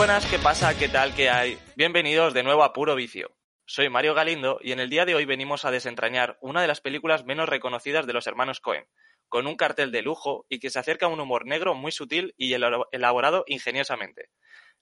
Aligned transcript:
buenas, 0.00 0.24
¿qué 0.24 0.38
pasa? 0.38 0.78
¿Qué 0.78 0.88
tal? 0.88 1.14
¿Qué 1.14 1.28
hay? 1.28 1.58
Bienvenidos 1.76 2.32
de 2.32 2.42
nuevo 2.42 2.64
a 2.64 2.72
Puro 2.72 2.94
Vicio. 2.94 3.36
Soy 3.66 3.90
Mario 3.90 4.14
Galindo 4.14 4.58
y 4.62 4.72
en 4.72 4.80
el 4.80 4.88
día 4.88 5.04
de 5.04 5.14
hoy 5.14 5.26
venimos 5.26 5.66
a 5.66 5.70
desentrañar 5.70 6.38
una 6.40 6.62
de 6.62 6.68
las 6.68 6.80
películas 6.80 7.26
menos 7.26 7.50
reconocidas 7.50 8.06
de 8.06 8.14
los 8.14 8.26
hermanos 8.26 8.60
Cohen, 8.60 8.86
con 9.28 9.46
un 9.46 9.56
cartel 9.56 9.92
de 9.92 10.00
lujo 10.00 10.46
y 10.48 10.58
que 10.58 10.70
se 10.70 10.78
acerca 10.78 11.04
a 11.04 11.10
un 11.10 11.20
humor 11.20 11.44
negro 11.44 11.74
muy 11.74 11.92
sutil 11.92 12.32
y 12.38 12.54
elaborado 12.54 13.44
ingeniosamente. 13.46 14.30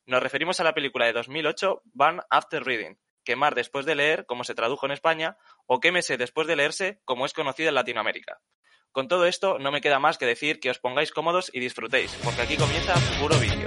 Nos 0.07 0.23
referimos 0.23 0.61
a 0.61 0.65
la 0.65 0.73
película 0.73 1.07
de 1.07 1.15
2008, 1.15 1.83
Burn 1.95 2.21
After 2.31 2.63
Reading, 2.63 2.95
quemar 3.25 3.57
después 3.57 3.87
de 3.87 3.97
leer, 3.97 4.25
como 4.25 4.45
se 4.45 4.55
tradujo 4.55 4.87
en 4.87 4.93
España, 4.93 5.37
o 5.67 5.81
quémese 5.81 6.17
después 6.17 6.47
de 6.47 6.55
leerse, 6.55 7.01
como 7.05 7.27
es 7.27 7.33
conocido 7.33 7.71
en 7.71 7.75
Latinoamérica. 7.75 8.39
Con 8.93 9.09
todo 9.09 9.27
esto, 9.27 9.59
no 9.59 9.73
me 9.73 9.81
queda 9.81 9.99
más 9.99 10.17
que 10.17 10.27
decir 10.27 10.61
que 10.61 10.71
os 10.71 10.79
pongáis 10.79 11.11
cómodos 11.11 11.51
y 11.53 11.59
disfrutéis, 11.59 12.17
porque 12.23 12.43
aquí 12.43 12.57
comienza 12.57 12.95
puro 13.21 13.37
vídeo. 13.41 13.67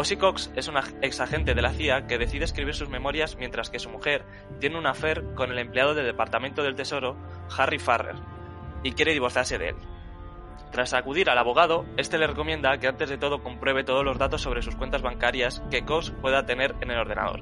Ossie 0.00 0.16
Cox 0.16 0.52
es 0.54 0.68
una 0.68 0.84
ex 1.02 1.18
agente 1.18 1.54
de 1.54 1.60
la 1.60 1.72
CIA 1.72 2.06
que 2.06 2.18
decide 2.18 2.44
escribir 2.44 2.72
sus 2.72 2.88
memorias 2.88 3.36
mientras 3.36 3.68
que 3.68 3.80
su 3.80 3.90
mujer 3.90 4.24
tiene 4.60 4.78
un 4.78 4.86
affair 4.86 5.34
con 5.34 5.50
el 5.50 5.58
empleado 5.58 5.92
del 5.92 6.06
Departamento 6.06 6.62
del 6.62 6.76
Tesoro, 6.76 7.16
Harry 7.58 7.80
Farrer, 7.80 8.14
y 8.84 8.92
quiere 8.92 9.12
divorciarse 9.12 9.58
de 9.58 9.70
él. 9.70 9.76
Tras 10.70 10.94
acudir 10.94 11.28
al 11.30 11.38
abogado, 11.38 11.84
este 11.96 12.16
le 12.16 12.28
recomienda 12.28 12.78
que 12.78 12.86
antes 12.86 13.08
de 13.08 13.18
todo 13.18 13.42
compruebe 13.42 13.82
todos 13.82 14.04
los 14.04 14.18
datos 14.18 14.40
sobre 14.40 14.62
sus 14.62 14.76
cuentas 14.76 15.02
bancarias 15.02 15.64
que 15.68 15.84
Cox 15.84 16.12
pueda 16.12 16.46
tener 16.46 16.76
en 16.80 16.92
el 16.92 16.98
ordenador, 16.98 17.40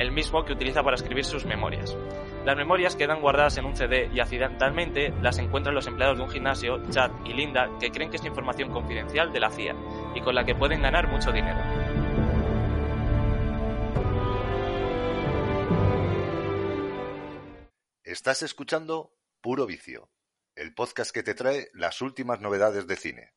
el 0.00 0.10
mismo 0.10 0.44
que 0.44 0.54
utiliza 0.54 0.82
para 0.82 0.96
escribir 0.96 1.24
sus 1.24 1.44
memorias. 1.44 1.96
Las 2.44 2.58
memorias 2.58 2.94
quedan 2.94 3.22
guardadas 3.22 3.56
en 3.56 3.64
un 3.64 3.74
CD 3.74 4.10
y 4.12 4.20
accidentalmente 4.20 5.14
las 5.22 5.38
encuentran 5.38 5.74
los 5.74 5.86
empleados 5.86 6.18
de 6.18 6.24
un 6.24 6.30
gimnasio, 6.30 6.82
Chad 6.90 7.10
y 7.24 7.32
Linda, 7.32 7.70
que 7.80 7.90
creen 7.90 8.10
que 8.10 8.18
es 8.18 8.24
información 8.26 8.70
confidencial 8.70 9.32
de 9.32 9.40
la 9.40 9.48
CIA 9.48 9.74
y 10.14 10.20
con 10.20 10.34
la 10.34 10.44
que 10.44 10.54
pueden 10.54 10.82
ganar 10.82 11.08
mucho 11.08 11.32
dinero. 11.32 11.58
Estás 18.02 18.42
escuchando 18.42 19.16
Puro 19.40 19.64
Vicio, 19.64 20.10
el 20.54 20.74
podcast 20.74 21.12
que 21.12 21.22
te 21.22 21.32
trae 21.32 21.68
las 21.72 22.02
últimas 22.02 22.42
novedades 22.42 22.86
de 22.86 22.96
cine. 22.96 23.32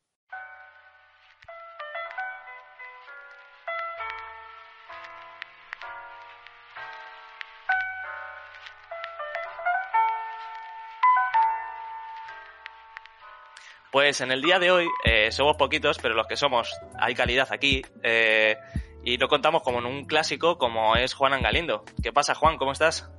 Pues 13.90 14.20
en 14.20 14.30
el 14.32 14.42
día 14.42 14.58
de 14.58 14.70
hoy 14.70 14.86
eh, 15.04 15.32
somos 15.32 15.56
poquitos, 15.56 15.98
pero 15.98 16.14
los 16.14 16.26
que 16.26 16.36
somos 16.36 16.74
hay 16.98 17.14
calidad 17.14 17.48
aquí. 17.50 17.82
Eh, 18.02 18.56
y 19.04 19.16
lo 19.16 19.28
contamos 19.28 19.62
como 19.62 19.78
en 19.78 19.86
un 19.86 20.04
clásico 20.04 20.58
como 20.58 20.96
es 20.96 21.14
Juan 21.14 21.32
Angalindo. 21.32 21.84
¿Qué 22.02 22.12
pasa, 22.12 22.34
Juan? 22.34 22.58
¿Cómo 22.58 22.72
estás? 22.72 23.10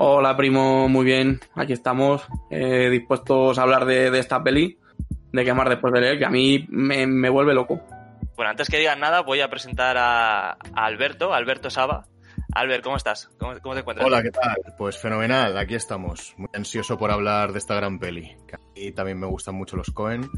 Hola, 0.00 0.36
primo, 0.36 0.88
muy 0.88 1.04
bien. 1.04 1.40
Aquí 1.56 1.72
estamos, 1.72 2.26
eh, 2.50 2.88
dispuestos 2.88 3.58
a 3.58 3.62
hablar 3.62 3.84
de, 3.84 4.16
esta 4.16 4.42
peli, 4.42 4.78
de 5.32 5.44
quemar 5.44 5.68
después 5.68 5.92
de 5.92 6.00
leer, 6.00 6.18
que 6.18 6.24
a 6.24 6.30
mí 6.30 6.64
me, 6.68 7.28
vuelve 7.28 7.52
loco. 7.52 7.80
Bueno, 8.36 8.50
antes 8.50 8.68
que 8.68 8.78
digan 8.78 9.00
nada, 9.00 9.22
voy 9.22 9.40
a 9.40 9.50
presentar 9.50 9.96
a, 9.98 10.52
Alberto, 10.72 11.34
Alberto 11.34 11.68
Saba. 11.68 12.06
Albert, 12.58 12.82
¿cómo 12.82 12.96
estás? 12.96 13.30
¿Cómo, 13.38 13.52
te 13.52 13.80
encuentras? 13.80 14.04
Hola, 14.04 14.20
¿qué 14.20 14.32
tal? 14.32 14.56
Pues 14.76 14.98
fenomenal, 14.98 15.56
aquí 15.56 15.76
estamos. 15.76 16.34
Muy 16.36 16.48
ansioso 16.52 16.98
por 16.98 17.12
hablar 17.12 17.52
de 17.52 17.58
esta 17.60 17.76
gran 17.76 18.00
peli. 18.00 18.36
Que 18.48 18.56
a 18.56 18.60
mí 18.74 18.90
también 18.90 19.20
me 19.20 19.28
gustan 19.28 19.54
mucho 19.54 19.76
los 19.76 19.92
Cohen. 19.92 20.28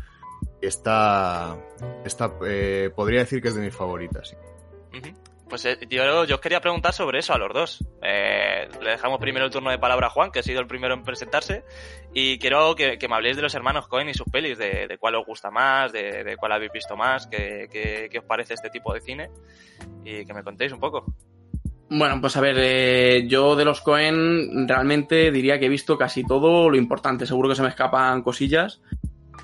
Esta, 0.61 1.57
esta 2.05 2.31
eh, 2.47 2.91
podría 2.95 3.21
decir 3.21 3.41
que 3.41 3.49
es 3.49 3.55
de 3.55 3.63
mis 3.63 3.75
favoritas. 3.75 4.37
Pues 5.49 5.65
eh, 5.65 5.79
yo, 5.89 6.21
os 6.21 6.41
quería 6.41 6.61
preguntar 6.61 6.93
sobre 6.93 7.21
eso 7.21 7.33
a 7.33 7.39
los 7.39 7.55
dos. 7.55 7.85
Eh, 8.03 8.69
le 8.83 8.91
dejamos 8.91 9.19
primero 9.19 9.47
el 9.47 9.51
turno 9.51 9.71
de 9.71 9.79
palabra 9.79 10.09
a 10.09 10.11
Juan, 10.11 10.31
que 10.31 10.41
ha 10.41 10.43
sido 10.43 10.61
el 10.61 10.67
primero 10.67 10.93
en 10.93 11.03
presentarse, 11.03 11.65
y 12.13 12.39
quiero 12.39 12.75
que, 12.75 12.99
me 13.09 13.15
habléis 13.15 13.37
de 13.37 13.43
los 13.43 13.55
hermanos 13.55 13.89
Cohen 13.89 14.11
y 14.11 14.15
sus 14.15 14.29
pelis, 14.31 14.59
de, 14.59 14.95
cuál 15.01 15.15
os 15.15 15.25
gusta 15.25 15.51
más, 15.51 15.91
de, 15.91 16.37
cuál 16.39 16.53
habéis 16.53 16.73
visto 16.73 16.99
más, 16.99 17.27
qué, 17.29 17.67
qué, 17.71 18.19
os 18.19 18.25
parece 18.27 18.53
este 18.53 18.69
tipo 18.69 18.93
de 18.93 19.01
cine, 19.01 19.31
y 20.05 20.27
que 20.27 20.35
me 20.35 20.45
contéis 20.45 20.73
un 20.73 20.81
poco. 20.81 21.07
Bueno, 21.91 22.21
pues 22.21 22.37
a 22.37 22.41
ver, 22.41 22.57
eh, 22.59 23.27
yo 23.27 23.57
de 23.57 23.65
los 23.65 23.81
Cohen 23.81 24.69
realmente 24.69 25.33
diría 25.33 25.59
que 25.59 25.67
he 25.67 25.69
visto 25.69 25.99
casi 25.99 26.25
todo 26.25 26.71
lo 26.71 26.77
importante. 26.77 27.27
Seguro 27.27 27.49
que 27.49 27.57
se 27.57 27.63
me 27.63 27.69
escapan 27.69 28.23
cosillas, 28.23 28.81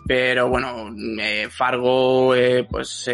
pero 0.06 0.48
bueno, 0.48 0.94
Fargo, 1.50 2.34
pues 2.70 3.08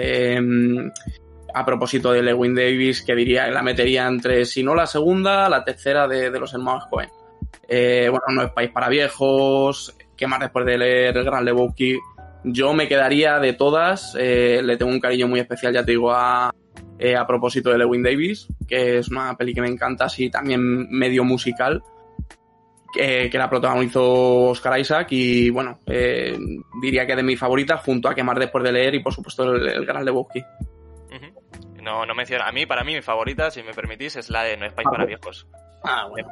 a 1.54 1.65
propósito 1.65 2.12
de 2.12 2.22
Lewin 2.22 2.54
Davis, 2.54 3.03
que 3.03 3.15
diría 3.15 3.47
que 3.47 3.53
la 3.53 3.62
metería 3.62 4.06
entre, 4.06 4.44
si 4.44 4.62
no 4.62 4.75
la 4.75 4.87
segunda, 4.87 5.49
la 5.49 5.64
tercera 5.64 6.09
de, 6.09 6.31
los 6.31 6.53
hermanos 6.54 6.84
Cohen. 6.91 7.10
Eh, 7.69 8.09
bueno, 8.10 8.25
no 8.31 8.43
es 8.43 8.50
país 8.53 8.70
para 8.70 8.88
viejos, 8.88 9.97
¿qué 10.16 10.26
más 10.26 10.41
después 10.41 10.64
de 10.66 10.78
leer 10.78 11.16
el 11.16 11.25
Gran 11.25 11.44
Lebowski? 11.44 11.99
Yo 12.44 12.75
me 12.75 12.88
quedaría 12.88 13.38
de 13.38 13.53
todas, 13.53 14.16
eh, 14.19 14.60
le 14.62 14.76
tengo 14.76 14.91
un 14.91 15.00
cariño 15.00 15.28
muy 15.28 15.41
especial, 15.41 15.72
ya 15.72 15.84
te 15.84 15.93
digo, 15.93 16.12
a, 16.12 16.53
eh, 17.03 17.17
a 17.17 17.27
propósito 17.27 17.71
de 17.71 17.79
Lewin 17.79 18.03
Davis, 18.03 18.49
que 18.69 18.99
es 18.99 19.09
una 19.09 19.37
peli 19.37 19.55
que 19.55 19.61
me 19.61 19.69
encanta, 19.69 20.05
así 20.07 20.31
también 20.31 20.89
medio 20.91 21.25
musical, 21.25 21.83
que, 22.93 23.31
la 23.33 23.49
protagonizó 23.49 24.51
Oscar 24.51 24.79
Isaac 24.79 25.09
y 25.12 25.49
bueno, 25.51 25.79
diría 26.81 27.07
que 27.07 27.17
de 27.17 27.23
mis 27.23 27.39
favoritas 27.39 27.81
junto 27.83 28.09
a 28.09 28.15
Quemar 28.15 28.39
después 28.39 28.62
de 28.62 28.73
leer 28.73 28.95
y 28.95 29.03
por 29.03 29.15
supuesto 29.15 29.55
el, 29.55 29.67
el 29.67 29.87
Gran 29.87 30.05
Lebowski. 30.05 30.45
No, 31.83 32.07
no 32.07 32.15
menciona. 32.15 32.47
A 32.47 32.53
mí, 32.53 32.65
para 32.65 32.85
mí, 32.85 32.95
mi 32.95 33.03
favorita, 33.03 33.51
si 33.51 33.62
me 33.62 33.75
permitís, 33.75 34.17
es 34.17 34.31
la 34.31 34.45
de 34.45 34.57
No 34.57 34.67
es 34.67 34.73
país 34.73 34.89
para 34.89 35.05
viejos. 35.05 35.49
Ah, 35.85 36.07
bueno. 36.09 36.29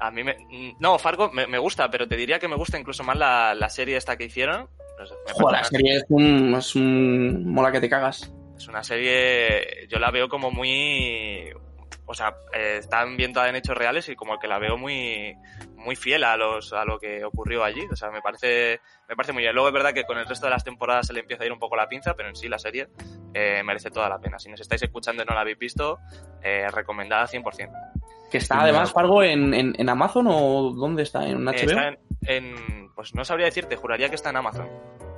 a 0.00 0.10
mí 0.12 0.22
me, 0.22 0.36
no, 0.78 0.96
Fargo 0.96 1.32
me, 1.32 1.58
gusta, 1.58 1.90
pero 1.90 2.06
te 2.06 2.16
diría 2.16 2.38
que 2.38 2.46
me 2.46 2.54
gusta 2.54 2.78
incluso 2.78 3.02
más 3.02 3.18
la, 3.18 3.68
serie 3.68 3.96
esta 3.96 4.16
que 4.16 4.26
hicieron. 4.26 4.68
la 5.50 5.64
serie 5.64 5.96
es 5.96 6.04
un, 6.08 6.54
es 6.54 6.76
un 6.76 7.52
mola 7.52 7.72
que 7.72 7.80
te 7.80 7.88
cagas. 7.88 8.32
Es 8.56 8.68
una 8.68 8.82
serie, 8.82 9.86
yo 9.88 9.98
la 9.98 10.10
veo 10.10 10.28
como 10.28 10.50
muy, 10.50 11.52
o 12.06 12.14
sea, 12.14 12.36
eh, 12.52 12.76
está 12.78 13.00
ambientada 13.00 13.48
en 13.48 13.56
hechos 13.56 13.76
reales 13.76 14.08
y 14.08 14.16
como 14.16 14.38
que 14.38 14.46
la 14.46 14.58
veo 14.58 14.76
muy, 14.76 15.34
muy 15.76 15.96
fiel 15.96 16.24
a 16.24 16.36
los 16.36 16.72
a 16.72 16.84
lo 16.84 16.98
que 16.98 17.24
ocurrió 17.24 17.64
allí. 17.64 17.82
O 17.90 17.96
sea, 17.96 18.10
me 18.10 18.20
parece 18.20 18.80
me 19.08 19.16
parece 19.16 19.32
muy 19.32 19.42
bien. 19.42 19.54
Luego 19.54 19.68
es 19.68 19.74
verdad 19.74 19.92
que 19.92 20.04
con 20.04 20.18
el 20.18 20.26
resto 20.26 20.46
de 20.46 20.50
las 20.50 20.64
temporadas 20.64 21.06
se 21.06 21.12
le 21.12 21.20
empieza 21.20 21.42
a 21.42 21.46
ir 21.46 21.52
un 21.52 21.58
poco 21.58 21.76
la 21.76 21.88
pinza, 21.88 22.14
pero 22.14 22.28
en 22.28 22.36
sí 22.36 22.48
la 22.48 22.58
serie 22.58 22.88
eh, 23.32 23.62
merece 23.64 23.90
toda 23.90 24.08
la 24.08 24.18
pena. 24.18 24.38
Si 24.38 24.48
nos 24.50 24.60
estáis 24.60 24.82
escuchando 24.82 25.22
y 25.22 25.26
no 25.26 25.34
la 25.34 25.40
habéis 25.40 25.58
visto, 25.58 25.98
eh, 26.42 26.66
recomendada 26.72 27.26
100%. 27.26 27.70
¿Que 28.30 28.38
está 28.38 28.60
además 28.62 28.92
Fargo 28.92 29.22
en, 29.22 29.54
en, 29.54 29.88
Amazon 29.88 30.26
o 30.28 30.72
dónde 30.74 31.04
está? 31.04 31.24
¿En 31.26 31.44
HBO? 31.44 31.54
Está 31.54 31.96
en, 32.22 32.90
pues 32.94 33.14
no 33.14 33.24
sabría 33.24 33.46
decirte, 33.46 33.76
juraría 33.76 34.08
que 34.08 34.16
está 34.16 34.30
en 34.30 34.36
Amazon. 34.36 34.68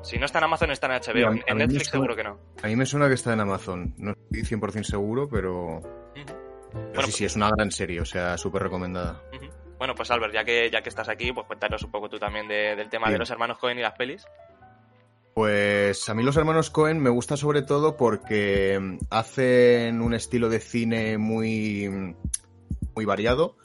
Si 0.06 0.18
no 0.18 0.26
está 0.26 0.38
en 0.38 0.44
Amazon, 0.44 0.70
está 0.70 0.86
en 0.86 1.02
HBO. 1.02 1.42
en 1.46 1.58
Netflix 1.58 1.88
seguro 1.88 2.14
que 2.14 2.22
no. 2.22 2.38
A 2.62 2.68
mí 2.68 2.76
me 2.76 2.86
suena 2.86 3.08
que 3.08 3.14
está 3.14 3.32
en 3.32 3.40
Amazon. 3.40 3.92
No 3.98 4.12
estoy 4.12 4.58
100% 4.58 4.84
seguro, 4.84 5.28
pero... 5.28 5.80
sí, 6.14 6.20
sí, 6.20 6.34
pues 6.94 7.20
es 7.20 7.36
una 7.36 7.50
gran 7.50 7.72
serie, 7.72 8.00
o 8.00 8.04
sea, 8.04 8.38
súper 8.38 8.62
recomendada. 8.62 9.20
Bueno, 9.78 9.94
pues 9.94 10.10
Albert, 10.10 10.32
ya 10.32 10.44
que, 10.44 10.70
ya 10.70 10.80
que 10.80 10.88
estás 10.88 11.08
aquí, 11.08 11.32
pues 11.32 11.46
cuéntanos 11.46 11.82
un 11.82 11.90
poco 11.90 12.08
tú 12.08 12.18
también 12.18 12.46
del 12.46 12.88
tema 12.88 13.10
de 13.10 13.18
los 13.18 13.30
hermanos 13.30 13.58
Cohen 13.58 13.78
y 13.78 13.82
las 13.82 13.94
pelis. 13.94 14.24
Pues 15.34 16.08
a 16.08 16.14
mí 16.14 16.22
los 16.22 16.36
hermanos 16.36 16.70
Cohen 16.70 16.98
me 16.98 17.10
gusta 17.10 17.36
sobre 17.36 17.60
todo 17.60 17.96
porque 17.96 18.98
hacen 19.10 20.00
un 20.00 20.14
estilo 20.14 20.48
de 20.48 20.60
cine 20.60 21.18
muy, 21.18 22.14
muy 22.94 23.04
variado. 23.04 23.56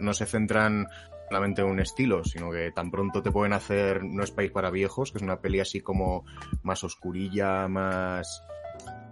No 0.00 0.14
se 0.14 0.26
centran 0.26 0.88
solamente 1.32 1.62
en 1.62 1.68
un 1.68 1.80
estilo, 1.80 2.22
sino 2.24 2.50
que 2.50 2.72
tan 2.72 2.90
pronto 2.90 3.22
te 3.22 3.30
pueden 3.30 3.54
hacer 3.54 4.04
No 4.04 4.22
es 4.22 4.30
país 4.30 4.50
para 4.50 4.70
viejos, 4.70 5.10
que 5.10 5.18
es 5.18 5.24
una 5.24 5.40
peli 5.40 5.60
así 5.60 5.80
como 5.80 6.26
más 6.62 6.84
oscurilla, 6.84 7.68
más, 7.68 8.42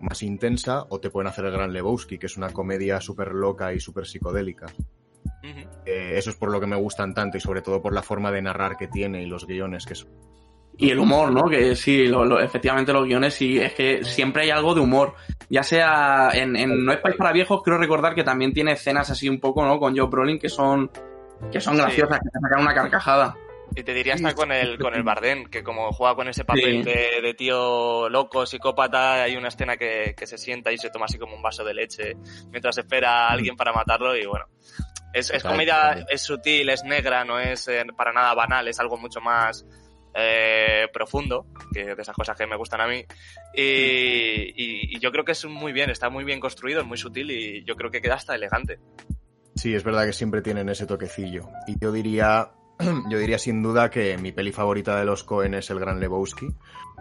más 0.03 0.23
intensa, 0.23 0.85
o 0.91 1.01
te 1.01 1.09
pueden 1.09 1.29
hacer 1.29 1.47
El 1.47 1.53
Gran 1.53 1.73
Lebowski, 1.73 2.19
que 2.19 2.27
es 2.27 2.37
una 2.37 2.51
comedia 2.51 3.01
súper 3.01 3.33
loca 3.33 3.73
y 3.73 3.81
súper 3.81 4.07
psicodélica. 4.07 4.67
Eh, 5.87 6.13
eso 6.17 6.29
es 6.29 6.37
por 6.37 6.51
lo 6.51 6.61
que 6.61 6.67
me 6.67 6.77
gustan 6.77 7.15
tanto 7.15 7.39
y 7.39 7.41
sobre 7.41 7.63
todo 7.63 7.81
por 7.81 7.95
la 7.95 8.03
forma 8.03 8.31
de 8.31 8.43
narrar 8.43 8.77
que 8.77 8.89
tiene 8.89 9.23
y 9.23 9.27
los 9.27 9.47
guiones 9.47 9.87
que 9.87 9.95
son. 9.95 10.11
Y 10.77 10.91
el 10.91 10.99
humor, 10.99 11.33
¿no? 11.33 11.49
Que 11.49 11.75
sí, 11.75 12.05
efectivamente 12.43 12.93
los 12.93 13.07
guiones 13.07 13.33
sí, 13.33 13.59
es 13.59 13.73
que 13.73 14.05
siempre 14.05 14.43
hay 14.43 14.51
algo 14.51 14.75
de 14.75 14.81
humor. 14.81 15.15
Ya 15.49 15.63
sea 15.63 16.31
en, 16.35 16.85
No 16.85 16.93
es 16.93 16.99
país 16.99 17.17
para 17.17 17.33
viejos, 17.33 17.63
quiero 17.63 17.79
recordar 17.79 18.15
que 18.15 18.25
también 18.25 18.53
tiene 18.53 18.73
escenas 18.73 19.09
así 19.11 19.27
un 19.29 19.41
poco, 19.41 19.65
¿no? 19.65 19.79
Con 19.79 19.97
Joe 19.97 20.09
Brolin 20.09 20.39
que 20.39 20.51
son, 20.51 20.91
que 21.53 21.61
son 21.61 21.77
graciosas, 21.77 22.19
que 22.21 22.31
te 22.31 22.41
sacan 22.41 22.61
una 22.61 22.75
carcajada. 22.75 23.37
Y 23.77 23.85
te 23.85 23.95
diría 23.95 24.15
hasta 24.15 24.35
con 24.35 24.51
el, 24.51 24.79
con 24.81 24.95
el 24.95 25.05
Bardem, 25.05 25.45
que 25.49 25.63
como 25.63 25.93
juega 25.93 26.17
con 26.17 26.27
ese 26.27 26.45
papel 26.45 26.83
de, 27.23 27.35
tío 27.35 28.09
loco, 28.09 28.45
psicópata, 28.45 29.23
hay 29.23 29.37
una 29.37 29.47
escena 29.47 29.77
que, 29.77 30.13
que, 30.17 30.27
se 30.27 30.39
sienta 30.39 30.73
y 30.73 30.79
se 30.79 30.91
toma 30.91 31.05
así 31.05 31.19
como 31.19 31.37
un 31.37 31.43
vaso 31.43 31.63
de 31.63 31.75
leche 31.75 32.17
mientras 32.51 32.77
espera 32.79 33.29
a 33.29 33.31
alguien 33.31 33.55
para 33.57 33.73
matarlo 33.73 34.17
y 34.17 34.27
bueno, 34.27 34.47
Es, 35.13 35.31
es 35.31 35.45
comedia, 35.53 36.05
es 36.09 36.21
sutil, 36.21 36.69
es 36.69 36.83
negra, 36.83 37.25
no 37.25 37.39
es 37.39 37.69
eh, 37.69 37.85
para 37.97 38.13
nada 38.13 38.35
banal, 38.35 38.67
es 38.67 38.81
algo 38.81 38.97
mucho 38.99 39.21
más 39.21 39.65
eh, 40.15 40.89
profundo, 40.93 41.47
que 41.73 41.95
de 41.95 42.03
esas 42.03 42.17
cosas 42.17 42.37
que 42.37 42.49
me 42.49 42.57
gustan 42.57 42.81
a 42.81 42.89
mí. 42.89 43.05
Y, 43.55 43.63
y- 43.63 44.97
y 44.97 44.99
yo 44.99 45.13
creo 45.13 45.25
que 45.25 45.33
es 45.33 45.45
muy 45.45 45.73
bien, 45.73 45.91
está 45.91 46.11
muy 46.11 46.25
bien 46.25 46.41
construido, 46.41 46.81
es 46.81 46.87
muy 46.89 46.99
sutil 46.99 47.31
y 47.31 47.63
yo 47.65 47.77
creo 47.77 47.93
que 47.93 48.01
queda 48.03 48.15
hasta 48.15 48.35
elegante. 48.35 48.81
Sí, 49.55 49.75
es 49.75 49.85
verdad 49.85 50.07
que 50.07 50.13
siempre 50.13 50.43
tienen 50.43 50.69
ese 50.69 50.87
toquecillo. 50.87 51.49
Y 51.67 51.79
yo 51.81 51.93
diría, 51.93 52.53
yo 53.11 53.19
diría 53.19 53.39
sin 53.39 53.63
duda 53.63 53.91
que 53.91 54.17
mi 54.19 54.33
peli 54.33 54.53
favorita 54.53 54.99
de 54.99 55.05
los 55.05 55.25
Cohen 55.25 55.55
es 55.55 55.71
El 55.71 55.81
Gran 55.81 56.01
Lebowski, 56.01 56.49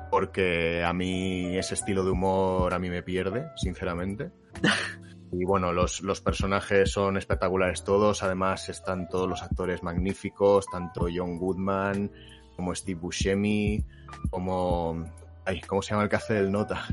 porque 0.10 0.84
a 0.84 0.94
mí 0.94 1.58
ese 1.58 1.76
estilo 1.76 2.04
de 2.04 2.12
humor 2.12 2.74
a 2.74 2.80
mí 2.80 2.90
me 2.90 3.04
pierde, 3.04 3.48
sinceramente. 3.56 4.32
Y 5.32 5.46
bueno, 5.46 5.72
los, 5.72 6.02
los 6.02 6.22
personajes 6.22 6.92
son 6.92 7.16
espectaculares 7.16 7.84
todos, 7.84 8.24
además 8.24 8.68
están 8.70 9.08
todos 9.08 9.30
los 9.30 9.44
actores 9.44 9.84
magníficos, 9.84 10.66
tanto 10.66 11.08
John 11.14 11.38
Goodman 11.38 12.12
como 12.56 12.74
Steve 12.76 13.00
Buscemi, 13.00 13.86
como... 14.30 15.06
Ay, 15.46 15.62
¿cómo 15.62 15.82
se 15.82 15.92
llama 15.92 16.04
el 16.04 16.10
que 16.10 16.16
hace 16.16 16.40
el 16.40 16.52
nota? 16.52 16.84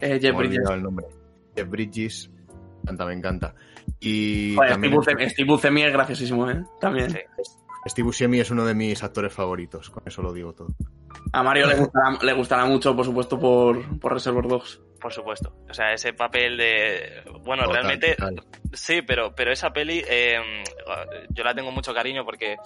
Eh, 0.00 0.18
Jeff 0.20 0.36
Bridges. 0.36 0.58
olvidado 0.58 0.74
el 0.74 0.82
nombre. 0.82 1.06
Jeff 1.56 1.68
Bridges. 1.68 2.30
Me 2.84 2.90
encanta, 2.92 3.06
me 3.06 3.12
encanta. 3.14 3.54
Y 4.00 4.54
Joder, 4.56 4.72
también 4.72 4.92
Steve 5.02 5.16
Buscemi- 5.16 5.30
Steve 5.30 5.48
Buscemi 5.50 5.82
es 5.82 5.92
graciosísimo, 5.92 6.50
¿eh? 6.50 6.62
También. 6.80 7.10
Sí. 7.10 7.18
Steve 7.86 8.06
Buscemi 8.06 8.40
es 8.40 8.50
uno 8.50 8.64
de 8.64 8.74
mis 8.74 9.02
actores 9.02 9.32
favoritos, 9.32 9.90
con 9.90 10.02
eso 10.06 10.22
lo 10.22 10.32
digo 10.32 10.52
todo. 10.52 10.68
A 11.32 11.42
Mario 11.42 11.66
le 11.66 11.74
gustará, 11.76 12.18
le 12.22 12.32
gustará 12.32 12.64
mucho, 12.66 12.94
por 12.96 13.04
supuesto, 13.04 13.38
por, 13.38 13.98
por 13.98 14.12
Reservoir 14.12 14.48
Dogs. 14.48 14.80
Por 15.04 15.12
supuesto. 15.12 15.52
O 15.68 15.74
sea, 15.74 15.92
ese 15.92 16.14
papel 16.14 16.56
de... 16.56 17.22
Bueno, 17.42 17.64
Total, 17.64 17.72
realmente... 17.74 18.14
total. 18.14 18.42
Sí, 18.72 19.02
pero, 19.02 19.34
pero 19.34 19.52
esa 19.52 19.70
peli 19.70 20.02
eh, 20.08 20.62
yo 21.28 21.44
la 21.44 21.54
tengo 21.54 21.70
mucho 21.70 21.92
cariño 21.92 22.24
porque 22.24 22.56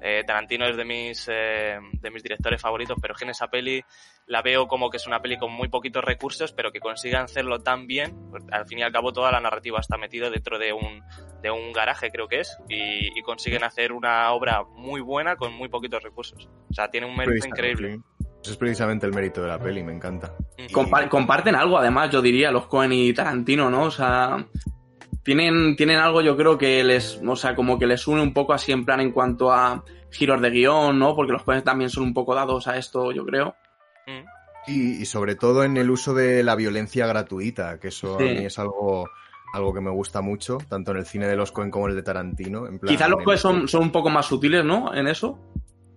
eh, 0.00 0.22
Tarantino 0.24 0.68
es 0.68 0.76
de 0.76 0.84
mis, 0.84 1.28
eh, 1.28 1.76
de 2.00 2.10
mis 2.12 2.22
directores 2.22 2.62
favoritos, 2.62 2.96
pero 3.02 3.14
es 3.14 3.18
que 3.18 3.24
en 3.24 3.30
esa 3.30 3.48
peli 3.48 3.82
la 4.26 4.42
veo 4.42 4.68
como 4.68 4.90
que 4.90 4.98
es 4.98 5.08
una 5.08 5.20
peli 5.20 5.38
con 5.38 5.52
muy 5.52 5.66
poquitos 5.66 6.04
recursos, 6.04 6.52
pero 6.52 6.70
que 6.70 6.78
consigan 6.78 7.24
hacerlo 7.24 7.64
tan 7.64 7.88
bien. 7.88 8.30
pues, 8.30 8.44
al 8.52 8.64
fin 8.68 8.78
y 8.78 8.82
al 8.82 8.92
cabo 8.92 9.12
toda 9.12 9.32
la 9.32 9.40
narrativa 9.40 9.80
está 9.80 9.98
metida 9.98 10.30
dentro 10.30 10.56
de 10.56 10.72
un, 10.72 11.02
de 11.42 11.50
un 11.50 11.72
garaje, 11.72 12.10
creo 12.12 12.28
que 12.28 12.42
es, 12.42 12.56
y, 12.68 13.18
y 13.18 13.22
consiguen 13.22 13.64
hacer 13.64 13.90
una 13.90 14.30
obra 14.30 14.62
muy 14.62 15.00
buena 15.00 15.34
con 15.34 15.52
muy 15.52 15.68
poquitos 15.68 16.00
recursos. 16.00 16.48
O 16.70 16.74
sea, 16.74 16.88
tiene 16.92 17.08
un 17.08 17.16
mérito 17.16 17.44
increíble. 17.44 17.98
Ese 18.42 18.52
es 18.52 18.56
precisamente 18.56 19.04
el 19.06 19.12
mérito 19.12 19.42
de 19.42 19.48
la 19.48 19.58
peli, 19.58 19.82
me 19.82 19.92
encanta. 19.92 20.34
Compa- 20.72 21.08
comparten 21.08 21.54
algo, 21.54 21.76
además, 21.78 22.10
yo 22.10 22.22
diría, 22.22 22.50
los 22.50 22.66
Cohen 22.66 22.92
y 22.92 23.12
Tarantino, 23.12 23.68
¿no? 23.70 23.82
O 23.84 23.90
sea, 23.90 24.46
tienen, 25.22 25.76
tienen 25.76 25.98
algo, 25.98 26.20
yo 26.22 26.36
creo 26.36 26.56
que 26.56 26.82
les, 26.84 27.20
o 27.26 27.36
sea, 27.36 27.54
como 27.54 27.78
que 27.78 27.86
les 27.86 28.06
une 28.06 28.22
un 28.22 28.32
poco 28.32 28.52
así 28.54 28.72
en 28.72 28.84
plan 28.84 29.00
en 29.00 29.12
cuanto 29.12 29.52
a 29.52 29.84
giros 30.10 30.40
de 30.40 30.50
guion, 30.50 30.98
¿no? 30.98 31.14
Porque 31.14 31.32
los 31.32 31.42
Cohen 31.42 31.62
también 31.62 31.90
son 31.90 32.04
un 32.04 32.14
poco 32.14 32.34
dados 32.34 32.66
a 32.68 32.76
esto, 32.78 33.12
yo 33.12 33.24
creo. 33.26 33.54
Mm. 34.06 34.70
Y, 34.70 35.02
y 35.02 35.06
sobre 35.06 35.34
todo 35.34 35.64
en 35.64 35.76
el 35.76 35.90
uso 35.90 36.14
de 36.14 36.42
la 36.42 36.54
violencia 36.54 37.06
gratuita, 37.06 37.78
que 37.78 37.88
eso 37.88 38.18
Sí. 38.18 38.24
a 38.28 38.32
mí 38.34 38.46
es 38.46 38.58
algo, 38.58 39.08
algo 39.52 39.74
que 39.74 39.80
me 39.80 39.90
gusta 39.90 40.20
mucho, 40.20 40.58
tanto 40.68 40.92
en 40.92 40.98
el 40.98 41.06
cine 41.06 41.26
de 41.26 41.36
los 41.36 41.52
Cohen 41.52 41.70
como 41.70 41.86
en 41.86 41.90
el 41.90 41.96
de 41.96 42.02
Tarantino. 42.02 42.66
En 42.66 42.78
plan, 42.78 42.92
Quizás 42.94 43.08
los 43.10 43.18
en- 43.18 43.24
Cohen 43.24 43.38
son, 43.38 43.68
son 43.68 43.82
un 43.82 43.90
poco 43.92 44.10
más 44.10 44.26
sutiles, 44.26 44.64
¿no? 44.64 44.94
En 44.94 45.08
eso. 45.08 45.38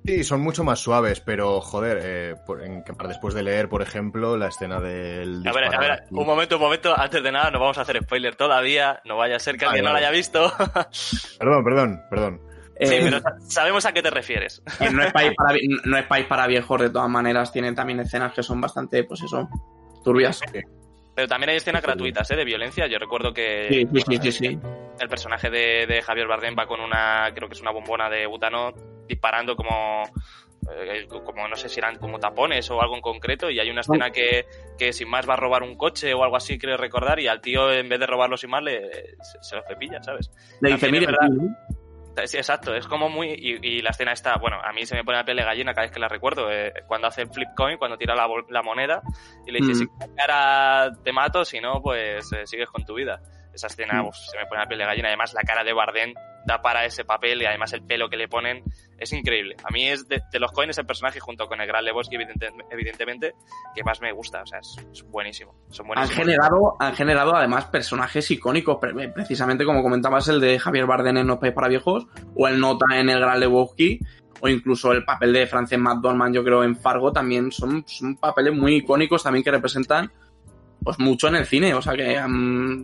Sí, 0.05 0.23
son 0.23 0.41
mucho 0.41 0.63
más 0.63 0.79
suaves, 0.79 1.19
pero 1.21 1.61
joder, 1.61 1.99
eh, 2.01 2.35
por- 2.45 2.63
en 2.63 2.83
después 3.07 3.33
de 3.35 3.43
leer, 3.43 3.69
por 3.69 3.81
ejemplo, 3.83 4.35
la 4.35 4.47
escena 4.47 4.79
del. 4.79 5.45
A 5.47 5.53
ver, 5.53 5.65
a 5.75 5.79
ver, 5.79 6.03
un 6.09 6.25
momento, 6.25 6.55
un 6.55 6.61
momento, 6.63 6.97
antes 6.97 7.21
de 7.21 7.31
nada, 7.31 7.51
no 7.51 7.59
vamos 7.59 7.77
a 7.77 7.81
hacer 7.81 8.01
spoiler 8.01 8.35
todavía, 8.35 8.99
no 9.05 9.17
vaya 9.17 9.35
a 9.35 9.39
ser 9.39 9.57
que 9.57 9.65
Vale, 9.65 9.79
alguien 9.79 9.85
no 9.85 9.89
la 9.89 9.93
vale. 9.95 10.05
haya 10.07 10.15
visto. 10.17 10.51
Perdón, 11.39 11.63
perdón, 11.63 12.01
perdón. 12.09 12.41
Sí, 12.79 12.95
Eh, 12.95 13.01
pero 13.03 13.19
sa- 13.19 13.35
sabemos 13.47 13.85
a 13.85 13.93
qué 13.93 14.01
te 14.01 14.09
refieres. 14.09 14.63
no, 14.91 15.03
es 15.03 15.13
país 15.13 15.33
para, 15.37 15.53
vi- 15.53 15.67
no 15.85 15.97
es 15.97 16.05
país 16.07 16.25
para 16.25 16.47
viejos, 16.47 16.81
de 16.81 16.89
todas 16.89 17.09
maneras, 17.09 17.51
tienen 17.53 17.75
también 17.75 17.99
escenas 17.99 18.33
que 18.33 18.41
son 18.41 18.59
bastante, 18.59 19.03
pues 19.03 19.21
eso, 19.21 19.47
turbias. 20.03 20.41
Pero 21.13 21.27
también 21.27 21.49
hay 21.51 21.57
escenas 21.57 21.83
gratuitas, 21.83 22.31
¿eh? 22.31 22.35
De 22.35 22.45
violencia. 22.45 22.87
Yo 22.87 22.97
recuerdo 22.97 23.33
que 23.33 23.67
Sí, 23.69 23.87
sí, 24.01 24.17
sí, 24.19 24.31
sí, 24.31 24.31
sí. 24.31 24.59
el 24.99 25.09
personaje 25.09 25.49
de, 25.51 25.85
de 25.85 26.01
Javier 26.01 26.25
Bardem 26.25 26.55
va 26.57 26.65
con 26.65 26.79
una, 26.79 27.29
creo 27.35 27.47
que 27.49 27.53
es 27.53 27.61
una 27.61 27.69
bombona 27.71 28.09
de 28.09 28.25
butano, 28.25 28.73
disparando 29.11 29.55
como, 29.55 30.03
eh, 30.71 31.07
como 31.07 31.47
no 31.47 31.55
sé 31.55 31.69
si 31.69 31.79
eran 31.79 31.97
como 31.97 32.19
tapones 32.19 32.69
o 32.71 32.81
algo 32.81 32.95
en 32.95 33.01
concreto. 33.01 33.49
Y 33.49 33.59
hay 33.59 33.69
una 33.69 33.81
escena 33.81 34.09
que, 34.11 34.45
que 34.77 34.93
sin 34.93 35.09
más 35.09 35.27
va 35.29 35.33
a 35.33 35.37
robar 35.37 35.63
un 35.63 35.75
coche 35.75 36.13
o 36.13 36.23
algo 36.23 36.35
así, 36.37 36.57
creo 36.57 36.77
recordar. 36.77 37.19
Y 37.19 37.27
al 37.27 37.41
tío, 37.41 37.71
en 37.71 37.87
vez 37.89 37.99
de 37.99 38.07
robarlo 38.07 38.37
sin 38.37 38.49
más, 38.49 38.63
le, 38.63 38.89
se, 39.21 39.37
se 39.41 39.55
lo 39.55 39.63
cepilla, 39.67 40.01
¿sabes? 40.03 40.31
Le 40.61 40.69
dice, 40.75 40.87
¿no? 40.91 41.55
Sí, 42.25 42.35
exacto, 42.37 42.75
es 42.75 42.85
como 42.87 43.07
muy. 43.09 43.29
Y, 43.31 43.65
y 43.65 43.81
la 43.81 43.91
escena 43.91 44.11
está. 44.11 44.35
Bueno, 44.37 44.57
a 44.61 44.73
mí 44.73 44.85
se 44.85 44.95
me 44.95 45.03
pone 45.05 45.17
la 45.17 45.23
piel 45.23 45.37
de 45.37 45.43
gallina 45.45 45.73
cada 45.73 45.87
vez 45.87 45.93
que 45.93 45.99
la 45.99 46.09
recuerdo. 46.09 46.51
eh, 46.51 46.73
cuando 46.85 47.07
hace 47.07 47.21
el 47.21 47.29
flip 47.29 47.47
coin, 47.55 47.77
cuando 47.77 47.97
tira 47.97 48.13
la, 48.15 48.27
la 48.49 48.61
moneda 48.61 49.01
y 49.47 49.51
le 49.51 49.59
dice: 49.59 49.71
Mm. 49.71 49.75
si 50.09 50.15
cara 50.17 50.91
te 51.03 51.13
mato, 51.13 51.45
si 51.45 51.61
no, 51.61 51.81
pues 51.81 52.29
eh, 52.33 52.45
sigues 52.45 52.69
con 52.69 52.83
tu 52.85 52.95
vida. 52.95 53.21
Esa 53.53 53.67
escena 53.67 54.03
Mm. 54.03 54.07
uf, 54.07 54.15
se 54.17 54.37
me 54.37 54.45
pone 54.45 54.59
la 54.61 54.67
piel 54.67 54.79
de 54.79 54.85
gallina. 54.85 55.07
Además, 55.07 55.33
la 55.33 55.41
cara 55.43 55.63
de 55.63 55.71
Bardem 55.73 56.13
da 56.45 56.61
para 56.61 56.85
ese 56.85 57.05
papel 57.05 57.41
y 57.41 57.45
además 57.45 57.71
el 57.73 57.83
pelo 57.83 58.09
que 58.09 58.17
le 58.17 58.27
ponen 58.27 58.63
es 58.97 59.13
increíble. 59.13 59.55
A 59.63 59.71
mí 59.71 59.87
es 59.87 60.07
de, 60.07 60.21
de 60.31 60.39
los 60.39 60.51
Coen 60.51 60.69
es 60.71 60.77
el 60.77 60.85
personaje 60.85 61.19
junto 61.19 61.47
con 61.47 61.61
el 61.61 61.67
Gran 61.67 61.83
Lebowski, 61.85 62.15
evidente- 62.15 62.51
evidentemente, 62.69 63.33
que 63.75 63.83
más 63.83 64.01
me 64.01 64.11
gusta. 64.11 64.41
O 64.41 64.45
sea, 64.45 64.59
es, 64.59 64.75
es 64.91 65.03
buenísimo. 65.03 65.55
Son 65.69 65.85
han 65.95 66.07
generado, 66.07 66.75
han 66.79 66.95
generado 66.95 67.35
además 67.35 67.65
personajes 67.65 68.29
icónicos, 68.31 68.77
pre- 68.79 69.09
precisamente 69.09 69.65
como 69.65 69.83
comentabas 69.83 70.27
el 70.29 70.39
de 70.39 70.57
Javier 70.59 70.85
Bardem 70.85 71.17
en 71.17 71.27
Los 71.27 71.37
Países 71.37 71.55
para 71.55 71.67
Viejos, 71.67 72.07
o 72.35 72.47
el 72.47 72.59
Nota 72.59 72.85
en 72.95 73.09
El 73.09 73.19
Gran 73.19 73.39
Lebowski, 73.39 73.99
o 74.39 74.47
incluso 74.49 74.91
el 74.91 75.03
papel 75.05 75.33
de 75.33 75.45
Frances 75.45 75.77
McDormand, 75.77 76.33
yo 76.33 76.43
creo, 76.43 76.63
en 76.63 76.75
Fargo, 76.75 77.11
también 77.11 77.51
son, 77.51 77.83
son 77.87 78.15
papeles 78.17 78.55
muy 78.55 78.77
icónicos 78.77 79.21
también 79.21 79.43
que 79.43 79.51
representan 79.51 80.11
pues 80.83 80.97
mucho 80.97 81.27
en 81.27 81.35
el 81.35 81.45
cine, 81.45 81.75
o 81.75 81.81
sea 81.83 81.93
que 81.93 82.15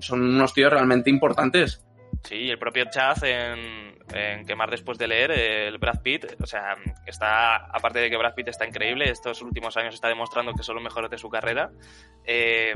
son 0.02 0.22
unos 0.22 0.54
tíos 0.54 0.72
realmente 0.72 1.10
importantes. 1.10 1.84
Sí, 2.24 2.50
el 2.50 2.60
propio 2.60 2.86
Chaz 2.90 3.24
en, 3.24 3.96
Quemar 4.46 4.70
después 4.70 4.98
de 4.98 5.08
leer, 5.08 5.32
el 5.32 5.78
Brad 5.78 6.02
Pitt, 6.02 6.26
o 6.42 6.46
sea, 6.46 6.76
está, 7.06 7.58
aparte 7.58 8.00
de 8.00 8.10
que 8.10 8.18
Brad 8.18 8.34
Pitt 8.36 8.48
está 8.48 8.66
increíble, 8.66 9.10
estos 9.10 9.42
últimos 9.42 9.76
años 9.76 9.94
está 9.94 10.08
demostrando 10.08 10.54
que 10.54 10.64
son 10.64 10.76
los 10.76 10.84
mejores 10.84 11.12
de 11.12 11.18
su 11.18 11.30
carrera, 11.30 11.70
eh, 12.26 12.74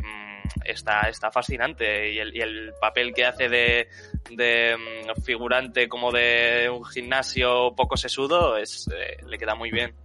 está, 0.66 1.02
está 1.10 1.32
fascinante 1.32 2.12
y 2.12 2.20
el, 2.20 2.36
y 2.36 2.42
el 2.42 2.74
papel 2.80 3.14
que 3.14 3.26
hace 3.26 3.48
de, 3.48 3.88
de 4.30 4.78
mm, 4.78 5.22
figurante 5.22 5.88
como 5.88 6.12
de 6.12 6.70
un 6.70 6.84
gimnasio 6.86 7.74
poco 7.76 7.96
sesudo 7.96 8.58
es, 8.58 8.90
eh, 8.94 9.18
le 9.26 9.38
queda 9.38 9.56
muy 9.56 9.72
bien. 9.72 9.96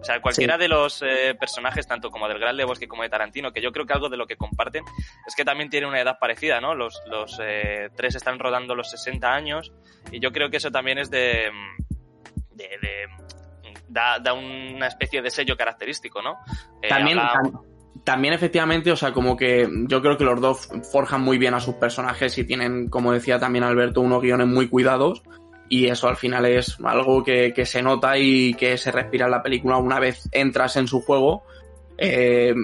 O 0.00 0.04
sea, 0.04 0.20
cualquiera 0.22 0.56
de 0.56 0.68
los 0.68 1.02
eh, 1.02 1.34
personajes, 1.38 1.86
tanto 1.86 2.10
como 2.10 2.26
del 2.26 2.38
Gran 2.38 2.56
Lebowski 2.56 2.86
como 2.86 3.02
de 3.02 3.10
Tarantino, 3.10 3.52
que 3.52 3.60
yo 3.60 3.70
creo 3.70 3.84
que 3.86 3.92
algo 3.92 4.08
de 4.08 4.16
lo 4.16 4.26
que 4.26 4.36
comparten 4.36 4.82
es 5.26 5.34
que 5.36 5.44
también 5.44 5.68
tienen 5.68 5.90
una 5.90 6.00
edad 6.00 6.18
parecida, 6.18 6.60
¿no? 6.60 6.74
Los, 6.74 7.02
los 7.06 7.38
eh, 7.42 7.90
tres 7.96 8.14
están 8.14 8.38
rodando 8.38 8.74
los 8.74 8.90
60 8.90 9.30
años 9.30 9.72
y 10.10 10.18
yo 10.20 10.32
creo 10.32 10.48
que 10.50 10.56
eso 10.56 10.70
también 10.70 10.98
es 10.98 11.10
de... 11.10 11.50
de, 12.52 12.64
de- 12.80 13.06
da, 13.88 14.18
da 14.20 14.32
una 14.34 14.86
especie 14.86 15.20
de 15.20 15.30
sello 15.30 15.56
característico, 15.56 16.22
¿no? 16.22 16.36
Eh, 16.80 16.88
También, 16.88 17.18
habla- 17.18 17.60
también 18.04 18.32
efectivamente, 18.34 18.92
o 18.92 18.96
sea, 18.96 19.12
como 19.12 19.36
que 19.36 19.68
yo 19.88 20.00
creo 20.00 20.16
que 20.16 20.24
los 20.24 20.40
dos 20.40 20.68
forjan 20.92 21.20
muy 21.22 21.38
bien 21.38 21.54
a 21.54 21.60
sus 21.60 21.74
personajes 21.74 22.38
y 22.38 22.44
tienen, 22.44 22.88
como 22.88 23.12
decía 23.12 23.38
también 23.40 23.64
Alberto, 23.64 24.00
unos 24.00 24.22
guiones 24.22 24.46
muy 24.46 24.68
cuidados. 24.68 25.22
Y 25.70 25.86
eso 25.86 26.08
al 26.08 26.16
final 26.16 26.44
es 26.44 26.76
algo 26.84 27.24
que, 27.24 27.54
que 27.54 27.64
se 27.64 27.80
nota 27.80 28.18
y 28.18 28.52
que 28.52 28.76
se 28.76 28.92
respira 28.92 29.24
en 29.24 29.30
la 29.30 29.42
película 29.42 29.78
una 29.78 29.98
vez 29.98 30.28
entras 30.32 30.76
en 30.76 30.86
su 30.86 31.00
juego. 31.00 31.44
eh, 31.96 32.54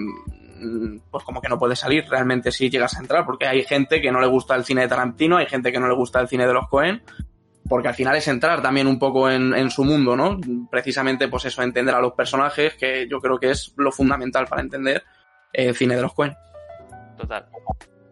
pues 1.11 1.23
como 1.23 1.41
que 1.41 1.49
no 1.49 1.59
puedes 1.59 1.79
salir 1.79 2.05
realmente 2.09 2.51
si 2.51 2.69
llegas 2.69 2.97
a 2.97 2.99
entrar, 2.99 3.25
porque 3.25 3.45
hay 3.45 3.63
gente 3.63 4.01
que 4.01 4.11
no 4.11 4.19
le 4.19 4.27
gusta 4.27 4.55
el 4.55 4.63
cine 4.63 4.81
de 4.81 4.87
Tarantino, 4.87 5.37
hay 5.37 5.45
gente 5.45 5.71
que 5.71 5.79
no 5.79 5.87
le 5.87 5.95
gusta 5.95 6.19
el 6.19 6.27
cine 6.27 6.47
de 6.47 6.53
los 6.53 6.67
Cohen, 6.67 7.03
porque 7.69 7.89
al 7.89 7.93
final 7.93 8.15
es 8.15 8.27
entrar 8.27 8.61
también 8.61 8.87
un 8.87 8.97
poco 8.97 9.29
en, 9.29 9.53
en 9.53 9.69
su 9.69 9.83
mundo, 9.83 10.15
¿no? 10.15 10.39
Precisamente, 10.71 11.27
pues 11.27 11.45
eso, 11.45 11.61
entender 11.61 11.93
a 11.93 12.01
los 12.01 12.13
personajes, 12.13 12.75
que 12.75 13.07
yo 13.09 13.19
creo 13.19 13.39
que 13.39 13.51
es 13.51 13.73
lo 13.77 13.91
fundamental 13.91 14.47
para 14.47 14.61
entender 14.61 15.03
el 15.53 15.75
cine 15.75 15.95
de 15.95 16.01
los 16.01 16.13
Cohen. 16.13 16.35
Total. 17.17 17.45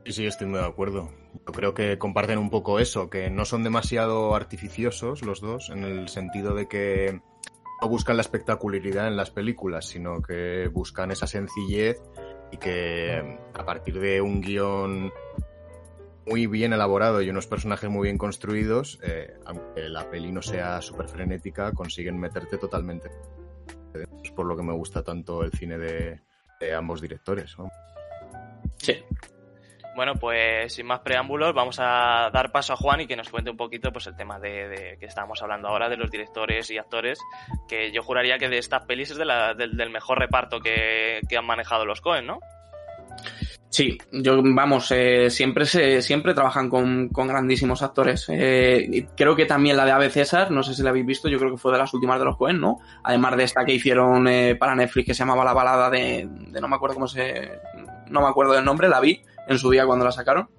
Sí, 0.06 0.14
sí, 0.14 0.26
estoy 0.26 0.48
muy 0.48 0.60
de 0.60 0.66
acuerdo. 0.66 1.10
Yo 1.46 1.54
creo 1.54 1.74
que 1.74 1.98
comparten 1.98 2.38
un 2.38 2.50
poco 2.50 2.80
eso, 2.80 3.10
que 3.10 3.30
no 3.30 3.46
son 3.46 3.64
demasiado 3.64 4.36
artificiosos 4.36 5.22
los 5.22 5.42
dos, 5.42 5.70
en 5.70 5.84
el 5.84 6.10
sentido 6.10 6.54
de 6.56 6.68
que 6.68 7.22
no 7.82 7.90
buscan 7.90 8.18
la 8.18 8.22
espectacularidad 8.22 9.08
en 9.08 9.18
las 9.18 9.32
películas, 9.32 9.86
sino 9.86 10.22
que 10.22 10.68
buscan 10.68 11.12
esa 11.12 11.28
sencillez 11.28 12.02
y 12.52 12.58
que 12.58 13.38
a 13.54 13.66
partir 13.66 14.00
de 14.00 14.22
un 14.22 14.42
guion 14.42 15.12
muy 16.26 16.48
bien 16.48 16.74
elaborado 16.74 17.22
y 17.22 17.30
unos 17.30 17.48
personajes 17.48 17.90
muy 17.90 18.04
bien 18.08 18.18
construidos, 18.18 19.00
eh, 19.04 19.38
aunque 19.46 19.90
la 19.90 20.10
peli 20.10 20.32
no 20.32 20.42
sea 20.42 20.82
súper 20.82 21.08
frenética, 21.08 21.72
consiguen 21.72 22.20
meterte 22.20 22.58
totalmente. 22.58 23.10
Es 24.24 24.32
por 24.32 24.46
lo 24.46 24.58
que 24.58 24.64
me 24.64 24.74
gusta 24.74 25.04
tanto 25.04 25.44
el 25.44 25.52
cine 25.52 25.78
de, 25.78 26.20
ambos 26.76 27.00
directores. 27.02 27.56
Sí. 28.78 29.04
Bueno, 29.96 30.16
pues 30.16 30.74
sin 30.74 30.86
más 30.88 31.00
preámbulos, 31.00 31.54
vamos 31.54 31.78
a 31.80 32.30
dar 32.34 32.52
paso 32.52 32.74
a 32.74 32.76
Juan 32.76 33.02
y 33.02 33.08
que 33.08 33.16
nos 33.16 33.30
cuente 33.30 33.50
un 33.50 33.56
poquito 33.56 33.92
pues 33.94 34.08
el 34.08 34.16
tema 34.16 34.38
de, 34.40 34.98
que 35.00 35.06
estábamos 35.06 35.42
hablando 35.42 35.70
ahora, 35.70 35.88
de 35.88 35.96
los 35.96 36.12
directores 36.12 36.70
y 36.70 36.78
actores, 36.78 37.18
que 37.68 37.94
yo 37.94 38.04
juraría 38.04 38.38
que 38.38 38.50
de 38.50 38.58
estas 38.58 38.86
pelis 38.86 39.12
es 39.12 39.18
de 39.18 39.26
la, 39.26 39.54
del, 39.54 39.90
mejor 39.90 40.20
reparto 40.20 40.60
que, 40.60 41.22
que 41.30 41.38
han 41.38 41.46
manejado 41.46 41.86
los 41.86 42.02
Cohen, 42.02 42.28
¿no? 42.28 42.40
Sí, 43.70 43.98
yo, 44.12 44.42
vamos, 44.42 44.92
eh, 44.92 45.30
siempre 45.30 45.66
se, 45.66 46.02
siempre 46.02 46.34
trabajan 46.34 46.70
con, 46.70 47.10
con 47.10 47.28
grandísimos 47.28 47.82
actores. 47.82 48.26
Eh, 48.30 49.08
creo 49.18 49.36
que 49.36 49.46
también 49.46 49.76
la 49.76 49.86
de 49.86 49.92
Ave 49.92 50.10
César, 50.10 50.52
no 50.52 50.64
sé 50.64 50.74
si 50.74 50.82
la 50.82 50.92
habéis 50.92 51.06
visto, 51.06 51.28
yo 51.28 51.38
creo 51.38 51.52
que 51.52 51.58
fue 51.58 51.74
de 51.74 51.80
las 51.80 51.94
últimas 51.94 52.20
de 52.20 52.26
los 52.26 52.38
Cohen, 52.38 52.60
¿no? 52.60 52.80
Además 53.04 53.36
de 53.36 53.44
esta 53.44 53.66
que 53.66 53.74
hicieron 53.74 54.28
eh, 54.28 54.56
para 54.56 54.76
Netflix 54.76 55.08
que 55.08 55.14
se 55.14 55.20
llamaba 55.20 55.44
La 55.44 55.54
balada 55.54 55.90
de, 55.90 56.28
de 56.30 56.62
no 56.62 56.70
me 56.70 56.76
acuerdo 56.76 56.96
cómo 56.96 57.08
se, 57.08 57.52
no 58.08 58.22
me 58.22 58.28
acuerdo 58.28 58.54
del 58.54 58.64
nombre, 58.64 58.88
la 58.88 59.02
vi 59.02 59.22
en 59.48 59.58
su 59.58 59.70
día 59.70 59.86
cuando 59.86 60.06
la 60.06 60.12
sacaron. 60.12 60.50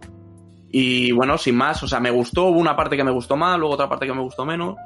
Y 0.71 1.13
bueno, 1.13 1.39
sin 1.39 1.57
más, 1.57 1.83
o 1.83 1.89
sea, 1.89 2.01
me 2.01 2.11
gustó, 2.11 2.47
hubo 2.47 2.59
una 2.59 2.77
parte 2.77 2.97
que 2.97 3.05
me 3.05 3.11
gustó 3.11 3.37
más, 3.37 3.59
luego 3.59 3.75
otra 3.75 3.89
parte 3.89 4.07
que 4.07 4.13
me 4.13 4.21
gustó 4.21 4.45
menos. 4.45 4.77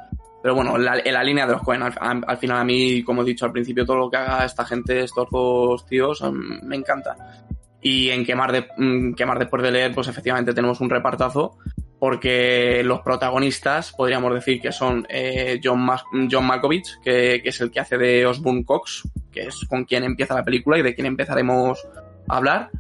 Pero 0.43 0.55
bueno, 0.55 0.77
en 0.77 0.85
la, 0.85 1.25
línea 1.25 1.47
de 1.47 1.53
los 1.53 1.63
Cohen, 1.63 1.83
al, 1.83 2.25
al, 2.27 2.39
final 2.39 2.59
a 2.59 2.65
mí, 2.65 3.03
como 3.03 3.23
he 3.23 3.27
dicho 3.27 3.45
al 3.45 3.53
principio, 3.53 3.85
todo 3.85 3.97
lo 3.97 4.11
que 4.11 4.17
haga 4.17 4.45
esta 4.45 4.65
gente, 4.65 5.01
estos 5.01 5.29
dos 5.31 5.85
tíos, 5.85 6.21
um, 6.23 6.61
me 6.63 6.77
encanta. 6.77 7.17
Y 7.83 8.11
en 8.11 8.25
Quemar, 8.25 8.53
de, 8.53 8.67
mm, 8.77 9.15
Quemar 9.15 9.39
después 9.39 9.63
de 9.63 9.71
leer, 9.71 9.95
pues 9.95 10.09
efectivamente 10.09 10.55
tenemos 10.55 10.81
un 10.81 10.89
repartazo, 10.89 11.59
porque 11.99 12.83
los 12.85 13.01
protagonistas 13.01 13.93
podríamos 13.93 14.33
decir 14.33 14.61
que 14.61 14.73
son 14.73 15.07
eh, 15.11 15.61
John, 15.63 15.87
John 16.31 16.47
Malkovich, 16.47 17.01
que, 17.03 17.41
que, 17.43 17.49
es 17.51 17.61
el 17.61 17.71
que 17.71 17.81
hace 17.81 17.99
de 17.99 18.25
Osborne 18.25 18.65
Cox, 18.65 19.03
que 19.31 19.43
es 19.43 19.67
con 19.69 19.85
quien 19.85 20.05
empieza 20.05 20.35
la 20.35 20.45
película 20.45 20.79
y 20.79 20.83
de 20.83 20.95
quien 20.95 21.07
empezaremos 21.07 21.87
a 22.29 22.37
hablar. 22.37 22.71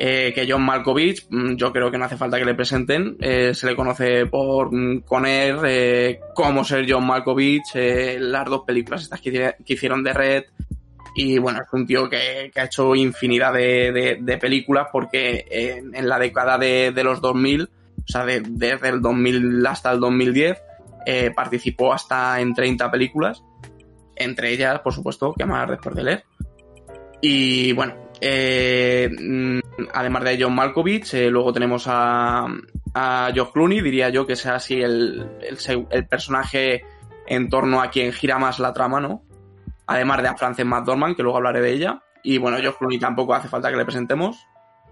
Eh, 0.00 0.32
que 0.32 0.46
John 0.48 0.62
Malkovich, 0.62 1.26
mm, 1.28 1.56
yo 1.56 1.72
creo 1.72 1.90
que 1.90 1.98
no 1.98 2.04
hace 2.04 2.16
falta 2.16 2.38
que 2.38 2.44
le 2.44 2.54
presenten, 2.54 3.16
eh, 3.18 3.52
se 3.52 3.66
le 3.66 3.74
conoce 3.74 4.26
por 4.26 4.72
mm, 4.72 5.00
Conner, 5.00 5.58
eh, 5.66 6.20
cómo 6.34 6.62
ser 6.62 6.86
John 6.88 7.04
Malkovich, 7.04 7.74
eh, 7.74 8.16
las 8.20 8.44
dos 8.44 8.62
películas 8.64 9.02
estas 9.02 9.20
que, 9.20 9.56
que 9.64 9.72
hicieron 9.72 10.04
de 10.04 10.12
Red, 10.12 10.44
y 11.16 11.38
bueno, 11.38 11.58
es 11.60 11.72
un 11.72 11.84
tío 11.84 12.08
que, 12.08 12.52
que 12.54 12.60
ha 12.60 12.66
hecho 12.66 12.94
infinidad 12.94 13.52
de, 13.52 14.18
de, 14.20 14.38
películas 14.38 14.86
porque 14.92 15.46
en, 15.50 16.08
la 16.08 16.16
década 16.16 16.58
de, 16.58 16.92
de, 16.92 17.02
los 17.02 17.20
2000, 17.20 17.62
o 17.62 17.68
sea, 18.06 18.24
de, 18.24 18.40
desde 18.46 18.90
el 18.90 19.02
2000 19.02 19.66
hasta 19.66 19.90
el 19.90 19.98
2010, 19.98 20.58
eh, 21.06 21.30
participó 21.34 21.92
hasta 21.92 22.38
en 22.38 22.52
30 22.52 22.90
películas, 22.90 23.42
entre 24.14 24.52
ellas, 24.52 24.80
por 24.80 24.92
supuesto, 24.92 25.32
que 25.32 25.46
más 25.46 25.68
después 25.68 25.96
de 25.96 26.04
leer. 26.04 26.24
Y 27.22 27.72
bueno, 27.72 28.07
eh, 28.20 29.10
además 29.92 30.24
de 30.24 30.42
John 30.42 30.54
Malkovich, 30.54 31.14
eh, 31.14 31.30
luego 31.30 31.52
tenemos 31.52 31.84
a, 31.86 32.46
a 32.94 33.30
George 33.32 33.52
Clooney, 33.52 33.80
diría 33.80 34.08
yo 34.08 34.26
que 34.26 34.36
sea 34.36 34.56
así 34.56 34.80
el, 34.80 35.26
el, 35.40 35.86
el 35.90 36.06
personaje 36.06 36.84
en 37.26 37.48
torno 37.48 37.82
a 37.82 37.90
quien 37.90 38.12
gira 38.12 38.38
más 38.38 38.58
la 38.58 38.72
trama, 38.72 39.00
¿no? 39.00 39.22
además 39.88 40.22
de 40.22 40.28
a 40.28 40.36
Frances 40.36 40.66
McDormand, 40.66 41.16
que 41.16 41.22
luego 41.22 41.38
hablaré 41.38 41.60
de 41.60 41.72
ella. 41.72 42.02
Y 42.22 42.38
bueno, 42.38 42.58
George 42.58 42.78
Clooney 42.78 42.98
tampoco 42.98 43.34
hace 43.34 43.48
falta 43.48 43.70
que 43.70 43.76
le 43.76 43.84
presentemos. 43.84 44.46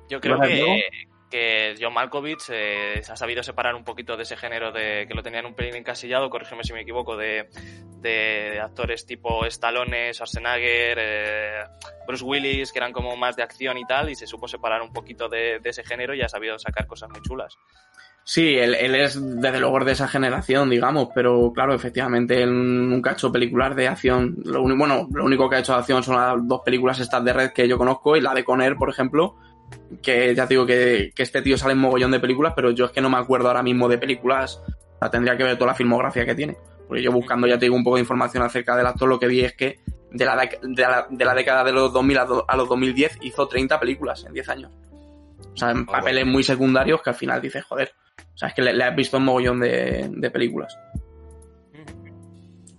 Yo 0.08 0.20
creo 0.20 0.40
que, 0.40 0.84
que, 1.30 1.74
John 1.80 1.94
Malkovich 1.94 2.50
eh, 2.50 3.02
ha 3.08 3.16
sabido 3.16 3.42
separar 3.42 3.74
un 3.74 3.84
poquito 3.84 4.16
de 4.16 4.22
ese 4.22 4.36
género 4.36 4.72
de 4.72 5.06
que 5.08 5.14
lo 5.14 5.22
tenían 5.22 5.46
un 5.46 5.54
pelín 5.54 5.76
encasillado, 5.76 6.30
corrígeme 6.30 6.64
si 6.64 6.72
me 6.72 6.82
equivoco, 6.82 7.16
de, 7.16 7.48
de 8.00 8.60
actores 8.60 9.06
tipo 9.06 9.44
Stallone, 9.46 10.12
Schwarzenegger, 10.12 10.98
eh, 11.00 11.64
Bruce 12.06 12.24
Willis, 12.24 12.72
que 12.72 12.78
eran 12.78 12.92
como 12.92 13.16
más 13.16 13.36
de 13.36 13.42
acción 13.42 13.78
y 13.78 13.84
tal, 13.84 14.10
y 14.10 14.14
se 14.14 14.26
supo 14.26 14.46
separar 14.48 14.82
un 14.82 14.92
poquito 14.92 15.28
de, 15.28 15.60
ese 15.64 15.84
género 15.84 16.14
y 16.14 16.22
ha 16.22 16.28
sabido 16.28 16.58
sacar 16.58 16.86
cosas 16.86 17.10
muy 17.10 17.20
chulas. 17.22 17.56
Sí, 18.24 18.56
él, 18.56 18.74
es 18.74 19.20
desde 19.40 19.60
luego 19.60 19.84
de 19.84 19.92
esa 19.92 20.08
generación, 20.08 20.68
digamos, 20.68 21.10
pero 21.14 21.52
claro, 21.52 21.74
efectivamente 21.74 22.42
él 22.42 22.88
nunca 22.88 23.10
ha 23.10 23.12
hecho 23.12 23.30
películas 23.30 23.76
de 23.76 23.86
acción. 23.86 24.36
Lo 24.44 24.62
bueno, 24.62 25.06
lo 25.12 25.24
único 25.24 25.48
que 25.48 25.56
ha 25.56 25.60
hecho 25.60 25.74
de 25.74 25.78
acción 25.78 26.02
son 26.02 26.16
las 26.16 26.48
dos 26.48 26.62
películas 26.64 26.98
estas 26.98 27.24
de 27.24 27.32
red 27.32 27.52
que 27.52 27.68
yo 27.68 27.78
conozco 27.78 28.16
y 28.16 28.20
la 28.20 28.34
de 28.34 28.42
Conner, 28.42 28.76
por 28.76 28.90
ejemplo, 28.90 29.36
que 30.02 30.34
ya 30.34 30.46
digo 30.46 30.66
que, 30.66 31.12
que 31.14 31.22
este 31.22 31.42
tío 31.42 31.56
sale 31.56 31.72
en 31.72 31.78
mogollón 31.78 32.10
de 32.10 32.20
películas, 32.20 32.52
pero 32.54 32.70
yo 32.70 32.86
es 32.86 32.90
que 32.90 33.00
no 33.00 33.10
me 33.10 33.18
acuerdo 33.18 33.48
ahora 33.48 33.62
mismo 33.62 33.88
de 33.88 33.98
películas. 33.98 34.62
O 34.66 34.98
sea, 34.98 35.10
tendría 35.10 35.36
que 35.36 35.44
ver 35.44 35.56
toda 35.56 35.72
la 35.72 35.74
filmografía 35.74 36.24
que 36.24 36.34
tiene. 36.34 36.56
Porque 36.86 37.02
yo 37.02 37.12
buscando, 37.12 37.46
ya 37.46 37.58
te 37.58 37.66
digo, 37.66 37.76
un 37.76 37.84
poco 37.84 37.96
de 37.96 38.02
información 38.02 38.42
acerca 38.42 38.76
del 38.76 38.86
actor, 38.86 39.08
lo 39.08 39.18
que 39.18 39.26
vi 39.26 39.40
es 39.40 39.54
que 39.54 39.80
de 40.10 40.24
la, 40.24 40.36
de 40.36 40.82
la, 40.82 41.06
de 41.10 41.24
la 41.24 41.34
década 41.34 41.64
de 41.64 41.72
los 41.72 41.92
2000 41.92 42.18
a, 42.18 42.24
do, 42.24 42.44
a 42.46 42.56
los 42.56 42.68
2010 42.68 43.18
hizo 43.22 43.48
30 43.48 43.78
películas 43.80 44.24
en 44.24 44.32
10 44.32 44.48
años. 44.48 44.72
O 45.52 45.56
sea, 45.56 45.70
en 45.70 45.86
papeles 45.86 46.26
muy 46.26 46.42
secundarios 46.42 47.02
que 47.02 47.10
al 47.10 47.16
final 47.16 47.40
dices, 47.40 47.64
joder, 47.64 47.92
o 48.18 48.38
sea, 48.38 48.48
es 48.48 48.54
que 48.54 48.62
le, 48.62 48.74
le 48.74 48.84
has 48.84 48.94
visto 48.94 49.16
un 49.16 49.24
mogollón 49.24 49.60
de, 49.60 50.08
de, 50.10 50.30
películas. 50.30 50.78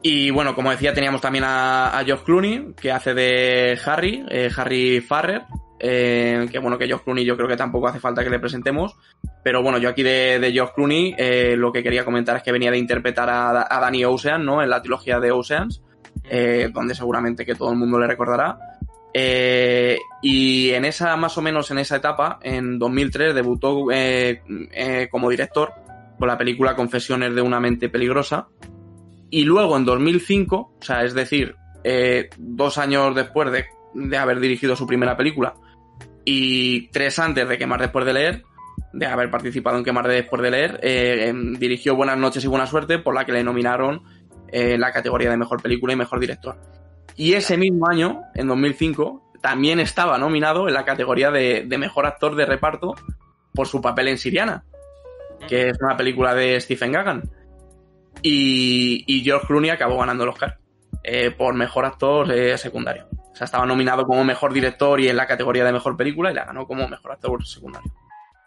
Y 0.02 0.30
bueno, 0.30 0.54
como 0.54 0.72
decía, 0.72 0.94
teníamos 0.94 1.20
también 1.20 1.44
a, 1.44 1.98
a 1.98 2.04
George 2.06 2.24
Clooney, 2.24 2.74
que 2.80 2.92
hace 2.92 3.14
de 3.14 3.80
Harry, 3.84 4.24
eh, 4.30 4.50
Harry 4.56 5.02
Farrer. 5.02 5.44
Eh, 5.80 6.48
que 6.52 6.58
bueno, 6.60 6.78
que 6.78 6.88
George 6.88 7.04
Clooney 7.04 7.24
yo 7.24 7.36
creo 7.36 7.48
que 7.48 7.56
tampoco 7.56 7.88
hace 7.88 8.00
falta 8.00 8.24
que 8.24 8.30
le 8.30 8.40
presentemos. 8.40 8.96
Pero 9.44 9.62
bueno, 9.62 9.78
yo 9.78 9.90
aquí 9.90 10.04
de, 10.04 10.40
de 10.40 10.52
George 10.52 10.74
Clooney 10.76 11.16
eh, 11.18 11.56
lo 11.58 11.72
que 11.72 11.84
quería 11.84 12.06
comentar 12.06 12.38
es 12.38 12.44
que 12.44 12.52
venía 12.52 12.72
de 12.72 12.78
interpretar 12.78 13.30
a, 13.30 13.68
a 13.70 13.80
Danny 13.80 14.06
Ocean, 14.06 14.46
¿no? 14.46 14.62
En 14.62 14.70
la 14.70 14.82
trilogía 14.82 15.20
de 15.20 15.32
Oceans, 15.32 15.82
eh, 16.30 16.70
donde 16.74 16.96
seguramente 16.96 17.46
que 17.46 17.56
todo 17.56 17.72
el 17.72 17.78
mundo 17.78 18.00
le 18.00 18.08
recordará. 18.08 18.58
Y 20.22 20.70
en 20.72 20.86
esa, 20.86 21.16
más 21.16 21.38
o 21.40 21.42
menos 21.42 21.72
en 21.72 21.80
esa 21.80 21.96
etapa, 21.96 22.38
en 22.44 22.78
2003, 22.78 23.34
debutó 23.34 23.86
como 25.10 25.30
director 25.30 25.74
con 26.20 26.28
la 26.28 26.38
película 26.38 26.76
Confesiones 26.76 27.34
de 27.34 27.42
una 27.42 27.60
mente 27.60 27.90
peligrosa. 27.90 28.48
Y 29.32 29.44
luego 29.44 29.76
en 29.76 29.86
2005, 29.86 30.56
o 30.56 30.84
sea, 30.84 31.04
es 31.04 31.16
decir, 31.16 31.56
dos 32.38 32.78
años 32.78 33.16
después 33.16 33.52
de, 33.52 33.66
de, 33.96 34.18
haber 34.18 34.40
dirigido 34.40 34.76
su 34.76 34.86
primera 34.86 35.18
película 35.18 35.56
y 36.30 36.90
tres 36.90 37.20
antes 37.20 37.48
de 37.48 37.58
Quemar 37.58 37.80
después 37.80 38.06
de 38.06 38.12
leer, 38.12 38.44
de 38.92 39.06
haber 39.06 39.32
participado 39.32 39.78
en 39.78 39.86
Quemar 39.86 40.10
después 40.10 40.42
de 40.42 40.52
leer, 40.52 40.78
eh, 40.84 41.34
dirigió 41.58 41.96
Buenas 41.96 42.18
noches 42.18 42.44
y 42.44 42.48
buena 42.48 42.68
suerte, 42.68 43.00
por 43.00 43.16
la 43.16 43.26
que 43.26 43.32
le 43.32 43.46
nominaron 43.46 44.04
eh, 44.50 44.78
la 44.78 44.92
categoría 44.92 45.30
de 45.30 45.38
mejor 45.38 45.62
película 45.62 45.94
y 45.94 45.96
mejor 45.96 46.20
director. 46.20 46.60
Y 47.16 47.32
ese 47.32 47.56
mismo 47.56 47.90
año, 47.90 48.24
en 48.36 48.46
2005, 48.50 49.32
también 49.42 49.80
estaba 49.80 50.18
nominado 50.18 50.68
en 50.68 50.74
la 50.74 50.84
categoría 50.84 51.32
de, 51.32 51.66
mejor 51.80 52.06
actor 52.06 52.36
de 52.36 52.46
reparto 52.46 52.96
por 53.54 53.68
su 53.68 53.82
papel 53.82 54.10
en 54.10 54.18
Siriana, 54.18 54.66
que 55.48 55.70
es 55.70 55.78
una 55.82 55.96
película 55.96 56.36
de 56.36 56.60
Stephen 56.60 56.92
Gagan. 56.92 57.24
Y, 58.22 59.06
y 59.08 59.24
George 59.24 59.48
Clooney 59.48 59.70
acabó 59.70 59.98
ganando 59.98 60.26
el 60.26 60.32
Oscar 60.32 60.58
eh, 61.06 61.32
por 61.32 61.54
mejor 61.54 61.86
actor 61.86 62.30
eh, 62.34 62.58
secundario. 62.58 63.08
O 63.38 63.40
sea, 63.40 63.46
estaba 63.46 63.68
nominado 63.68 64.04
como 64.08 64.24
mejor 64.24 64.52
director 64.52 65.00
y 65.00 65.10
en 65.10 65.16
la 65.16 65.28
categoría 65.28 65.64
de 65.64 65.72
mejor 65.72 65.96
película 65.96 66.32
y 66.32 66.34
la 66.34 66.46
ganó 66.46 66.66
como 66.66 66.88
mejor 66.88 67.12
actor 67.12 67.46
secundario. 67.46 67.92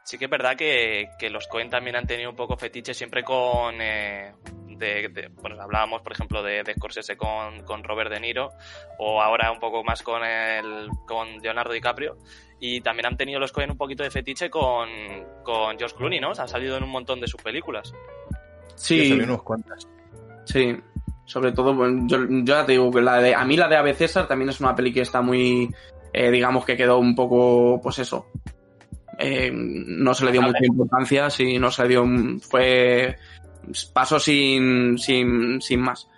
Sí 0.02 0.18
que 0.18 0.24
es 0.24 0.30
verdad 0.30 0.56
que, 0.56 1.10
que 1.16 1.30
los 1.30 1.46
Cohen 1.46 1.70
también 1.70 1.94
han 1.94 2.08
tenido 2.08 2.30
un 2.30 2.34
poco 2.34 2.56
fetiche 2.56 2.92
siempre 2.92 3.22
con, 3.22 3.80
eh, 3.80 4.34
de, 4.66 5.10
de, 5.10 5.28
bueno, 5.40 5.62
hablábamos, 5.62 6.02
por 6.02 6.10
ejemplo, 6.10 6.42
de, 6.42 6.64
de 6.64 6.74
Scorsese 6.74 7.16
con, 7.16 7.62
con, 7.62 7.84
Robert 7.84 8.10
De 8.10 8.18
Niro, 8.18 8.48
o 8.98 9.22
ahora 9.22 9.52
un 9.52 9.60
poco 9.60 9.84
más 9.84 10.02
con, 10.02 10.24
el, 10.24 10.88
con 11.06 11.38
Leonardo 11.38 11.72
DiCaprio. 11.72 12.16
Y 12.58 12.80
también 12.80 13.06
han 13.06 13.16
tenido 13.16 13.38
los 13.38 13.52
Cohen 13.52 13.70
un 13.70 13.78
poquito 13.78 14.02
de 14.02 14.10
fetiche 14.10 14.50
con, 14.50 14.88
con 15.44 15.78
George 15.78 15.94
Clooney, 15.94 16.18
¿no? 16.18 16.30
O 16.30 16.34
sea, 16.34 16.46
ha 16.46 16.48
salido 16.48 16.76
en 16.76 16.82
un 16.82 16.90
montón 16.90 17.20
de 17.20 17.28
sus 17.28 17.40
películas. 17.40 17.94
Sí. 18.74 19.12
unos 19.12 19.44
cuantas. 19.44 19.86
Sí. 20.46 20.76
Sobre 21.30 21.52
todo, 21.52 21.72
yo, 22.08 22.26
yo 22.28 22.44
ya 22.44 22.66
te 22.66 22.72
digo 22.72 22.90
que 22.90 23.00
la 23.00 23.18
de, 23.18 23.36
a 23.36 23.44
mí 23.44 23.56
la 23.56 23.68
de 23.68 23.76
Ave 23.76 23.94
César 23.94 24.26
también 24.26 24.48
es 24.48 24.58
una 24.58 24.74
peli 24.74 24.92
que 24.92 25.02
está 25.02 25.22
muy, 25.22 25.72
eh, 26.12 26.28
digamos 26.28 26.64
que 26.64 26.76
quedó 26.76 26.98
un 26.98 27.14
poco, 27.14 27.80
pues 27.80 28.00
eso, 28.00 28.26
eh, 29.16 29.48
no 29.54 30.12
se 30.12 30.24
le 30.24 30.32
dio 30.32 30.42
mucha 30.42 30.66
importancia, 30.66 31.30
sí, 31.30 31.56
no 31.56 31.70
se 31.70 31.82
le 31.84 31.88
dio, 31.90 32.04
fue, 32.40 33.16
pasó 33.92 34.18
sin, 34.18 34.98
sin, 34.98 35.62
sin 35.62 35.80
más. 35.80 36.08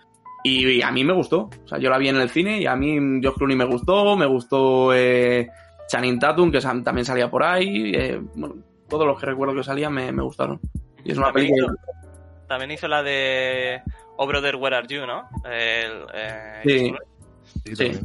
Y, 0.45 0.66
y, 0.66 0.81
a 0.81 0.90
mí 0.90 1.04
me 1.04 1.12
gustó, 1.12 1.50
o 1.62 1.69
sea, 1.69 1.76
yo 1.76 1.90
la 1.90 1.99
vi 1.99 2.09
en 2.09 2.16
el 2.16 2.31
cine 2.31 2.62
y 2.62 2.64
a 2.64 2.75
mí 2.75 2.95
George 3.21 3.37
Clooney 3.37 3.57
me 3.59 3.66
gustó, 3.66 4.16
me 4.16 4.25
gustó 4.25 4.95
eh, 4.95 5.47
Channing 5.88 6.19
Tatum, 6.19 6.50
que 6.50 6.61
también 6.61 7.04
salía 7.04 7.31
por 7.31 7.42
ahí, 7.42 7.92
eh, 7.95 8.19
bueno, 8.35 8.54
todos 8.88 9.07
los 9.07 9.21
que 9.21 9.26
recuerdo 9.26 9.54
que 9.54 9.62
salían 9.62 9.92
me, 9.92 10.11
me 10.11 10.23
gustaron. 10.23 10.59
Y 11.04 11.12
es 11.12 11.19
una 11.19 11.26
también 11.26 11.49
película... 11.49 11.75
Hizo, 11.75 12.47
también 12.49 12.71
hizo 12.71 12.88
la 12.88 13.02
de 13.02 13.83
Oh 14.16 14.26
Brother, 14.26 14.57
Where 14.57 14.76
Are 14.76 14.87
You, 14.87 15.07
¿no? 15.07 15.28
El, 15.45 16.07
eh, 16.14 16.62
sí. 16.64 17.75
sí. 17.75 18.00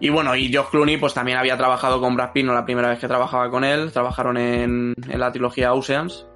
Y 0.00 0.10
bueno, 0.10 0.36
y 0.36 0.48
George 0.48 0.70
Clooney 0.70 0.96
pues 0.96 1.12
también 1.14 1.38
había 1.38 1.56
trabajado 1.56 2.00
con 2.00 2.14
Brad 2.14 2.32
Pitt, 2.32 2.44
no 2.46 2.54
la 2.54 2.64
primera 2.64 2.88
vez 2.88 3.00
que 3.00 3.08
trabajaba 3.08 3.50
con 3.50 3.64
él, 3.64 3.90
trabajaron 3.92 4.36
en, 4.36 4.94
en 5.08 5.20
la 5.20 5.32
trilogía 5.32 5.74
Oceans, 5.74 6.26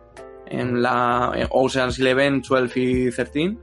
en 0.46 0.82
la 0.82 1.32
en 1.34 1.46
Oceans 1.50 1.98
11, 1.98 2.42
12 2.48 2.80
y 2.80 3.10
13. 3.10 3.56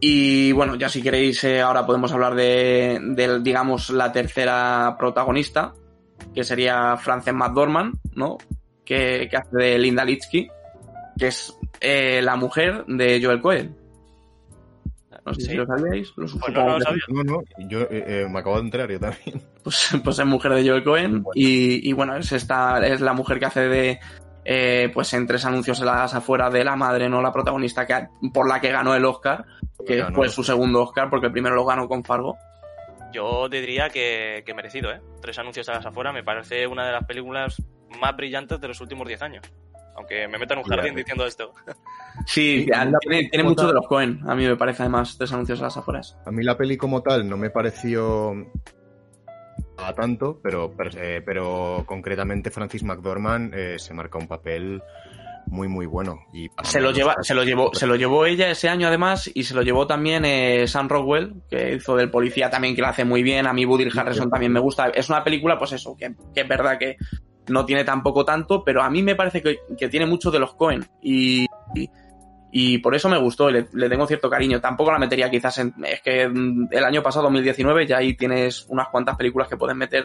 Y 0.00 0.52
bueno, 0.52 0.76
ya 0.76 0.88
si 0.88 1.02
queréis, 1.02 1.42
eh, 1.44 1.60
ahora 1.60 1.86
podemos 1.86 2.12
hablar 2.12 2.34
de, 2.34 2.98
de, 3.00 3.40
digamos, 3.40 3.90
la 3.90 4.12
tercera 4.12 4.96
protagonista, 4.98 5.72
que 6.34 6.44
sería 6.44 6.96
Frances 6.96 7.34
McDormand, 7.34 7.96
¿no? 8.14 8.38
Que, 8.84 9.28
que 9.30 9.36
hace 9.36 9.56
de 9.56 9.78
Linda 9.78 10.04
Litsky, 10.04 10.48
que 11.18 11.26
es 11.28 11.57
eh, 11.80 12.20
la 12.22 12.36
mujer 12.36 12.84
de 12.86 13.20
Joel 13.22 13.40
Cohen. 13.40 13.76
No 15.24 15.34
sé 15.34 15.40
Sí. 15.42 15.46
si 15.48 15.54
lo 15.56 15.66
sabíais. 15.66 16.08
Lo 16.16 16.26
Pues 16.26 16.52
no, 16.54 16.64
no 16.64 16.78
lo 16.78 16.80
sabía. 16.84 17.02
No, 17.08 17.22
no, 17.24 17.42
yo 17.68 17.80
eh, 17.82 17.88
eh, 18.06 18.26
me 18.30 18.38
acabo 18.38 18.56
de 18.56 18.62
enterar 18.62 18.90
yo 18.90 18.98
también. 19.00 19.42
pues, 19.62 19.90
pues 20.02 20.18
es 20.18 20.26
mujer 20.26 20.52
de 20.54 20.68
Joel 20.68 20.84
Cohen 20.84 21.22
Bueno. 21.22 21.30
y, 21.34 21.88
y 21.88 21.92
bueno, 21.92 22.16
es 22.16 22.32
esta, 22.32 22.78
es 22.86 23.00
la 23.00 23.12
mujer 23.12 23.38
que 23.38 23.46
hace 23.46 23.68
de 23.68 24.00
eh, 24.44 24.90
pues 24.94 25.12
en 25.12 25.26
tres 25.26 25.44
anuncios 25.44 25.80
las 25.80 26.14
afueras 26.14 26.50
de 26.52 26.64
la 26.64 26.76
madre, 26.76 27.08
no 27.10 27.20
la 27.20 27.32
protagonista 27.32 27.86
que 27.86 28.08
por 28.32 28.48
la 28.48 28.60
que 28.60 28.70
ganó 28.72 28.94
el 28.94 29.04
Oscar, 29.04 29.44
que 29.86 29.96
Ganó. 29.96 30.16
fue 30.16 30.28
su 30.30 30.42
segundo 30.42 30.82
Oscar, 30.82 31.10
porque 31.10 31.26
el 31.26 31.32
primero 31.32 31.54
lo 31.54 31.66
ganó 31.66 31.86
con 31.86 32.02
Fargo. 32.02 32.36
Yo 33.12 33.48
te 33.50 33.60
diría 33.60 33.90
que, 33.90 34.42
que 34.46 34.54
merecido, 34.54 34.90
¿eh? 34.90 35.00
Tres 35.20 35.38
anuncios 35.38 35.68
a 35.68 35.72
las 35.74 35.84
afueras 35.86 36.14
me 36.14 36.22
parece 36.24 36.66
una 36.66 36.86
de 36.86 36.92
las 36.92 37.04
películas 37.04 37.60
más 38.00 38.16
brillantes 38.16 38.58
de 38.60 38.68
los 38.68 38.80
últimos 38.80 39.06
10 39.06 39.20
años. 39.22 39.44
Aunque 39.98 40.28
me 40.28 40.38
meto 40.38 40.54
en 40.54 40.60
un 40.60 40.64
jardín 40.64 40.94
diciendo 40.94 41.26
esto. 41.26 41.52
Sí, 42.26 42.66
la 42.66 42.90
tiene, 42.98 43.44
mucho 43.44 43.62
tal- 43.62 43.66
de 43.68 43.72
los 43.74 43.86
Cohen, 43.86 44.20
a 44.26 44.34
mí 44.34 44.44
me 44.44 44.56
parece 44.56 44.82
además, 44.82 45.16
tres 45.16 45.32
anuncios 45.32 45.60
a 45.60 45.64
las 45.64 45.76
afueras. 45.76 46.18
A 46.26 46.32
mí 46.32 46.42
la 46.42 46.56
peli 46.58 46.76
como 46.76 47.00
tal 47.00 47.28
no 47.28 47.36
me 47.36 47.48
pareció 47.48 48.32
a 49.76 49.92
tanto, 49.94 50.40
pero, 50.42 50.74
pero, 50.76 50.90
eh, 50.96 51.22
pero 51.24 51.84
concretamente 51.86 52.50
Francis 52.50 52.82
McDormand 52.82 53.54
eh, 53.54 53.78
se 53.78 53.94
marca 53.94 54.18
un 54.18 54.26
papel 54.26 54.82
muy 55.46 55.68
muy 55.68 55.86
bueno. 55.86 56.18
Y 56.32 56.48
Se 56.64 56.80
lo, 56.80 56.90
lleva, 56.90 57.16
se, 57.22 57.34
lo 57.34 57.44
llevó, 57.44 57.72
se 57.72 57.86
lo 57.86 57.94
llevó 57.94 58.26
ella 58.26 58.50
ese 58.50 58.68
año 58.68 58.88
además 58.88 59.30
y 59.32 59.44
se 59.44 59.54
lo 59.54 59.62
llevó 59.62 59.86
también 59.86 60.24
eh, 60.24 60.66
Sam 60.66 60.88
Rockwell, 60.88 61.34
que 61.48 61.76
hizo 61.76 61.94
del 61.96 62.10
policía 62.10 62.50
también, 62.50 62.74
que 62.74 62.82
lo 62.82 62.88
hace 62.88 63.04
muy 63.04 63.22
bien. 63.22 63.46
A 63.46 63.52
mí 63.52 63.64
Woody 63.64 63.88
Harrelson 63.96 64.24
sí. 64.24 64.30
también 64.30 64.52
me 64.52 64.60
gusta. 64.60 64.88
Es 64.88 65.08
una 65.08 65.22
película, 65.22 65.56
pues 65.56 65.72
eso, 65.72 65.96
que, 65.96 66.14
que 66.34 66.40
es 66.42 66.48
verdad 66.48 66.78
que 66.78 66.96
no 67.48 67.64
tiene 67.64 67.84
tampoco 67.84 68.24
tanto, 68.24 68.62
pero 68.64 68.82
a 68.82 68.90
mí 68.90 69.02
me 69.02 69.14
parece 69.14 69.42
que, 69.42 69.58
que 69.76 69.88
tiene 69.88 70.06
mucho 70.06 70.30
de 70.30 70.38
los 70.38 70.54
Cohen. 70.54 70.84
Y, 71.02 71.46
y, 71.74 71.90
y 72.50 72.78
por 72.78 72.94
eso 72.94 73.08
me 73.08 73.18
gustó 73.18 73.50
y 73.50 73.54
le, 73.54 73.68
le 73.72 73.88
tengo 73.88 74.06
cierto 74.06 74.28
cariño. 74.30 74.60
Tampoco 74.60 74.90
la 74.92 74.98
metería 74.98 75.30
quizás 75.30 75.58
en... 75.58 75.74
Es 75.84 76.00
que 76.02 76.28
mm, 76.28 76.68
el 76.70 76.84
año 76.84 77.02
pasado, 77.02 77.24
2019, 77.24 77.86
ya 77.86 77.98
ahí 77.98 78.14
tienes 78.16 78.66
unas 78.68 78.88
cuantas 78.88 79.16
películas 79.16 79.48
que 79.48 79.56
pueden 79.56 79.76
meter 79.78 80.04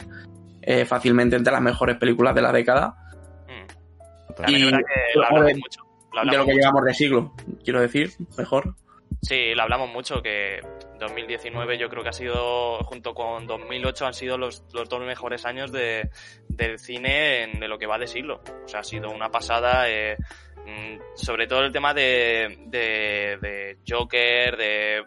eh, 0.62 0.86
fácilmente 0.86 1.36
entre 1.36 1.54
las 1.54 1.62
mejores 1.62 1.98
películas 1.98 2.34
de 2.36 2.42
la 2.42 2.52
década. 2.52 2.96
Mm. 3.48 4.50
Y- 4.50 4.70
que 4.70 4.76
hablamos 5.16 5.46
de- 5.46 5.56
mucho. 5.56 5.82
Lo 6.14 6.14
De 6.14 6.20
hablamos 6.20 6.38
lo 6.38 6.46
que 6.46 6.52
mucho. 6.52 6.60
llevamos 6.62 6.86
de 6.86 6.94
siglo, 6.94 7.34
quiero 7.64 7.82
decir, 7.82 8.12
mejor. 8.38 8.76
Sí, 9.24 9.56
lo 9.56 9.64
hablamos 9.64 9.90
mucho, 9.90 10.22
que 10.22 10.60
2019 11.00 11.78
yo 11.78 11.88
creo 11.88 12.04
que 12.04 12.10
ha 12.10 12.14
sido, 12.14 12.80
junto 12.80 13.14
con 13.14 13.48
2008, 13.48 14.06
han 14.06 14.14
sido 14.14 14.38
los, 14.38 14.66
los 14.74 14.90
dos 14.90 15.00
mejores 15.00 15.46
años 15.46 15.72
de, 15.72 16.10
del 16.50 16.78
cine 16.78 17.44
en, 17.44 17.60
de 17.62 17.70
lo 17.70 17.80
que 17.80 17.86
va 17.86 17.98
de 17.98 18.08
siglo. 18.08 18.42
O 18.66 18.68
sea, 18.68 18.82
ha 18.82 18.84
sido 18.84 19.10
una 19.12 19.32
pasada, 19.32 19.90
eh, 19.90 20.18
mm, 20.66 21.16
sobre 21.16 21.48
todo 21.48 21.62
el 21.62 21.72
tema 21.72 21.94
de, 21.94 22.66
de, 22.66 23.78
Joker, 23.88 24.58
de... 24.58 25.06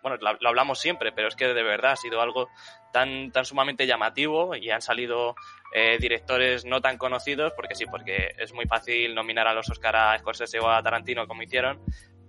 Bueno, 0.00 0.16
lo, 0.18 0.32
lo 0.40 0.48
hablamos 0.48 0.80
siempre, 0.80 1.12
pero 1.12 1.28
es 1.28 1.36
que 1.36 1.48
de 1.48 1.62
verdad 1.62 1.92
ha 1.92 1.96
sido 1.96 2.22
algo 2.22 2.48
tan, 2.92 3.30
tan 3.30 3.44
sumamente 3.44 3.86
llamativo 3.86 4.54
y 4.56 4.70
han 4.70 4.80
salido 4.80 5.34
eh, 5.72 5.98
directores 5.98 6.64
no 6.64 6.80
tan 6.80 6.98
conocidos, 6.98 7.52
porque 7.54 7.74
sí, 7.74 7.84
porque 7.86 8.34
es 8.38 8.52
muy 8.52 8.66
fácil 8.66 9.14
nominar 9.14 9.46
a 9.46 9.54
los 9.54 9.70
Oscar 9.70 9.96
a 9.96 10.18
Scorsese 10.18 10.58
o 10.58 10.68
a 10.68 10.82
Tarantino 10.82 11.26
como 11.26 11.42
hicieron, 11.42 11.80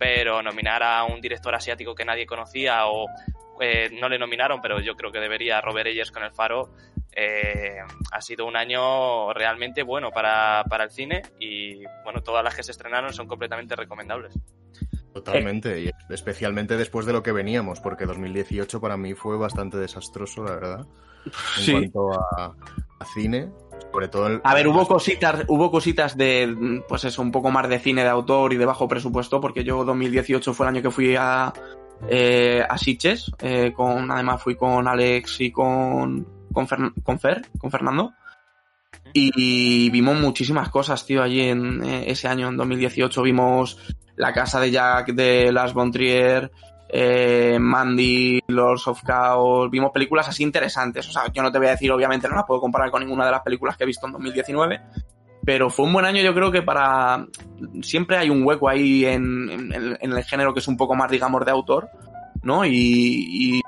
pero 0.01 0.41
nominar 0.41 0.81
a 0.81 1.03
un 1.03 1.21
director 1.21 1.53
asiático 1.53 1.93
que 1.93 2.03
nadie 2.03 2.25
conocía 2.25 2.87
o 2.87 3.05
eh, 3.59 3.87
no 4.01 4.09
le 4.09 4.17
nominaron, 4.17 4.59
pero 4.59 4.79
yo 4.79 4.95
creo 4.95 5.11
que 5.11 5.19
debería 5.19 5.61
Robert 5.61 5.89
Eggers 5.89 6.09
con 6.09 6.23
El 6.23 6.31
Faro, 6.31 6.73
eh, 7.11 7.77
ha 8.11 8.19
sido 8.19 8.47
un 8.47 8.55
año 8.55 9.31
realmente 9.31 9.83
bueno 9.83 10.09
para, 10.09 10.63
para 10.67 10.85
el 10.85 10.89
cine 10.89 11.21
y 11.39 11.83
bueno, 12.03 12.23
todas 12.23 12.43
las 12.43 12.55
que 12.55 12.63
se 12.63 12.71
estrenaron 12.71 13.13
son 13.13 13.27
completamente 13.27 13.75
recomendables. 13.75 14.33
Totalmente, 15.13 15.81
y 15.81 15.91
especialmente 16.09 16.77
después 16.77 17.05
de 17.05 17.13
lo 17.13 17.21
que 17.21 17.31
veníamos, 17.33 17.79
porque 17.81 18.05
2018 18.05 18.79
para 18.79 18.95
mí 18.97 19.13
fue 19.13 19.37
bastante 19.37 19.77
desastroso, 19.77 20.43
la 20.43 20.51
verdad, 20.55 20.87
en 21.57 21.63
Sí. 21.63 21.71
cuanto 21.73 22.13
a, 22.13 22.55
a 22.99 23.05
cine, 23.13 23.49
sobre 23.91 24.07
todo... 24.07 24.27
el- 24.27 24.41
A 24.43 24.53
ver, 24.53 24.67
hubo 24.69 24.87
cositas, 24.87 25.43
hubo 25.49 25.69
cositas 25.69 26.15
de, 26.15 26.81
pues 26.87 27.03
eso, 27.03 27.21
un 27.21 27.31
poco 27.31 27.51
más 27.51 27.67
de 27.67 27.79
cine 27.79 28.03
de 28.03 28.09
autor 28.09 28.53
y 28.53 28.57
de 28.57 28.65
bajo 28.65 28.87
presupuesto, 28.87 29.41
porque 29.41 29.63
yo 29.65 29.83
2018 29.83 30.53
fue 30.53 30.65
el 30.67 30.75
año 30.75 30.81
que 30.81 30.91
fui 30.91 31.15
a, 31.19 31.51
eh, 32.07 32.63
a 32.67 32.77
Sitges, 32.77 33.31
eh, 33.39 33.73
con, 33.75 34.09
además 34.11 34.41
fui 34.41 34.55
con 34.55 34.87
Alex 34.87 35.41
y 35.41 35.51
con, 35.51 36.25
con, 36.53 36.67
Fern- 36.67 36.93
con 37.03 37.19
Fer, 37.19 37.41
con 37.59 37.69
Fernando. 37.69 38.13
Y 39.13 39.89
vimos 39.89 40.17
muchísimas 40.19 40.69
cosas, 40.69 41.05
tío, 41.05 41.21
allí 41.21 41.41
en 41.41 41.83
eh, 41.83 42.05
ese 42.11 42.27
año, 42.29 42.47
en 42.47 42.55
2018, 42.55 43.21
vimos 43.23 43.77
La 44.21 44.31
casa 44.31 44.59
de 44.59 44.69
Jack 44.69 45.13
de 45.13 45.51
Lars 45.51 45.73
von 45.73 45.91
Trier, 45.91 46.51
eh, 46.87 47.57
Mandy, 47.59 48.39
Lords 48.49 48.87
of 48.87 49.01
Chaos, 49.01 49.71
vimos 49.71 49.89
películas 49.91 50.29
así 50.29 50.43
interesantes. 50.43 51.09
O 51.09 51.11
sea, 51.11 51.23
yo 51.33 51.41
no 51.41 51.51
te 51.51 51.57
voy 51.57 51.65
a 51.65 51.71
decir, 51.71 51.91
obviamente, 51.91 52.29
no 52.29 52.35
las 52.35 52.45
puedo 52.45 52.61
comparar 52.61 52.91
con 52.91 53.01
ninguna 53.01 53.25
de 53.25 53.31
las 53.31 53.41
películas 53.41 53.75
que 53.75 53.83
he 53.83 53.87
visto 53.87 54.05
en 54.05 54.13
2019, 54.13 54.79
pero 55.43 55.71
fue 55.71 55.87
un 55.87 55.93
buen 55.93 56.05
año, 56.05 56.21
yo 56.21 56.35
creo 56.35 56.51
que 56.51 56.61
para. 56.61 57.25
Siempre 57.81 58.15
hay 58.15 58.29
un 58.29 58.45
hueco 58.45 58.69
ahí 58.69 59.05
en, 59.05 59.97
el 59.99 60.23
género 60.23 60.53
que 60.53 60.59
es 60.59 60.67
un 60.67 60.77
poco 60.77 60.93
más, 60.93 61.09
digamos, 61.09 61.43
de 61.43 61.49
autor, 61.49 61.89
¿no? 62.43 62.63
Y. 62.63 63.59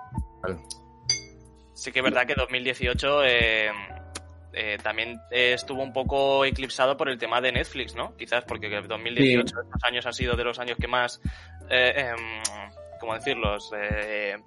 Sí 1.73 1.91
que 1.91 1.97
es 1.97 2.05
verdad 2.05 2.27
que 2.27 2.35
2018 2.35 3.23
eh, 3.25 3.71
eh, 4.53 4.77
también 4.81 5.19
eh, 5.31 5.53
estuvo 5.53 5.81
un 5.81 5.91
poco 5.91 6.45
eclipsado 6.45 6.95
por 6.95 7.09
el 7.09 7.17
tema 7.17 7.41
de 7.41 7.51
Netflix, 7.51 7.95
¿no? 7.95 8.15
Quizás 8.15 8.43
porque 8.45 8.67
el 8.67 8.87
2018 8.87 9.45
estos 9.45 9.83
años 9.83 10.05
han 10.05 10.13
sido 10.13 10.35
de 10.35 10.43
los 10.43 10.59
años 10.59 10.77
que 10.79 10.87
más, 10.87 11.19
eh, 11.69 11.93
em, 11.95 12.41
¿cómo 12.99 13.15
decirlo? 13.15 13.57
Eh, 13.75 14.37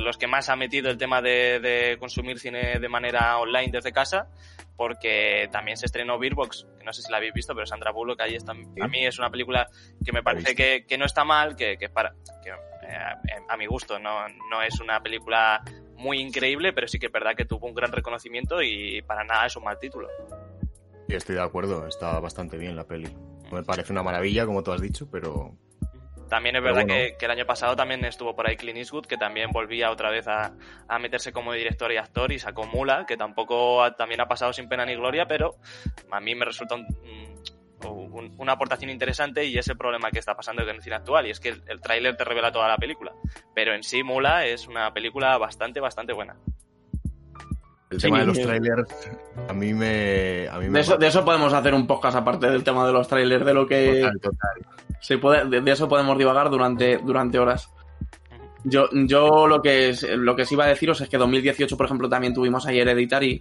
los 0.00 0.18
que 0.18 0.26
más 0.26 0.48
ha 0.50 0.56
metido 0.56 0.90
el 0.90 0.98
tema 0.98 1.22
de, 1.22 1.60
de 1.60 1.96
consumir 1.98 2.38
cine 2.38 2.78
de 2.78 2.88
manera 2.88 3.38
online 3.38 3.70
desde 3.72 3.92
casa, 3.92 4.28
porque 4.76 5.48
también 5.50 5.76
se 5.76 5.86
estrenó 5.86 6.18
Beerbox, 6.18 6.66
que 6.78 6.84
no 6.84 6.92
sé 6.92 7.02
si 7.02 7.10
la 7.10 7.16
habéis 7.16 7.32
visto, 7.32 7.54
pero 7.54 7.66
Sandra 7.66 7.92
Bullock 7.92 8.20
ahí 8.20 8.34
está. 8.34 8.52
A 8.52 8.88
mí 8.88 9.06
es 9.06 9.18
una 9.18 9.30
película 9.30 9.68
que 10.04 10.12
me 10.12 10.22
parece 10.22 10.54
que, 10.54 10.84
que 10.86 10.98
no 10.98 11.06
está 11.06 11.24
mal, 11.24 11.56
que, 11.56 11.78
que 11.78 11.88
para 11.88 12.12
que, 12.42 12.50
a 12.50 13.56
mi 13.56 13.66
gusto 13.66 13.98
no, 13.98 14.28
no 14.50 14.62
es 14.62 14.78
una 14.80 15.00
película 15.00 15.62
muy 15.96 16.20
increíble, 16.20 16.72
pero 16.72 16.88
sí 16.88 16.98
que 16.98 17.06
es 17.06 17.12
verdad 17.12 17.34
que 17.36 17.44
tuvo 17.44 17.66
un 17.66 17.74
gran 17.74 17.92
reconocimiento 17.92 18.62
y 18.62 19.02
para 19.02 19.24
nada 19.24 19.46
es 19.46 19.56
un 19.56 19.64
mal 19.64 19.78
título. 19.78 20.08
Sí, 21.08 21.14
estoy 21.14 21.36
de 21.36 21.42
acuerdo, 21.42 21.86
está 21.86 22.18
bastante 22.20 22.58
bien 22.58 22.76
la 22.76 22.84
peli. 22.84 23.08
No 23.50 23.52
me 23.58 23.62
parece 23.62 23.92
una 23.92 24.02
maravilla, 24.02 24.44
como 24.46 24.62
tú 24.62 24.72
has 24.72 24.80
dicho, 24.80 25.08
pero 25.10 25.56
También 26.28 26.56
es 26.56 26.62
verdad 26.62 26.84
bueno. 26.84 26.94
que, 26.94 27.16
que 27.16 27.24
el 27.26 27.30
año 27.30 27.46
pasado 27.46 27.76
también 27.76 28.04
estuvo 28.04 28.34
por 28.34 28.48
ahí 28.48 28.56
Clint 28.56 28.78
Eastwood, 28.78 29.06
que 29.06 29.16
también 29.16 29.50
volvía 29.52 29.92
otra 29.92 30.10
vez 30.10 30.26
a, 30.26 30.54
a 30.88 30.98
meterse 30.98 31.30
como 31.32 31.52
director 31.52 31.92
y 31.92 31.96
actor 31.96 32.32
y 32.32 32.40
sacó 32.40 32.66
Mula, 32.66 33.06
que 33.06 33.16
tampoco 33.16 33.84
ha- 33.84 33.94
también 33.94 34.20
ha 34.20 34.26
pasado 34.26 34.52
sin 34.52 34.68
pena 34.68 34.84
ni 34.84 34.96
gloria, 34.96 35.26
pero 35.26 35.54
a 36.10 36.20
mí 36.20 36.34
me 36.34 36.44
resulta 36.44 36.74
un- 36.74 36.86
un- 37.92 38.34
una 38.38 38.52
aportación 38.52 38.90
interesante 38.90 39.44
y 39.44 39.56
es 39.58 39.68
el 39.68 39.76
problema 39.76 40.10
que 40.10 40.18
está 40.18 40.34
pasando 40.34 40.62
en 40.62 40.68
el 40.70 40.82
cine 40.82 40.96
actual, 40.96 41.26
y 41.26 41.30
es 41.30 41.40
que 41.40 41.50
el, 41.50 41.62
el 41.66 41.80
tráiler 41.80 42.16
te 42.16 42.24
revela 42.24 42.52
toda 42.52 42.68
la 42.68 42.76
película. 42.76 43.12
Pero 43.54 43.74
en 43.74 43.82
sí 43.82 44.02
Mula 44.02 44.46
es 44.46 44.66
una 44.68 44.92
película 44.92 45.36
bastante, 45.38 45.80
bastante 45.80 46.12
buena. 46.12 46.36
el 47.90 48.00
Sí, 48.00 48.06
tema 48.06 48.20
de 48.20 48.26
los 48.26 48.40
trailers 48.40 49.10
a 49.48 49.52
mí 49.52 49.72
me... 49.72 50.48
A 50.50 50.58
mí 50.58 50.66
me 50.68 50.72
de, 50.78 50.80
eso, 50.80 50.96
de 50.96 51.06
eso 51.06 51.24
podemos 51.24 51.52
hacer 51.52 51.72
un 51.74 51.86
podcast 51.86 52.16
aparte 52.16 52.50
del 52.50 52.64
tema 52.64 52.86
de 52.86 52.92
los 52.92 53.06
trailers, 53.08 53.44
de 53.46 53.54
lo 53.54 53.66
que. 53.66 54.00
Total, 54.00 54.20
total. 54.20 54.66
se 55.00 55.18
puede, 55.18 55.44
de, 55.48 55.60
de 55.60 55.70
eso 55.70 55.88
podemos 55.88 56.18
divagar 56.18 56.50
durante, 56.50 56.98
durante 56.98 57.38
horas. 57.38 57.70
Yo, 58.64 58.88
yo 58.92 59.46
lo 59.46 59.62
que 59.62 59.90
es- 59.90 60.02
lo 60.02 60.34
que 60.34 60.44
sí 60.44 60.54
iba 60.54 60.64
a 60.64 60.68
deciros 60.68 61.00
es 61.00 61.08
que 61.08 61.16
2018, 61.18 61.76
por 61.76 61.86
ejemplo, 61.86 62.08
también 62.08 62.34
tuvimos 62.34 62.66
ahí 62.66 62.80
Hereditary, 62.80 63.40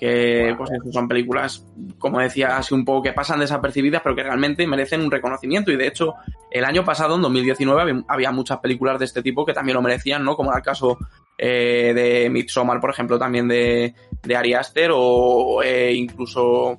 que 0.00 0.54
pues 0.56 0.70
son 0.94 1.06
películas, 1.06 1.66
como 1.98 2.20
decía, 2.20 2.56
así 2.56 2.72
un 2.72 2.86
poco 2.86 3.02
que 3.02 3.12
pasan 3.12 3.38
desapercibidas, 3.38 4.00
pero 4.02 4.16
que 4.16 4.22
realmente 4.22 4.66
merecen 4.66 5.02
un 5.02 5.10
reconocimiento. 5.10 5.70
Y 5.70 5.76
de 5.76 5.86
hecho, 5.86 6.14
el 6.50 6.64
año 6.64 6.86
pasado, 6.86 7.16
en 7.16 7.22
2019, 7.22 8.04
había, 8.08 8.32
muchas 8.32 8.60
películas 8.60 8.98
de 8.98 9.04
este 9.04 9.22
tipo 9.22 9.44
que 9.44 9.52
también 9.52 9.74
lo 9.74 9.82
merecían, 9.82 10.24
¿no? 10.24 10.36
Como 10.36 10.52
era 10.52 10.60
el 10.60 10.64
caso 10.64 10.96
eh, 11.36 11.92
de 11.94 12.30
Midsommar, 12.30 12.80
por 12.80 12.88
ejemplo, 12.88 13.18
también 13.18 13.46
de, 13.46 13.94
de 14.22 14.36
Ari 14.36 14.54
Aster, 14.54 14.90
o 14.94 15.62
eh, 15.62 15.92
incluso 15.92 16.78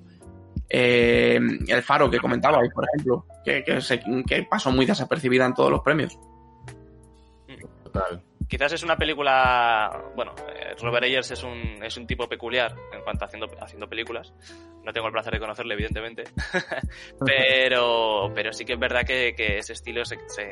eh, 0.68 1.40
El 1.68 1.84
Faro, 1.84 2.10
que 2.10 2.18
comentabais, 2.18 2.74
por 2.74 2.86
ejemplo, 2.92 3.28
que, 3.46 3.64
que, 3.64 3.80
que 4.26 4.44
pasó 4.50 4.72
muy 4.72 4.88
desapercibida 4.88 5.46
en 5.46 5.54
todos 5.54 5.70
los 5.70 5.82
premios. 5.82 6.18
total. 7.84 8.24
Quizás 8.52 8.74
es 8.74 8.84
una 8.84 8.98
película, 8.98 10.12
bueno, 10.14 10.36
eh, 10.54 10.76
Robert 10.82 11.06
Eggers 11.06 11.32
es 11.32 11.42
un, 11.42 11.82
es 11.82 11.96
un 11.96 12.06
tipo 12.06 12.28
peculiar 12.28 12.76
en 12.92 13.02
cuanto 13.02 13.24
a 13.24 13.28
haciendo, 13.28 13.48
haciendo 13.62 13.88
películas. 13.88 14.34
No 14.84 14.92
tengo 14.92 15.08
el 15.08 15.14
placer 15.14 15.32
de 15.32 15.40
conocerle, 15.40 15.74
evidentemente. 15.74 16.26
pero, 17.26 18.30
pero 18.36 18.52
sí 18.52 18.66
que 18.66 18.74
es 18.74 18.80
verdad 18.80 19.06
que, 19.06 19.34
que 19.38 19.60
ese 19.60 19.72
estilo 19.72 20.04
se, 20.04 20.18
se, 20.28 20.50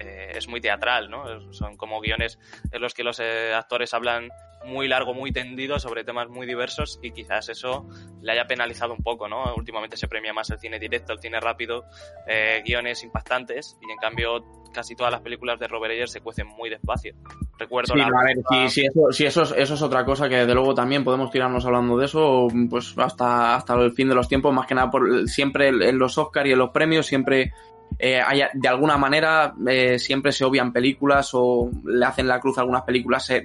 eh, 0.00 0.32
es 0.34 0.48
muy 0.48 0.60
teatral, 0.60 1.10
¿no? 1.10 1.52
Son 1.52 1.76
como 1.76 2.00
guiones 2.00 2.38
en 2.72 2.80
los 2.80 2.94
que 2.94 3.04
los 3.04 3.20
eh, 3.20 3.52
actores 3.54 3.92
hablan 3.94 4.30
muy 4.64 4.88
largo, 4.88 5.14
muy 5.14 5.32
tendido 5.32 5.78
sobre 5.78 6.04
temas 6.04 6.28
muy 6.28 6.46
diversos 6.46 6.98
y 7.02 7.12
quizás 7.12 7.48
eso 7.48 7.86
le 8.22 8.32
haya 8.32 8.46
penalizado 8.46 8.92
un 8.92 9.02
poco, 9.02 9.28
¿no? 9.28 9.54
Últimamente 9.56 9.96
se 9.96 10.08
premia 10.08 10.32
más 10.32 10.50
el 10.50 10.58
cine 10.58 10.78
directo, 10.78 11.12
el 11.12 11.18
cine 11.18 11.40
rápido, 11.40 11.84
eh, 12.26 12.62
guiones 12.64 13.02
impactantes 13.02 13.78
y 13.80 13.90
en 13.90 13.96
cambio 13.98 14.44
casi 14.72 14.94
todas 14.94 15.12
las 15.12 15.22
películas 15.22 15.58
de 15.58 15.66
Robert 15.66 15.92
Eggers 15.94 16.12
se 16.12 16.20
cuecen 16.20 16.46
muy 16.46 16.70
despacio. 16.70 17.14
Recuerdo 17.58 17.94
Sí, 17.94 18.00
la 18.00 18.06
a 18.06 18.24
ver, 18.24 18.36
si, 18.48 18.80
si 18.80 18.86
eso, 18.86 19.12
si 19.12 19.26
eso, 19.26 19.42
es, 19.42 19.54
eso 19.56 19.74
es 19.74 19.82
otra 19.82 20.04
cosa 20.04 20.28
que 20.28 20.36
desde 20.36 20.54
luego 20.54 20.74
también 20.74 21.04
podemos 21.04 21.30
tirarnos 21.30 21.64
hablando 21.66 21.96
de 21.96 22.04
eso 22.04 22.46
pues 22.68 22.94
hasta, 22.96 23.56
hasta 23.56 23.74
el 23.74 23.92
fin 23.92 24.08
de 24.08 24.14
los 24.14 24.28
tiempos, 24.28 24.54
más 24.54 24.66
que 24.66 24.74
nada 24.74 24.90
por 24.90 25.28
siempre 25.28 25.68
en 25.68 25.98
los 25.98 26.16
Oscars 26.18 26.48
y 26.48 26.52
en 26.52 26.58
los 26.58 26.70
premios 26.70 27.06
siempre 27.06 27.52
eh, 28.00 28.22
de 28.54 28.68
alguna 28.68 28.96
manera 28.96 29.54
eh, 29.68 29.98
siempre 29.98 30.32
se 30.32 30.44
obvian 30.44 30.72
películas 30.72 31.30
o 31.34 31.70
le 31.84 32.04
hacen 32.06 32.26
la 32.26 32.40
cruz 32.40 32.58
a 32.58 32.62
algunas 32.62 32.82
películas. 32.82 33.26
se- 33.26 33.44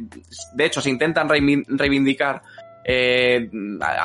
de 0.54 0.66
hecho, 0.66 0.82
se 0.82 0.90
intentan 0.90 1.28
reivi- 1.28 1.66
reivindicar 1.68 2.42
eh, 2.86 3.50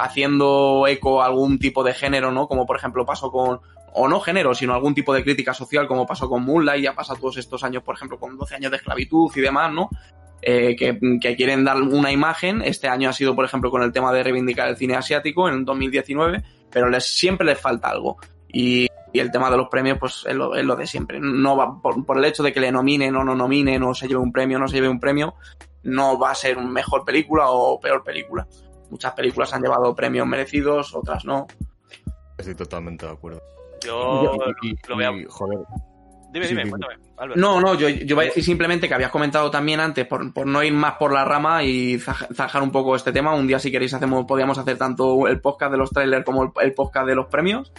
haciendo 0.01 0.87
eco 0.89 1.23
a 1.23 1.27
algún 1.27 1.59
tipo 1.59 1.85
de 1.85 1.93
género, 1.95 2.33
¿no? 2.33 2.49
Como 2.49 2.67
por 2.67 2.77
ejemplo 2.77 3.05
pasó 3.05 3.31
con, 3.31 3.61
o 3.93 4.09
no 4.09 4.21
género, 4.21 4.55
sino 4.55 4.75
algún 4.75 4.95
tipo 4.95 5.13
de 5.13 5.23
crítica 5.23 5.53
social, 5.55 5.87
como 5.87 6.07
pasó 6.07 6.29
con 6.29 6.45
Moonlight, 6.45 6.85
ya 6.85 6.95
pasa 6.95 7.15
todos 7.15 7.37
estos 7.37 7.63
años, 7.65 7.83
por 7.83 7.95
ejemplo, 7.97 8.19
con 8.19 8.37
12 8.37 8.55
años 8.57 8.71
de 8.71 8.79
esclavitud 8.79 9.31
y 9.35 9.41
demás, 9.41 9.73
¿no? 9.73 9.91
Eh, 10.43 10.75
que, 10.75 11.37
quieren 11.37 11.65
dar 11.65 11.77
una 11.77 12.11
imagen. 12.11 12.63
Este 12.63 12.89
año 12.89 13.11
ha 13.11 13.13
sido, 13.13 13.35
por 13.37 13.45
ejemplo, 13.45 13.71
con 13.71 13.83
el 13.83 13.93
tema 13.93 14.13
de 14.13 14.23
reivindicar 14.23 14.69
el 14.69 14.77
cine 14.77 14.97
asiático 14.97 15.49
en 15.49 15.55
el 15.57 15.65
2019, 15.65 16.43
pero 16.71 16.89
les, 16.89 17.05
siempre 17.05 17.47
les 17.47 17.61
falta 17.61 17.91
algo. 17.91 18.17
Y, 18.53 18.89
y 19.13 19.19
el 19.21 19.31
tema 19.31 19.51
de 19.51 19.57
los 19.57 19.69
premios, 19.69 19.99
pues 19.99 20.25
es 20.27 20.35
lo, 20.35 20.55
es 20.55 20.65
lo 20.65 20.77
de 20.77 20.87
siempre. 20.87 21.19
No 21.21 21.57
va 21.57 21.81
por, 21.81 22.05
por 22.07 22.19
el 22.19 22.25
hecho 22.25 22.43
de 22.43 22.53
que 22.53 22.61
le 22.61 22.71
nominen 22.73 23.17
o 23.17 23.25
no 23.25 23.35
nominen, 23.35 23.83
o 23.83 23.95
se 23.95 24.07
lleve 24.07 24.21
un 24.21 24.33
premio 24.33 24.57
o 24.59 24.61
no 24.61 24.69
se 24.69 24.77
lleve 24.77 24.89
un 24.89 25.01
premio, 25.01 25.35
no 25.83 26.19
va 26.19 26.31
a 26.31 26.35
ser 26.35 26.59
mejor 26.59 27.05
película 27.05 27.45
o 27.49 27.81
peor 27.81 28.03
película. 28.05 28.47
Muchas 28.91 29.13
películas 29.15 29.53
han 29.55 29.63
llevado 29.63 29.95
premios 29.95 30.27
merecidos, 30.27 30.95
otras 30.95 31.25
no. 31.25 31.47
Estoy 32.39 32.55
totalmente 32.55 33.07
de 33.07 33.13
acuerdo. 33.13 33.41
Yo 33.85 34.33
Y- 34.63 34.71
y- 34.71 34.77
lo 34.89 35.17
y, 35.19 35.25
joder, 35.29 35.59
Dime, 36.33 36.45
Sí, 36.47 36.51
dime, 36.51 36.65
dime. 36.65 36.71
cuéntame, 36.79 36.95
Albert. 37.17 37.41
No, 37.41 37.61
no, 37.61 37.75
yo, 37.75 37.89
yo 37.89 38.15
voy 38.15 38.27
a 38.27 38.29
decir 38.29 38.45
simplemente 38.45 38.87
que 38.87 38.95
habías 38.95 39.11
comentado 39.11 39.51
también 39.51 39.81
antes, 39.81 40.07
por, 40.07 40.33
por 40.33 40.47
no 40.47 40.63
ir 40.63 40.73
más 40.73 40.95
por 40.95 41.13
la 41.13 41.25
rama 41.25 41.65
y 41.65 41.99
zanjar 41.99 42.63
un 42.63 42.71
poco 42.71 42.95
este 42.95 43.11
tema. 43.11 43.35
Un 43.35 43.49
día, 43.49 43.59
si 43.59 43.73
queréis, 43.73 43.93
hacemos, 43.95 44.27
podríamos 44.27 44.57
hacer 44.57 44.79
tanto 44.79 45.27
el 45.27 45.41
podcast 45.41 45.73
de 45.73 45.79
los 45.79 45.91
trailers 45.91 46.25
como 46.25 46.45
el, 46.45 46.51
el 46.61 46.73
podcast 46.73 47.09
de 47.09 47.17
los 47.17 47.27
premios 47.27 47.73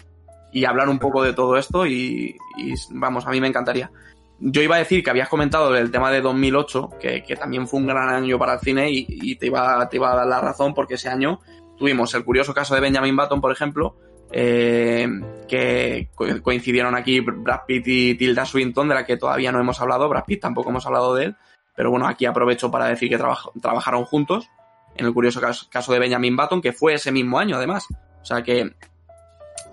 y 0.51 0.65
hablar 0.65 0.89
un 0.89 0.99
poco 0.99 1.23
de 1.23 1.33
todo 1.33 1.57
esto. 1.57 1.85
Y, 1.85 2.35
y, 2.57 2.73
vamos, 2.91 3.25
a 3.25 3.29
mí 3.31 3.39
me 3.41 3.47
encantaría. 3.47 3.91
Yo 4.39 4.61
iba 4.63 4.75
a 4.75 4.79
decir 4.79 5.03
que 5.03 5.09
habías 5.11 5.29
comentado 5.29 5.75
el 5.75 5.91
tema 5.91 6.11
de 6.11 6.19
2008, 6.21 6.89
que, 6.99 7.23
también 7.39 7.67
fue 7.67 7.79
un 7.79 7.87
gran 7.87 8.09
año 8.09 8.39
para 8.39 8.55
el 8.55 8.59
cine 8.59 8.89
y, 8.91 9.35
te, 9.35 9.45
iba, 9.47 9.87
te 9.87 9.97
iba 9.97 10.11
a 10.11 10.15
dar 10.15 10.25
la 10.27 10.41
razón 10.41 10.73
porque 10.73 10.95
ese 10.95 11.09
año 11.09 11.39
tuvimos 11.77 12.13
el 12.15 12.23
curioso 12.23 12.53
caso 12.53 12.73
de 12.73 12.81
Benjamin 12.81 13.15
Button, 13.15 13.39
por 13.39 13.51
ejemplo, 13.51 13.95
eh, 14.31 15.07
que 15.47 16.09
co- 16.15 16.25
coincidieron 16.41 16.95
aquí 16.95 17.19
Brad 17.19 17.61
Pitt 17.67 17.87
y 17.87 18.15
Tilda 18.15 18.45
Swinton, 18.45 18.87
de 18.89 18.95
la 18.95 19.05
que 19.05 19.17
todavía 19.17 19.51
no 19.51 19.59
hemos 19.59 19.79
hablado. 19.79 20.09
Brad 20.09 20.25
Pitt 20.25 20.41
tampoco 20.41 20.69
hemos 20.71 20.85
hablado 20.87 21.13
de 21.13 21.25
él, 21.25 21.35
pero 21.75 21.91
bueno, 21.91 22.07
aquí 22.07 22.25
aprovecho 22.25 22.71
para 22.71 22.87
decir 22.87 23.09
que 23.09 23.19
trabaj- 23.19 23.51
trabajaron 23.61 24.05
juntos 24.05 24.49
en 24.95 25.05
el 25.05 25.13
curioso 25.13 25.39
caso 25.69 25.93
de 25.93 25.99
Benjamin 25.99 26.35
Button, 26.35 26.61
que 26.61 26.73
fue 26.73 26.95
ese 26.95 27.11
mismo 27.11 27.37
año, 27.37 27.57
además. 27.57 27.85
O 28.21 28.25
sea 28.25 28.41
que, 28.41 28.71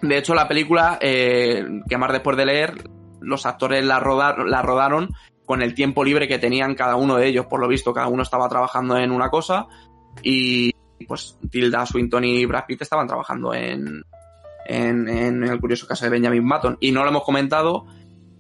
de 0.02 0.18
hecho, 0.18 0.34
la 0.34 0.48
película, 0.48 0.98
eh, 1.00 1.64
que 1.88 1.98
después 2.12 2.36
de 2.36 2.46
leer, 2.46 2.74
los 3.20 3.46
actores 3.46 3.84
la, 3.84 4.00
rodar- 4.00 4.46
la 4.46 4.62
rodaron 4.62 5.10
con 5.44 5.62
el 5.62 5.74
tiempo 5.74 6.04
libre 6.04 6.28
que 6.28 6.38
tenían 6.38 6.74
cada 6.74 6.96
uno 6.96 7.16
de 7.16 7.26
ellos. 7.26 7.46
Por 7.46 7.60
lo 7.60 7.68
visto, 7.68 7.92
cada 7.92 8.08
uno 8.08 8.22
estaba 8.22 8.48
trabajando 8.48 8.96
en 8.96 9.10
una 9.10 9.30
cosa 9.30 9.66
y 10.22 10.72
pues 11.06 11.38
Tilda 11.50 11.86
Swinton 11.86 12.24
y 12.24 12.44
Brad 12.44 12.64
Pitt 12.66 12.82
estaban 12.82 13.06
trabajando 13.06 13.54
en, 13.54 14.02
en, 14.66 15.08
en 15.08 15.44
el 15.44 15.60
curioso 15.60 15.86
caso 15.86 16.04
de 16.04 16.10
Benjamin 16.10 16.46
Button. 16.46 16.76
Y 16.80 16.92
no 16.92 17.02
lo 17.02 17.08
hemos 17.08 17.24
comentado, 17.24 17.86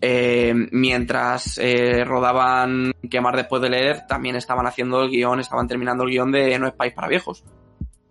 eh, 0.00 0.52
mientras 0.70 1.58
eh, 1.58 2.04
rodaban 2.04 2.92
Quemar 3.10 3.36
después 3.36 3.62
de 3.62 3.70
leer, 3.70 4.06
también 4.06 4.36
estaban 4.36 4.66
haciendo 4.66 5.02
el 5.02 5.10
guion, 5.10 5.40
estaban 5.40 5.66
terminando 5.66 6.04
el 6.04 6.10
guion 6.10 6.30
de 6.30 6.58
No 6.58 6.66
es 6.66 6.74
país 6.74 6.92
para 6.92 7.08
viejos. 7.08 7.44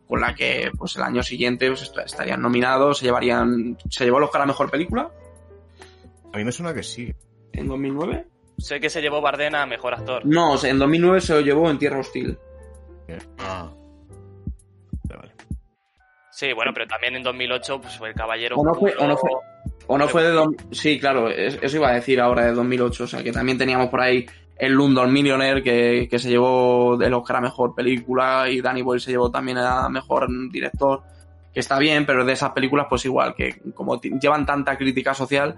Con 0.07 0.21
la 0.21 0.33
que, 0.33 0.71
pues 0.77 0.95
el 0.95 1.03
año 1.03 1.21
siguiente 1.21 1.67
pues, 1.67 1.81
est- 1.83 1.97
estarían 1.97 2.41
nominados, 2.41 2.99
se 2.99 3.05
llevarían. 3.05 3.77
¿Se 3.89 4.05
llevó 4.05 4.17
el 4.19 4.23
Oscar 4.25 4.41
a 4.41 4.45
mejor 4.45 4.69
película? 4.71 5.11
a 6.33 6.37
mí 6.37 6.43
me 6.43 6.51
suena 6.51 6.73
que 6.73 6.83
sí. 6.83 7.13
¿En 7.53 7.67
2009? 7.67 8.25
Sé 8.59 8.79
que 8.79 8.89
se 8.89 9.01
llevó 9.01 9.21
Bardena 9.21 9.63
a 9.63 9.65
mejor 9.65 9.93
actor. 9.93 10.23
No, 10.25 10.51
o 10.53 10.57
sea, 10.57 10.69
en 10.71 10.79
2009 10.79 11.21
se 11.21 11.33
lo 11.33 11.41
llevó 11.41 11.69
en 11.69 11.77
Tierra 11.79 11.99
Hostil. 11.99 12.37
Ah. 13.39 13.71
Vale. 15.09 15.31
Sí, 16.31 16.53
bueno, 16.53 16.71
pero 16.73 16.85
también 16.87 17.15
en 17.15 17.23
2008 17.23 17.81
pues, 17.81 17.97
fue 17.97 18.09
el 18.09 18.15
Caballero 18.15 18.55
O 18.57 18.63
no 18.65 18.73
fue- 18.75 18.93
o 18.97 19.07
no 19.07 19.13
Oscuro. 19.15 19.39
O 19.87 19.97
no 19.97 20.07
fue 20.07 20.23
de... 20.23 20.31
dos- 20.31 20.49
Sí, 20.71 20.99
claro, 20.99 21.29
es- 21.29 21.57
eso 21.61 21.77
iba 21.77 21.89
a 21.89 21.93
decir 21.93 22.19
ahora 22.19 22.45
de 22.45 22.53
2008. 22.53 23.05
O 23.05 23.07
sea, 23.07 23.23
que 23.23 23.31
también 23.31 23.57
teníamos 23.57 23.87
por 23.89 24.01
ahí 24.01 24.25
el 24.59 24.73
London 24.73 25.11
Millionaire 25.11 25.61
que, 25.61 26.07
que 26.09 26.19
se 26.19 26.29
llevó 26.29 27.01
el 27.01 27.13
Oscar 27.13 27.37
a 27.37 27.41
Mejor 27.41 27.75
Película 27.75 28.49
y 28.49 28.61
Danny 28.61 28.81
Boyle 28.81 29.01
se 29.01 29.11
llevó 29.11 29.29
también 29.29 29.57
a 29.57 29.87
Mejor 29.89 30.27
Director. 30.51 31.01
Que 31.53 31.59
está 31.61 31.79
bien, 31.79 32.05
pero 32.05 32.23
de 32.23 32.33
esas 32.33 32.51
películas 32.51 32.87
pues 32.89 33.05
igual, 33.05 33.33
que 33.35 33.59
como 33.73 33.99
llevan 33.99 34.45
tanta 34.45 34.77
crítica 34.77 35.13
social, 35.13 35.55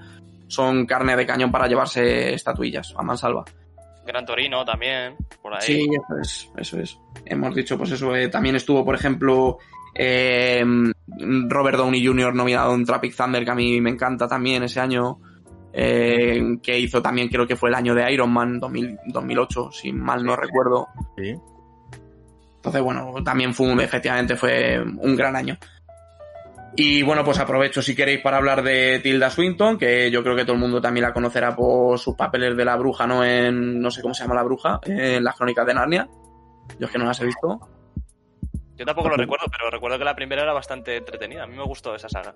son 0.48 0.86
carne 0.86 1.16
de 1.16 1.26
cañón 1.26 1.52
para 1.52 1.68
llevarse 1.68 2.34
estatuillas 2.34 2.94
a 2.98 3.04
mansalva. 3.04 3.46
Gran 4.06 4.26
Torino 4.26 4.66
también, 4.66 5.16
por 5.42 5.54
ahí. 5.54 5.62
Sí, 5.62 5.88
eso 5.94 6.20
es, 6.20 6.52
eso 6.58 6.80
es. 6.80 6.98
Hemos 7.26 7.54
dicho, 7.54 7.78
pues 7.78 7.92
eso, 7.92 8.16
eh, 8.16 8.28
también 8.28 8.56
estuvo, 8.56 8.84
por 8.84 8.96
ejemplo, 8.96 9.60
eh, 9.94 10.64
Robert 11.48 11.78
Downey 11.78 12.04
Jr. 12.04 12.34
nominado 12.34 12.74
en 12.74 12.86
Tropic 12.86 13.16
Thunder, 13.16 13.46
que 13.46 13.52
a 13.52 13.56
mí 13.56 13.80
me 13.82 13.92
encanta 13.92 14.28
también 14.28 14.64
ese 14.64 14.80
año, 14.80 15.20
eh, 15.74 16.58
que 16.62 16.80
hizo 16.80 17.02
también, 17.02 17.30
creo 17.30 17.48
que 17.48 17.56
fue 17.56 17.70
el 17.70 17.76
año 17.76 17.94
de 17.94 18.12
Iron 18.12 18.32
Man 18.32 18.60
2000 18.60 19.00
2008, 19.08 19.72
si 19.72 19.92
mal 19.92 20.24
no 20.24 20.36
recuerdo. 20.36 20.88
Sí. 21.18 21.36
Entonces, 22.56 22.82
bueno, 22.82 23.14
también 23.24 23.54
fue 23.54 23.72
un, 23.72 23.80
efectivamente 23.80 24.36
fue 24.36 24.82
un 24.82 25.16
gran 25.16 25.36
año. 25.36 25.58
Y 26.76 27.02
bueno, 27.04 27.24
pues 27.24 27.40
aprovecho 27.40 27.82
si 27.82 27.96
queréis 27.96 28.22
para 28.22 28.38
hablar 28.38 28.64
de 28.64 29.00
Tilda 29.00 29.30
Swinton, 29.30 29.78
que 29.78 30.12
yo 30.12 30.24
creo 30.24 30.36
que 30.36 30.44
todo 30.44 30.54
el 30.54 30.60
mundo 30.60 30.80
también 30.80 31.06
la 31.06 31.14
conocerá 31.14 31.56
por 31.56 31.98
sus 31.98 32.16
papeles 32.16 32.56
de 32.56 32.66
la 32.66 32.76
bruja, 32.76 33.08
¿no? 33.08 33.24
En, 33.24 33.82
no 33.82 33.92
sé 33.92 34.02
cómo 34.02 34.14
se 34.14 34.24
llama 34.24 34.36
la 34.36 34.44
bruja, 34.44 34.80
en 34.86 35.24
las 35.24 35.36
crónicas 35.36 35.66
de 35.66 35.74
Narnia. 35.74 36.08
Yo 36.80 36.86
es 36.86 36.92
que 36.92 37.00
no 37.00 37.06
las 37.06 37.20
he 37.22 37.26
visto. 37.26 37.60
Yo 38.76 38.86
tampoco 38.86 39.10
lo 39.10 39.18
recuerdo, 39.18 39.48
pero 39.52 39.70
recuerdo 39.70 39.98
que 39.98 40.06
la 40.06 40.16
primera 40.16 40.44
era 40.44 40.54
bastante 40.54 40.98
entretenida. 40.98 41.44
A 41.44 41.48
mí 41.48 41.58
me 41.58 41.66
gustó 41.66 41.96
esa 41.96 42.08
saga. 42.08 42.36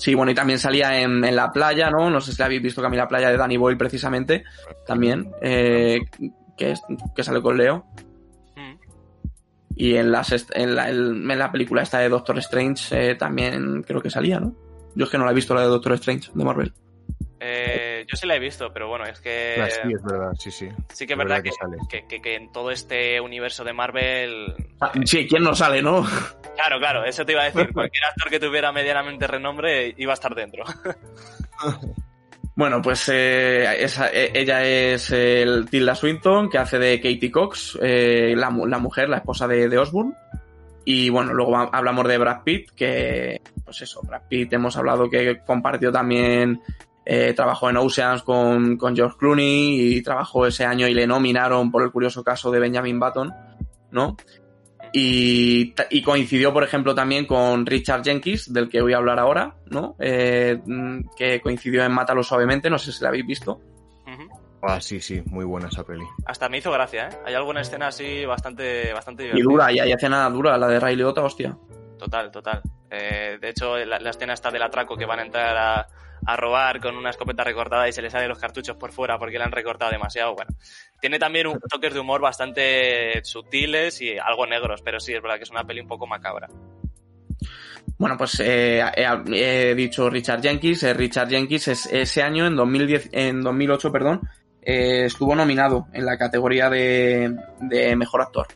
Sí, 0.00 0.14
bueno, 0.14 0.32
y 0.32 0.34
también 0.34 0.58
salía 0.58 0.98
en, 0.98 1.22
en 1.22 1.36
La 1.36 1.52
Playa, 1.52 1.90
¿no? 1.90 2.08
No 2.08 2.22
sé 2.22 2.32
si 2.32 2.38
la 2.38 2.46
habéis 2.46 2.62
visto, 2.62 2.80
que 2.80 2.86
a 2.86 2.90
mí 2.90 2.96
La 2.96 3.06
Playa 3.06 3.28
de 3.30 3.36
Danny 3.36 3.58
Boyle, 3.58 3.76
precisamente, 3.76 4.44
también, 4.86 5.30
eh, 5.42 6.00
que, 6.56 6.70
es- 6.70 6.82
que 7.14 7.22
sale 7.22 7.42
con 7.42 7.58
Leo. 7.58 7.84
Mm. 8.56 8.76
Y 9.76 9.96
en, 9.96 10.10
las 10.10 10.46
en, 10.54 10.74
la, 10.74 10.88
en 10.88 11.26
la 11.38 11.52
película 11.52 11.82
esta 11.82 11.98
de 11.98 12.08
Doctor 12.08 12.38
Strange 12.38 13.10
eh, 13.10 13.14
también 13.14 13.82
creo 13.82 14.00
que 14.00 14.08
salía, 14.08 14.40
¿no? 14.40 14.54
Yo 14.94 15.04
es 15.04 15.10
que 15.10 15.18
no 15.18 15.26
la 15.26 15.32
he 15.32 15.34
visto 15.34 15.54
la 15.54 15.60
de 15.60 15.66
Doctor 15.68 15.92
Strange, 15.92 16.30
de 16.34 16.44
Marvel. 16.44 16.72
Eh, 17.38 17.89
yo 18.08 18.16
sí 18.16 18.26
la 18.26 18.36
he 18.36 18.38
visto, 18.38 18.72
pero 18.72 18.88
bueno, 18.88 19.04
es 19.06 19.20
que 19.20 19.56
Ah, 19.60 19.68
sí, 19.70 19.92
es 19.94 20.02
verdad, 20.02 20.32
sí, 20.38 20.50
sí. 20.50 20.68
sí 20.92 21.06
que 21.06 21.12
es 21.14 21.18
verdad 21.18 21.42
verdad 21.42 21.52
que, 21.88 21.88
que 21.88 22.00
que, 22.02 22.06
que- 22.08 22.22
que 22.22 22.34
en 22.36 22.52
todo 22.52 22.70
este 22.70 23.20
universo 23.20 23.64
de 23.64 23.72
Marvel... 23.72 24.54
Ah, 24.80 24.92
Sí, 25.04 25.26
¿quién 25.28 25.42
no 25.42 25.54
sale, 25.54 25.82
no? 25.82 26.06
Claro, 26.56 26.78
claro, 26.78 27.04
eso 27.04 27.24
te 27.24 27.32
iba 27.32 27.42
a 27.42 27.50
decir. 27.50 27.70
Cualquier 27.72 28.04
actor 28.04 28.30
que 28.30 28.40
tuviera 28.40 28.72
medianamente 28.72 29.26
renombre 29.26 29.94
iba 29.96 30.12
a 30.12 30.14
estar 30.14 30.34
dentro. 30.34 30.64
Bueno, 32.56 32.82
pues 32.82 33.08
eh, 33.10 33.82
esa- 33.84 34.10
eh, 34.12 34.32
ella 34.34 34.62
es 34.64 35.10
el 35.12 35.66
Tilda 35.70 35.94
Swinton, 35.94 36.50
que 36.50 36.58
hace 36.58 36.78
de 36.78 36.96
Katie 37.00 37.30
Cox, 37.30 37.78
eh, 37.80 38.34
la, 38.36 38.50
la 38.66 38.78
mujer, 38.78 39.08
la 39.08 39.18
esposa 39.18 39.46
de, 39.48 39.68
de 39.68 39.78
Osborne. 39.78 40.12
Y 40.84 41.08
bueno, 41.08 41.32
luego 41.32 41.56
hablamos 41.56 42.06
de 42.08 42.18
Brad 42.18 42.42
Pitt, 42.42 42.70
que, 42.72 43.40
pues 43.64 43.80
eso, 43.82 44.02
Brad 44.02 44.22
Pitt 44.28 44.52
hemos 44.52 44.76
hablado 44.76 45.08
que 45.08 45.38
compartió 45.46 45.90
también, 45.92 46.60
eh, 47.04 47.32
trabajó 47.34 47.70
en 47.70 47.76
Oceans 47.76 48.22
con, 48.22 48.76
con 48.76 48.94
George 48.94 49.16
Clooney 49.18 49.96
y 49.96 50.02
trabajó 50.02 50.46
ese 50.46 50.64
año 50.64 50.86
y 50.86 50.94
le 50.94 51.06
nominaron 51.06 51.70
por 51.70 51.82
el 51.82 51.90
curioso 51.90 52.22
caso 52.22 52.50
de 52.50 52.60
Benjamin 52.60 53.00
Button, 53.00 53.32
¿no? 53.90 54.16
Y, 54.92 55.72
y 55.90 56.02
coincidió, 56.02 56.52
por 56.52 56.64
ejemplo, 56.64 56.94
también 56.94 57.24
con 57.26 57.64
Richard 57.64 58.02
Jenkins, 58.02 58.52
del 58.52 58.68
que 58.68 58.80
voy 58.82 58.92
a 58.92 58.96
hablar 58.96 59.20
ahora, 59.20 59.54
¿no? 59.66 59.94
Eh, 60.00 60.58
mm, 60.66 61.10
que 61.16 61.40
coincidió 61.40 61.84
en 61.84 61.92
Mátalo 61.92 62.22
Suavemente, 62.24 62.68
no 62.68 62.78
sé 62.78 62.90
si 62.92 63.02
la 63.02 63.08
habéis 63.10 63.26
visto. 63.26 63.60
Ah, 64.62 64.78
sí, 64.78 65.00
sí, 65.00 65.22
muy 65.24 65.46
buena 65.46 65.68
esa 65.68 65.82
peli. 65.84 66.04
Hasta 66.26 66.46
me 66.50 66.58
hizo 66.58 66.70
gracia, 66.70 67.08
¿eh? 67.08 67.16
Hay 67.24 67.32
alguna 67.32 67.62
escena 67.62 67.86
así 67.86 68.26
bastante, 68.26 68.92
bastante 68.92 69.22
Y 69.22 69.26
divertida. 69.28 69.50
dura, 69.50 69.72
y 69.72 69.78
hay 69.78 69.92
escena 69.92 70.28
dura, 70.28 70.58
la 70.58 70.68
de 70.68 70.78
Ray 70.78 70.96
Liotta, 70.96 71.22
hostia. 71.22 71.56
Total, 72.00 72.30
total. 72.30 72.62
Eh, 72.90 73.36
de 73.38 73.50
hecho, 73.50 73.76
la, 73.76 74.00
la 74.00 74.08
escena 74.08 74.32
está 74.32 74.50
del 74.50 74.62
atraco 74.62 74.96
que 74.96 75.04
van 75.04 75.18
a 75.18 75.22
entrar 75.22 75.54
a, 75.54 76.36
robar 76.36 76.80
con 76.80 76.96
una 76.96 77.10
escopeta 77.10 77.44
recortada 77.44 77.88
y 77.88 77.92
se 77.92 78.00
le 78.00 78.08
salen 78.08 78.28
los 78.28 78.38
cartuchos 78.38 78.76
por 78.76 78.92
fuera 78.92 79.18
porque 79.18 79.36
le 79.36 79.44
han 79.44 79.52
recortado 79.52 79.90
demasiado. 79.90 80.34
Bueno, 80.34 80.50
tiene 80.98 81.18
también 81.18 81.46
un 81.46 81.60
toques 81.60 81.92
de 81.92 82.00
humor 82.00 82.22
bastante 82.22 83.22
sutiles 83.22 84.00
y 84.00 84.16
algo 84.16 84.46
negros, 84.46 84.80
pero 84.82 84.98
sí, 84.98 85.12
es 85.12 85.20
verdad 85.20 85.36
que 85.36 85.42
es 85.42 85.50
una 85.50 85.64
peli 85.64 85.80
un 85.80 85.88
poco 85.88 86.06
macabra. 86.06 86.48
Bueno, 87.98 88.16
pues 88.16 88.40
eh, 88.40 88.82
he, 89.30 89.74
dicho 89.74 90.08
Richard 90.08 90.40
Jenkins. 90.40 90.82
Eh, 90.84 90.94
Richard 90.94 91.28
Jenkins 91.28 91.68
es, 91.68 91.86
ese 91.86 92.22
año, 92.22 92.46
en, 92.46 92.56
2010, 92.56 93.10
en 93.12 93.42
2008, 93.42 93.92
perdón, 93.92 94.20
estuvo 94.62 95.34
nominado 95.34 95.88
en 95.92 96.06
la 96.06 96.16
categoría 96.16 96.70
de, 96.70 97.36
de, 97.60 97.96
Mejor 97.96 98.22
Actor 98.22 98.46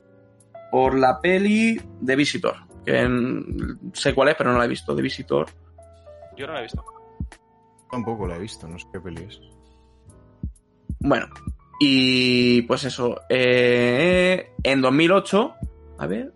por 0.71 0.99
la 0.99 1.21
peli 1.21 1.81
de 2.01 2.17
Visitor. 2.17 2.64
Que 2.85 3.01
en, 3.01 3.79
sé 3.93 4.15
cuál 4.15 4.29
es, 4.29 4.35
pero 4.37 4.53
no 4.53 4.59
la 4.59 4.65
he 4.65 4.69
visto. 4.69 4.95
De 4.95 5.03
Visitor. 5.03 5.47
Yo 6.37 6.47
no 6.47 6.53
la 6.53 6.61
he 6.61 6.63
visto. 6.63 6.85
Tampoco 7.91 8.27
la 8.27 8.37
he 8.37 8.41
visto, 8.41 8.67
no 8.67 8.79
sé 8.79 8.87
qué 8.93 9.01
peli 9.01 9.23
es. 9.23 9.41
Bueno, 11.01 11.27
y 11.81 12.63
pues 12.63 12.85
eso. 12.85 13.21
Eh, 13.29 14.53
en 14.63 14.81
2008, 14.81 15.55
a 15.99 16.07
ver. 16.07 16.33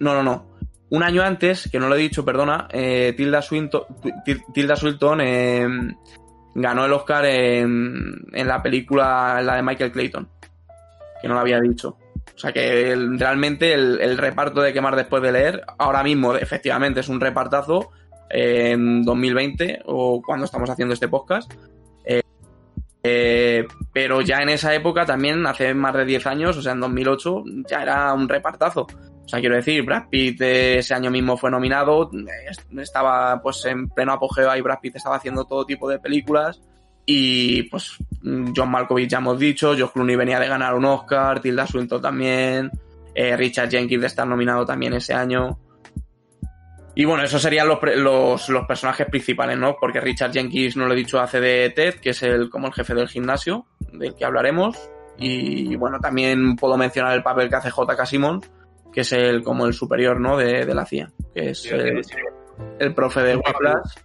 No, 0.00 0.14
no, 0.14 0.22
no 0.22 0.54
un 0.94 1.02
año 1.02 1.22
antes, 1.22 1.68
que 1.70 1.80
no 1.80 1.88
lo 1.88 1.96
he 1.96 1.98
dicho, 1.98 2.24
perdona, 2.24 2.68
eh, 2.70 3.14
Tilda 3.16 3.42
Swinton, 3.42 3.82
Tilda 4.52 4.76
Swinton 4.76 5.20
eh, 5.22 5.66
ganó 6.54 6.84
el 6.84 6.92
Oscar 6.92 7.24
en, 7.26 8.24
en, 8.32 8.46
la 8.46 8.62
película, 8.62 9.42
la 9.42 9.56
de 9.56 9.62
Michael 9.62 9.90
Clayton, 9.90 10.28
que 11.20 11.26
no 11.26 11.34
lo 11.34 11.40
había 11.40 11.58
dicho. 11.60 11.96
O 12.34 12.38
sea 12.38 12.52
que 12.52 12.96
realmente 13.16 13.74
el, 13.74 14.18
reparto 14.18 14.60
de 14.60 14.72
quemar 14.72 14.96
después 14.96 15.22
de 15.22 15.32
leer, 15.32 15.62
ahora 15.78 16.02
mismo 16.02 16.34
efectivamente 16.34 17.00
es 17.00 17.08
un 17.08 17.20
repartazo 17.20 17.90
eh, 18.30 18.72
en 18.72 19.02
2020 19.02 19.82
o 19.86 20.20
cuando 20.20 20.44
estamos 20.44 20.68
haciendo 20.68 20.94
este 20.94 21.08
podcast. 21.08 21.52
Eh, 23.06 23.66
pero 23.92 24.22
ya 24.22 24.38
en 24.38 24.48
esa 24.48 24.74
época 24.74 25.04
también, 25.04 25.46
hace 25.46 25.74
más 25.74 25.92
de 25.94 26.06
10 26.06 26.26
años, 26.26 26.56
o 26.56 26.62
sea, 26.62 26.72
en 26.72 26.80
2008, 26.80 27.44
ya 27.68 27.82
era 27.82 28.12
un 28.14 28.26
repartazo. 28.26 28.86
O 29.24 29.28
sea, 29.28 29.40
quiero 29.40 29.56
decir, 29.56 29.84
Brad 29.84 30.08
Pitt 30.08 30.40
ese 30.40 30.94
año 30.94 31.10
mismo 31.10 31.36
fue 31.36 31.50
nominado, 31.50 32.10
estaba 32.78 33.40
pues 33.42 33.64
en 33.66 33.88
pleno 33.90 34.14
apogeo 34.14 34.50
ahí, 34.50 34.62
Brad 34.62 34.80
Pitt 34.80 34.96
estaba 34.96 35.16
haciendo 35.16 35.44
todo 35.44 35.66
tipo 35.66 35.88
de 35.88 35.98
películas 35.98 36.62
y 37.06 37.64
pues 37.64 37.96
John 38.22 38.70
Malkovich 38.70 39.10
ya 39.10 39.18
hemos 39.18 39.38
dicho, 39.38 39.74
George 39.74 39.92
Clooney 39.92 40.16
venía 40.16 40.40
de 40.40 40.48
ganar 40.48 40.74
un 40.74 40.86
Oscar, 40.86 41.40
Tilda 41.40 41.66
Swinton 41.66 42.00
también, 42.00 42.70
eh, 43.14 43.36
Richard 43.36 43.70
Jenkins 43.70 44.00
de 44.00 44.06
estar 44.06 44.26
nominado 44.26 44.64
también 44.64 44.94
ese 44.94 45.12
año. 45.12 45.58
Y 46.96 47.04
bueno, 47.04 47.24
esos 47.24 47.42
serían 47.42 47.66
los, 47.66 47.78
los, 47.96 48.48
los, 48.48 48.66
personajes 48.66 49.06
principales, 49.08 49.58
¿no? 49.58 49.76
Porque 49.80 50.00
Richard 50.00 50.32
Jenkins, 50.32 50.76
no 50.76 50.86
lo 50.86 50.94
he 50.94 50.96
dicho, 50.96 51.20
hace 51.20 51.40
de 51.40 51.70
Ted, 51.70 51.96
que 51.96 52.10
es 52.10 52.22
el 52.22 52.48
como 52.48 52.68
el 52.68 52.72
jefe 52.72 52.94
del 52.94 53.08
gimnasio, 53.08 53.66
del 53.92 54.14
que 54.14 54.24
hablaremos. 54.24 54.78
Y 55.18 55.74
bueno, 55.76 55.98
también 56.00 56.56
puedo 56.56 56.76
mencionar 56.76 57.14
el 57.14 57.22
papel 57.22 57.48
que 57.48 57.56
hace 57.56 57.70
J.K. 57.70 58.06
Simmons, 58.06 58.50
que 58.92 59.00
es 59.00 59.12
el 59.12 59.42
como 59.42 59.66
el 59.66 59.74
superior 59.74 60.20
¿no? 60.20 60.36
de, 60.36 60.64
de 60.64 60.74
la 60.74 60.86
CIA, 60.86 61.10
que 61.34 61.50
es 61.50 61.64
el, 61.66 62.00
el 62.78 62.94
profe 62.94 63.22
de 63.22 63.36
Whiplash. 63.36 63.96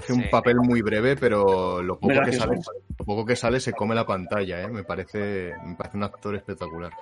Hace 0.00 0.12
un 0.12 0.30
papel 0.30 0.56
muy 0.56 0.82
breve, 0.82 1.16
pero 1.16 1.82
lo 1.82 1.98
poco, 1.98 2.20
que 2.24 2.32
sale, 2.32 2.56
lo 2.98 3.04
poco 3.04 3.24
que 3.24 3.36
sale 3.36 3.60
se 3.60 3.72
come 3.72 3.94
la 3.94 4.06
pantalla, 4.06 4.62
¿eh? 4.62 4.68
me, 4.68 4.82
parece, 4.84 5.52
me 5.64 5.74
parece 5.76 5.96
un 5.96 6.04
actor 6.04 6.34
espectacular. 6.34 6.92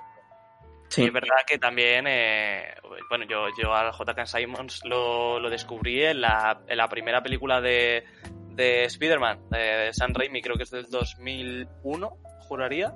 Sí. 0.89 1.03
Es 1.03 1.13
verdad 1.13 1.37
que 1.47 1.57
también, 1.57 2.05
eh, 2.07 2.73
bueno, 3.09 3.25
yo, 3.29 3.45
yo 3.61 3.73
al 3.73 3.91
J.K. 3.91 4.25
Simons 4.25 4.81
lo, 4.85 5.39
lo 5.39 5.49
descubrí 5.49 6.03
en 6.03 6.21
la, 6.21 6.61
en 6.67 6.77
la 6.77 6.89
primera 6.89 7.21
película 7.21 7.61
de, 7.61 8.03
de 8.49 8.85
Spider-Man, 8.85 9.49
de, 9.49 9.57
de 9.59 9.93
San 9.93 10.13
Raimi, 10.13 10.41
creo 10.41 10.57
que 10.57 10.63
es 10.63 10.71
del 10.71 10.89
2001, 10.89 12.17
juraría. 12.41 12.93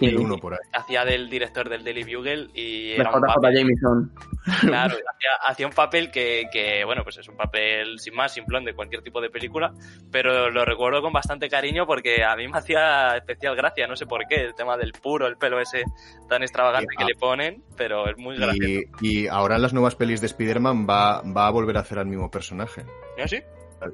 Y 0.00 0.14
uno 0.14 0.36
por 0.38 0.54
ahí. 0.54 0.58
Hacía 0.72 1.04
del 1.04 1.28
director 1.28 1.68
del 1.68 1.84
Daily 1.84 2.04
Bugle 2.04 2.48
y 2.54 2.92
era 2.92 3.10
un 3.14 3.22
papel, 3.22 3.54
Jameson. 3.54 4.12
Claro, 4.60 4.94
hacía, 5.14 5.30
hacía, 5.46 5.66
un 5.66 5.72
papel 5.72 6.10
que, 6.10 6.48
que, 6.52 6.84
bueno, 6.84 7.02
pues 7.02 7.18
es 7.18 7.28
un 7.28 7.36
papel 7.36 7.98
sin 7.98 8.14
más, 8.14 8.32
simplón 8.32 8.64
de 8.64 8.74
cualquier 8.74 9.02
tipo 9.02 9.20
de 9.20 9.30
película, 9.30 9.72
pero 10.10 10.50
lo 10.50 10.64
recuerdo 10.64 11.02
con 11.02 11.12
bastante 11.12 11.48
cariño 11.48 11.86
porque 11.86 12.22
a 12.24 12.36
mí 12.36 12.48
me 12.48 12.58
hacía 12.58 13.16
especial 13.16 13.56
gracia, 13.56 13.86
no 13.86 13.96
sé 13.96 14.06
por 14.06 14.26
qué, 14.28 14.36
el 14.46 14.54
tema 14.54 14.76
del 14.76 14.92
puro, 14.92 15.26
el 15.26 15.36
pelo 15.36 15.60
ese 15.60 15.84
tan 16.28 16.42
extravagante 16.42 16.94
que 16.96 17.04
le 17.04 17.14
ponen, 17.14 17.62
pero 17.76 18.08
es 18.08 18.16
muy 18.16 18.36
gracioso. 18.36 18.80
Y, 19.00 19.22
y 19.22 19.26
ahora 19.26 19.56
en 19.56 19.62
las 19.62 19.72
nuevas 19.72 19.96
pelis 19.96 20.20
de 20.20 20.26
Spider-Man 20.26 20.86
va, 20.88 21.22
va 21.22 21.46
a 21.46 21.50
volver 21.50 21.76
a 21.76 21.80
hacer 21.80 21.98
al 21.98 22.06
mismo 22.06 22.30
personaje. 22.30 22.84
¿Ah, 23.18 23.26
sí? 23.26 23.38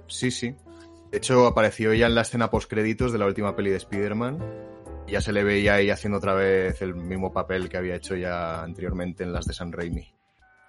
Sí, 0.06 0.30
sí. 0.30 0.54
De 1.10 1.18
hecho, 1.18 1.46
apareció 1.46 1.94
ya 1.94 2.06
en 2.06 2.14
la 2.14 2.22
escena 2.22 2.50
post-créditos 2.50 3.12
de 3.12 3.18
la 3.18 3.26
última 3.26 3.54
peli 3.54 3.70
de 3.70 3.76
Spider-Man 3.76 4.73
ya 5.06 5.20
se 5.20 5.32
le 5.32 5.44
veía 5.44 5.74
ahí 5.74 5.90
haciendo 5.90 6.18
otra 6.18 6.34
vez 6.34 6.80
el 6.82 6.94
mismo 6.94 7.32
papel 7.32 7.68
que 7.68 7.76
había 7.76 7.96
hecho 7.96 8.16
ya 8.16 8.62
anteriormente 8.62 9.24
en 9.24 9.32
las 9.32 9.46
de 9.46 9.54
San 9.54 9.72
Raimi. 9.72 10.06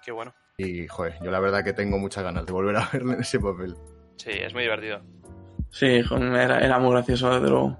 Qué 0.04 0.12
bueno. 0.12 0.34
Y, 0.58 0.86
joder, 0.86 1.14
yo 1.22 1.30
la 1.30 1.40
verdad 1.40 1.64
que 1.64 1.72
tengo 1.72 1.98
muchas 1.98 2.24
ganas 2.24 2.46
de 2.46 2.52
volver 2.52 2.76
a 2.76 2.88
verle 2.92 3.14
en 3.14 3.20
ese 3.20 3.38
papel. 3.38 3.74
Sí, 4.16 4.30
es 4.30 4.52
muy 4.54 4.62
divertido. 4.62 5.00
Sí, 5.70 5.86
era, 5.86 6.60
era 6.60 6.78
muy 6.78 6.92
gracioso, 6.92 7.34
desde 7.34 7.48
luego. 7.48 7.76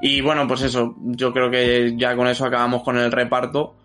Y 0.00 0.20
bueno, 0.20 0.46
pues 0.46 0.62
eso, 0.62 0.94
yo 0.98 1.32
creo 1.32 1.50
que 1.50 1.96
ya 1.96 2.14
con 2.16 2.26
eso 2.26 2.44
acabamos 2.44 2.82
con 2.82 2.98
el 2.98 3.12
reparto. 3.12 3.76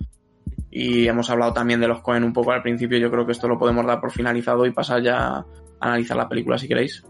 Y 0.71 1.08
hemos 1.08 1.30
hablado 1.30 1.54
también 1.54 1.80
de 1.80 1.88
los 1.88 2.02
Cohen 2.02 2.23
un 2.23 2.34
poco 2.34 2.52
al 2.52 2.62
principio. 2.62 2.97
Yo 2.97 3.10
creo 3.10 3.25
que 3.25 3.32
esto 3.32 3.47
lo 3.47 3.58
podemos 3.58 3.86
dar 3.86 3.99
por 3.99 4.12
finalizado 4.12 4.65
y 4.65 4.71
pasar 4.71 5.02
ya 5.02 5.17
a 5.17 5.45
analizar 5.80 6.15
la 6.15 6.30
película 6.30 6.58
si 6.58 6.67
queréis. 6.67 7.04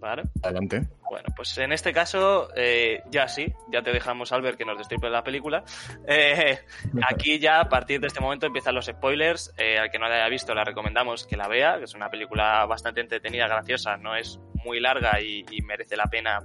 Vale. 0.00 0.22
Adelante. 0.42 0.82
Bueno, 1.10 1.28
pues 1.34 1.56
en 1.58 1.72
este 1.72 1.92
caso, 1.92 2.50
eh, 2.54 3.02
ya 3.10 3.28
sí, 3.28 3.52
ya 3.72 3.82
te 3.82 3.92
dejamos, 3.92 4.30
Albert, 4.30 4.58
que 4.58 4.64
nos 4.64 4.78
destripe 4.78 5.08
la 5.08 5.22
película. 5.24 5.64
Eh, 6.10 6.58
aquí 7.02 7.38
ya, 7.38 7.60
a 7.60 7.68
partir 7.68 8.00
de 8.00 8.06
este 8.06 8.20
momento, 8.20 8.46
empiezan 8.46 8.74
los 8.74 8.86
spoilers. 8.86 9.52
Eh, 9.58 9.78
al 9.78 9.90
que 9.90 9.98
no 9.98 10.08
la 10.08 10.16
haya 10.16 10.28
visto, 10.28 10.54
la 10.54 10.64
recomendamos 10.64 11.26
que 11.26 11.36
la 11.36 11.48
vea, 11.48 11.78
que 11.78 11.84
es 11.84 11.94
una 11.94 12.08
película 12.08 12.64
bastante 12.66 13.00
entretenida, 13.00 13.46
graciosa, 13.46 13.96
no 13.96 14.16
es 14.16 14.40
muy 14.64 14.80
larga 14.80 15.20
y, 15.20 15.44
y 15.50 15.60
merece 15.62 15.96
la 15.96 16.06
pena. 16.06 16.38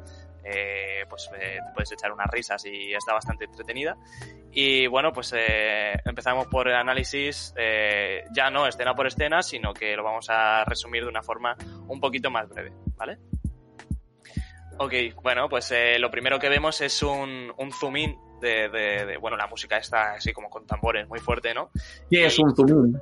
Eh, 0.43 1.05
pues 1.09 1.29
te 1.31 1.59
puedes 1.73 1.91
echar 1.93 2.11
unas 2.11 2.27
risas 2.29 2.65
y 2.65 2.93
está 2.93 3.13
bastante 3.13 3.45
entretenida. 3.45 3.95
Y 4.51 4.87
bueno, 4.87 5.13
pues 5.13 5.33
empezamos 5.33 6.47
por 6.47 6.67
el 6.67 6.75
análisis, 6.75 7.53
ya 8.31 8.49
no 8.51 8.67
escena 8.67 8.93
por 8.93 9.07
escena, 9.07 9.41
sino 9.41 9.73
que 9.73 9.95
lo 9.95 10.03
vamos 10.03 10.29
a 10.29 10.65
resumir 10.65 11.03
de 11.03 11.09
una 11.09 11.23
forma 11.23 11.55
un 11.87 11.99
poquito 11.99 12.29
más 12.29 12.49
breve, 12.49 12.73
¿vale? 12.97 13.17
Ok, 14.83 14.93
bueno, 15.21 15.47
pues 15.47 15.71
eh, 15.71 15.97
lo 15.97 16.11
primero 16.11 16.37
que 16.37 16.49
vemos 16.49 16.81
es 16.81 17.01
un, 17.03 17.53
un 17.57 17.71
zoom 17.71 17.95
in 17.95 18.17
de, 18.41 18.67
de, 18.67 19.05
de, 19.05 19.17
bueno, 19.17 19.37
la 19.37 19.47
música 19.47 19.77
está 19.77 20.15
así 20.15 20.33
como 20.33 20.49
con 20.49 20.67
tambores 20.67 21.07
muy 21.07 21.19
fuerte, 21.19 21.53
¿no? 21.53 21.71
¿Qué 22.09 22.25
es 22.25 22.37
un 22.37 22.53
zoom 22.53 22.87
in? 22.87 23.01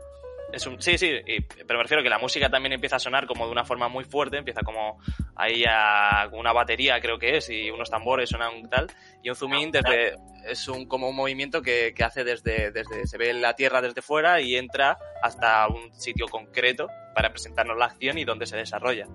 Es 0.54 0.68
un, 0.68 0.80
sí, 0.80 0.98
sí, 1.00 1.10
y, 1.26 1.42
pero 1.42 1.80
me 1.80 1.84
refiero 1.84 2.04
que 2.04 2.10
la 2.10 2.20
música 2.20 2.50
también 2.52 2.74
empieza 2.74 2.98
a 2.98 3.00
sonar 3.00 3.26
como 3.26 3.48
de 3.48 3.52
una 3.52 3.64
forma 3.64 3.88
muy 3.88 4.04
fuerte, 4.04 4.38
empieza 4.38 4.62
como 4.62 5.00
ahí 5.36 5.64
a 5.68 6.30
una 6.34 6.54
batería 6.54 7.00
creo 7.02 7.18
que 7.18 7.38
es 7.38 7.50
y 7.50 7.72
unos 7.72 7.90
tambores 7.90 8.30
sonan 8.30 8.70
tal 8.70 8.88
y 9.24 9.30
un 9.30 9.36
zoom 9.36 9.56
in 9.56 9.72
desde 9.72 10.18
es 10.46 10.68
un 10.68 10.86
como 10.88 11.08
un 11.10 11.16
movimiento 11.16 11.62
que, 11.62 11.94
que 11.96 12.04
hace 12.04 12.24
desde, 12.24 12.72
desde 12.72 13.08
se 13.08 13.18
ve 13.18 13.34
la 13.34 13.56
tierra 13.56 13.82
desde 13.82 14.02
fuera 14.02 14.42
y 14.42 14.58
entra 14.58 15.00
hasta 15.24 15.68
un 15.68 15.94
sitio 15.94 16.28
concreto 16.28 16.90
para 17.16 17.30
presentarnos 17.30 17.78
la 17.78 17.86
acción 17.86 18.18
y 18.18 18.26
dónde 18.26 18.46
se 18.46 18.58
desarrolla. 18.58 19.08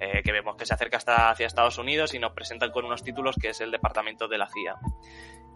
Eh, 0.00 0.22
que 0.24 0.32
vemos 0.32 0.56
que 0.56 0.64
se 0.64 0.72
acerca 0.72 0.96
hasta 0.96 1.30
hacia 1.30 1.46
Estados 1.46 1.76
Unidos 1.76 2.14
y 2.14 2.18
nos 2.18 2.32
presentan 2.32 2.70
con 2.70 2.86
unos 2.86 3.02
títulos 3.02 3.36
que 3.36 3.50
es 3.50 3.60
el 3.60 3.70
departamento 3.70 4.28
de 4.28 4.38
la 4.38 4.48
CIA. 4.48 4.76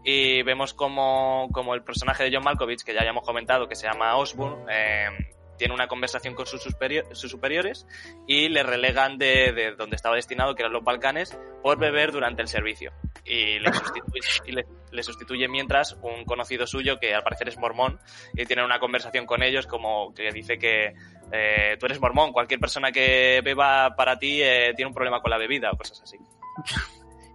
Y 0.05 0.43
vemos 0.43 0.75
como, 0.75 1.49
como 1.51 1.75
el 1.75 1.83
personaje 1.83 2.25
de 2.25 2.31
John 2.35 2.45
Malkovich, 2.45 2.85
que 2.85 2.93
ya 2.93 3.01
habíamos 3.01 3.25
comentado, 3.25 3.67
que 3.69 3.75
se 3.75 3.87
llama 3.87 4.17
Osborne, 4.17 4.67
eh, 4.69 5.09
tiene 5.57 5.73
una 5.73 5.89
conversación 5.89 6.35
con 6.35 6.45
sus, 6.45 6.63
sus 6.63 7.31
superiores 7.31 7.87
y 8.27 8.49
le 8.51 8.63
relegan 8.63 9.17
de, 9.17 9.53
de, 9.53 9.75
donde 9.77 9.97
estaba 9.97 10.17
destinado, 10.17 10.55
que 10.55 10.63
eran 10.63 10.75
los 10.75 10.85
Balcanes, 10.85 11.39
por 11.63 11.79
beber 11.79 12.13
durante 12.13 12.43
el 12.43 12.49
servicio. 12.49 12.93
Y 13.25 13.59
le 13.59 13.73
sustituye, 13.73 14.67
le 14.91 15.03
sustituye 15.03 15.49
mientras 15.49 15.97
un 16.03 16.25
conocido 16.25 16.67
suyo, 16.67 16.99
que 16.99 17.15
al 17.15 17.23
parecer 17.23 17.49
es 17.49 17.59
mormón, 17.59 17.99
y 18.35 18.45
tiene 18.47 18.65
una 18.65 18.79
conversación 18.79 19.27
con 19.27 19.43
ellos 19.43 19.67
como 19.67 20.13
que 20.15 20.31
dice 20.31 20.59
que 20.59 20.95
eh, 21.33 21.77
tú 21.79 21.87
eres 21.87 22.01
mormón, 22.01 22.33
cualquier 22.33 22.61
persona 22.61 22.93
que 22.93 23.41
beba 23.45 23.95
para 23.97 24.19
ti 24.19 24.43
eh, 24.43 24.73
tiene 24.77 24.89
un 24.89 24.95
problema 24.95 25.21
con 25.21 25.31
la 25.31 25.39
bebida 25.39 25.71
o 25.73 25.77
cosas 25.77 26.01
así. 26.03 26.19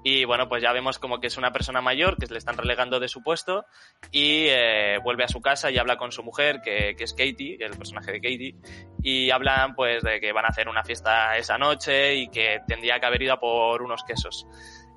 Y 0.02 0.24
bueno, 0.24 0.48
pues 0.48 0.64
ya 0.64 0.72
vemos 0.72 0.98
como 0.98 1.20
que 1.20 1.28
es 1.28 1.38
una 1.38 1.52
persona 1.52 1.82
mayor 1.82 2.18
que 2.18 2.26
le 2.28 2.38
están 2.38 2.58
relegando 2.58 3.02
de 3.02 3.10
su 3.10 3.22
puesto 3.22 3.66
y 4.12 4.46
eh, 4.48 4.98
vuelve 5.04 5.26
a 5.26 5.28
su 5.28 5.42
casa 5.42 5.72
y 5.72 5.78
habla 5.78 5.98
con 5.98 6.14
su 6.14 6.24
mujer, 6.24 6.62
que, 6.64 6.96
que, 6.98 7.04
es 7.04 7.14
Katie, 7.14 7.58
el 7.60 7.76
personaje 7.78 8.14
de 8.14 8.22
Katie, 8.22 8.56
y 9.04 9.30
hablan 9.30 9.76
pues 9.76 10.02
de 10.02 10.22
que 10.22 10.32
van 10.32 10.46
a 10.46 10.50
hacer 10.50 10.70
una 10.70 10.84
fiesta 10.84 11.36
esa 11.38 11.58
noche 11.58 12.16
y 12.16 12.30
que 12.30 12.62
tendría 12.66 13.00
que 13.02 13.06
haber 13.08 13.24
ido 13.24 13.34
a 13.34 13.40
por 13.42 13.82
unos 13.82 14.04
quesos. 14.06 14.48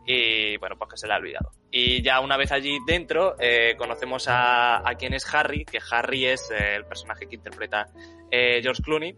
Y 0.06 0.56
bueno, 0.56 0.76
pues 0.76 0.90
que 0.90 0.96
se 0.96 1.06
le 1.06 1.14
ha 1.14 1.16
olvidado. 1.16 1.52
Y 1.70 2.02
ya 2.02 2.20
una 2.20 2.36
vez 2.36 2.52
allí 2.52 2.78
dentro, 2.86 3.36
eh, 3.38 3.74
conocemos 3.76 4.28
a, 4.28 4.88
a 4.88 4.94
quién 4.96 5.14
es 5.14 5.32
Harry, 5.32 5.64
que 5.64 5.78
Harry 5.90 6.26
es 6.26 6.50
eh, 6.50 6.76
el 6.76 6.84
personaje 6.84 7.26
que 7.26 7.36
interpreta 7.36 7.86
eh, 8.30 8.60
George 8.62 8.82
Clooney. 8.82 9.16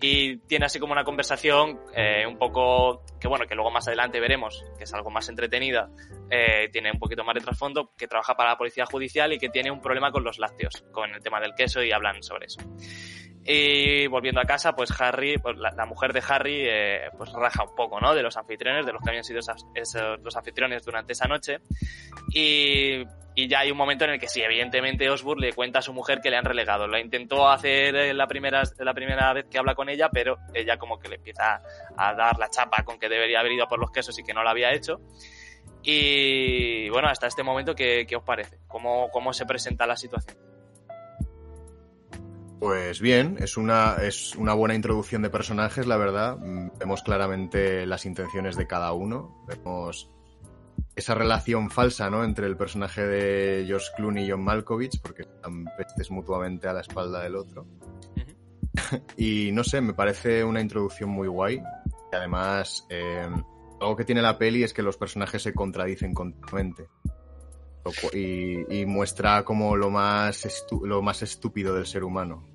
y 0.00 0.38
tiene 0.38 0.66
así 0.66 0.80
como 0.80 0.92
una 0.92 1.04
conversación 1.04 1.78
un 2.26 2.38
poco 2.38 3.04
que 3.20 3.28
bueno 3.28 3.46
que 3.46 3.54
luego 3.54 3.70
más 3.70 3.86
adelante 3.86 4.18
veremos 4.18 4.64
que 4.76 4.82
es 4.82 4.92
algo 4.94 5.10
más 5.10 5.28
entretenida 5.28 5.90
tiene 6.72 6.90
un 6.90 6.98
poquito 6.98 7.22
más 7.22 7.36
de 7.36 7.40
trasfondo 7.40 7.92
que 7.96 8.08
trabaja 8.08 8.34
para 8.34 8.50
la 8.50 8.58
policía 8.58 8.84
judicial 8.84 9.32
y 9.32 9.38
que 9.38 9.48
tiene 9.48 9.70
un 9.70 9.80
problema 9.80 10.10
con 10.10 10.24
los 10.24 10.40
lácteos 10.40 10.84
con 10.90 11.14
el 11.14 11.22
tema 11.22 11.38
del 11.38 11.54
queso 11.54 11.84
y 11.84 11.92
hablan 11.92 12.20
sobre 12.20 12.46
eso 12.46 12.58
y 13.44 14.06
volviendo 14.06 14.40
a 14.40 14.44
casa, 14.44 14.74
pues 14.74 14.92
Harry, 15.00 15.36
pues 15.38 15.56
la, 15.58 15.84
mujer 15.84 16.12
de 16.12 16.22
Harry, 16.28 16.62
eh, 16.64 17.10
pues 17.16 17.32
raja 17.32 17.64
un 17.64 17.74
poco, 17.74 18.00
¿no? 18.00 18.14
De 18.14 18.22
los 18.22 18.36
anfitriones, 18.36 18.86
de 18.86 18.92
los 18.92 19.02
que 19.02 19.10
habían 19.10 19.24
sido 19.24 19.40
esas, 19.40 19.66
esos, 19.74 20.20
los 20.20 20.36
anfitriones 20.36 20.84
durante 20.84 21.12
esa 21.12 21.26
noche. 21.26 21.58
Y, 22.32 23.02
y, 23.34 23.48
ya 23.48 23.60
hay 23.60 23.72
un 23.72 23.76
momento 23.76 24.04
en 24.04 24.12
el 24.12 24.20
que 24.20 24.28
sí, 24.28 24.42
evidentemente 24.42 25.10
Osborne 25.10 25.48
le 25.48 25.52
cuenta 25.54 25.80
a 25.80 25.82
su 25.82 25.92
mujer 25.92 26.20
que 26.20 26.30
le 26.30 26.36
han 26.36 26.44
relegado. 26.44 26.86
Lo 26.86 26.96
intentó 26.98 27.48
hacer 27.48 28.14
la 28.14 28.28
primera, 28.28 28.62
la 28.78 28.94
primera 28.94 29.32
vez 29.32 29.46
que 29.50 29.58
habla 29.58 29.74
con 29.74 29.88
ella, 29.88 30.08
pero 30.12 30.38
ella 30.54 30.76
como 30.76 31.00
que 31.00 31.08
le 31.08 31.16
empieza 31.16 31.62
a 31.96 32.14
dar 32.14 32.38
la 32.38 32.48
chapa 32.48 32.84
con 32.84 33.00
que 33.00 33.08
debería 33.08 33.40
haber 33.40 33.52
ido 33.52 33.66
por 33.66 33.80
los 33.80 33.90
quesos 33.90 34.16
y 34.20 34.22
que 34.22 34.34
no 34.34 34.44
lo 34.44 34.50
había 34.50 34.72
hecho. 34.72 35.00
Y 35.82 36.88
bueno, 36.90 37.08
hasta 37.08 37.26
este 37.26 37.42
momento, 37.42 37.74
¿qué, 37.74 38.06
qué 38.06 38.14
os 38.14 38.22
parece? 38.22 38.58
¿Cómo, 38.68 39.10
¿Cómo 39.10 39.32
se 39.32 39.46
presenta 39.46 39.84
la 39.84 39.96
situación? 39.96 40.51
Pues 42.62 43.00
bien, 43.00 43.38
es 43.40 43.56
una, 43.56 43.96
es 43.96 44.36
una 44.36 44.54
buena 44.54 44.76
introducción 44.76 45.20
de 45.20 45.30
personajes, 45.30 45.84
la 45.84 45.96
verdad. 45.96 46.38
Vemos 46.78 47.02
claramente 47.02 47.84
las 47.86 48.06
intenciones 48.06 48.54
de 48.54 48.68
cada 48.68 48.92
uno. 48.92 49.44
Vemos 49.48 50.12
esa 50.94 51.16
relación 51.16 51.70
falsa, 51.70 52.08
¿no? 52.08 52.22
Entre 52.22 52.46
el 52.46 52.56
personaje 52.56 53.04
de 53.04 53.64
George 53.66 53.88
Clooney 53.96 54.26
y 54.26 54.30
John 54.30 54.44
Malkovich, 54.44 55.02
porque 55.02 55.22
están 55.22 55.64
pestes 55.76 56.12
mutuamente 56.12 56.68
a 56.68 56.72
la 56.72 56.82
espalda 56.82 57.20
del 57.24 57.34
otro. 57.34 57.62
Uh 57.62 58.20
-huh. 58.74 59.02
y 59.16 59.50
no 59.50 59.64
sé, 59.64 59.80
me 59.80 59.92
parece 59.92 60.44
una 60.44 60.60
introducción 60.60 61.10
muy 61.10 61.26
guay. 61.26 61.56
Y 61.56 62.14
además, 62.14 62.86
eh, 62.90 63.28
algo 63.80 63.96
que 63.96 64.04
tiene 64.04 64.22
la 64.22 64.38
peli 64.38 64.62
es 64.62 64.72
que 64.72 64.84
los 64.84 64.96
personajes 64.96 65.42
se 65.42 65.52
contradicen 65.52 66.14
continuamente. 66.14 66.86
Y, 68.12 68.82
y, 68.82 68.86
muestra 68.86 69.44
como 69.44 69.74
lo 69.74 69.90
más, 69.90 70.46
lo 70.84 71.02
más 71.02 71.22
estúpido 71.22 71.74
del 71.74 71.86
ser 71.86 72.04
humano. 72.04 72.51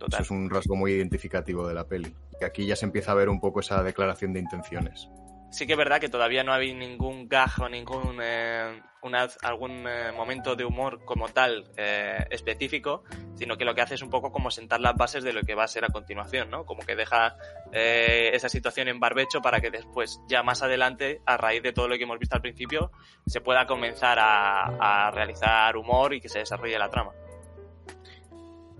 Total. 0.00 0.22
Eso 0.22 0.34
es 0.34 0.40
un 0.40 0.50
rasgo 0.50 0.74
muy 0.74 0.92
identificativo 0.92 1.68
de 1.68 1.74
la 1.74 1.86
peli. 1.86 2.12
Y 2.40 2.44
aquí 2.44 2.66
ya 2.66 2.74
se 2.74 2.86
empieza 2.86 3.12
a 3.12 3.14
ver 3.14 3.28
un 3.28 3.38
poco 3.38 3.60
esa 3.60 3.82
declaración 3.84 4.32
de 4.32 4.40
intenciones. 4.40 5.08
Sí 5.52 5.66
que 5.66 5.74
es 5.74 5.78
verdad 5.78 6.00
que 6.00 6.08
todavía 6.08 6.42
no 6.42 6.52
hay 6.52 6.74
ningún 6.74 7.28
gajo, 7.28 7.68
ningún 7.68 8.18
eh, 8.22 8.80
una, 9.02 9.28
algún 9.42 9.86
eh, 9.86 10.12
momento 10.12 10.56
de 10.56 10.64
humor 10.64 11.04
como 11.04 11.28
tal 11.28 11.70
eh, 11.76 12.24
específico, 12.30 13.04
sino 13.34 13.56
que 13.56 13.64
lo 13.64 13.74
que 13.74 13.80
hace 13.80 13.94
es 13.94 14.02
un 14.02 14.10
poco 14.10 14.30
como 14.30 14.50
sentar 14.50 14.80
las 14.80 14.94
bases 14.94 15.24
de 15.24 15.32
lo 15.32 15.42
que 15.42 15.54
va 15.54 15.64
a 15.64 15.68
ser 15.68 15.84
a 15.84 15.88
continuación, 15.88 16.50
¿no? 16.50 16.64
Como 16.64 16.82
que 16.82 16.96
deja 16.96 17.36
eh, 17.72 18.30
esa 18.32 18.48
situación 18.48 18.88
en 18.88 19.00
barbecho 19.00 19.40
para 19.40 19.60
que 19.60 19.70
después, 19.70 20.20
ya 20.28 20.42
más 20.42 20.62
adelante, 20.62 21.20
a 21.26 21.36
raíz 21.36 21.62
de 21.62 21.72
todo 21.72 21.88
lo 21.88 21.96
que 21.96 22.04
hemos 22.04 22.18
visto 22.18 22.36
al 22.36 22.42
principio, 22.42 22.90
se 23.26 23.40
pueda 23.40 23.66
comenzar 23.66 24.18
a, 24.18 25.06
a 25.06 25.10
realizar 25.10 25.76
humor 25.76 26.14
y 26.14 26.20
que 26.20 26.28
se 26.28 26.40
desarrolle 26.40 26.78
la 26.78 26.90
trama. 26.90 27.12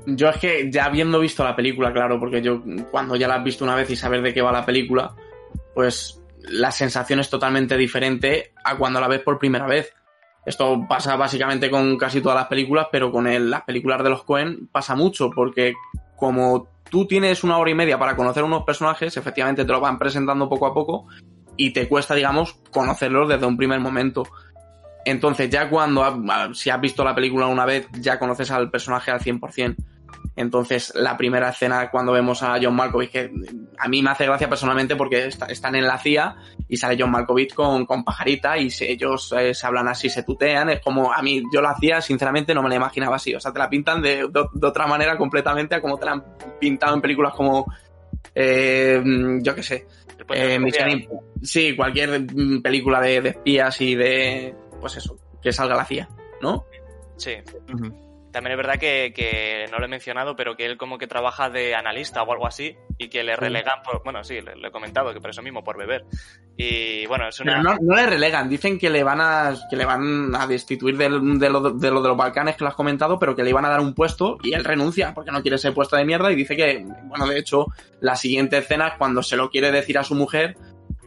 Yo 0.06 0.28
es 0.28 0.36
que 0.38 0.70
ya 0.70 0.86
habiendo 0.86 1.20
visto 1.20 1.44
la 1.44 1.54
película, 1.54 1.92
claro, 1.92 2.18
porque 2.18 2.40
yo 2.42 2.62
cuando 2.90 3.16
ya 3.16 3.28
la 3.28 3.36
has 3.36 3.44
visto 3.44 3.64
una 3.64 3.74
vez 3.74 3.90
y 3.90 3.96
saber 3.96 4.22
de 4.22 4.32
qué 4.32 4.42
va 4.42 4.52
la 4.52 4.64
película, 4.64 5.14
pues 5.74 6.20
la 6.42 6.70
sensación 6.70 7.20
es 7.20 7.28
totalmente 7.28 7.76
diferente 7.76 8.52
a 8.64 8.76
cuando 8.76 9.00
la 9.00 9.08
ves 9.08 9.20
por 9.20 9.38
primera 9.38 9.66
vez. 9.66 9.94
Esto 10.46 10.86
pasa 10.88 11.16
básicamente 11.16 11.70
con 11.70 11.98
casi 11.98 12.20
todas 12.20 12.38
las 12.38 12.48
películas, 12.48 12.88
pero 12.90 13.12
con 13.12 13.50
las 13.50 13.62
películas 13.62 14.02
de 14.02 14.10
los 14.10 14.24
Cohen 14.24 14.68
pasa 14.72 14.96
mucho, 14.96 15.30
porque 15.30 15.74
como 16.16 16.68
tú 16.90 17.06
tienes 17.06 17.44
una 17.44 17.58
hora 17.58 17.70
y 17.70 17.74
media 17.74 17.98
para 17.98 18.16
conocer 18.16 18.42
unos 18.42 18.64
personajes, 18.64 19.16
efectivamente 19.16 19.64
te 19.64 19.72
lo 19.72 19.80
van 19.80 19.98
presentando 19.98 20.48
poco 20.48 20.66
a 20.66 20.74
poco 20.74 21.06
y 21.56 21.72
te 21.72 21.88
cuesta, 21.88 22.14
digamos, 22.14 22.54
conocerlos 22.70 23.28
desde 23.28 23.46
un 23.46 23.56
primer 23.56 23.80
momento. 23.80 24.22
Entonces 25.04 25.48
ya 25.50 25.68
cuando, 25.68 26.52
si 26.54 26.70
has 26.70 26.80
visto 26.80 27.04
la 27.04 27.14
película 27.14 27.46
una 27.46 27.64
vez, 27.64 27.88
ya 28.00 28.18
conoces 28.18 28.50
al 28.50 28.70
personaje 28.70 29.10
al 29.10 29.20
100%. 29.20 29.76
Entonces, 30.36 30.92
la 30.94 31.16
primera 31.16 31.50
escena 31.50 31.90
cuando 31.90 32.12
vemos 32.12 32.42
a 32.42 32.58
John 32.62 32.74
Malkovich, 32.74 33.10
que 33.10 33.30
a 33.78 33.88
mí 33.88 34.02
me 34.02 34.10
hace 34.10 34.24
gracia 34.24 34.48
personalmente 34.48 34.96
porque 34.96 35.26
está, 35.26 35.46
están 35.46 35.74
en 35.74 35.86
la 35.86 35.98
CIA 35.98 36.36
y 36.68 36.76
sale 36.76 36.96
John 36.98 37.10
Malkovich 37.10 37.52
con, 37.52 37.84
con 37.84 38.04
pajarita 38.04 38.56
y 38.56 38.70
se, 38.70 38.90
ellos 38.90 39.34
eh, 39.38 39.52
se 39.52 39.66
hablan 39.66 39.88
así, 39.88 40.08
se 40.08 40.22
tutean. 40.22 40.70
Es 40.70 40.80
como, 40.80 41.12
a 41.12 41.20
mí, 41.20 41.42
yo 41.52 41.60
la 41.60 41.70
hacía, 41.70 42.00
sinceramente, 42.00 42.54
no 42.54 42.62
me 42.62 42.68
la 42.68 42.76
imaginaba 42.76 43.16
así. 43.16 43.34
O 43.34 43.40
sea, 43.40 43.52
te 43.52 43.58
la 43.58 43.68
pintan 43.68 44.00
de, 44.00 44.28
de, 44.28 44.46
de 44.54 44.66
otra 44.66 44.86
manera 44.86 45.18
completamente 45.18 45.74
a 45.74 45.80
como 45.82 45.98
te 45.98 46.06
la 46.06 46.12
han 46.12 46.24
pintado 46.58 46.94
en 46.94 47.02
películas 47.02 47.34
como, 47.34 47.66
eh, 48.34 49.02
yo 49.42 49.54
qué 49.54 49.62
sé, 49.62 49.86
eh, 50.30 50.58
Mission 50.58 51.06
Sí, 51.42 51.74
cualquier 51.74 52.26
película 52.62 53.00
de, 53.00 53.20
de 53.20 53.28
espías 53.30 53.80
y 53.80 53.94
de, 53.94 54.54
pues 54.80 54.96
eso, 54.96 55.16
que 55.42 55.52
salga 55.52 55.76
la 55.76 55.84
CIA, 55.84 56.08
¿no? 56.40 56.64
Sí. 57.16 57.36
Uh 57.68 57.72
-huh. 57.72 58.10
También 58.30 58.52
es 58.52 58.56
verdad 58.58 58.78
que, 58.78 59.12
que, 59.14 59.66
no 59.72 59.78
lo 59.78 59.86
he 59.86 59.88
mencionado, 59.88 60.36
pero 60.36 60.56
que 60.56 60.64
él 60.64 60.76
como 60.76 60.98
que 60.98 61.08
trabaja 61.08 61.50
de 61.50 61.74
analista 61.74 62.22
o 62.22 62.32
algo 62.32 62.46
así 62.46 62.76
y 62.96 63.08
que 63.08 63.24
le 63.24 63.34
relegan 63.34 63.82
por, 63.82 64.04
bueno, 64.04 64.22
sí, 64.22 64.40
lo 64.40 64.68
he 64.68 64.70
comentado, 64.70 65.12
que 65.12 65.20
por 65.20 65.30
eso 65.30 65.42
mismo, 65.42 65.64
por 65.64 65.76
beber. 65.76 66.04
Y 66.56 67.06
bueno, 67.06 67.28
es 67.28 67.40
una... 67.40 67.52
Pero 67.52 67.62
no, 67.62 67.76
no 67.80 67.96
le 67.96 68.06
relegan, 68.06 68.48
dicen 68.48 68.78
que 68.78 68.88
le 68.88 69.02
van 69.02 69.20
a, 69.20 69.54
que 69.68 69.76
le 69.76 69.84
van 69.84 70.34
a 70.34 70.46
destituir 70.46 70.96
de, 70.96 71.08
de, 71.08 71.50
lo, 71.50 71.72
de 71.72 71.90
lo 71.90 72.02
de 72.02 72.08
los 72.08 72.16
Balcanes 72.16 72.56
que 72.56 72.62
lo 72.62 72.68
has 72.68 72.76
comentado, 72.76 73.18
pero 73.18 73.34
que 73.34 73.42
le 73.42 73.50
iban 73.50 73.64
a 73.64 73.70
dar 73.70 73.80
un 73.80 73.94
puesto 73.94 74.38
y 74.42 74.52
él 74.52 74.64
renuncia 74.64 75.12
porque 75.12 75.32
no 75.32 75.42
quiere 75.42 75.56
ese 75.56 75.72
puesto 75.72 75.96
de 75.96 76.04
mierda 76.04 76.30
y 76.30 76.36
dice 76.36 76.56
que, 76.56 76.86
bueno, 77.04 77.26
de 77.26 77.38
hecho, 77.38 77.66
la 78.00 78.14
siguiente 78.14 78.58
escena 78.58 78.88
es 78.88 78.94
cuando 78.94 79.22
se 79.22 79.36
lo 79.36 79.50
quiere 79.50 79.72
decir 79.72 79.98
a 79.98 80.04
su 80.04 80.14
mujer, 80.14 80.56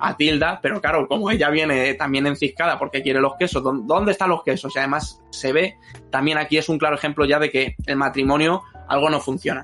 a 0.03 0.17
Tilda, 0.17 0.59
pero 0.61 0.81
claro, 0.81 1.07
como 1.07 1.31
ella 1.31 1.49
viene 1.49 1.93
también 1.93 2.27
enciscada 2.27 2.77
porque 2.77 3.01
quiere 3.01 3.21
los 3.21 3.35
quesos, 3.35 3.63
¿dónde 3.63 4.11
están 4.11 4.29
los 4.29 4.43
quesos? 4.43 4.75
Y 4.75 4.79
además 4.79 5.21
se 5.31 5.53
ve, 5.53 5.77
también 6.11 6.37
aquí 6.37 6.57
es 6.57 6.67
un 6.67 6.77
claro 6.77 6.95
ejemplo 6.95 7.25
ya 7.25 7.39
de 7.39 7.49
que 7.49 7.75
el 7.85 7.95
matrimonio 7.95 8.63
algo 8.87 9.09
no 9.09 9.19
funciona. 9.21 9.63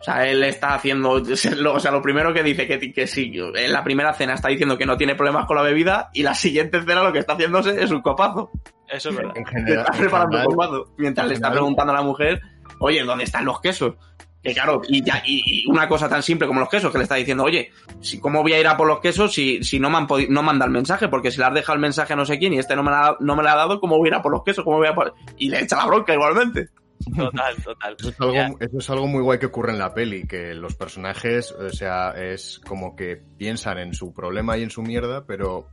O 0.00 0.04
sea, 0.04 0.28
él 0.28 0.42
está 0.42 0.74
haciendo, 0.74 1.12
o 1.72 1.80
sea, 1.80 1.90
lo 1.90 2.02
primero 2.02 2.32
que 2.32 2.42
dice 2.42 2.66
que, 2.66 2.92
que 2.92 3.06
sí, 3.06 3.32
en 3.36 3.72
la 3.72 3.84
primera 3.84 4.12
cena 4.12 4.34
está 4.34 4.48
diciendo 4.48 4.78
que 4.78 4.86
no 4.86 4.96
tiene 4.96 5.14
problemas 5.14 5.46
con 5.46 5.56
la 5.56 5.62
bebida 5.62 6.10
y 6.12 6.22
la 6.22 6.34
siguiente 6.34 6.80
cena 6.80 7.02
lo 7.02 7.12
que 7.12 7.20
está 7.20 7.34
haciéndose 7.34 7.82
es 7.82 7.90
un 7.90 8.02
copazo. 8.02 8.50
Eso 8.88 9.10
es 9.10 9.16
verdad. 9.16 9.36
En 9.36 9.46
general, 9.46 9.86
está 9.86 9.98
preparando 9.98 10.38
un 10.38 10.44
copazo. 10.44 10.94
Mientras 10.96 11.26
le 11.26 11.34
está 11.34 11.50
preguntando 11.50 11.92
a 11.92 11.96
la 11.96 12.02
mujer, 12.02 12.40
oye, 12.78 13.02
¿dónde 13.04 13.24
están 13.24 13.44
los 13.44 13.60
quesos? 13.60 13.94
Que 14.42 14.52
claro, 14.52 14.82
y, 14.88 15.04
ya, 15.04 15.22
y, 15.24 15.42
y, 15.46 15.70
una 15.70 15.88
cosa 15.88 16.08
tan 16.08 16.22
simple 16.22 16.48
como 16.48 16.58
los 16.58 16.68
quesos, 16.68 16.90
que 16.90 16.98
le 16.98 17.04
está 17.04 17.14
diciendo, 17.14 17.44
oye, 17.44 17.70
si, 18.00 18.18
¿cómo 18.18 18.42
voy 18.42 18.52
a 18.54 18.60
ir 18.60 18.66
a 18.66 18.76
por 18.76 18.88
los 18.88 18.98
quesos 18.98 19.32
si, 19.32 19.62
si 19.62 19.78
no 19.78 19.88
me 19.88 19.98
han 19.98 20.08
podido, 20.08 20.32
no 20.32 20.42
manda 20.42 20.64
el 20.64 20.72
mensaje? 20.72 21.08
Porque 21.08 21.30
si 21.30 21.38
le 21.38 21.44
has 21.44 21.54
dejado 21.54 21.74
el 21.74 21.80
mensaje 21.80 22.12
a 22.12 22.16
no 22.16 22.26
sé 22.26 22.38
quién 22.38 22.52
y 22.52 22.58
este 22.58 22.74
no 22.74 22.82
me, 22.82 22.90
la, 22.90 23.16
no 23.20 23.36
me 23.36 23.42
lo 23.44 23.48
ha 23.48 23.54
dado, 23.54 23.80
¿cómo 23.80 23.98
voy 23.98 24.08
a 24.08 24.10
ir 24.10 24.14
a 24.14 24.22
por 24.22 24.32
los 24.32 24.42
quesos? 24.42 24.64
¿Cómo 24.64 24.78
voy 24.78 24.88
a 24.88 24.94
por... 24.94 25.14
Y 25.38 25.48
le 25.48 25.60
echa 25.60 25.76
la 25.76 25.86
bronca 25.86 26.12
igualmente. 26.12 26.70
Total, 27.16 27.56
total. 27.62 27.96
Eso 27.98 28.08
es, 28.08 28.20
algo, 28.20 28.56
eso 28.60 28.78
es 28.78 28.90
algo 28.90 29.06
muy 29.06 29.22
guay 29.22 29.38
que 29.38 29.46
ocurre 29.46 29.72
en 29.72 29.78
la 29.78 29.94
peli, 29.94 30.26
que 30.26 30.54
los 30.54 30.74
personajes, 30.74 31.52
o 31.52 31.70
sea, 31.70 32.10
es 32.10 32.60
como 32.66 32.96
que 32.96 33.22
piensan 33.36 33.78
en 33.78 33.94
su 33.94 34.12
problema 34.12 34.56
y 34.58 34.62
en 34.62 34.70
su 34.70 34.82
mierda, 34.82 35.24
pero 35.24 35.68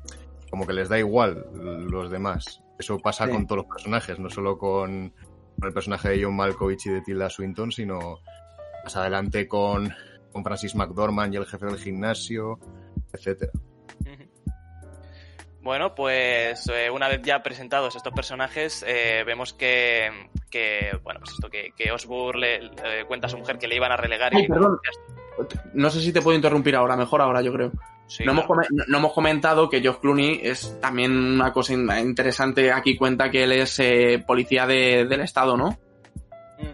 como 0.49 0.65
que 0.65 0.73
les 0.73 0.89
da 0.89 0.99
igual 0.99 1.45
los 1.53 2.11
demás. 2.11 2.61
Eso 2.77 2.99
pasa 2.99 3.25
sí. 3.25 3.31
con 3.31 3.45
todos 3.45 3.63
los 3.63 3.75
personajes, 3.75 4.19
no 4.19 4.29
solo 4.29 4.57
con, 4.57 5.13
con 5.59 5.67
el 5.67 5.73
personaje 5.73 6.09
de 6.09 6.23
John 6.23 6.35
Malkovich 6.35 6.85
y 6.85 6.91
de 6.91 7.01
Tilda 7.01 7.29
Swinton, 7.29 7.71
sino 7.71 8.19
más 8.83 8.95
adelante 8.95 9.47
con, 9.47 9.93
con 10.31 10.43
Francis 10.43 10.75
McDormand 10.75 11.33
y 11.33 11.37
el 11.37 11.45
jefe 11.45 11.65
del 11.65 11.77
gimnasio, 11.77 12.59
etcétera. 13.13 13.51
Bueno, 15.61 15.93
pues 15.93 16.67
eh, 16.69 16.89
una 16.89 17.09
vez 17.09 17.21
ya 17.21 17.43
presentados 17.43 17.95
estos 17.95 18.13
personajes, 18.13 18.83
eh, 18.87 19.23
vemos 19.25 19.53
que, 19.53 20.09
que, 20.49 20.97
bueno, 21.03 21.19
pues 21.19 21.33
esto, 21.33 21.49
que, 21.49 21.73
que 21.75 21.91
Osborne 21.91 22.39
le, 22.39 22.61
le, 22.61 23.05
cuenta 23.05 23.27
a 23.27 23.29
su 23.29 23.37
mujer 23.37 23.57
que 23.59 23.67
le 23.67 23.75
iban 23.75 23.91
a 23.91 23.97
relegar. 23.97 24.31
Ay, 24.33 24.45
y 24.45 24.47
perdón. 24.47 24.79
No 25.73 25.89
sé 25.89 26.01
si 26.01 26.13
te 26.13 26.21
puedo 26.21 26.35
interrumpir 26.35 26.75
ahora, 26.75 26.95
mejor 26.95 27.21
ahora 27.21 27.41
yo 27.41 27.51
creo. 27.51 27.71
Sí, 28.07 28.23
no, 28.23 28.33
claro. 28.33 28.47
hemos 28.53 28.87
no, 28.87 28.97
hemos 28.97 29.13
comentado 29.13 29.69
que 29.69 29.81
George 29.81 29.99
Clooney 30.01 30.39
es 30.41 30.79
también 30.81 31.11
una 31.11 31.51
cosa 31.53 31.73
interesante. 31.73 32.71
Aquí 32.71 32.97
cuenta 32.97 33.29
que 33.29 33.43
él 33.43 33.51
es 33.51 33.79
eh, 33.79 34.23
policía 34.25 34.65
de, 34.65 35.05
del 35.05 35.21
Estado, 35.21 35.55
¿no? 35.57 35.77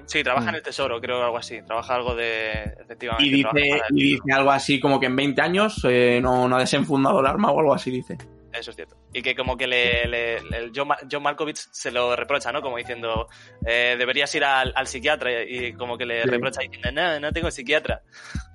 Sí, 0.05 0.23
trabaja 0.23 0.49
en 0.49 0.55
el 0.55 0.61
Tesoro, 0.61 0.99
creo 0.99 1.23
algo 1.23 1.37
así. 1.37 1.61
Trabaja 1.61 1.95
algo 1.95 2.15
de. 2.15 2.51
Efectivamente. 2.79 3.25
Y 3.25 3.31
dice, 3.31 3.81
y 3.89 4.03
dice 4.13 4.33
algo 4.33 4.51
así 4.51 4.79
como 4.79 4.99
que 4.99 5.07
en 5.07 5.15
20 5.15 5.41
años 5.41 5.81
eh, 5.83 6.19
no, 6.21 6.47
no 6.47 6.55
ha 6.55 6.59
desenfundado 6.59 7.19
el 7.19 7.25
arma 7.25 7.51
o 7.51 7.59
algo 7.59 7.73
así, 7.73 7.91
dice. 7.91 8.17
Eso 8.59 8.71
es 8.71 8.75
cierto. 8.75 8.95
Y 9.13 9.21
que 9.21 9.35
como 9.35 9.57
que 9.57 9.67
le, 9.67 10.07
le, 10.07 10.41
le 10.41 10.71
John, 10.73 10.89
John, 11.11 11.23
Malkovich 11.23 11.57
se 11.71 11.91
lo 11.91 12.15
reprocha, 12.15 12.51
¿no? 12.51 12.61
Como 12.61 12.77
diciendo, 12.77 13.27
eh, 13.65 13.95
deberías 13.97 14.33
ir 14.35 14.45
al, 14.45 14.71
al, 14.75 14.87
psiquiatra 14.87 15.43
y 15.43 15.73
como 15.73 15.97
que 15.97 16.05
le 16.05 16.23
sí. 16.23 16.29
reprocha 16.29 16.61
diciendo, 16.61 16.91
no, 16.91 17.19
no 17.19 17.31
tengo 17.33 17.51
psiquiatra. 17.51 18.01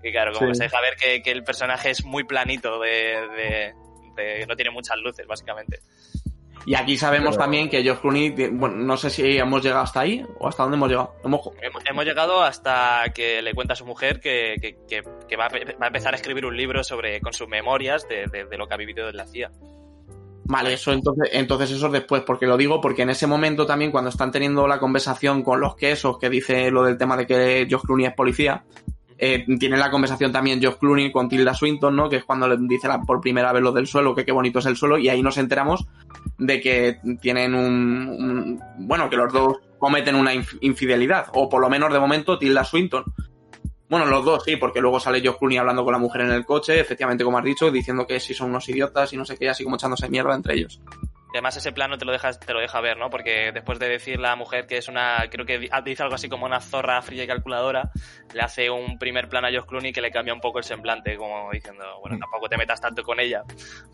Y 0.03 0.11
claro, 0.11 0.33
como 0.33 0.47
sí. 0.47 0.53
que 0.53 0.55
se 0.55 0.62
deja 0.64 0.81
ver 0.81 0.97
que, 0.97 1.22
que, 1.22 1.31
el 1.31 1.45
personaje 1.45 1.91
es 1.91 2.05
muy 2.05 2.24
planito, 2.24 2.81
de, 2.81 2.89
de, 3.37 3.74
de, 4.16 4.47
no 4.47 4.57
tiene 4.57 4.70
muchas 4.70 4.97
luces, 4.99 5.26
básicamente. 5.26 5.81
Y 6.66 6.74
aquí 6.74 6.96
sabemos 6.98 7.30
Pero- 7.36 7.42
también 7.44 7.68
que 7.70 7.82
George 7.82 8.02
Clooney, 8.02 8.30
bueno, 8.50 8.76
no 8.76 8.96
sé 8.96 9.08
si 9.11 9.38
hemos 9.38 9.62
llegado 9.62 9.82
hasta 9.82 10.00
ahí 10.00 10.24
o 10.38 10.46
hasta 10.48 10.62
dónde 10.62 10.76
hemos 10.76 10.88
llegado. 10.90 11.14
Hemos- 11.24 11.40
Hemos, 11.62 11.82
hemos 11.88 12.04
llegado 12.04 12.42
hasta 12.42 13.04
que 13.14 13.40
le 13.40 13.54
cuenta 13.54 13.72
a 13.72 13.76
su 13.76 13.86
mujer 13.86 14.20
que, 14.20 14.56
que- 14.61 14.76
que- 14.88 15.02
que 15.28 15.36
va, 15.36 15.46
a, 15.46 15.50
pe- 15.50 15.76
va 15.80 15.86
a 15.86 15.88
empezar 15.88 16.12
a 16.12 16.16
escribir 16.16 16.44
un 16.44 16.56
libro 16.56 16.84
sobre 16.84 17.20
con 17.20 17.32
sus 17.32 17.48
memorias 17.48 18.06
de, 18.08 18.26
de- 18.26 18.44
de 18.44 18.58
lo 18.58 18.66
que 18.68 18.74
ha 18.74 18.76
vivido 18.76 19.08
en 19.08 19.16
la 19.16 19.26
CIA. 19.26 19.50
Vale, 20.44 20.72
eso 20.72 20.92
entonces, 20.92 21.30
entonces 21.32 21.70
eso 21.70 21.86
es 21.86 21.92
después, 21.92 22.22
porque 22.26 22.44
lo 22.46 22.56
digo 22.56 22.80
porque 22.80 23.02
en 23.02 23.11
ese 23.11 23.26
momento 23.28 23.66
también 23.66 23.92
cuando 23.92 24.11
están 24.11 24.32
teniendo 24.32 24.66
la 24.66 24.80
conversación 24.80 25.42
con 25.44 25.61
los 25.61 25.76
quesos, 25.76 26.18
que 26.18 26.28
dice 26.28 26.70
lo 26.72 26.82
del 26.82 26.98
tema 26.98 27.16
de 27.16 27.24
que 27.26 27.66
George 27.68 27.86
Clooney 27.86 28.06
es 28.06 28.14
policía, 28.14 28.64
eh, 29.21 29.45
tiene 29.59 29.77
la 29.77 29.91
conversación 29.91 30.33
también 30.33 30.61
George 30.61 30.79
Clooney 30.79 31.12
con 31.12 31.29
Tilda 31.29 31.55
Swinton, 31.55 31.95
¿no? 31.95 32.09
Que 32.09 32.16
es 32.16 32.25
cuando 32.25 32.49
le 32.49 32.57
dice 32.59 32.89
por 33.07 33.21
primera 33.21 33.53
vez 33.53 33.62
lo 33.62 33.71
del 33.73 33.87
suelo, 33.87 34.14
que 34.14 34.25
qué 34.25 34.33
bonito 34.33 34.59
es 34.59 34.66
el 34.66 34.77
suelo, 34.77 34.99
y 34.99 35.09
ahí 35.09 35.23
nos 35.23 35.37
enteramos 35.37 35.87
de 36.39 36.61
que 36.61 36.99
tienen 37.21 37.55
un, 37.55 38.59
bueno, 38.79 39.11
que 39.11 39.16
los 39.16 39.33
dos 39.33 39.59
cometen 39.79 40.14
una 40.14 40.35
inf- 40.35 40.59
infidelidad, 40.62 41.27
o 41.35 41.49
por 41.49 41.61
lo 41.61 41.68
menos 41.68 41.93
de 41.93 42.01
momento 42.01 42.39
Tilda 42.39 42.64
Swinton. 42.64 43.05
Bueno, 43.89 44.07
los 44.07 44.25
dos 44.25 44.45
sí, 44.45 44.55
porque 44.57 44.81
luego 44.81 45.01
sale 45.01 45.21
George 45.21 45.39
Clooney 45.41 45.59
hablando 45.59 45.83
con 45.85 45.93
la 45.93 45.99
mujer 45.99 46.21
en 46.23 46.31
el 46.31 46.45
coche, 46.45 46.79
efectivamente, 46.79 47.25
como 47.25 47.39
has 47.39 47.45
dicho, 47.45 47.71
diciendo 47.71 48.07
que 48.07 48.21
si 48.21 48.35
son 48.35 48.51
unos 48.51 48.68
idiotas 48.68 49.12
y 49.12 49.16
no 49.16 49.25
sé 49.25 49.37
qué, 49.37 49.49
así 49.49 49.64
como 49.64 49.77
echándose 49.77 50.09
mierda 50.09 50.35
entre 50.35 50.55
ellos. 50.55 50.81
Y 51.33 51.37
además 51.37 51.57
ese 51.57 51.70
plano 51.72 51.97
te 51.97 52.05
lo, 52.05 52.12
dejas, 52.12 52.41
te 52.41 52.53
lo 52.53 52.61
deja 52.61 52.81
ver, 52.81 52.97
¿no? 52.99 53.09
Porque 53.09 53.53
después 53.55 53.78
de 53.78 53.89
decir 53.89 54.18
la 54.18 54.35
mujer 54.35 54.66
que 54.66 54.78
es 54.78 54.89
una, 54.89 55.28
creo 55.31 55.47
que 55.47 55.59
di- 55.59 55.70
dice 55.85 56.03
algo 56.03 56.16
así 56.16 56.28
como 56.28 56.45
una 56.47 56.61
zorra 56.61 57.01
fría 57.03 57.22
y 57.24 57.26
calculadora, 57.28 57.91
le 58.35 58.41
hace 58.41 58.68
un 58.68 58.99
primer 58.99 59.28
plano 59.28 59.47
a 59.47 59.51
George 59.51 59.68
Clooney 59.68 59.93
que 59.93 60.01
le 60.01 60.11
cambia 60.11 60.35
un 60.35 60.41
poco 60.41 60.59
el 60.59 60.64
semblante, 60.64 61.16
como 61.16 61.51
diciendo, 61.53 61.85
bueno, 62.01 62.18
tampoco 62.18 62.49
te 62.49 62.57
metas 62.57 62.81
tanto 62.81 63.03
con 63.05 63.20
ella, 63.20 63.43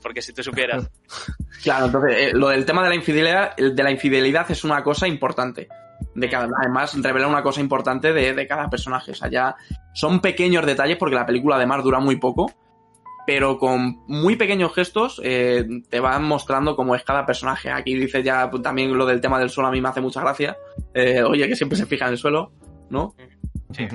porque 0.03 0.23
si 0.23 0.33
tú 0.33 0.43
supieras... 0.43 0.91
Claro, 1.63 1.87
entonces 1.87 2.17
eh, 2.19 2.31
lo 2.35 2.49
del 2.49 2.65
tema 2.67 2.83
de 2.83 2.91
la 2.91 2.95
infidelidad, 2.95 3.55
el 3.57 3.75
de 3.75 3.83
la 3.83 3.91
infidelidad 3.91 4.49
es 4.51 4.63
una 4.63 4.83
cosa 4.83 5.09
importante. 5.09 5.69
De 6.15 6.29
cada, 6.29 6.49
además, 6.63 6.95
revela 7.03 7.27
una 7.27 7.43
cosa 7.43 7.61
importante 7.61 8.13
de, 8.13 8.35
de 8.35 8.47
cada 8.47 8.69
personaje. 8.69 9.13
O 9.13 9.15
sea, 9.15 9.29
ya 9.31 9.57
son 9.95 10.21
pequeños 10.21 10.65
detalles 10.67 10.97
porque 10.99 11.15
la 11.17 11.25
película 11.27 11.57
además 11.57 11.83
dura 11.83 11.99
muy 11.99 12.17
poco, 12.17 12.53
pero 13.27 13.59
con 13.59 14.05
muy 14.07 14.37
pequeños 14.37 14.75
gestos 14.75 15.21
eh, 15.25 15.65
te 15.91 16.01
van 16.01 16.25
mostrando 16.25 16.77
cómo 16.77 16.95
es 16.95 17.03
cada 17.03 17.27
personaje. 17.27 17.71
Aquí 17.71 17.95
dice 17.95 18.23
ya 18.23 18.51
pues, 18.51 18.63
también 18.63 18.97
lo 18.97 19.05
del 19.05 19.21
tema 19.21 19.39
del 19.39 19.51
suelo, 19.51 19.69
a 19.69 19.73
mí 19.73 19.81
me 19.81 19.89
hace 19.89 20.01
mucha 20.01 20.21
gracia. 20.21 20.57
Eh, 20.95 21.23
oye, 21.23 21.49
que 21.49 21.57
siempre 21.57 21.77
se 21.77 21.87
fija 21.87 22.07
en 22.07 22.13
el 22.13 22.19
suelo, 22.19 22.53
¿no? 22.89 23.15
Sí. 23.73 23.89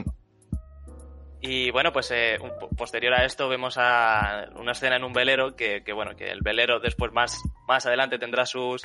Y 1.43 1.71
bueno, 1.71 1.91
pues 1.91 2.11
eh, 2.11 2.37
posterior 2.77 3.15
a 3.15 3.25
esto 3.25 3.49
vemos 3.49 3.75
a 3.79 4.49
una 4.57 4.73
escena 4.73 4.97
en 4.97 5.03
un 5.03 5.11
velero 5.11 5.55
que, 5.55 5.83
que, 5.83 5.91
bueno, 5.91 6.15
que 6.15 6.29
el 6.29 6.41
velero 6.41 6.79
después 6.79 7.11
más, 7.11 7.41
más 7.67 7.83
adelante 7.87 8.19
tendrá 8.19 8.45
sus, 8.45 8.83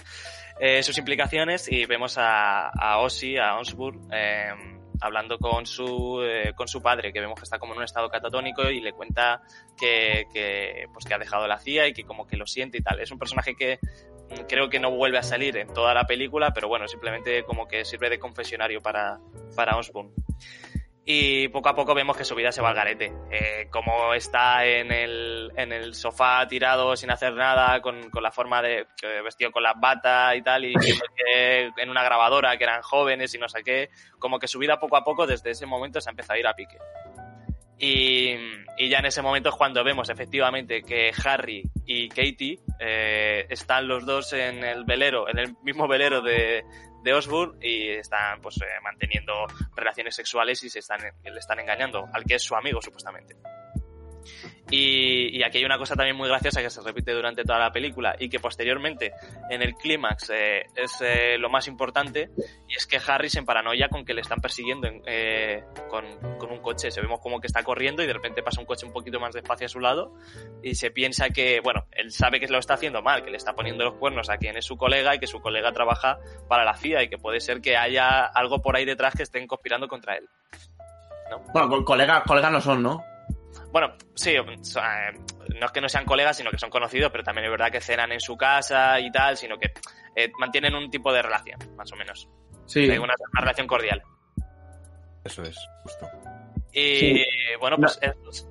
eh, 0.59 0.83
sus 0.83 0.97
implicaciones 0.97 1.71
y 1.71 1.85
vemos 1.85 2.17
a, 2.17 2.69
a 2.69 2.99
Ozzy, 3.01 3.37
a 3.37 3.59
Osbourne, 3.59 4.09
eh, 4.11 4.76
hablando 5.01 5.39
con 5.39 5.67
su, 5.67 6.23
eh, 6.23 6.53
con 6.55 6.69
su 6.69 6.83
padre, 6.83 7.13
que 7.13 7.21
vemos 7.21 7.39
que 7.39 7.45
está 7.45 7.59
como 7.59 7.73
en 7.73 7.79
un 7.79 7.85
estado 7.85 8.09
catatónico 8.09 8.69
y 8.71 8.81
le 8.81 8.93
cuenta 8.93 9.43
que, 9.77 10.27
que, 10.33 10.87
pues 10.93 11.05
que 11.05 11.15
ha 11.15 11.19
dejado 11.19 11.47
la 11.47 11.59
CIA 11.59 11.89
y 11.89 11.93
que 11.93 12.05
como 12.05 12.27
que 12.27 12.37
lo 12.37 12.47
siente 12.47 12.79
y 12.79 12.83
tal. 12.83 13.01
Es 13.01 13.11
un 13.11 13.19
personaje 13.19 13.55
que 13.55 13.79
mm, 14.31 14.47
creo 14.49 14.69
que 14.69 14.81
no 14.81 14.91
vuelve 14.91 15.19
a 15.19 15.23
salir 15.23 15.57
en 15.57 15.73
toda 15.73 15.95
la 15.95 16.07
película, 16.07 16.53
pero 16.53 16.69
bueno, 16.69 16.89
simplemente 16.89 17.45
como 17.45 17.67
que 17.67 17.85
sirve 17.85 18.11
de 18.11 18.19
confesionario 18.19 18.81
para, 18.81 19.19
para 19.55 19.77
Osbourne. 19.77 20.13
Y 21.09 21.47
poco 21.49 21.69
a 21.69 21.75
poco 21.77 21.95
vemos 21.95 22.17
que 22.17 22.25
su 22.25 22.35
vida 22.35 22.51
se 22.51 22.61
va 22.61 22.71
al 22.71 22.75
garete. 22.75 23.13
Eh, 23.31 23.69
como 23.71 24.13
está 24.13 24.67
en 24.67 24.91
el, 24.91 25.53
en 25.57 25.71
el 25.71 25.95
sofá 25.95 26.49
tirado 26.49 26.97
sin 26.97 27.13
hacer 27.13 27.33
nada, 27.33 27.81
con, 27.81 28.11
con 28.11 28.25
la 28.25 28.33
forma 28.33 28.61
de 28.61 28.89
vestido 29.23 29.53
con 29.53 29.63
las 29.63 29.79
batas 29.79 30.35
y 30.35 30.43
tal, 30.43 30.65
y 30.65 30.75
que 31.17 31.71
en 31.77 31.91
una 31.91 32.03
grabadora 32.03 32.57
que 32.59 32.65
eran 32.65 32.83
jóvenes 32.83 33.33
y 33.37 33.39
no 33.39 33.49
sé 33.49 33.63
qué, 33.63 33.89
como 34.19 34.41
que 34.41 34.49
su 34.49 34.59
vida 34.59 34.81
poco 34.81 34.97
a 34.97 35.05
poco 35.05 35.29
desde 35.29 35.51
ese 35.53 35.65
momento 35.65 36.01
se 36.01 36.11
ha 36.11 36.13
empezado 36.13 36.35
a 36.35 36.41
ir 36.41 36.47
a 36.49 36.55
pique. 36.55 36.79
Y, 37.79 38.35
y 38.77 38.89
ya 38.89 38.99
en 38.99 39.07
ese 39.07 39.23
momento 39.23 39.51
es 39.51 39.55
cuando 39.55 39.85
vemos 39.85 40.09
efectivamente 40.09 40.83
que 40.83 41.13
Harry 41.25 41.63
y 41.85 42.09
Katie 42.09 42.59
eh, 42.81 43.47
están 43.49 43.87
los 43.87 44.05
dos 44.07 44.33
en 44.33 44.65
el 44.65 44.85
velero, 44.85 45.29
en 45.29 45.39
el 45.39 45.57
mismo 45.63 45.87
velero 45.87 46.21
de, 46.21 46.65
de 47.03 47.13
Osbourne 47.15 47.59
y 47.61 47.91
están 47.91 48.41
pues 48.41 48.57
eh, 48.59 48.67
manteniendo 48.83 49.33
relaciones 49.75 50.15
sexuales 50.15 50.63
y 50.65 50.71
se 50.71 50.81
están 50.81 51.01
le 51.23 51.39
están 51.39 51.61
engañando 51.61 52.09
al 52.13 52.25
que 52.25 52.35
es 52.35 52.43
su 52.43 52.55
amigo 52.55 52.81
supuestamente. 52.83 53.37
Y, 54.70 55.43
aquí 55.45 55.59
hay 55.59 55.64
una 55.64 55.79
cosa 55.79 55.95
también 55.95 56.16
muy 56.16 56.29
graciosa 56.29 56.61
que 56.61 56.70
se 56.70 56.81
repite 56.81 57.12
durante 57.12 57.45
toda 57.45 57.59
la 57.61 57.70
película 57.72 58.16
y 58.18 58.29
que 58.29 58.41
posteriormente 58.41 59.12
en 59.49 59.62
el 59.62 59.74
clímax 59.74 60.31
eh, 60.31 60.66
es 60.74 61.01
eh, 61.03 61.39
lo 61.39 61.49
más 61.49 61.68
importante 61.68 62.31
y 62.68 62.74
es 62.77 62.87
que 62.87 62.99
Harry 63.07 63.29
se 63.31 63.43
paranoia 63.45 63.89
con 63.89 64.05
que 64.05 64.12
le 64.12 64.22
están 64.22 64.41
persiguiendo 64.41 64.89
en- 64.89 65.03
eh, 65.07 65.62
con, 65.89 66.05
con 66.39 66.51
un 66.51 66.59
coche. 66.59 66.91
Se 66.91 67.01
vemos 67.01 67.20
como 67.20 67.41
que 67.41 67.47
está 67.47 67.62
corriendo 67.62 68.03
y 68.03 68.07
de 68.07 68.12
repente 68.12 68.43
pasa 68.43 68.61
un 68.61 68.66
coche 68.66 68.87
un 68.87 68.93
poquito 68.93 69.20
más 69.20 69.35
despacio 69.35 69.66
a 69.66 69.68
su 69.68 69.79
lado 69.79 70.14
y 70.62 70.74
se 70.74 70.91
piensa 70.91 71.31
que, 71.31 71.61
bueno, 71.62 71.87
él 71.93 72.11
sabe 72.11 72.41
que 72.41 72.49
lo 72.49 72.59
está 72.59 72.74
haciendo 72.74 73.03
mal, 73.03 73.22
que 73.24 73.31
le 73.31 73.37
está 73.37 73.55
poniendo 73.55 73.85
los 73.85 73.95
cuernos 73.95 74.29
a 74.31 74.37
quien 74.39 74.57
es 74.57 74.64
su 74.64 74.77
colega 74.77 75.14
y 75.14 75.20
que 75.20 75.27
su 75.29 75.41
colega 75.41 75.70
trabaja 75.70 76.18
para 76.49 76.64
la 76.64 76.74
CIA 76.74 77.05
y 77.05 77.09
que 77.09 77.18
puede 77.18 77.39
ser 77.41 77.61
que 77.61 77.77
haya 77.77 78.24
algo 78.24 78.61
por 78.62 78.74
ahí 78.77 78.85
detrás 78.85 79.14
que 79.14 79.22
estén 79.22 79.47
conspirando 79.47 79.87
contra 79.87 80.16
él. 80.16 80.29
Bueno, 81.53 81.68
co- 81.68 81.85
colegas, 81.85 82.22
colegas 82.24 82.51
no 82.53 82.61
son, 82.61 82.83
¿no? 82.83 83.05
Bueno, 83.73 83.95
sí, 84.15 84.31
eh, 84.31 84.43
no 84.45 85.67
es 85.67 85.73
que 85.73 85.81
no 85.81 85.89
sean 85.89 86.05
colegas, 86.05 86.37
sino 86.37 86.51
que 86.51 86.59
son 86.59 86.71
conocidos, 86.71 87.11
pero 87.11 87.25
también 87.25 87.45
es 87.47 87.51
verdad 87.51 87.71
que 87.71 87.81
cenan 87.81 88.13
en 88.13 88.21
su 88.21 88.37
casa 88.37 88.99
y 89.01 89.11
tal, 89.11 89.37
sino 89.37 89.59
que 89.59 89.73
eh, 90.15 90.31
mantienen 90.39 90.75
un 90.75 90.91
tipo 90.91 91.13
de 91.13 91.23
relación, 91.23 91.59
más 91.77 91.91
o 91.93 91.97
menos. 91.97 92.29
Sí. 92.67 92.81
Hay 92.91 92.99
una, 92.99 93.15
una 93.33 93.41
relación 93.41 93.67
cordial. 93.67 94.03
Eso 95.25 95.43
es, 95.43 95.57
justo. 95.83 96.09
Y 96.73 96.97
Sí. 96.99 97.25
bueno, 97.61 97.77
pues... 97.79 97.99
es- 98.03 98.47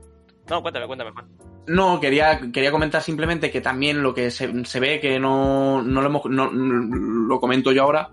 no, 0.50 0.62
cuéntame, 0.62 0.86
cuéntame, 0.88 1.12
Juan. 1.12 1.28
No, 1.68 2.00
quería, 2.00 2.40
quería 2.54 2.70
comentar 2.70 3.02
simplemente 3.02 3.50
que 3.50 3.62
también 3.62 4.04
lo 4.04 4.14
que 4.14 4.30
se, 4.30 4.64
se 4.66 4.80
ve 4.80 5.00
que 5.00 5.20
no, 5.20 5.82
no 5.82 6.02
lo 6.02 6.08
hemos, 6.08 6.26
no, 6.26 6.52
lo 6.52 7.40
comento 7.40 7.72
yo 7.72 7.82
ahora, 7.84 8.12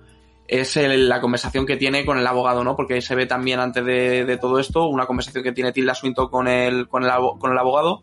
es 0.49 0.77
el- 0.77 1.09
la 1.09 1.21
conversación 1.21 1.65
que 1.67 1.77
tiene 1.77 2.05
con 2.05 2.19
el 2.19 2.27
abogado, 2.27 2.65
¿no? 2.65 2.77
Porque 2.77 3.01
se 3.01 3.15
ve 3.15 3.27
también 3.27 3.61
antes 3.61 3.85
de, 3.85 4.25
de 4.25 4.37
todo 4.39 4.59
esto 4.59 4.87
una 4.87 5.07
conversación 5.07 5.43
que 5.45 5.53
tiene 5.53 5.73
Tilda 5.73 5.95
Swinton 5.95 6.29
con 6.29 6.49
el, 6.49 6.89
con 6.89 7.05
el, 7.05 7.11
con 7.39 7.53
el 7.53 7.59
abogado, 7.59 8.03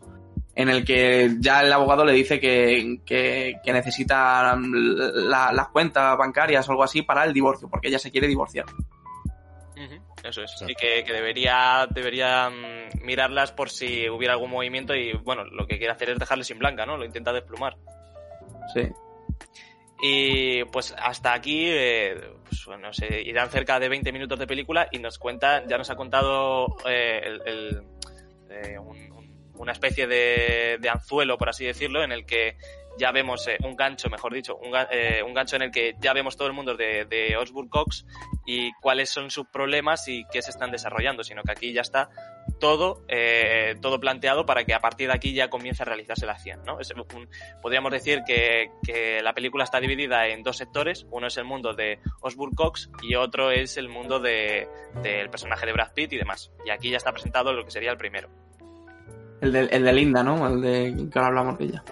en 0.54 0.68
el 0.68 0.84
que 0.84 1.36
ya 1.38 1.60
el 1.62 1.72
abogado 1.72 2.04
le 2.04 2.12
dice 2.12 2.40
que, 2.40 2.98
que, 3.06 3.54
que 3.64 3.72
necesita 3.72 4.56
la- 4.58 5.52
las 5.52 5.68
cuentas 5.68 6.16
bancarias 6.18 6.68
o 6.68 6.72
algo 6.72 6.82
así 6.84 7.02
para 7.02 7.24
el 7.24 7.32
divorcio, 7.32 7.68
porque 7.68 7.88
ella 7.88 7.98
se 7.98 8.10
quiere 8.10 8.26
divorciar. 8.26 8.66
Eso 10.22 10.42
es. 10.42 10.52
Exacto. 10.52 10.70
Y 10.72 10.74
que, 10.74 11.02
que 11.04 11.12
debería, 11.14 11.86
debería 11.90 12.50
mm, 12.50 13.04
mirarlas 13.06 13.52
por 13.52 13.70
si 13.70 14.06
hubiera 14.10 14.34
algún 14.34 14.50
movimiento 14.50 14.94
y, 14.94 15.14
bueno, 15.24 15.44
lo 15.44 15.66
que 15.66 15.78
quiere 15.78 15.92
hacer 15.94 16.10
es 16.10 16.18
dejarle 16.18 16.44
sin 16.44 16.58
blanca, 16.58 16.84
¿no? 16.84 16.98
Lo 16.98 17.06
intenta 17.06 17.32
desplumar. 17.32 17.76
Sí. 18.74 18.82
Y 20.02 20.64
pues 20.64 20.94
hasta 20.98 21.34
aquí, 21.34 21.66
eh, 21.68 22.18
pues 22.44 22.66
irán 23.24 23.50
cerca 23.50 23.78
de 23.78 23.88
20 23.88 24.12
minutos 24.12 24.38
de 24.38 24.46
película 24.46 24.88
y 24.90 24.98
nos 24.98 25.18
cuenta, 25.18 25.66
ya 25.66 25.76
nos 25.78 25.90
ha 25.90 25.96
contado 25.96 26.76
eh, 26.86 27.20
el- 27.44 27.82
eh, 28.50 28.78
un- 28.78 29.10
una 29.56 29.72
especie 29.72 30.06
de, 30.06 30.78
de 30.80 30.88
anzuelo, 30.88 31.36
por 31.36 31.50
así 31.50 31.66
decirlo, 31.66 32.02
en 32.02 32.12
el 32.12 32.24
que 32.24 32.56
ya 33.00 33.10
vemos 33.10 33.48
eh, 33.48 33.56
un 33.64 33.74
gancho, 33.74 34.08
mejor 34.10 34.32
dicho, 34.34 34.56
un, 34.56 34.72
eh, 34.92 35.22
un 35.26 35.34
gancho 35.34 35.56
en 35.56 35.62
el 35.62 35.70
que 35.72 35.96
ya 35.98 36.12
vemos 36.12 36.36
todo 36.36 36.46
el 36.46 36.54
mundo 36.54 36.76
de, 36.76 37.04
de 37.06 37.36
Osborne 37.36 37.70
Cox 37.70 38.06
y 38.46 38.70
cuáles 38.80 39.10
son 39.10 39.30
sus 39.30 39.46
problemas 39.48 40.06
y 40.06 40.24
qué 40.30 40.42
se 40.42 40.50
están 40.50 40.70
desarrollando, 40.70 41.24
sino 41.24 41.42
que 41.42 41.50
aquí 41.52 41.72
ya 41.72 41.80
está 41.80 42.10
todo, 42.60 43.02
eh, 43.08 43.74
todo 43.80 43.98
planteado 43.98 44.44
para 44.44 44.64
que 44.64 44.74
a 44.74 44.80
partir 44.80 45.08
de 45.08 45.14
aquí 45.14 45.32
ya 45.32 45.48
comience 45.48 45.82
a 45.82 45.86
realizarse 45.86 46.26
la 46.26 46.32
acción, 46.32 46.60
¿no? 46.66 46.78
Podríamos 47.62 47.90
decir 47.90 48.22
que, 48.26 48.70
que 48.86 49.22
la 49.22 49.32
película 49.32 49.64
está 49.64 49.80
dividida 49.80 50.26
en 50.28 50.42
dos 50.42 50.58
sectores. 50.58 51.06
Uno 51.10 51.26
es 51.28 51.36
el 51.38 51.44
mundo 51.44 51.72
de 51.72 51.98
Osborne 52.20 52.54
Cox 52.54 52.90
y 53.02 53.14
otro 53.14 53.50
es 53.50 53.76
el 53.78 53.88
mundo 53.88 54.20
de- 54.20 54.68
del 55.02 55.30
personaje 55.30 55.64
de 55.64 55.72
Brad 55.72 55.92
Pitt 55.94 56.12
y 56.12 56.18
demás. 56.18 56.52
Y 56.66 56.70
aquí 56.70 56.90
ya 56.90 56.98
está 56.98 57.12
presentado 57.12 57.52
lo 57.54 57.64
que 57.64 57.70
sería 57.70 57.90
el 57.92 57.96
primero. 57.96 58.28
El 59.40 59.52
de, 59.52 59.60
el 59.60 59.84
de 59.84 59.92
Linda, 59.94 60.22
¿no? 60.22 60.46
El 60.46 60.60
de 60.60 61.08
que 61.10 61.18
ahora 61.18 61.28
hablamos 61.28 61.58
de 61.58 61.64
ella. 61.64 61.84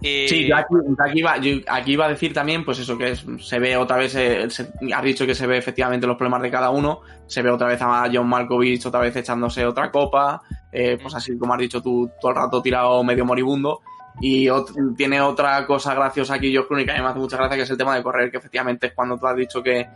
Y, 0.00 0.28
Sí, 0.28 0.46
yo 0.48 0.56
aquí, 0.56 0.74
yo 0.86 1.04
aquí 1.04 1.18
iba, 1.18 1.36
yo 1.38 1.56
aquí 1.68 1.92
iba 1.92 2.06
a 2.06 2.08
decir 2.08 2.32
también, 2.32 2.64
pues 2.64 2.78
eso, 2.78 2.96
que 2.96 3.10
es- 3.10 3.26
se 3.40 3.58
ve 3.58 3.76
otra 3.76 3.96
vez, 3.96 4.14
eh, 4.14 4.48
se- 4.48 4.70
has 4.94 5.02
dicho 5.02 5.26
que 5.26 5.34
se 5.34 5.46
ve 5.46 5.58
efectivamente 5.58 6.06
los 6.06 6.16
problemas 6.16 6.42
de 6.42 6.50
cada 6.52 6.70
uno, 6.70 7.00
se 7.26 7.42
ve 7.42 7.50
otra 7.50 7.66
vez 7.66 7.80
a 7.82 8.08
John 8.12 8.28
Malkovich 8.28 8.86
otra 8.86 9.00
vez 9.00 9.16
echándose 9.16 9.66
otra 9.66 9.90
copa, 9.90 10.40
eh, 10.70 10.98
pues 11.02 11.14
así 11.16 11.36
como 11.36 11.54
has 11.54 11.60
dicho 11.60 11.82
tú, 11.82 12.08
todo 12.20 12.30
el 12.30 12.36
rato 12.36 12.62
tirado 12.62 13.02
medio 13.02 13.24
moribundo, 13.24 13.80
y 14.20 14.46
ot- 14.46 14.96
tiene 14.96 15.20
otra 15.20 15.66
cosa 15.66 15.94
graciosa 15.94 16.34
aquí, 16.34 16.50
George 16.52 16.68
Clooney, 16.68 16.86
que 16.86 16.92
me 16.92 17.00
hace 17.08 17.18
mucha 17.18 17.36
gracia, 17.36 17.56
que 17.56 17.62
es 17.64 17.70
el 17.70 17.76
tema 17.78 17.96
de 17.96 18.02
correr, 18.02 18.30
que 18.30 18.38
efectivamente 18.38 18.86
es 18.88 18.92
cuando 18.92 19.16
tú 19.18 19.26
has 19.26 19.36
dicho 19.36 19.62
que, 19.62 19.86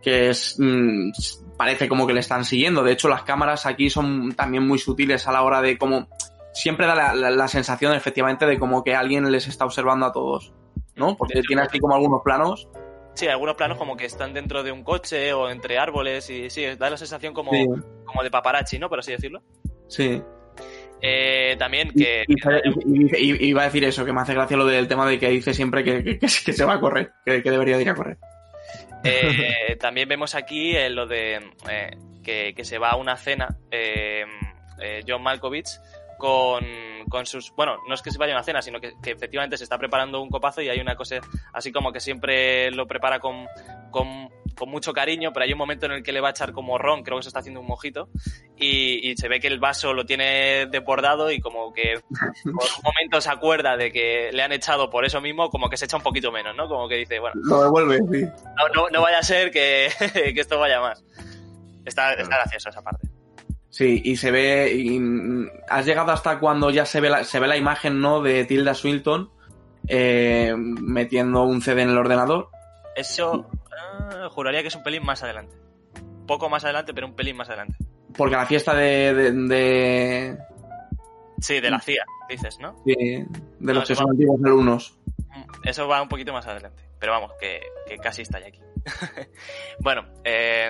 que 0.00 0.30
es, 0.30 0.54
mm, 0.58 1.10
parece 1.56 1.88
como 1.88 2.06
que 2.06 2.12
le 2.12 2.20
están 2.20 2.44
siguiendo, 2.44 2.84
de 2.84 2.92
hecho 2.92 3.08
las 3.08 3.22
cámaras 3.24 3.66
aquí 3.66 3.90
son 3.90 4.32
también 4.36 4.64
muy 4.66 4.78
sutiles 4.78 5.26
a 5.26 5.32
la 5.32 5.42
hora 5.42 5.60
de 5.60 5.76
cómo 5.76 6.06
siempre 6.52 6.86
da 6.86 6.94
la, 6.94 7.14
la- 7.14 7.30
la 7.30 7.48
sensación 7.48 7.94
efectivamente 7.94 8.46
de 8.46 8.58
como 8.58 8.82
que 8.84 8.94
alguien 8.94 9.30
les 9.30 9.46
está 9.48 9.64
observando 9.64 10.06
a 10.06 10.12
todos. 10.12 10.52
¿no? 10.96 11.16
Porque 11.16 11.42
tiene 11.42 11.62
así 11.62 11.78
como 11.78 11.94
algunos 11.94 12.22
planos. 12.24 12.68
Sí, 13.14 13.28
algunos 13.28 13.54
planos 13.54 13.78
como 13.78 13.96
que 13.96 14.04
están 14.06 14.34
dentro 14.34 14.64
de 14.64 14.72
un 14.72 14.82
coche 14.82 15.32
o 15.32 15.48
entre 15.48 15.78
árboles 15.78 16.28
y 16.30 16.50
sí, 16.50 16.64
da 16.76 16.90
la 16.90 16.96
sensación 16.96 17.32
como, 17.34 17.52
Sí. 17.52 17.66
como 18.04 18.22
de 18.24 18.30
paparazzi, 18.32 18.78
¿no? 18.80 18.88
Por 18.88 18.98
así 18.98 19.12
decirlo. 19.12 19.40
Sí. 19.88 20.20
Eh, 21.00 21.54
también 21.56 21.90
que... 21.96 22.24
y- 22.26 23.46
iba 23.48 23.62
a 23.62 23.66
decir 23.66 23.84
eso, 23.84 24.04
que 24.04 24.12
me 24.12 24.20
hace 24.20 24.34
gracia 24.34 24.56
lo 24.56 24.66
del 24.66 24.88
tema 24.88 25.08
de 25.08 25.20
que 25.20 25.28
dice 25.28 25.54
siempre 25.54 25.84
que, 25.84 26.02
que- 26.02 26.18
que 26.18 26.28
se 26.52 26.64
va 26.64 26.74
a 26.74 26.80
correr, 26.80 27.12
que, 27.24 27.42
que 27.44 27.50
debería 27.52 27.76
de 27.76 27.82
ir 27.82 27.90
a 27.90 27.94
correr. 27.94 28.18
Eh, 29.04 29.76
también 29.80 30.08
vemos 30.08 30.34
aquí 30.34 30.74
eh, 30.76 30.90
lo 30.90 31.06
de 31.06 31.36
eh, 31.70 32.52
que, 32.54 32.64
se 32.64 32.78
va 32.78 32.90
a 32.90 32.96
una 32.96 33.16
cena 33.16 33.56
eh, 33.70 34.24
John 35.06 35.22
Malkovich 35.22 35.68
con, 36.18 36.64
con 37.08 37.24
sus... 37.26 37.52
Bueno, 37.54 37.78
no 37.88 37.94
es 37.94 38.02
que 38.02 38.10
se 38.10 38.18
vaya 38.18 38.34
a 38.34 38.36
una 38.36 38.44
cena, 38.44 38.60
sino 38.60 38.80
que, 38.80 38.94
que 39.02 39.12
efectivamente 39.12 39.56
se 39.56 39.64
está 39.64 39.78
preparando 39.78 40.20
un 40.20 40.28
copazo 40.28 40.60
y 40.60 40.68
hay 40.68 40.80
una 40.80 40.96
cosa 40.96 41.16
así 41.52 41.72
como 41.72 41.92
que 41.92 42.00
siempre 42.00 42.70
lo 42.70 42.86
prepara 42.86 43.20
con, 43.20 43.46
con, 43.90 44.28
con 44.58 44.68
mucho 44.68 44.92
cariño, 44.92 45.32
pero 45.32 45.44
hay 45.44 45.52
un 45.52 45.58
momento 45.58 45.86
en 45.86 45.92
el 45.92 46.02
que 46.02 46.12
le 46.12 46.20
va 46.20 46.28
a 46.28 46.30
echar 46.32 46.52
como 46.52 46.76
ron, 46.76 47.02
creo 47.02 47.16
que 47.16 47.22
se 47.22 47.28
está 47.28 47.38
haciendo 47.38 47.60
un 47.60 47.66
mojito, 47.66 48.10
y, 48.56 49.10
y 49.10 49.16
se 49.16 49.28
ve 49.28 49.40
que 49.40 49.46
el 49.46 49.60
vaso 49.60 49.94
lo 49.94 50.04
tiene 50.04 50.66
desbordado 50.66 51.30
y 51.30 51.40
como 51.40 51.72
que 51.72 52.00
por 52.10 52.68
un 52.76 52.82
momento 52.82 53.20
se 53.20 53.30
acuerda 53.30 53.76
de 53.76 53.92
que 53.92 54.30
le 54.32 54.42
han 54.42 54.52
echado 54.52 54.90
por 54.90 55.04
eso 55.04 55.20
mismo, 55.20 55.48
como 55.48 55.70
que 55.70 55.76
se 55.76 55.86
echa 55.86 55.96
un 55.96 56.02
poquito 56.02 56.32
menos, 56.32 56.54
¿no? 56.56 56.68
Como 56.68 56.88
que 56.88 56.96
dice, 56.96 57.18
bueno, 57.20 57.40
Lo 57.44 57.62
devuelve, 57.62 57.98
sí. 57.98 58.26
no, 58.56 58.68
no, 58.74 58.90
no 58.90 59.00
vaya 59.00 59.20
a 59.20 59.22
ser 59.22 59.50
que, 59.50 59.88
que 60.12 60.40
esto 60.40 60.58
vaya 60.58 60.80
más. 60.80 61.04
Está, 61.84 62.12
está 62.12 62.36
gracioso 62.36 62.68
esa 62.68 62.82
parte. 62.82 63.07
Sí, 63.78 64.02
y 64.04 64.16
se 64.16 64.32
ve. 64.32 64.72
y, 64.74 64.98
mm, 64.98 65.50
has 65.68 65.86
llegado 65.86 66.10
hasta 66.10 66.40
cuando 66.40 66.68
ya 66.70 66.84
se 66.84 67.00
ve 67.00 67.08
la, 67.10 67.22
se 67.22 67.38
ve 67.38 67.46
la 67.46 67.56
imagen, 67.56 68.00
¿no? 68.00 68.20
De 68.20 68.44
Tilda 68.44 68.74
Swinton 68.74 69.30
eh, 69.86 70.52
metiendo 70.56 71.44
un 71.44 71.62
CD 71.62 71.82
en 71.82 71.90
el 71.90 71.96
ordenador. 71.98 72.48
Eso 72.96 73.48
ah, 73.80 74.28
juraría 74.32 74.62
que 74.62 74.68
es 74.68 74.74
un 74.74 74.82
pelín 74.82 75.04
más 75.04 75.22
adelante. 75.22 75.54
Poco 76.26 76.50
más 76.50 76.64
adelante, 76.64 76.92
pero 76.92 77.06
un 77.06 77.14
pelín 77.14 77.36
más 77.36 77.48
adelante. 77.50 77.76
Porque 78.16 78.34
la 78.34 78.46
fiesta 78.46 78.74
de. 78.74 79.14
de, 79.14 79.30
de, 79.32 80.38
Sí, 81.40 81.60
de 81.60 81.70
la 81.70 81.78
CIA, 81.78 82.04
dices, 82.28 82.58
¿no? 82.58 82.74
de- 82.84 83.24
de 83.60 83.74
los 83.74 83.86
que 83.86 83.94
son 83.94 84.06
va- 84.06 84.10
antiguos 84.10 84.40
alumnos. 84.44 84.98
Mm, 85.18 85.68
Eso 85.68 85.86
va 85.86 86.02
un 86.02 86.08
poquito 86.08 86.32
más 86.32 86.44
adelante. 86.48 86.82
Pero 86.98 87.12
vamos, 87.12 87.30
que, 87.40 87.60
que 87.86 87.96
casi 87.98 88.22
está 88.22 88.40
ya 88.40 88.48
aquí. 88.48 88.60
bueno, 89.78 90.02
eh, 90.24 90.68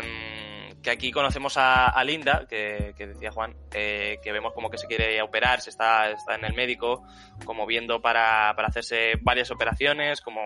que 0.83 0.91
aquí 0.91 1.11
conocemos 1.11 1.55
a, 1.57 2.03
Linda, 2.05 2.47
que, 2.49 2.95
que 2.97 3.09
decía 3.09 3.33
Juan, 3.33 3.57
eh, 3.73 4.19
que 4.23 4.33
vemos 4.33 4.53
como 4.53 4.71
que 4.71 4.79
se 4.79 4.87
quiere 4.87 5.21
operar, 5.23 5.61
se 5.61 5.71
está, 5.71 6.11
está 6.11 6.35
en 6.35 6.45
el 6.45 6.55
médico, 6.55 7.05
como 7.45 7.67
viendo 7.67 8.01
para, 8.01 8.53
para 8.55 8.69
hacerse 8.69 9.15
varias 9.23 9.51
operaciones, 9.51 10.21
como 10.21 10.41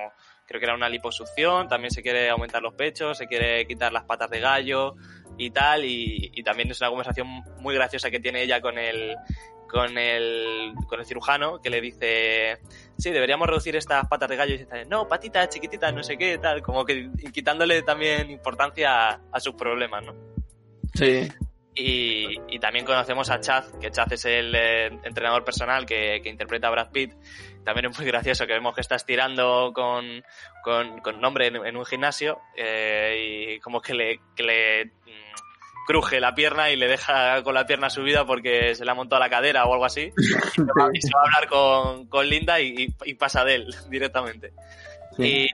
creo 0.46 0.60
que 0.60 0.66
era 0.66 0.74
una 0.74 0.88
liposucción, 0.88 1.68
también 1.68 1.90
se 1.90 2.02
quiere 2.02 2.30
aumentar 2.30 2.62
los 2.62 2.74
pechos, 2.74 3.18
se 3.18 3.26
quiere 3.26 3.66
quitar 3.66 3.92
las 3.92 4.04
patas 4.04 4.30
de 4.30 4.40
gallo 4.40 4.94
y 5.38 5.50
tal, 5.50 5.84
y, 5.84 6.30
y 6.34 6.42
también 6.42 6.70
es 6.70 6.80
una 6.80 6.90
conversación 6.90 7.26
muy 7.58 7.74
graciosa 7.74 8.10
que 8.10 8.20
tiene 8.20 8.42
ella 8.42 8.60
con 8.60 8.78
el, 8.78 9.16
con 9.72 9.96
el, 9.96 10.74
con 10.86 11.00
el 11.00 11.06
cirujano, 11.06 11.58
que 11.60 11.70
le 11.70 11.80
dice, 11.80 12.58
sí, 12.98 13.10
deberíamos 13.10 13.48
reducir 13.48 13.74
estas 13.74 14.06
patas 14.06 14.28
de 14.28 14.36
gallo, 14.36 14.54
y 14.54 14.58
dice, 14.58 14.84
no, 14.84 15.08
patitas 15.08 15.48
chiquititas, 15.48 15.94
no 15.94 16.02
sé 16.02 16.18
qué, 16.18 16.36
tal, 16.36 16.60
como 16.60 16.84
que 16.84 17.10
quitándole 17.32 17.82
también 17.82 18.30
importancia 18.30 19.08
a, 19.08 19.20
a 19.32 19.40
sus 19.40 19.54
problemas, 19.54 20.04
¿no? 20.04 20.14
Sí. 20.94 21.26
Y, 21.74 22.38
y 22.48 22.58
también 22.58 22.84
conocemos 22.84 23.30
a 23.30 23.40
Chaz, 23.40 23.72
que 23.80 23.90
Chaz 23.90 24.12
es 24.12 24.26
el 24.26 24.54
eh, 24.54 24.86
entrenador 25.04 25.42
personal 25.42 25.86
que, 25.86 26.20
que 26.22 26.28
interpreta 26.28 26.68
a 26.68 26.70
Brad 26.70 26.90
Pitt. 26.90 27.14
También 27.64 27.86
es 27.90 27.96
muy 27.96 28.06
gracioso 28.06 28.46
que 28.46 28.52
vemos 28.52 28.74
que 28.74 28.82
está 28.82 28.96
estirando 28.96 29.72
con, 29.74 30.22
con, 30.62 30.98
con 31.00 31.18
nombre 31.18 31.46
en, 31.46 31.64
en 31.64 31.76
un 31.78 31.86
gimnasio 31.86 32.42
eh, 32.56 33.54
y 33.56 33.60
como 33.60 33.80
que 33.80 33.94
le, 33.94 34.20
que 34.36 34.42
le 34.42 34.84
mm, 34.84 35.32
cruje 35.86 36.20
la 36.20 36.34
pierna 36.34 36.70
y 36.70 36.76
le 36.76 36.88
deja 36.88 37.42
con 37.42 37.54
la 37.54 37.66
pierna 37.66 37.90
subida 37.90 38.24
porque 38.24 38.74
se 38.74 38.84
le 38.84 38.90
ha 38.90 38.94
montado 38.94 39.20
la 39.20 39.30
cadera 39.30 39.64
o 39.64 39.72
algo 39.72 39.84
así. 39.84 40.12
Y 40.16 40.22
se 40.22 40.62
va, 40.62 40.88
y 40.92 41.00
se 41.00 41.10
va 41.14 41.20
a 41.20 41.24
hablar 41.24 41.48
con, 41.48 42.06
con 42.06 42.28
Linda 42.28 42.60
y, 42.60 42.88
pasa 43.18 43.44
de 43.44 43.56
él 43.56 43.74
directamente. 43.90 44.52
sí. 45.16 45.46
Y 45.46 45.48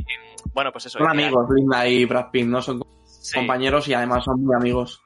bueno, 0.53 0.73
pues 0.73 0.87
eso. 0.87 0.99
son 0.99 1.11
amigos, 1.11 1.47
Linda 1.55 1.87
y 1.87 2.05
Brad 2.05 2.31
Pitt, 2.31 2.47
¿no? 2.47 2.63
Son 2.63 2.83
sí. 3.05 3.35
compañeros 3.35 3.87
y 3.89 3.95
además 3.95 4.25
son 4.25 4.43
muy 4.43 4.55
amigos. 4.55 5.03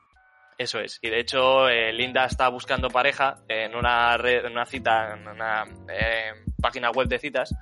Eso 0.56 0.78
es. 0.78 0.98
Y 1.02 1.10
de 1.10 1.20
hecho, 1.20 1.68
eh, 1.68 1.92
Linda 1.92 2.24
está 2.24 2.48
buscando 2.48 2.88
pareja 2.88 3.38
en 3.48 3.74
una 3.74 4.16
red, 4.16 4.44
en 4.44 4.52
una 4.52 4.66
cita, 4.66 5.14
en 5.14 5.26
una 5.26 5.64
eh, 5.88 6.32
página 6.60 6.90
web 6.90 7.08
de 7.08 7.18
citas. 7.18 7.54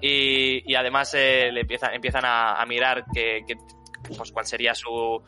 Y, 0.00 0.70
y 0.70 0.74
además 0.74 1.12
eh, 1.14 1.50
le 1.50 1.62
empieza, 1.62 1.92
empiezan 1.92 2.24
a, 2.24 2.60
a 2.60 2.66
mirar 2.66 3.04
que, 3.12 3.44
que, 3.46 3.56
pues, 4.16 4.30
cuál 4.30 4.46
sería 4.46 4.74
su 4.74 5.22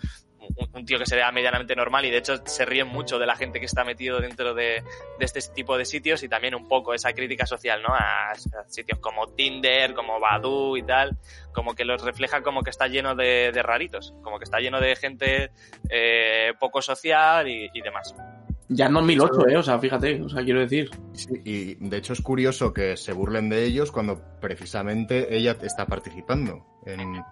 un, 0.57 0.69
un 0.73 0.87
tío 0.87 0.99
que 0.99 1.07
se 1.07 1.17
vea 1.17 1.31
medianamente 1.33 1.75
normal 1.75 2.05
y 2.05 2.11
de 2.11 2.19
hecho 2.19 2.37
se 2.45 2.65
ríen 2.65 2.89
mucho 2.89 3.19
de 3.19 3.27
la 3.27 3.37
gente 3.37 3.61
que 3.61 3.67
está 3.67 3.85
metido 3.85 4.21
dentro 4.21 4.55
de, 4.55 4.83
de 5.19 5.25
este 5.25 5.41
tipo 5.55 5.77
de 5.77 5.85
sitios 5.85 6.23
y 6.23 6.29
también 6.29 6.55
un 6.55 6.69
poco 6.69 6.95
esa 6.95 7.13
crítica 7.13 7.47
social, 7.47 7.83
¿no? 7.83 7.95
A, 7.95 8.31
a 8.31 8.37
sitios 8.69 8.99
como 8.99 9.29
Tinder, 9.29 9.95
como 9.95 10.21
Badoo 10.21 10.77
y 10.77 10.83
tal, 10.83 11.17
como 11.53 11.75
que 11.75 11.85
los 11.85 12.03
refleja 12.03 12.43
como 12.43 12.63
que 12.63 12.71
está 12.71 12.89
lleno 12.89 13.15
de, 13.15 13.51
de 13.53 13.63
raritos, 13.63 14.15
como 14.23 14.39
que 14.39 14.45
está 14.45 14.61
lleno 14.61 14.81
de 14.81 14.97
gente 14.97 15.51
eh, 15.89 16.53
poco 16.59 16.83
social 16.83 17.49
y, 17.49 17.71
y 17.73 17.81
demás. 17.81 18.15
Ya 18.69 18.87
en 18.87 18.95
2008, 18.95 19.49
¿eh? 19.49 19.57
O 19.57 19.63
sea, 19.63 19.79
fíjate, 19.79 20.21
o 20.21 20.29
sea, 20.29 20.43
quiero 20.43 20.61
decir. 20.61 20.91
Sí, 21.13 21.41
y 21.45 21.75
de 21.77 21.97
hecho 21.99 22.13
es 22.13 22.21
curioso 22.21 22.73
que 22.73 22.97
se 22.97 23.13
burlen 23.13 23.49
de 23.49 23.65
ellos 23.65 23.93
cuando 23.93 24.21
precisamente 24.41 25.37
ella 25.37 25.57
está 25.63 25.87
participando 25.87 26.67
en 26.85 27.23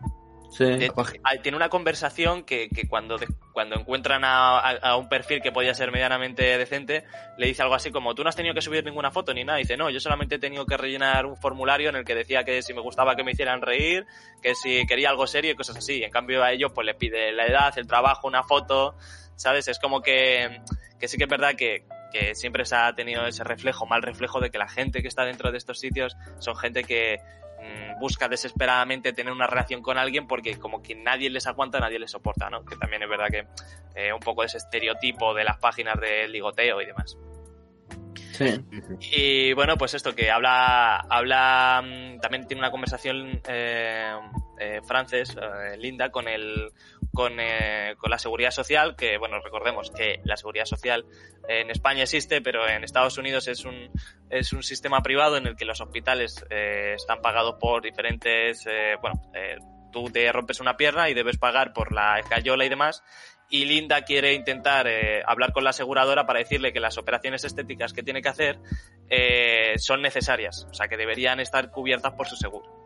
Sí. 0.57 0.65
De-. 0.65 0.93
Ah, 1.25 1.33
tiene 1.43 1.57
una 1.57 1.69
conversación 1.69 2.45
que, 2.45 2.69
que 2.69 2.87
cuando, 2.87 3.19
de- 3.19 3.27
cuando 3.53 3.75
encuentran 3.75 4.25
a, 4.25 4.59
a- 4.61 4.77
a 4.91 4.97
un 4.97 5.09
perfil 5.09 5.43
que 5.43 5.51
podía 5.51 5.75
ser 5.75 5.91
medianamente 5.91 6.57
decente, 6.57 7.05
le 7.39 7.47
dice 7.49 7.63
algo 7.63 7.75
así 7.75 7.91
como, 7.91 8.15
tú 8.15 8.23
no 8.23 8.29
has 8.29 8.37
tenido 8.37 8.55
que 8.55 8.63
subir 8.63 8.85
ninguna 8.85 9.11
foto 9.11 9.35
ni 9.35 9.43
nada. 9.43 9.59
Y 9.59 9.63
dice, 9.65 9.77
no, 9.77 9.91
yo 9.91 9.99
solamente 9.99 10.37
he 10.37 10.39
tenido 10.39 10.65
que 10.65 10.77
rellenar 10.77 11.27
un 11.27 11.37
formulario 11.37 11.89
en 11.89 11.97
el 11.97 12.05
que 12.05 12.15
decía 12.15 12.45
que 12.45 12.63
si 12.63 12.73
me 12.73 12.81
gustaba 12.81 13.17
que 13.17 13.25
me 13.25 13.33
hicieran 13.33 13.63
reír, 13.63 14.07
que 14.43 14.55
si 14.55 14.87
quería 14.87 15.11
algo 15.11 15.27
serio 15.27 15.51
y 15.51 15.57
cosas 15.57 15.77
así. 15.77 16.05
En 16.05 16.11
cambio 16.13 16.45
a 16.45 16.53
ellos 16.53 16.71
pues 16.73 16.85
le 16.87 16.95
pide 16.95 17.33
la 17.33 17.47
edad, 17.47 17.77
el 17.77 17.87
trabajo, 17.89 18.29
una 18.29 18.45
foto, 18.45 18.95
¿sabes? 19.37 19.67
Es 19.67 19.81
como 19.81 20.03
que, 20.03 20.61
que 21.01 21.09
sí 21.09 21.17
que 21.19 21.25
es 21.25 21.31
verdad 21.31 21.55
que, 21.57 21.85
que 22.13 22.37
siempre 22.37 22.65
se 22.65 22.77
ha 22.77 22.95
tenido 22.95 23.27
ese 23.27 23.43
reflejo, 23.43 23.87
mal 23.87 24.03
reflejo 24.03 24.39
de 24.39 24.51
que 24.51 24.59
la 24.59 24.69
gente 24.69 25.03
que 25.03 25.09
está 25.09 25.25
dentro 25.25 25.51
de 25.51 25.59
estos 25.59 25.81
sitios 25.81 26.17
son 26.39 26.55
gente 26.57 26.85
que 26.85 27.19
mm, 27.65 27.99
busca 27.99 28.29
desesperadamente 28.29 29.13
tener 29.13 29.33
una 29.33 29.47
relación 29.47 29.83
con 29.83 29.99
alguien 29.99 30.27
porque 30.27 30.59
como 30.59 30.83
que 30.83 30.95
nadie 30.95 31.31
les 31.31 31.47
aguanta, 31.47 31.81
nadie 31.81 31.99
les 31.99 32.11
soporta, 32.11 32.51
¿no? 32.51 32.65
Que 32.65 32.77
también 32.77 33.03
es 33.03 33.09
verdad 33.09 33.29
que 33.31 33.47
eh, 33.95 34.13
un 34.13 34.21
poco 34.21 34.45
ese 34.45 34.59
estereotipo 34.59 35.35
de 35.35 35.45
las 35.45 35.59
páginas 35.59 35.99
de 36.01 36.29
ligoteo 36.29 36.81
y 36.81 36.87
demás. 36.87 37.17
Y 39.13 39.53
bueno, 39.53 39.77
pues 39.77 39.95
esto 39.95 40.15
que 40.15 40.31
habla, 40.31 40.97
habla, 41.09 41.83
mm, 41.83 42.21
también 42.21 42.47
tiene 42.47 42.61
una 42.61 42.71
conversación 42.71 43.41
eh, 43.49 44.15
eh, 44.59 44.81
Frances, 44.87 45.37
eh, 45.37 45.77
Linda, 45.77 46.11
con 46.11 46.29
el, 46.29 46.71
con, 47.13 47.39
eh, 47.39 47.95
con 47.99 48.11
la 48.11 48.19
seguridad 48.19 48.51
social, 48.51 48.97
que 48.97 49.19
bueno, 49.19 49.41
recordemos 49.41 49.91
que 49.91 50.21
la 50.25 50.37
seguridad 50.37 50.67
social 50.67 51.07
en 51.49 51.71
España 51.71 52.03
existe, 52.03 52.41
pero 52.41 52.69
en 52.69 52.85
Estados 52.85 53.17
Unidos 53.19 53.49
es 53.49 53.65
un, 53.65 53.91
es 54.31 54.53
un 54.53 54.63
sistema 54.63 55.01
privado 55.01 55.37
en 55.37 55.47
el 55.47 55.57
que 55.57 55.65
los 55.65 55.81
hospitales 55.81 56.45
eh, 56.51 56.95
están 56.97 57.21
pagados 57.23 57.57
por 57.61 57.83
diferentes, 57.83 58.67
eh, 58.67 58.97
bueno, 59.01 59.23
eh, 59.35 59.57
tú 59.95 60.11
te 60.11 60.31
rompes 60.33 60.61
una 60.61 60.77
pierna 60.77 61.09
y 61.09 61.15
debes 61.15 61.39
pagar 61.39 61.73
por 61.73 61.93
la 61.93 62.19
escayola 62.19 62.65
y 62.65 62.69
demás, 62.69 63.03
y 63.49 63.65
Linda 63.65 64.03
quiere 64.03 64.35
intentar 64.35 64.89
eh, 64.89 65.23
hablar 65.25 65.53
con 65.53 65.63
la 65.63 65.71
aseguradora 65.71 66.27
para 66.27 66.41
decirle 66.41 66.73
que 66.73 66.81
las 66.81 66.99
operaciones 66.99 67.45
estéticas 67.45 67.93
que 67.93 68.03
tiene 68.03 68.21
que 68.21 68.29
hacer 68.29 68.59
eh, 69.09 69.75
son 69.79 70.03
necesarias, 70.03 70.67
o 70.69 70.75
sea 70.75 70.89
que 70.89 70.97
deberían 70.97 71.39
estar 71.39 71.71
cubiertas 71.71 72.13
por 72.15 72.27
su 72.27 72.35
seguro. 72.35 72.85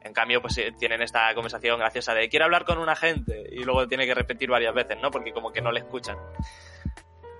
En 0.00 0.12
cambio, 0.12 0.40
pues 0.40 0.56
eh, 0.58 0.72
tienen 0.78 1.02
esta 1.02 1.34
conversación 1.34 1.80
graciosa 1.80 2.14
de 2.14 2.28
quiero 2.28 2.44
hablar 2.44 2.64
con 2.64 2.78
un 2.78 2.88
agente 2.88 3.42
y 3.50 3.64
luego 3.64 3.88
tiene 3.88 4.06
que 4.06 4.14
repetir 4.14 4.50
varias 4.50 4.74
veces, 4.74 4.98
¿no? 5.02 5.10
Porque 5.10 5.32
como 5.32 5.50
que 5.50 5.60
no 5.60 5.72
le 5.72 5.80
escuchan. 5.80 6.16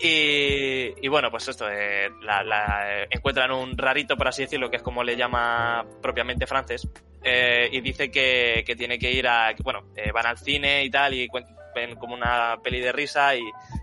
Y, 0.01 0.92
y 1.05 1.09
bueno, 1.09 1.30
pues 1.30 1.47
esto, 1.49 1.68
eh, 1.70 2.11
la, 2.22 2.42
la- 2.42 3.03
eh, 3.03 3.07
encuentran 3.11 3.53
un 3.53 3.76
rarito, 3.78 4.16
por 4.16 4.28
así 4.28 4.42
decirlo, 4.42 4.70
que 4.70 4.76
es 4.76 4.82
como 4.82 5.05
le 5.05 5.16
llama 5.16 5.86
propiamente 6.03 6.47
Frances, 6.47 6.88
eh, 7.22 7.68
y 7.72 7.80
dice 7.80 8.11
que, 8.11 8.64
que 8.66 8.76
tiene 8.76 8.99
que 8.99 9.12
ir 9.12 9.26
a, 9.28 9.55
que, 9.55 9.62
bueno, 9.62 9.92
eh, 9.97 10.11
van 10.12 10.26
al 10.26 10.38
cine 10.38 10.84
y 10.84 10.90
tal, 10.90 11.14
y 11.14 11.28
ven 11.74 11.97
como 11.97 12.14
una 12.14 12.59
peli 12.62 12.80
de 12.80 12.92
risa, 12.92 13.34
y, 13.36 13.42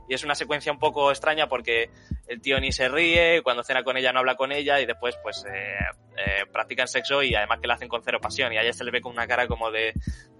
y 0.09 0.13
es 0.13 0.23
una 0.23 0.35
secuencia 0.35 0.71
un 0.71 0.79
poco 0.79 1.09
extraña 1.11 1.47
porque 1.47 1.89
el 2.27 2.41
tío 2.41 2.59
ni 2.59 2.71
se 2.71 2.87
ríe, 2.87 3.41
cuando 3.41 3.63
cena 3.63 3.83
con 3.83 3.97
ella 3.97 4.13
no 4.13 4.19
habla 4.19 4.35
con 4.35 4.51
ella, 4.51 4.79
y 4.79 4.85
después 4.85 5.17
pues 5.23 5.43
eh, 5.51 5.75
eh, 6.17 6.45
practican 6.51 6.87
sexo 6.87 7.23
y 7.23 7.35
además 7.35 7.59
que 7.61 7.67
lo 7.67 7.73
hacen 7.73 7.89
con 7.89 8.03
cero 8.03 8.19
pasión, 8.21 8.51
y 8.53 8.57
a 8.57 8.61
ella 8.61 8.73
se 8.73 8.83
le 8.83 8.91
ve 8.91 9.01
con 9.01 9.13
una 9.13 9.27
cara 9.27 9.47
como 9.47 9.71
de, 9.71 9.93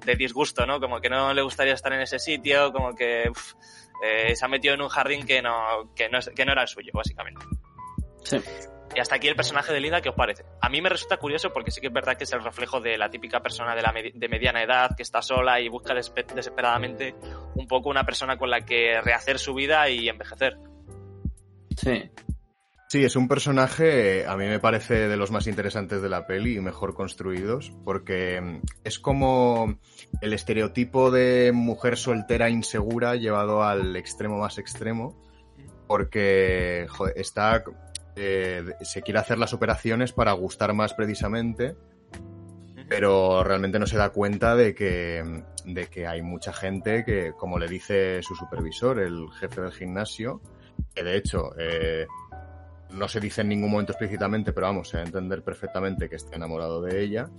de 0.05 0.15
disgusto, 0.15 0.65
¿no? 0.65 0.80
Como 0.80 0.99
que 1.01 1.09
no 1.09 1.34
le 1.34 1.41
gustaría 1.41 1.74
estar 1.74 1.91
en 1.93 2.01
ese 2.01 2.19
sitio, 2.19 2.72
como 2.72 2.93
que 2.95 3.30
uf, 3.30 3.53
eh, 4.02 4.36
se 4.36 4.45
ha 4.45 4.47
metido 4.47 4.74
en 4.74 4.82
un 4.82 4.89
jardín 4.89 5.26
que 5.26 5.41
no, 5.41 5.91
que 5.95 6.10
no, 6.10 6.20
es- 6.20 6.30
que 6.36 6.45
no 6.45 6.52
era 6.52 6.62
el 6.64 6.68
suyo, 6.68 6.91
básicamente. 6.93 7.45
Sí. 8.24 8.38
Y 8.95 8.99
hasta 8.99 9.16
aquí 9.16 9.28
el 9.30 9.36
personaje 9.38 9.72
de 9.72 9.80
Linda, 9.80 10.02
¿qué 10.02 10.10
os 10.10 10.16
parece? 10.16 10.43
A 10.62 10.68
mí 10.68 10.82
me 10.82 10.89
resulta 10.89 11.16
curioso 11.18 11.54
porque 11.54 11.72
sí 11.72 11.80
que 11.80 11.88
es 11.88 11.93
verdad 11.93 12.18
que 12.18 12.26
es 12.26 12.34
el 12.34 12.43
reflejo 12.43 12.82
de 12.82 12.97
la 12.97 13.10
típica 13.10 13.39
persona 13.39 13.74
de, 13.74 13.82
la 13.82 13.93
medi- 13.93 14.12
de 14.14 14.28
mediana 14.28 14.62
edad 14.62 14.91
que 14.97 15.04
está 15.04 15.22
sola 15.22 15.62
y 15.62 15.70
busca 15.70 15.93
desesperadamente 15.93 17.16
un 17.56 17.68
poco 17.68 17.89
una 17.89 18.04
persona 18.04 18.38
con 18.38 18.49
la 18.49 18.62
que 18.66 18.99
rehacer 19.02 19.39
su 19.39 19.54
vida 19.54 19.88
y 19.89 20.10
envejecer. 20.10 20.58
Sí. 21.78 22.10
Sí, 22.92 23.06
es 23.06 23.16
un 23.16 23.30
personaje, 23.30 24.28
a 24.28 24.36
mí 24.36 24.48
me 24.48 24.60
parece 24.60 25.08
de 25.08 25.16
los 25.16 25.32
más 25.32 25.48
interesantes 25.48 26.02
de 26.02 26.10
la 26.10 26.28
peli 26.28 26.58
y 26.58 26.60
mejor 26.60 26.94
construidos, 26.94 27.72
porque 27.86 28.42
mm, 28.42 28.62
es 28.84 29.00
como 29.00 29.78
el 30.20 30.34
estereotipo 30.34 31.10
de 31.10 31.54
mujer 31.54 31.96
soltera 31.96 32.50
insegura 32.50 33.16
llevado 33.16 33.64
al 33.64 33.96
extremo 33.96 34.39
más 34.39 34.58
extremo, 34.58 35.18
porque 35.88 36.86
joder, 36.89 37.14
está, 37.18 37.64
eh, 38.18 38.74
se 38.82 39.02
quiere 39.02 39.22
hacer 39.22 39.38
las 39.38 39.54
operaciones 39.54 40.12
para 40.12 40.34
gustar 40.34 40.74
más 40.74 40.94
precisamente, 40.94 41.78
pero 42.89 43.42
realmente 43.42 43.80
no 43.80 43.88
se 43.88 43.96
da 43.96 44.10
cuenta 44.10 44.58
de 44.58 44.76
que, 44.76 45.44
de 45.64 45.88
que 45.88 46.08
hay 46.08 46.22
mucha 46.24 46.52
gente 46.52 47.06
que, 47.06 47.32
como 47.38 47.58
le 47.58 47.70
dice 47.70 48.22
su 48.22 48.36
supervisor, 48.36 49.00
el 49.00 49.32
jefe 49.39 49.62
del 49.62 49.72
gimnasio, 49.72 50.42
que 50.94 51.04
de 51.04 51.16
hecho 51.16 51.54
eh, 51.58 52.06
no 52.94 53.08
se 53.08 53.20
dice 53.20 53.42
en 53.42 53.50
ningún 53.50 53.72
momento 53.72 53.92
explícitamente, 53.94 54.54
pero 54.54 54.68
vamos, 54.68 54.89
se 54.89 54.98
va 54.98 55.04
a 55.04 55.06
entender 55.06 55.44
perfectamente 55.44 56.10
que 56.10 56.16
está 56.16 56.36
enamorado 56.36 56.82
de 56.82 57.02
ella. 57.02 57.30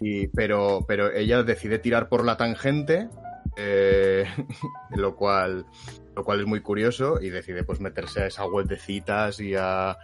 Y, 0.00 0.28
pero, 0.28 0.84
pero 0.86 1.10
ella 1.12 1.42
decide 1.42 1.78
tirar 1.78 2.08
por 2.08 2.24
la 2.24 2.36
tangente, 2.36 3.08
eh, 3.56 4.24
lo 4.96 5.16
cual 5.16 5.66
lo 6.16 6.24
cual 6.24 6.40
es 6.40 6.46
muy 6.46 6.60
curioso 6.60 7.20
y 7.20 7.30
decide 7.30 7.64
pues 7.64 7.80
meterse 7.80 8.22
a 8.22 8.26
esa 8.26 8.44
web 8.44 8.66
de 8.66 8.76
citas 8.78 9.40
y 9.40 9.54
a 9.54 9.96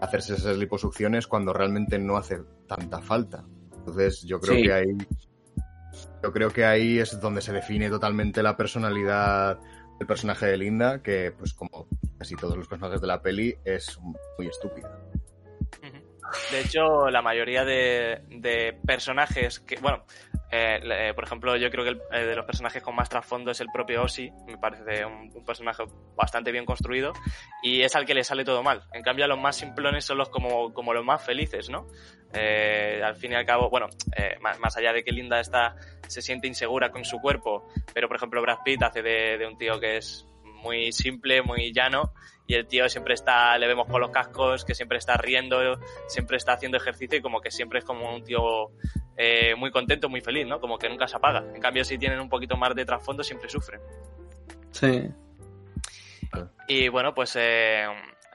hacerse 0.00 0.34
esas 0.34 0.56
liposucciones 0.58 1.26
cuando 1.26 1.52
realmente 1.52 1.98
no 1.98 2.16
hace 2.16 2.38
tanta 2.68 3.00
falta. 3.00 3.44
Entonces 3.76 4.22
yo 4.22 4.38
creo 4.40 4.56
Sí. 4.56 4.62
que 4.62 4.72
ahí 4.72 4.96
yo 6.22 6.32
creo 6.32 6.50
que 6.50 6.64
ahí 6.64 6.98
es 6.98 7.20
donde 7.20 7.40
se 7.40 7.52
define 7.52 7.88
totalmente 7.90 8.42
la 8.42 8.56
personalidad 8.56 9.58
del 9.98 10.06
personaje 10.06 10.46
de 10.46 10.56
Linda, 10.56 11.02
que 11.02 11.32
pues 11.32 11.54
como 11.54 11.88
casi 12.18 12.36
todos 12.36 12.56
los 12.56 12.68
personajes 12.68 13.00
de 13.00 13.06
la 13.06 13.22
peli 13.22 13.56
es 13.64 13.98
muy 14.38 14.46
estúpida. 14.46 14.90
De 16.50 16.60
hecho, 16.60 17.08
la 17.10 17.22
mayoría 17.22 17.64
de, 17.64 18.78
personajes 18.86 19.60
que, 19.60 19.76
bueno, 19.76 20.04
eh, 20.50 20.80
eh, 20.82 21.12
por 21.14 21.24
ejemplo, 21.24 21.56
yo 21.56 21.70
creo 21.70 21.84
que 21.84 21.90
el, 21.90 22.00
eh, 22.12 22.26
de 22.26 22.36
los 22.36 22.44
personajes 22.44 22.82
con 22.82 22.94
más 22.94 23.08
trasfondo 23.08 23.50
es 23.50 23.60
el 23.60 23.68
propio 23.72 24.02
Ozzy, 24.02 24.30
me 24.46 24.56
parece 24.56 25.04
un, 25.04 25.30
un 25.34 25.44
personaje 25.44 25.84
bastante 26.16 26.52
bien 26.52 26.64
construido 26.64 27.12
y 27.62 27.82
es 27.82 27.94
al 27.96 28.06
que 28.06 28.14
le 28.14 28.24
sale 28.24 28.44
todo 28.44 28.62
mal. 28.62 28.84
En 28.92 29.02
cambio, 29.02 29.24
a 29.24 29.28
los 29.28 29.38
más 29.38 29.56
simplones 29.56 30.04
son 30.04 30.18
los 30.18 30.28
como, 30.28 30.72
como 30.72 30.94
los 30.94 31.04
más 31.04 31.24
felices, 31.24 31.68
¿no? 31.70 31.86
Eh, 32.34 33.00
al 33.04 33.16
fin 33.16 33.32
y 33.32 33.34
al 33.34 33.46
cabo, 33.46 33.70
bueno, 33.70 33.86
eh, 34.16 34.36
más, 34.40 34.58
más 34.58 34.76
allá 34.76 34.92
de 34.92 35.04
que 35.04 35.12
Linda 35.12 35.40
está, 35.40 35.76
se 36.08 36.20
siente 36.20 36.46
insegura 36.46 36.90
con 36.90 37.04
su 37.04 37.20
cuerpo, 37.20 37.68
pero 37.92 38.08
por 38.08 38.16
ejemplo 38.16 38.42
Brad 38.42 38.58
Pitt 38.64 38.82
hace 38.82 39.02
de, 39.02 39.38
de 39.38 39.46
un 39.46 39.56
tío 39.56 39.78
que 39.78 39.96
es 39.96 40.26
muy 40.42 40.92
simple, 40.92 41.42
muy 41.42 41.72
llano, 41.72 42.12
y 42.46 42.54
el 42.54 42.66
tío 42.66 42.88
siempre 42.88 43.14
está, 43.14 43.56
le 43.58 43.66
vemos 43.66 43.86
con 43.86 44.00
los 44.00 44.10
cascos, 44.10 44.64
que 44.64 44.74
siempre 44.74 44.98
está 44.98 45.16
riendo, 45.16 45.78
siempre 46.08 46.36
está 46.36 46.54
haciendo 46.54 46.76
ejercicio 46.76 47.18
y 47.18 47.22
como 47.22 47.40
que 47.40 47.50
siempre 47.50 47.78
es 47.78 47.84
como 47.84 48.14
un 48.14 48.22
tío 48.22 48.70
eh, 49.16 49.54
muy 49.56 49.70
contento, 49.70 50.08
muy 50.08 50.20
feliz, 50.20 50.46
¿no? 50.46 50.60
Como 50.60 50.78
que 50.78 50.88
nunca 50.88 51.06
se 51.06 51.16
apaga. 51.16 51.44
En 51.54 51.60
cambio, 51.60 51.84
si 51.84 51.96
tienen 51.96 52.20
un 52.20 52.28
poquito 52.28 52.56
más 52.56 52.74
de 52.74 52.84
trasfondo, 52.84 53.22
siempre 53.22 53.48
sufren. 53.48 53.80
Sí. 54.72 55.08
Y 56.68 56.88
bueno, 56.88 57.14
pues 57.14 57.34
eh, 57.36 57.86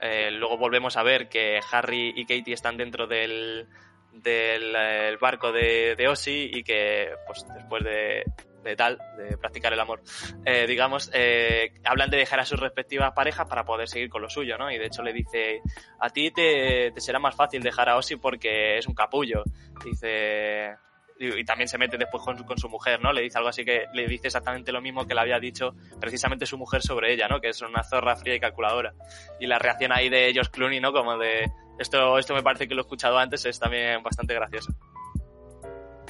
eh, 0.01 0.31
luego 0.31 0.57
volvemos 0.57 0.97
a 0.97 1.03
ver 1.03 1.29
que 1.29 1.59
Harry 1.71 2.13
y 2.15 2.25
Katie 2.25 2.53
están 2.53 2.77
dentro 2.77 3.05
del, 3.05 3.67
del 4.13 4.73
eh, 4.75 5.17
barco 5.19 5.51
de, 5.51 5.95
de 5.95 6.13
y 6.25 6.63
que 6.63 7.09
pues 7.25 7.45
después 7.55 7.83
de, 7.83 8.23
de 8.63 8.75
tal, 8.75 8.97
de 9.17 9.37
practicar 9.37 9.71
el 9.73 9.79
amor, 9.79 10.01
eh, 10.45 10.65
digamos, 10.67 11.09
eh, 11.13 11.71
hablan 11.85 12.09
de 12.09 12.17
dejar 12.17 12.39
a 12.39 12.45
sus 12.45 12.59
respectivas 12.59 13.13
parejas 13.13 13.47
para 13.47 13.63
poder 13.63 13.87
seguir 13.87 14.09
con 14.09 14.21
lo 14.21 14.29
suyo, 14.29 14.57
¿no? 14.57 14.71
Y 14.71 14.77
de 14.77 14.85
hecho 14.87 15.01
le 15.03 15.13
dice, 15.13 15.61
a 15.99 16.09
ti 16.09 16.31
te, 16.31 16.91
te 16.91 17.01
será 17.01 17.19
más 17.19 17.35
fácil 17.35 17.61
dejar 17.61 17.89
a 17.89 17.97
Ozzy 17.97 18.17
porque 18.17 18.77
es 18.77 18.87
un 18.87 18.95
capullo. 18.95 19.43
Dice... 19.83 20.75
Y 21.21 21.43
también 21.43 21.67
se 21.67 21.77
mete 21.77 21.97
después 21.97 22.23
con, 22.23 22.37
su- 22.37 22.45
con 22.45 22.57
su 22.57 22.69
mujer, 22.69 23.01
¿no? 23.01 23.11
Le 23.11 23.21
dice 23.23 23.37
algo 23.37 23.49
así 23.49 23.65
que 23.65 23.87
le 23.93 24.07
dice 24.07 24.27
exactamente 24.27 24.71
lo 24.71 24.79
mismo 24.79 25.05
que 25.05 25.13
le 25.13 25.19
había 25.19 25.37
dicho 25.37 25.75
precisamente 25.99 26.45
su 26.45 26.57
mujer 26.57 26.81
sobre 26.81 27.11
ella, 27.11 27.27
¿no? 27.27 27.41
Que 27.41 27.49
es 27.49 27.61
una 27.61 27.83
zorra 27.83 28.15
fría 28.15 28.35
y 28.35 28.39
calculadora. 28.39 28.93
Y 29.37 29.45
la 29.45 29.59
reacción 29.59 29.91
ahí 29.91 30.07
de 30.07 30.31
George 30.31 30.49
Clooney, 30.49 30.79
¿no? 30.79 30.93
Como 30.93 31.17
de, 31.17 31.51
esto, 31.79 32.17
esto 32.17 32.33
me 32.33 32.43
parece 32.43 32.67
que 32.67 32.75
lo 32.75 32.81
he 32.81 32.83
escuchado 32.83 33.17
antes, 33.17 33.45
es 33.45 33.59
también 33.59 34.03
bastante 34.03 34.33
gracioso. 34.33 34.73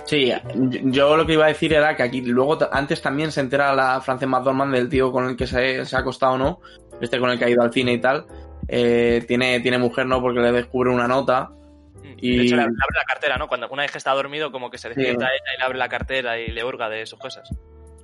Sí, 0.06 0.32
yo 0.86 1.16
lo 1.16 1.26
que 1.26 1.34
iba 1.34 1.46
a 1.46 1.50
decir 1.50 1.74
era 1.74 1.96
que 1.96 2.04
aquí 2.04 2.22
luego 2.22 2.58
antes 2.72 3.02
también 3.02 3.32
se 3.32 3.42
entera 3.42 3.76
la 3.76 4.02
Frances 4.02 4.28
McDormand 4.28 4.74
del 4.74 4.90
tío 4.90 5.12
con 5.12 5.28
el 5.28 5.36
que 5.36 5.46
se, 5.46 5.86
se 5.86 5.96
ha 5.96 6.00
acostado 6.00 6.38
no, 6.38 6.62
este 7.00 7.20
con 7.20 7.30
el 7.30 7.38
que 7.38 7.46
ha 7.46 7.50
ido 7.50 7.62
al 7.62 7.72
cine 7.72 7.94
y 7.94 8.02
tal. 8.02 8.26
Eh, 8.68 9.24
tiene, 9.28 9.60
tiene 9.60 9.78
mujer, 9.78 10.06
¿no? 10.06 10.22
Porque 10.22 10.40
le 10.40 10.52
descubre 10.52 10.90
una 10.90 11.08
nota. 11.08 11.52
Y- 12.18 12.38
De 12.38 12.44
hecho, 12.44 12.56
le, 12.56 12.64
abre 12.64 12.76
la 12.96 13.04
cartera, 13.08 13.38
¿no? 13.38 13.48
Cuando 13.48 13.68
una 13.70 13.84
vez 13.84 13.92
que 13.92 13.98
está 13.98 14.12
dormido, 14.14 14.52
como 14.52 14.70
que 14.70 14.78
se 14.78 14.90
despierta 14.90 15.26
ella 15.26 15.54
y 15.56 15.60
le 15.60 15.66
abre 15.66 15.78
la 15.78 15.90
cartera 15.90 16.40
y 16.40 16.48
le 16.48 16.64
hurga 16.64 16.90
de 16.90 17.06
sus 17.06 17.20
cosas. 17.20 17.50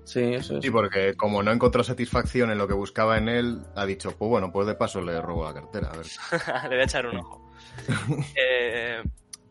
Sí, 0.03 0.21
eso 0.35 0.57
es. 0.57 0.63
Sí, 0.63 0.69
porque 0.69 1.15
como 1.15 1.41
no 1.41 1.51
encontró 1.51 1.83
satisfacción 1.83 2.51
en 2.51 2.59
lo 2.59 2.67
que 2.67 2.75
buscaba 2.75 3.17
en 3.17 3.29
él, 3.29 3.61
ha 3.75 3.85
dicho, 3.85 4.15
pues 4.17 4.29
bueno, 4.29 4.51
pues 4.51 4.67
de 4.67 4.75
paso 4.75 5.01
le 5.01 5.19
robo 5.21 5.43
la 5.45 5.53
cartera. 5.53 5.89
A 5.91 5.97
ver. 5.97 6.05
le 6.63 6.75
voy 6.75 6.79
a 6.79 6.83
echar 6.83 7.07
un 7.07 7.17
ojo. 7.17 7.44
Eh, 8.35 9.01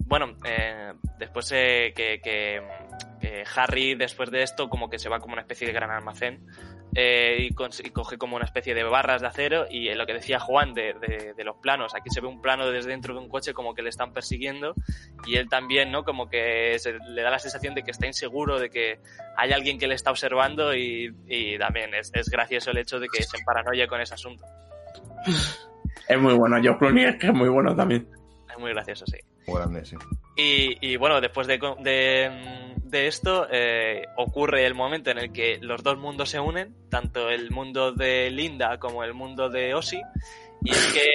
bueno, 0.07 0.37
eh, 0.45 0.93
después 1.19 1.51
eh, 1.53 1.93
que, 1.95 2.63
Harry, 3.57 3.95
después 3.95 4.31
de 4.31 4.43
esto, 4.43 4.69
como 4.69 4.91
que 4.91 4.99
se 4.99 5.09
va 5.09 5.19
como 5.19 5.33
una 5.33 5.43
especie 5.43 5.67
de 5.67 5.73
gran 5.73 5.91
almacén 5.91 6.47
eh, 6.95 7.39
y, 7.41 7.51
coge 7.53 8.19
como 8.19 8.37
una 8.37 8.45
especie 8.45 8.75
de 8.75 8.85
barras 8.85 9.23
de 9.23 9.27
acero 9.27 9.67
y 9.69 9.93
lo 9.95 10.07
que 10.07 10.13
decía 10.13 10.39
Juan 10.39 10.75
de, 10.75 10.95
los 11.39 11.57
planos, 11.57 11.95
aquí 11.95 12.11
se 12.11 12.21
ve 12.21 12.29
un 12.29 12.41
plano 12.41 12.71
desde 12.71 12.91
dentro 12.91 13.15
de 13.15 13.21
un 13.21 13.29
coche 13.29 13.55
como 13.55 13.75
que 13.75 13.83
le 13.83 13.89
están 13.89 14.13
persiguiendo 14.13 14.75
y 15.27 15.37
él 15.37 15.49
también, 15.49 15.91
¿no? 15.91 16.05
Como 16.05 16.29
que 16.29 16.79
se- 16.79 16.99
le 17.09 17.23
da 17.23 17.31
la 17.31 17.39
sensación 17.39 17.75
de 17.75 17.83
que 17.83 17.91
está 17.91 18.07
inseguro, 18.07 18.61
de 18.61 18.71
que 18.71 19.01
hay 19.37 19.53
alguien 19.53 19.79
que 19.79 19.89
le 19.89 19.95
está 19.95 20.11
observando 20.11 20.75
y, 20.75 21.13
y 21.27 21.59
también 21.59 21.95
es, 21.95 22.13
es 22.15 22.29
gracioso 22.29 22.71
el 22.71 22.79
hecho 22.79 23.01
de 23.01 23.09
que 23.09 23.23
se 23.23 23.39
paranoia 23.45 23.89
con 23.89 24.01
ese 24.01 24.15
asunto. 24.15 24.45
Es 26.09 26.19
muy 26.21 26.35
bueno. 26.35 26.57
George 26.63 26.79
Clooney 26.79 27.05
es 27.05 27.17
que 27.17 27.27
es 27.29 27.35
muy 27.35 27.49
bueno 27.49 27.75
también. 27.75 28.09
Es 28.53 28.59
muy 28.59 28.71
gracioso, 28.73 29.05
sí. 29.07 29.19
Muy 29.47 29.57
grande, 29.59 29.85
sí. 29.85 29.97
Y, 30.37 30.77
y 30.81 30.97
bueno, 30.97 31.21
después 31.21 31.47
de, 31.47 31.59
de, 31.81 32.75
de 32.85 33.07
esto, 33.07 33.47
eh, 33.51 34.05
ocurre 34.17 34.67
el 34.67 34.75
momento 34.75 35.11
en 35.11 35.19
el 35.19 35.33
que 35.33 35.59
los 35.61 35.83
dos 35.83 35.99
mundos 35.99 36.31
se 36.31 36.41
unen, 36.41 36.75
tanto 36.91 37.29
el 37.31 37.51
mundo 37.51 37.93
de 37.93 38.31
Linda 38.31 38.79
como 38.79 39.05
el 39.05 39.15
mundo 39.15 39.49
de 39.51 39.75
Ozzy, 39.75 40.01
y 40.63 40.71
es 40.71 40.93
que 40.95 41.11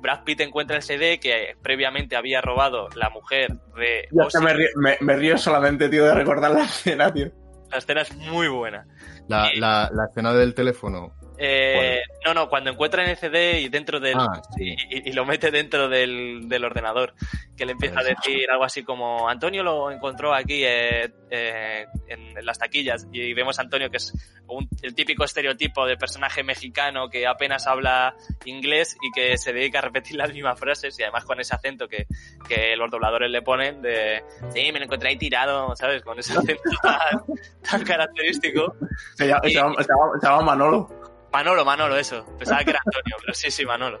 Brad 0.00 0.22
Pitt 0.24 0.40
encuentra 0.40 0.76
el 0.76 0.82
CD 0.82 1.18
que 1.18 1.56
previamente 1.62 2.16
había 2.16 2.40
robado 2.40 2.88
la 2.94 3.10
mujer 3.10 3.52
de 3.76 4.08
Ozzy. 4.12 4.38
me 4.44 4.54
río, 4.54 4.68
me- 4.76 4.98
me 5.00 5.16
río 5.16 5.36
solamente, 5.36 5.88
tío, 5.88 6.04
de 6.04 6.14
recordar 6.14 6.50
la 6.52 6.64
escena, 6.64 7.12
tío. 7.12 7.30
La 7.70 7.78
escena 7.78 8.02
es 8.02 8.14
muy 8.16 8.48
buena. 8.48 8.86
La, 9.26 9.50
la 9.92 10.04
escena 10.08 10.32
del 10.32 10.54
teléfono. 10.54 11.12
Eh, 11.40 12.02
no, 12.24 12.34
no, 12.34 12.48
cuando 12.48 12.70
encuentran 12.70 13.08
el 13.08 13.16
CD 13.16 13.60
y 13.60 13.68
dentro 13.68 14.00
del, 14.00 14.16
Ah, 14.18 14.40
sí. 14.56 14.74
y, 14.90 15.08
y 15.08 15.12
lo 15.12 15.24
mete 15.24 15.50
dentro 15.50 15.88
del, 15.88 16.48
del 16.48 16.64
ordenador, 16.64 17.14
que 17.56 17.64
le 17.64 17.72
empieza 17.72 18.00
a 18.00 18.04
decir 18.04 18.50
algo 18.50 18.64
así 18.64 18.82
como 18.82 19.28
Antonio 19.28 19.62
lo 19.62 19.90
encontró 19.90 20.34
aquí 20.34 20.64
eh, 20.64 21.10
eh, 21.30 21.86
en 22.08 22.44
las 22.44 22.58
taquillas 22.58 23.06
y 23.12 23.34
vemos 23.34 23.58
a 23.58 23.62
Antonio 23.62 23.90
que 23.90 23.98
es 23.98 24.12
un- 24.48 24.68
el 24.82 24.94
típico 24.94 25.24
estereotipo 25.24 25.86
de 25.86 25.96
personaje 25.96 26.42
mexicano 26.42 27.08
que 27.08 27.26
apenas 27.26 27.66
habla 27.66 28.14
inglés 28.44 28.96
y 29.02 29.10
que 29.12 29.36
se 29.38 29.52
dedica 29.52 29.78
a 29.78 29.82
repetir 29.82 30.16
las 30.16 30.32
mismas 30.32 30.58
frases 30.58 30.98
y 30.98 31.02
además 31.02 31.24
con 31.24 31.38
ese 31.40 31.54
acento 31.54 31.86
que, 31.88 32.06
que 32.48 32.74
los 32.76 32.90
dobladores 32.90 33.30
le 33.30 33.42
ponen 33.42 33.80
de 33.82 34.22
sí, 34.50 34.70
me 34.72 34.78
lo 34.78 34.84
encontré 34.86 35.10
ahí 35.10 35.16
tirado, 35.18 35.74
¿sabes? 35.76 36.02
Con 36.02 36.18
ese 36.18 36.32
acento 36.32 36.62
tan, 36.82 37.20
tan 37.68 37.84
característico. 37.84 38.74
Se 39.16 39.26
llama, 39.28 39.40
se 39.44 39.50
llama- 39.52 39.74
se 39.82 39.88
llama- 39.88 40.20
se 40.20 40.26
llama 40.26 40.42
Manolo. 40.42 40.97
Manolo, 41.32 41.64
Manolo, 41.64 41.96
eso. 41.96 42.24
Pensaba 42.38 42.64
que 42.64 42.70
era 42.70 42.80
Antonio, 42.84 43.16
pero 43.20 43.34
sí, 43.34 43.50
sí, 43.50 43.64
Manolo. 43.66 44.00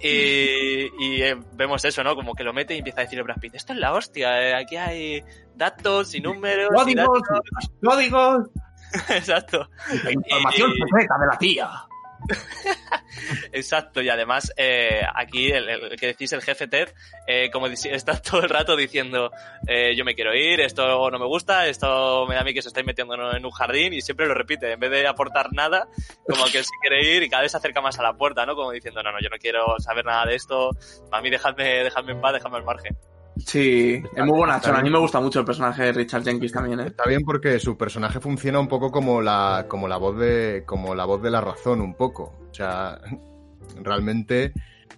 Y, 0.00 0.90
y, 0.98 1.22
eh, 1.22 1.36
vemos 1.52 1.84
eso, 1.84 2.02
¿no? 2.04 2.14
Como 2.14 2.34
que 2.34 2.44
lo 2.44 2.52
mete 2.52 2.74
y 2.74 2.78
empieza 2.78 3.00
a 3.00 3.04
decir 3.04 3.22
Brad 3.22 3.38
Pitt, 3.38 3.54
esto 3.54 3.72
es 3.72 3.78
la 3.78 3.92
hostia, 3.92 4.42
eh, 4.42 4.54
aquí 4.54 4.76
hay 4.76 5.24
datos 5.54 6.14
y 6.14 6.20
números 6.20 6.68
y 6.72 6.74
¡Códigos! 6.74 7.22
datos. 7.22 7.72
¡Códigos! 7.82 8.48
Exacto. 9.10 9.68
La 10.04 10.12
información 10.12 10.70
Y- 10.72 10.80
secreta 10.88 11.14
de 11.20 11.26
la 11.26 11.38
tía. 11.38 11.70
Exacto, 13.52 14.02
y 14.02 14.08
además 14.08 14.52
eh, 14.56 15.02
aquí 15.14 15.50
el, 15.50 15.68
el, 15.68 15.96
que 15.96 16.08
decís 16.08 16.32
el 16.32 16.42
jefe 16.42 16.66
Ted, 16.66 16.88
eh, 17.26 17.50
como 17.50 17.66
está 17.66 18.20
todo 18.22 18.42
el 18.42 18.48
rato 18.48 18.76
diciendo 18.76 19.30
eh, 19.66 19.94
yo 19.96 20.04
me 20.04 20.14
quiero 20.14 20.34
ir, 20.34 20.60
esto 20.60 21.10
no 21.10 21.18
me 21.18 21.26
gusta, 21.26 21.66
esto 21.66 22.26
me 22.26 22.34
da 22.34 22.40
a 22.40 22.44
mí 22.44 22.54
que 22.54 22.62
se 22.62 22.68
estáis 22.68 22.86
metiendo 22.86 23.14
en 23.14 23.44
un 23.44 23.50
jardín 23.50 23.92
y 23.92 24.00
siempre 24.00 24.26
lo 24.26 24.34
repite, 24.34 24.72
en 24.72 24.80
vez 24.80 24.90
de 24.90 25.06
aportar 25.06 25.52
nada, 25.52 25.88
como 26.28 26.44
que 26.46 26.58
él 26.58 26.64
se 26.64 26.74
quiere 26.80 27.16
ir 27.16 27.22
y 27.22 27.30
cada 27.30 27.42
vez 27.42 27.52
se 27.52 27.58
acerca 27.58 27.80
más 27.80 27.98
a 27.98 28.02
la 28.02 28.14
puerta, 28.14 28.44
¿no? 28.46 28.54
Como 28.54 28.72
diciendo 28.72 29.02
no, 29.02 29.12
no, 29.12 29.20
yo 29.20 29.28
no 29.30 29.38
quiero 29.38 29.78
saber 29.78 30.04
nada 30.04 30.26
de 30.26 30.34
esto, 30.34 30.70
a 31.10 31.20
mí 31.20 31.30
dejadme, 31.30 31.84
dejadme 31.84 32.12
en 32.12 32.20
paz, 32.20 32.34
dejadme 32.34 32.58
al 32.58 32.64
margen. 32.64 32.96
Sí, 33.36 34.00
es 34.14 34.24
muy 34.24 34.38
buena 34.38 34.56
A 34.56 34.82
mí 34.82 34.90
me 34.90 34.98
gusta 34.98 35.20
mucho 35.20 35.40
el 35.40 35.44
personaje 35.44 35.84
de 35.84 35.92
Richard 35.92 36.22
Jenkins 36.22 36.52
también, 36.52 36.80
¿eh? 36.80 36.86
Está 36.86 37.04
bien 37.08 37.22
porque 37.24 37.58
su 37.58 37.76
personaje 37.76 38.20
funciona 38.20 38.60
un 38.60 38.68
poco 38.68 38.90
como 38.90 39.20
la, 39.20 39.66
como 39.68 39.88
la 39.88 39.96
voz 39.96 40.18
de, 40.18 40.62
como 40.64 40.94
la 40.94 41.04
voz 41.04 41.20
de 41.20 41.30
la 41.30 41.40
razón, 41.40 41.80
un 41.80 41.94
poco. 41.94 42.34
O 42.50 42.54
sea, 42.54 43.00
realmente 43.82 44.52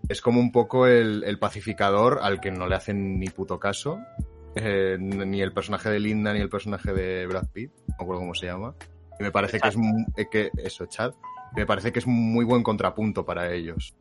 es 0.09 0.20
como 0.20 0.41
un 0.41 0.53
poco 0.53 0.87
el, 0.87 1.39
pacificador 1.39 2.20
al 2.22 2.41
que 2.41 2.51
no 2.51 2.66
le 2.66 2.74
hacen 2.74 3.18
ni 3.18 3.28
puto 3.28 3.59
caso. 3.59 3.99
Eh, 4.55 4.97
ni 4.99 5.43
el 5.43 5.53
personaje 5.53 5.91
de 5.91 6.01
Linda 6.01 6.32
ni 6.32 6.41
el 6.41 6.49
personaje 6.49 6.93
de 6.93 7.26
Brad 7.26 7.47
Pitt, 7.53 7.70
no 7.89 7.95
acuerdo 7.99 8.20
cómo 8.20 8.34
se 8.34 8.47
llama. 8.47 8.74
Y 9.18 9.22
me 9.22 9.30
parece 9.30 9.61
que 9.61 9.68
es 9.68 9.76
eh, 10.16 10.26
que 10.30 10.51
eso, 10.57 10.87
Chad. 10.87 11.12
Me 11.55 11.66
parece 11.66 11.93
que 11.93 12.01
es 12.01 12.07
muy 12.07 12.45
buen 12.45 12.62
contrapunto 12.62 13.24
para 13.24 13.53
ellos. 13.53 13.95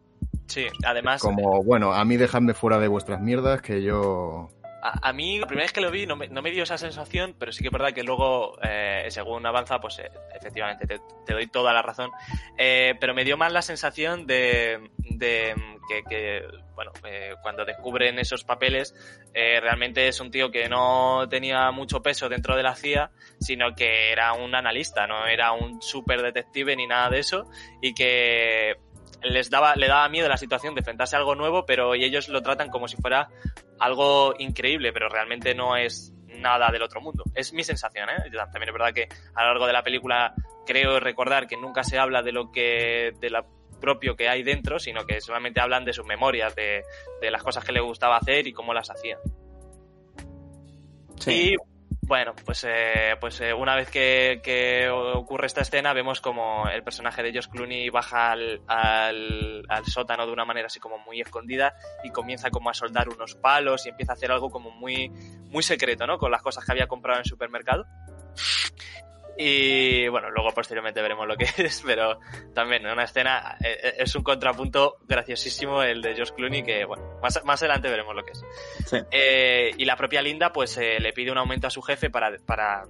Sí, 0.48 0.68
además. 0.86 1.22
Como, 1.22 1.64
bueno, 1.64 1.94
a 1.94 2.06
mí 2.06 2.18
dejadme 2.18 2.54
fuera 2.54 2.80
de 2.80 2.88
vuestras 2.88 3.22
mierdas 3.22 3.62
que 3.62 3.82
yo. 3.82 4.50
A, 4.82 5.14
mí, 5.14 5.40
la 5.40 5.48
primera 5.48 5.66
vez 5.66 5.74
que 5.74 5.82
lo 5.82 5.90
vi, 5.90 6.06
no 6.06 6.16
me, 6.16 6.28
no 6.28 6.44
me, 6.44 6.52
dio 6.52 6.62
esa 6.62 6.78
sensación, 6.78 7.36
pero 7.40 7.52
sí 7.52 7.64
que 7.64 7.70
es 7.70 7.74
verdad 7.74 7.92
que 7.92 8.04
luego, 8.04 8.56
eh, 8.62 9.08
según 9.10 9.44
avanza, 9.44 9.80
pues 9.80 9.98
eh, 9.98 10.12
efectivamente 10.36 10.86
te, 10.86 11.34
doy 11.34 11.48
toda 11.48 11.74
la 11.74 11.82
razón. 11.82 12.12
Eh, 12.56 12.94
pero 13.00 13.16
me 13.16 13.26
dio 13.26 13.36
más 13.36 13.52
la 13.52 13.64
sensación 13.64 14.28
de, 14.28 14.92
de 15.00 15.56
que, 15.90 16.04
que, 16.08 16.44
bueno, 16.76 16.92
cuando 17.42 17.66
descubren 17.66 18.20
esos 18.20 18.44
papeles, 18.44 18.94
realmente 19.34 20.08
es 20.08 20.20
un 20.20 20.30
tío 20.30 20.52
que 20.52 20.70
no 20.70 21.28
tenía 21.30 21.72
mucho 21.72 22.04
peso 22.04 22.30
dentro 22.30 22.56
de 22.56 22.62
la 22.62 22.76
CIA, 22.76 23.10
sino 23.40 23.74
que 23.76 24.12
era 24.12 24.34
un 24.34 24.54
analista, 24.54 25.08
no 25.08 25.26
era 25.26 25.52
un 25.52 25.82
super 25.82 26.22
detective 26.22 26.76
ni 26.76 26.86
nada 26.86 27.10
de 27.10 27.20
eso, 27.20 27.50
y 27.82 27.96
que 27.96 28.85
les 29.26 29.50
daba, 29.50 29.76
le 29.76 29.88
daba 29.88 30.08
miedo 30.10 30.30
la 30.30 30.38
situación 30.38 30.76
de 30.76 30.80
enfrentarse 30.80 31.16
a 31.16 31.20
algo 31.20 31.36
nuevo, 31.36 31.66
pero 31.66 31.94
ellos 31.94 32.30
lo 32.30 32.42
tratan 32.42 32.70
como 32.70 32.88
si 32.88 32.96
fuera 32.98 33.30
algo 33.80 34.34
increíble, 34.38 34.94
pero 34.94 35.10
realmente 35.10 35.56
no 35.56 35.76
es 35.76 36.14
nada 36.28 36.70
del 36.72 36.84
otro 36.84 37.02
mundo. 37.02 37.24
Es 37.34 37.54
mi 37.54 37.64
sensación, 37.64 38.10
¿eh? 38.10 38.30
También 38.32 38.70
es 38.70 38.74
verdad 38.74 38.94
que 38.94 39.08
a 39.34 39.44
lo 39.44 39.50
largo 39.50 39.68
de 39.68 39.74
la 39.74 39.84
película 39.84 40.34
creo 40.66 41.00
recordar 41.00 41.48
que 41.48 41.58
nunca 41.58 41.84
se 41.84 41.98
habla 41.98 42.22
de 42.22 42.32
lo 42.32 42.52
que, 42.52 43.14
de 43.20 43.30
lo 43.30 43.46
propio 43.80 44.16
que 44.16 44.30
hay 44.30 44.44
dentro, 44.44 44.80
sino 44.80 45.06
que 45.06 45.22
solamente 45.22 45.60
hablan 45.60 45.86
de 45.86 45.94
sus 45.94 46.06
memorias, 46.06 46.56
de, 46.56 46.84
de 47.22 47.32
las 47.32 47.44
cosas 47.44 47.64
que 47.64 47.72
le 47.72 47.82
gustaba 47.82 48.18
hacer 48.18 48.48
y 48.48 48.54
cómo 48.54 48.74
las 48.74 48.90
hacía. 48.90 49.18
Sí. 51.20 51.56
Bueno, 52.08 52.36
pues, 52.46 52.64
eh, 52.68 53.16
pues 53.20 53.42
eh, 53.42 53.52
una 53.52 53.76
vez 53.76 53.90
que, 53.90 54.88
ocurre 54.92 55.48
esta 55.48 55.62
escena, 55.62 55.92
vemos 55.92 56.22
como 56.22 56.68
el 56.70 56.84
personaje 56.84 57.24
de 57.24 57.34
Josh 57.34 57.48
Clooney 57.48 57.90
baja 57.90 58.32
al, 58.32 58.62
al, 58.68 59.86
sótano 59.88 60.28
de 60.28 60.32
una 60.32 60.46
manera 60.46 60.68
así 60.68 60.80
como 60.80 61.00
muy 61.00 61.20
escondida 61.20 61.74
y 62.04 62.12
comienza 62.12 62.52
como 62.52 62.70
a 62.70 62.76
soldar 62.76 63.10
unos 63.10 63.34
palos 63.34 63.88
y 63.88 63.90
empieza 63.90 64.12
a 64.12 64.16
hacer 64.16 64.32
algo 64.32 64.52
como 64.52 64.70
muy, 64.70 65.10
muy 65.50 65.64
secreto, 65.64 66.06
¿no? 66.06 66.20
Con 66.20 66.30
las 66.30 66.44
cosas 66.44 66.64
que 66.64 66.74
había 66.74 66.86
comprado 66.86 67.18
en 67.18 67.24
el 67.24 67.30
supermercado. 67.30 67.88
Y 69.38 70.08
bueno, 70.08 70.30
luego 70.30 70.52
posteriormente 70.54 71.02
veremos 71.02 71.28
lo 71.28 71.36
que 71.36 71.46
es, 71.58 71.84
pero 71.86 72.20
también 72.54 72.86
una 72.86 73.04
escena 73.04 73.58
eh, 73.64 73.78
eh, 73.84 73.94
es 74.00 74.16
un 74.16 74.24
contrapunto 74.24 74.98
graciosísimo 75.04 75.84
el 75.84 76.02
de 76.02 76.16
Josh 76.16 76.32
Clooney 76.32 76.64
que, 76.64 76.86
bueno, 76.86 77.20
más, 77.22 77.44
más 77.44 77.62
adelante 77.62 77.90
veremos 77.90 78.16
lo 78.16 78.24
que 78.24 78.32
es. 78.32 78.46
Eh, 79.12 79.72
y 79.78 79.86
la 79.86 79.98
propia 79.98 80.22
Linda 80.22 80.52
pues 80.52 80.78
le 80.78 81.12
pide 81.14 81.32
un 81.32 81.38
aumento 81.38 81.68
a 81.68 81.70
su 81.70 81.82
jefe 81.82 82.10
para, 82.10 82.32
para, 82.46 82.84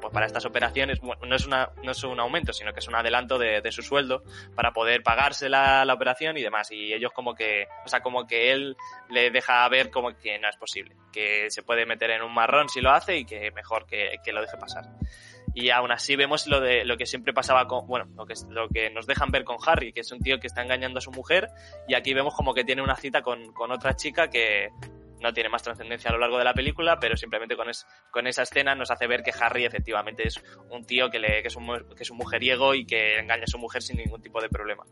pues 0.00 0.12
para 0.12 0.26
estas 0.26 0.46
operaciones. 0.46 1.00
Bueno, 1.00 1.26
no 1.26 1.36
es, 1.36 1.46
una, 1.46 1.70
no 1.82 1.92
es 1.92 2.02
un 2.04 2.18
aumento, 2.20 2.52
sino 2.52 2.72
que 2.72 2.80
es 2.80 2.88
un 2.88 2.94
adelanto 2.94 3.38
de, 3.38 3.60
de 3.60 3.72
su 3.72 3.82
sueldo 3.82 4.22
para 4.54 4.72
poder 4.72 5.02
pagarse 5.02 5.48
la, 5.48 5.84
la, 5.84 5.94
operación 5.94 6.38
y 6.38 6.42
demás. 6.42 6.70
Y 6.70 6.94
ellos 6.94 7.12
como 7.12 7.34
que, 7.34 7.66
o 7.84 7.88
sea, 7.88 8.00
como 8.00 8.26
que 8.26 8.52
él 8.52 8.76
le 9.10 9.30
deja 9.30 9.68
ver 9.68 9.90
como 9.90 10.16
que 10.16 10.38
no 10.38 10.48
es 10.48 10.56
posible, 10.56 10.96
que 11.12 11.50
se 11.50 11.62
puede 11.62 11.84
meter 11.84 12.10
en 12.10 12.22
un 12.22 12.32
marrón 12.32 12.68
si 12.68 12.80
lo 12.80 12.90
hace 12.90 13.18
y 13.18 13.24
que 13.26 13.50
mejor 13.50 13.86
que, 13.86 14.16
que 14.24 14.32
lo 14.32 14.40
deje 14.40 14.56
pasar 14.56 14.84
y 15.54 15.70
aún 15.70 15.90
así 15.90 16.16
vemos 16.16 16.46
lo 16.46 16.60
de 16.60 16.84
lo 16.84 16.96
que 16.96 17.06
siempre 17.06 17.32
pasaba 17.32 17.66
con 17.66 17.86
bueno 17.86 18.06
lo 18.16 18.26
que 18.26 18.34
lo 18.48 18.68
que 18.68 18.90
nos 18.90 19.06
dejan 19.06 19.30
ver 19.30 19.44
con 19.44 19.56
Harry 19.66 19.92
que 19.92 20.00
es 20.00 20.12
un 20.12 20.20
tío 20.20 20.38
que 20.38 20.46
está 20.46 20.62
engañando 20.62 20.98
a 20.98 21.02
su 21.02 21.10
mujer 21.10 21.50
y 21.88 21.94
aquí 21.94 22.14
vemos 22.14 22.34
como 22.34 22.54
que 22.54 22.64
tiene 22.64 22.82
una 22.82 22.96
cita 22.96 23.22
con, 23.22 23.52
con 23.52 23.70
otra 23.72 23.96
chica 23.96 24.28
que 24.28 24.68
no 25.20 25.32
tiene 25.32 25.48
más 25.48 25.62
trascendencia 25.62 26.10
a 26.10 26.12
lo 26.12 26.18
largo 26.18 26.38
de 26.38 26.44
la 26.44 26.54
película 26.54 26.98
pero 27.00 27.16
simplemente 27.16 27.56
con, 27.56 27.68
es, 27.68 27.86
con 28.10 28.26
esa 28.26 28.42
escena 28.42 28.74
nos 28.74 28.90
hace 28.90 29.06
ver 29.06 29.22
que 29.22 29.32
Harry 29.38 29.64
efectivamente 29.64 30.26
es 30.26 30.40
un 30.70 30.84
tío 30.84 31.10
que 31.10 31.18
le 31.18 31.42
que 31.42 31.48
es 31.48 31.56
un, 31.56 31.66
que 31.96 32.02
es 32.02 32.10
un 32.10 32.16
mujeriego 32.16 32.74
y 32.74 32.86
que 32.86 33.18
engaña 33.18 33.44
a 33.44 33.50
su 33.50 33.58
mujer 33.58 33.82
sin 33.82 33.98
ningún 33.98 34.22
tipo 34.22 34.40
de 34.40 34.48
problema. 34.48 34.84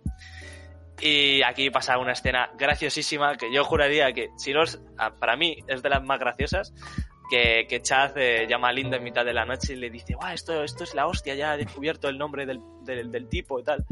Y 1.01 1.43
aquí 1.43 1.71
pasa 1.71 1.99
una 1.99 2.13
escena 2.13 2.51
graciosísima 2.59 3.37
que 3.37 3.53
yo 3.53 3.65
juraría 3.65 4.13
que, 4.13 4.31
si 4.37 4.53
no, 4.53 4.65
para 5.21 5.37
mí 5.37 5.59
es 5.69 5.81
de 5.83 5.91
las 5.91 6.03
más 6.03 6.19
graciosas, 6.19 6.75
que, 7.29 7.67
que 7.69 7.81
Chaz 7.81 8.13
eh, 8.17 8.47
llama 8.49 8.69
a 8.69 8.73
Linda 8.73 8.97
en 8.97 9.05
mitad 9.05 9.25
de 9.25 9.33
la 9.33 9.45
noche 9.45 9.75
y 9.75 9.77
le 9.77 9.91
dice, 9.91 10.15
Guau, 10.15 10.33
esto, 10.33 10.63
esto 10.63 10.85
es 10.85 10.95
la 10.95 11.07
hostia, 11.07 11.35
ya 11.35 11.55
he 11.55 11.59
descubierto 11.59 12.09
el 12.09 12.19
nombre 12.19 12.47
del, 12.47 12.61
del, 12.85 13.29
tipo 13.29 13.61
y 13.61 13.65
tal. 13.65 13.85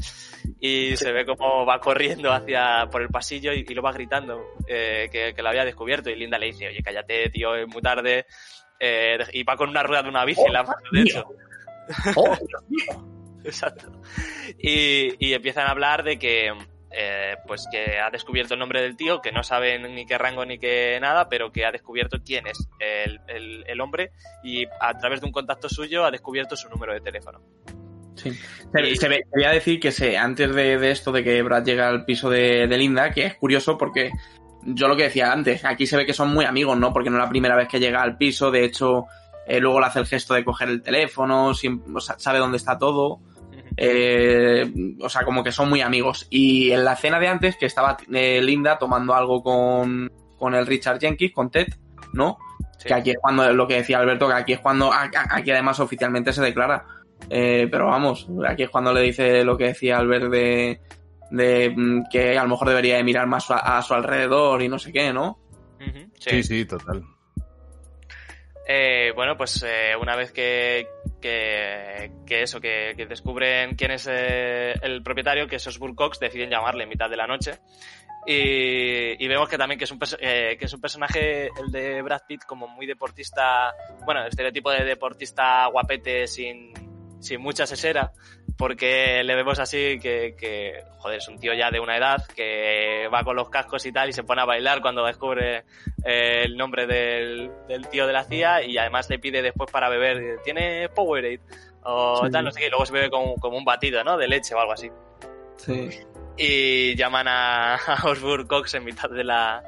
Y 0.61 0.97
se 0.97 1.13
ve 1.13 1.27
como 1.27 1.67
va 1.67 1.81
corriendo 1.81 2.33
hacia 2.33 2.89
por 2.91 3.03
el 3.03 3.09
pasillo 3.09 3.53
y, 3.53 3.65
lo 3.75 3.83
va 3.83 3.93
gritando 3.93 4.43
eh, 4.67 5.09
que, 5.11 5.35
que, 5.35 5.43
lo 5.43 5.49
había 5.49 5.65
descubierto. 5.65 6.11
Y 6.11 6.17
Linda 6.17 6.39
le 6.39 6.47
dice, 6.47 6.69
oye, 6.69 6.83
cállate, 6.83 7.31
tío, 7.31 7.55
es 7.55 7.69
muy 7.69 7.83
tarde. 7.83 8.27
Eh, 8.79 9.19
y 9.33 9.43
va 9.43 9.57
con 9.57 9.69
una 9.69 9.83
rueda 9.83 10.03
de 10.03 10.09
una 10.09 10.25
bici 10.25 10.43
en 10.43 10.53
la 10.53 10.63
mano, 10.63 10.83
de 10.93 11.03
hecho. 11.03 11.27
Oh, 12.15 12.37
Exacto. 13.45 13.93
Y, 14.59 15.25
y 15.25 15.33
empiezan 15.33 15.67
a 15.67 15.71
hablar 15.71 16.03
de 16.03 16.19
que 16.19 16.53
eh, 16.99 17.37
pues 17.47 17.67
que 17.71 17.99
ha 17.99 18.11
descubierto 18.11 18.55
el 18.55 18.61
nombre 18.61 18.81
del 18.81 18.97
tío, 18.97 19.21
que 19.21 19.31
no 19.31 19.43
saben 19.43 19.95
ni 19.95 20.07
qué 20.07 20.17
rango 20.17 20.47
ni 20.47 20.59
qué 20.59 20.99
nada, 20.99 21.29
pero 21.29 21.53
que 21.53 21.67
ha 21.67 21.71
descubierto 21.71 22.23
quién 22.25 22.47
es 22.47 22.69
el, 22.79 23.21
el, 23.67 23.81
hombre 23.83 24.13
y 24.43 24.65
a 24.81 24.97
través 24.97 25.21
de 25.21 25.27
un 25.27 25.33
contacto 25.33 25.69
suyo 25.69 26.07
ha 26.07 26.11
descubierto 26.11 26.57
su 26.57 26.71
número 26.71 26.95
de 26.95 27.01
teléfono. 27.01 27.43
Sí. 28.15 28.33
Se, 28.33 29.09
voy 29.09 29.45
a 29.45 29.51
decir 29.51 29.79
que 29.79 29.93
sé, 29.93 30.17
antes 30.17 30.55
de, 30.55 30.91
esto 30.91 31.13
de 31.13 31.23
que 31.23 31.43
Brad 31.43 31.67
llega 31.67 31.87
al 31.87 32.07
piso 32.07 32.31
de, 32.31 32.67
Linda, 32.67 33.11
que 33.11 33.27
es 33.27 33.35
curioso 33.35 33.77
porque 33.77 34.11
yo 34.65 34.89
lo 34.89 34.97
que 34.97 35.05
decía 35.05 35.33
antes, 35.33 35.67
aquí 35.67 35.87
se 35.87 35.99
ve 35.99 36.07
que 36.07 36.15
son 36.15 36.33
muy 36.33 36.47
amigos, 36.47 36.79
¿no? 36.79 36.95
Porque 36.95 37.11
no 37.11 37.19
es 37.19 37.25
la 37.25 37.29
primera 37.29 37.57
vez 37.57 37.69
que 37.69 37.79
llega 37.79 38.01
al 38.01 38.17
piso, 38.17 38.51
de 38.51 38.65
hecho, 38.65 39.05
eh, 39.47 39.61
luego 39.61 39.81
le 39.81 39.87
hace 39.87 39.99
el 39.99 40.07
gesto 40.07 40.33
de 40.33 40.45
coger 40.45 40.71
el 40.71 40.83
teléfono, 40.83 41.53
sabe 42.17 42.39
dónde 42.39 42.57
está 42.57 42.79
todo. 42.79 43.21
Eh, 43.77 44.73
o 45.01 45.09
sea, 45.09 45.23
como 45.23 45.45
que 45.45 45.53
son 45.53 45.69
muy 45.69 45.81
amigos. 45.81 46.27
Y 46.31 46.71
en 46.71 46.85
la 46.85 46.97
cena 46.97 47.21
de 47.21 47.29
antes, 47.29 47.57
que 47.57 47.67
estaba 47.67 47.97
eh, 48.13 48.41
Linda 48.43 48.79
tomando 48.79 49.15
algo 49.15 49.43
con, 49.43 50.11
con 50.39 50.55
el 50.55 50.67
Richard 50.67 50.99
Jenkins, 50.99 51.33
con 51.33 51.51
Ted, 51.51 51.69
¿no? 52.13 52.39
Que 52.85 52.95
aquí 52.95 53.11
es 53.11 53.17
cuando, 53.21 53.53
lo 53.53 53.67
que 53.67 53.75
decía 53.75 53.99
Alberto, 53.99 54.29
que 54.29 54.35
aquí 54.35 54.53
es 54.53 54.61
cuando, 54.61 54.91
aquí 54.93 55.51
además 55.51 55.81
oficialmente 55.81 56.33
se 56.33 56.43
declara. 56.43 56.85
Eh, 57.29 57.67
pero 57.71 57.87
vamos, 57.87 58.29
aquí 58.47 58.65
es 58.65 58.71
cuando 58.71 58.93
le 58.93 59.01
dice 59.01 59.43
lo 59.43 59.57
que 59.57 59.69
decía 59.69 59.97
Albert 59.99 60.31
de, 60.31 60.81
de 61.31 61.73
mm, 61.75 62.05
que 62.11 62.39
a 62.39 62.43
lo 62.43 62.51
mejor 62.51 62.69
debería 62.69 62.97
de 62.97 63.05
mirar 63.05 63.27
más 63.27 63.47
a, 63.51 63.81
su 63.83 63.95
alrededor 63.95 64.63
y 64.63 64.69
no 64.69 64.79
sé 64.79 64.93
qué, 64.93 65.13
¿no? 65.13 65.41
sí. 66.19 66.43
sí, 66.43 66.65
total. 66.67 67.03
Eh, 68.69 69.13
bueno, 69.15 69.37
pues 69.37 69.65
eh, 69.67 69.93
una 70.01 70.17
vez 70.17 70.33
que, 70.33 70.89
que, 72.27 72.43
eso, 72.43 72.61
que, 72.61 73.07
descubren 73.09 73.75
quién 73.75 73.91
es 73.91 74.07
eh, 74.11 74.75
el 74.83 75.03
propietario, 75.03 75.47
que 75.47 75.57
es 75.57 75.67
Osburg 75.67 75.95
Cox, 75.95 76.21
deciden 76.21 76.51
llamarle 76.51 76.85
en 76.85 76.89
mitad 76.89 77.11
de 77.11 77.17
la 77.17 77.27
noche. 77.27 77.59
Y, 78.27 79.25
y 79.25 79.29
vemos 79.29 79.49
que 79.49 79.57
también 79.57 79.79
que 79.79 79.85
es, 79.85 79.91
un, 79.91 79.99
que 79.99 80.59
es 80.59 80.73
un 80.73 80.81
personaje, 80.81 81.49
el 81.61 81.71
de 81.71 82.03
Brad 82.03 82.23
Pitt, 82.27 82.45
como 82.45 82.67
muy 82.69 82.87
deportista, 82.87 83.73
bueno, 84.05 84.27
estereotipo 84.27 84.71
de 84.71 84.85
deportista 84.85 85.67
guapete 85.67 86.27
sin, 86.27 86.73
sin 87.21 87.41
mucha 87.41 87.67
sesera, 87.67 88.13
porque 88.57 89.23
le 89.23 89.35
vemos 89.35 89.59
así 89.59 89.99
que, 90.01 90.35
que, 90.39 90.83
joder, 90.99 91.19
es 91.19 91.29
un 91.29 91.39
tío 91.39 91.53
ya 91.55 91.71
de 91.71 91.81
una 91.81 91.97
edad 91.97 92.25
que 92.35 93.09
va 93.13 93.23
con 93.23 93.37
los 93.37 93.51
cascos 93.51 93.85
y 93.87 93.93
tal 93.93 94.09
y 94.09 94.13
se 94.13 94.25
pone 94.25 94.43
a 94.43 94.47
bailar 94.47 94.81
cuando 94.81 95.05
descubre 95.05 95.65
eh, 96.05 96.43
el 96.45 96.57
nombre 96.57 96.87
del, 96.87 97.51
del, 97.69 97.89
tío 97.89 98.07
de 98.07 98.13
la 98.13 98.25
CIA 98.25 98.65
y 98.65 98.79
además 98.79 99.11
le 99.11 99.19
pide 99.19 99.43
después 99.43 99.71
para 99.71 99.89
beber, 99.89 100.39
¿tiene 100.43 100.89
Powerade? 100.89 101.41
O 101.83 102.29
tal, 102.31 102.45
no 102.45 102.51
sé 102.51 102.61
qué, 102.61 102.67
y 102.67 102.71
luego 102.71 102.85
se 102.85 102.93
bebe 102.93 103.11
como, 103.11 103.37
como, 103.37 103.57
un 103.57 103.65
batido, 103.65 104.03
¿no? 104.03 104.17
De 104.17 104.27
leche 104.27 104.55
o 104.55 104.59
algo 104.59 104.73
así. 104.73 104.91
Sí. 105.57 105.91
Y 106.37 106.97
llaman 106.97 107.29
a, 107.29 107.75
a 107.87 108.09
Osborne 108.09 108.47
Cox 108.49 108.75
en 108.75 108.85
mitad 108.85 109.09
de 109.09 109.23
la, 109.23 109.63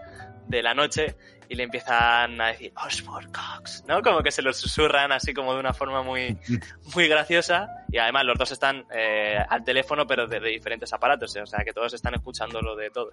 de 0.49 0.63
la 0.63 0.75
noche 0.75 1.15
y 1.49 1.55
le 1.55 1.63
empiezan 1.63 2.41
a 2.41 2.49
decir 2.49 2.73
Osborne 2.77 3.31
Cox, 3.33 3.85
¿no? 3.87 4.03
Como 4.03 4.23
que 4.23 4.31
se 4.31 4.43
lo 4.43 4.53
susurran 4.53 5.13
así 5.13 5.33
como 5.33 5.55
de 5.55 5.61
una 5.61 5.73
forma 5.73 6.03
muy, 6.03 6.37
muy 6.95 7.09
graciosa 7.09 7.69
Y 7.91 7.99
además 7.99 8.25
los 8.25 8.37
dos 8.39 8.53
están 8.53 8.85
eh, 8.95 9.39
al 9.49 9.65
teléfono, 9.65 10.07
pero 10.07 10.27
desde 10.27 10.49
diferentes 10.49 10.93
aparatos, 10.93 11.35
o 11.37 11.47
sea 11.47 11.65
que 11.65 11.73
todos 11.73 11.95
están 11.95 12.15
escuchando 12.15 12.61
lo 12.61 12.77
de 12.77 12.91
todo. 12.91 13.11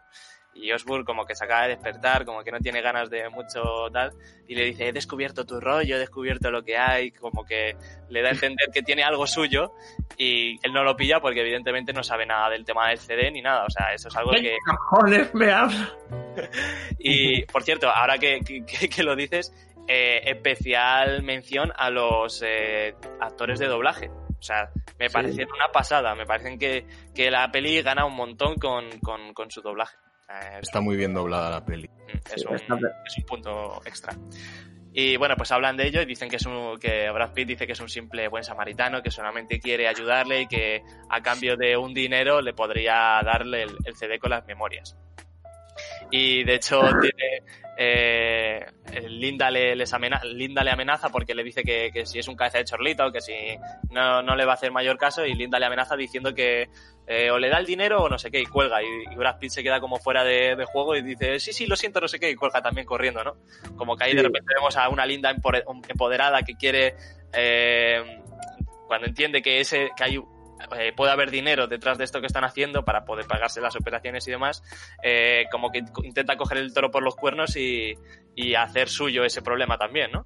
Y 0.53 0.71
Osborne 0.71 1.05
como 1.05 1.25
que 1.25 1.35
se 1.35 1.43
acaba 1.45 1.63
de 1.63 1.69
despertar, 1.75 2.25
como 2.25 2.43
que 2.43 2.51
no 2.51 2.59
tiene 2.59 2.81
ganas 2.81 3.09
de 3.09 3.27
mucho 3.29 3.89
tal, 3.91 4.11
y 4.47 4.55
le 4.55 4.63
dice, 4.65 4.87
he 4.87 4.93
descubierto 4.93 5.45
tu 5.45 5.59
rollo, 5.59 5.95
he 5.95 5.99
descubierto 5.99 6.49
lo 6.51 6.63
que 6.63 6.77
hay, 6.77 7.11
como 7.11 7.43
que 7.45 7.75
le 8.09 8.21
da 8.21 8.29
a 8.29 8.31
entender 8.31 8.67
que 8.73 8.81
tiene 8.81 9.03
algo 9.03 9.27
suyo, 9.27 9.73
y 10.17 10.57
él 10.65 10.71
no 10.73 10.83
lo 10.83 10.95
pilla 10.95 11.19
porque 11.19 11.41
evidentemente 11.41 11.91
no 11.93 12.03
sabe 12.03 12.25
nada 12.25 12.49
del 12.49 12.63
tema 12.65 12.87
del 12.89 12.99
CD 12.99 13.31
ni 13.31 13.41
nada, 13.41 13.65
o 13.65 13.69
sea, 13.69 13.93
eso 13.93 14.07
es 14.09 14.15
algo 14.15 14.31
¿Qué 14.31 14.41
que... 14.41 14.57
cojones 14.65 15.33
me 15.33 15.51
habla? 15.51 15.89
Y, 16.99 17.43
por 17.45 17.63
cierto, 17.63 17.89
ahora 17.89 18.17
que, 18.17 18.39
que- 18.41 18.89
que 18.89 19.03
lo 19.03 19.15
dices, 19.15 19.53
eh, 19.87 20.21
especial 20.25 21.21
mención 21.23 21.71
a 21.75 21.89
los 21.89 22.41
eh, 22.45 22.95
actores 23.19 23.59
de 23.59 23.67
doblaje. 23.67 24.09
O 24.45 24.47
sea, 24.47 24.69
me 24.99 25.09
Sí. 25.09 25.13
parecen 25.13 25.47
una 25.51 25.69
pasada. 25.71 26.13
Me 26.13 26.27
parecen 26.27 26.59
que, 26.59 26.85
que 27.15 27.31
la 27.31 27.49
peli 27.51 27.81
gana 27.81 28.05
un 28.05 28.13
montón 28.15 28.55
con, 28.57 28.99
con, 28.99 29.33
con 29.33 29.49
su 29.49 29.61
doblaje. 29.61 29.95
Eh, 30.29 30.59
Está 30.61 30.81
muy 30.81 30.95
bien 30.95 31.15
doblada 31.15 31.49
la 31.49 31.65
peli. 31.65 31.89
es, 32.07 32.41
Sí, 32.41 32.45
un, 32.47 32.55
está 32.55 32.75
bien. 32.75 32.91
es 33.07 33.17
un 33.17 33.23
punto 33.25 33.81
extra. 33.85 34.13
Y 34.93 35.17
bueno, 35.17 35.35
pues 35.35 35.51
hablan 35.51 35.75
de 35.77 35.87
ello 35.87 35.99
y 36.01 36.05
dicen 36.05 36.29
que 36.29 36.35
es 36.35 36.45
un, 36.45 36.77
que 36.79 37.09
Brad 37.09 37.33
Pitt 37.33 37.47
dice 37.47 37.65
que 37.65 37.73
es 37.73 37.79
un 37.79 37.89
simple 37.89 38.27
buen 38.27 38.43
samaritano, 38.43 39.01
que 39.01 39.09
solamente 39.11 39.59
quiere 39.59 39.87
ayudarle 39.87 40.41
y 40.41 40.47
que 40.47 40.83
a 41.09 41.21
cambio 41.21 41.57
de 41.57 41.75
un 41.75 41.93
dinero 41.93 42.39
le 42.41 42.53
podría 42.53 43.19
darle 43.23 43.63
el, 43.63 43.75
el 43.83 43.95
CD 43.95 44.19
con 44.19 44.29
las 44.29 44.45
memorias. 44.45 44.95
Y 46.11 46.43
de 46.43 46.55
hecho 46.55 46.81
tiene, 47.01 47.41
eh, 47.77 48.65
Linda, 49.09 49.49
le, 49.51 49.75
les 49.75 49.91
amena- 49.93 50.21
Linda 50.23 50.63
le 50.63 50.71
amenaza 50.71 51.09
porque 51.09 51.33
le 51.35 51.43
dice 51.43 51.63
que, 51.63 51.89
que 51.91 52.05
si 52.05 52.19
es 52.19 52.27
un 52.27 52.35
cabeza 52.35 52.59
de 52.59 52.63
chorlito, 52.65 53.11
que 53.11 53.21
si 53.21 53.33
no, 53.89 54.21
no 54.21 54.35
le 54.35 54.45
va 54.45 54.51
a 54.51 54.55
hacer 54.55 54.71
mayor 54.71 54.97
caso 54.97 55.25
y 55.25 55.33
Linda 55.33 55.59
le 55.59 55.65
amenaza 55.65 55.95
diciendo 55.97 56.33
que 56.33 56.69
eh, 57.07 57.29
o 57.31 57.37
le 57.37 57.49
da 57.49 57.57
el 57.57 57.65
dinero 57.65 58.03
o 58.03 58.09
no 58.09 58.17
sé 58.17 58.31
qué 58.31 58.39
y 58.39 58.45
cuelga 58.45 58.81
y, 58.81 58.85
y 59.11 59.15
Brad 59.15 59.37
Pitt 59.39 59.51
se 59.51 59.63
queda 59.63 59.79
como 59.79 59.97
fuera 59.97 60.23
de, 60.23 60.55
de 60.55 60.65
juego 60.65 60.95
y 60.95 61.01
dice 61.01 61.39
sí, 61.39 61.53
sí, 61.53 61.65
lo 61.65 61.75
siento, 61.75 61.99
no 61.99 62.07
sé 62.07 62.19
qué 62.19 62.29
y 62.29 62.35
cuelga 62.35 62.61
también 62.61 62.85
corriendo, 62.87 63.23
¿no? 63.23 63.35
Como 63.75 63.95
que 63.97 64.05
ahí 64.05 64.15
de 64.15 64.23
repente 64.23 64.53
vemos 64.55 64.77
a 64.77 64.87
una 64.89 65.05
Linda 65.05 65.31
empoderada 65.89 66.43
que 66.43 66.55
quiere, 66.55 66.95
eh, 67.33 68.21
cuando 68.87 69.07
entiende 69.07 69.41
que 69.41 69.59
ese 69.59 69.89
que 69.97 70.03
hay 70.03 70.19
eh, 70.77 70.93
puede 70.95 71.11
haber 71.11 71.31
dinero 71.31 71.67
detrás 71.67 71.97
de 71.97 72.03
esto 72.05 72.21
que 72.21 72.27
están 72.27 72.43
haciendo 72.43 72.83
para 72.85 73.05
poder 73.05 73.25
pagarse 73.27 73.61
las 73.61 73.75
operaciones 73.75 74.27
y 74.27 74.31
demás, 74.31 74.63
eh, 75.03 75.45
como 75.51 75.71
que 75.71 75.83
intenta 76.03 76.37
coger 76.37 76.57
el 76.59 76.73
toro 76.73 76.91
por 76.91 77.03
los 77.03 77.15
cuernos 77.15 77.55
y, 77.55 77.93
y 78.35 78.55
hacer 78.55 78.89
suyo 78.89 79.23
ese 79.23 79.41
problema 79.41 79.77
también, 79.77 80.11
¿no? 80.11 80.23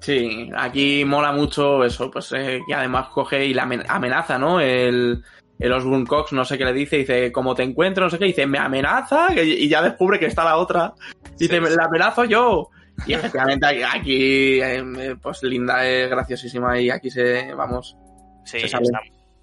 Sí, 0.00 0.50
aquí 0.56 1.04
mola 1.04 1.30
mucho 1.32 1.84
eso, 1.84 2.10
pues 2.10 2.32
eh, 2.32 2.60
que 2.66 2.74
además 2.74 3.08
coge 3.08 3.44
y 3.46 3.54
la 3.54 3.62
amen- 3.64 3.84
amenaza, 3.88 4.36
¿no? 4.36 4.58
El, 4.58 5.22
el 5.60 5.72
Osborne 5.72 6.06
Cox, 6.06 6.32
no 6.32 6.44
sé 6.44 6.58
qué 6.58 6.64
le 6.64 6.72
dice, 6.72 6.96
dice, 6.98 7.30
como 7.30 7.54
te 7.54 7.62
encuentro, 7.62 8.04
no 8.04 8.10
sé 8.10 8.18
qué, 8.18 8.24
dice, 8.24 8.44
me 8.46 8.58
amenaza, 8.58 9.28
y 9.40 9.68
ya 9.68 9.80
descubre 9.80 10.18
que 10.18 10.26
está 10.26 10.42
la 10.44 10.56
otra. 10.56 10.92
Dice, 11.38 11.54
Sí, 11.54 11.60
"Me 11.60 11.68
sí. 11.70 11.76
la 11.76 11.84
amenazo 11.84 12.24
yo. 12.24 12.68
Y 13.06 13.14
efectivamente 13.14 13.64
aquí, 13.66 13.82
aquí, 13.82 14.60
eh, 14.60 15.16
pues 15.22 15.42
Linda 15.44 15.86
es 15.88 16.10
graciosísima 16.10 16.78
y 16.80 16.90
aquí 16.90 17.08
se, 17.08 17.54
vamos, 17.54 17.96
Sí, 18.44 18.58
está, 18.58 18.78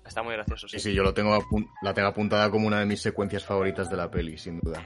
está 0.05 0.23
muy 0.23 0.33
gracioso, 0.33 0.67
sí. 0.67 0.79
Sí, 0.79 0.89
sí, 0.89 0.95
yo 0.95 1.03
lo 1.03 1.13
tengo 1.13 1.37
la 1.81 1.93
tengo 1.93 2.07
apuntada 2.09 2.49
como 2.51 2.67
una 2.67 2.79
de 2.79 2.85
mis 2.85 3.01
secuencias 3.01 3.43
favoritas 3.45 3.89
de 3.89 3.97
la 3.97 4.09
peli, 4.11 4.37
sin 4.37 4.59
duda. 4.59 4.81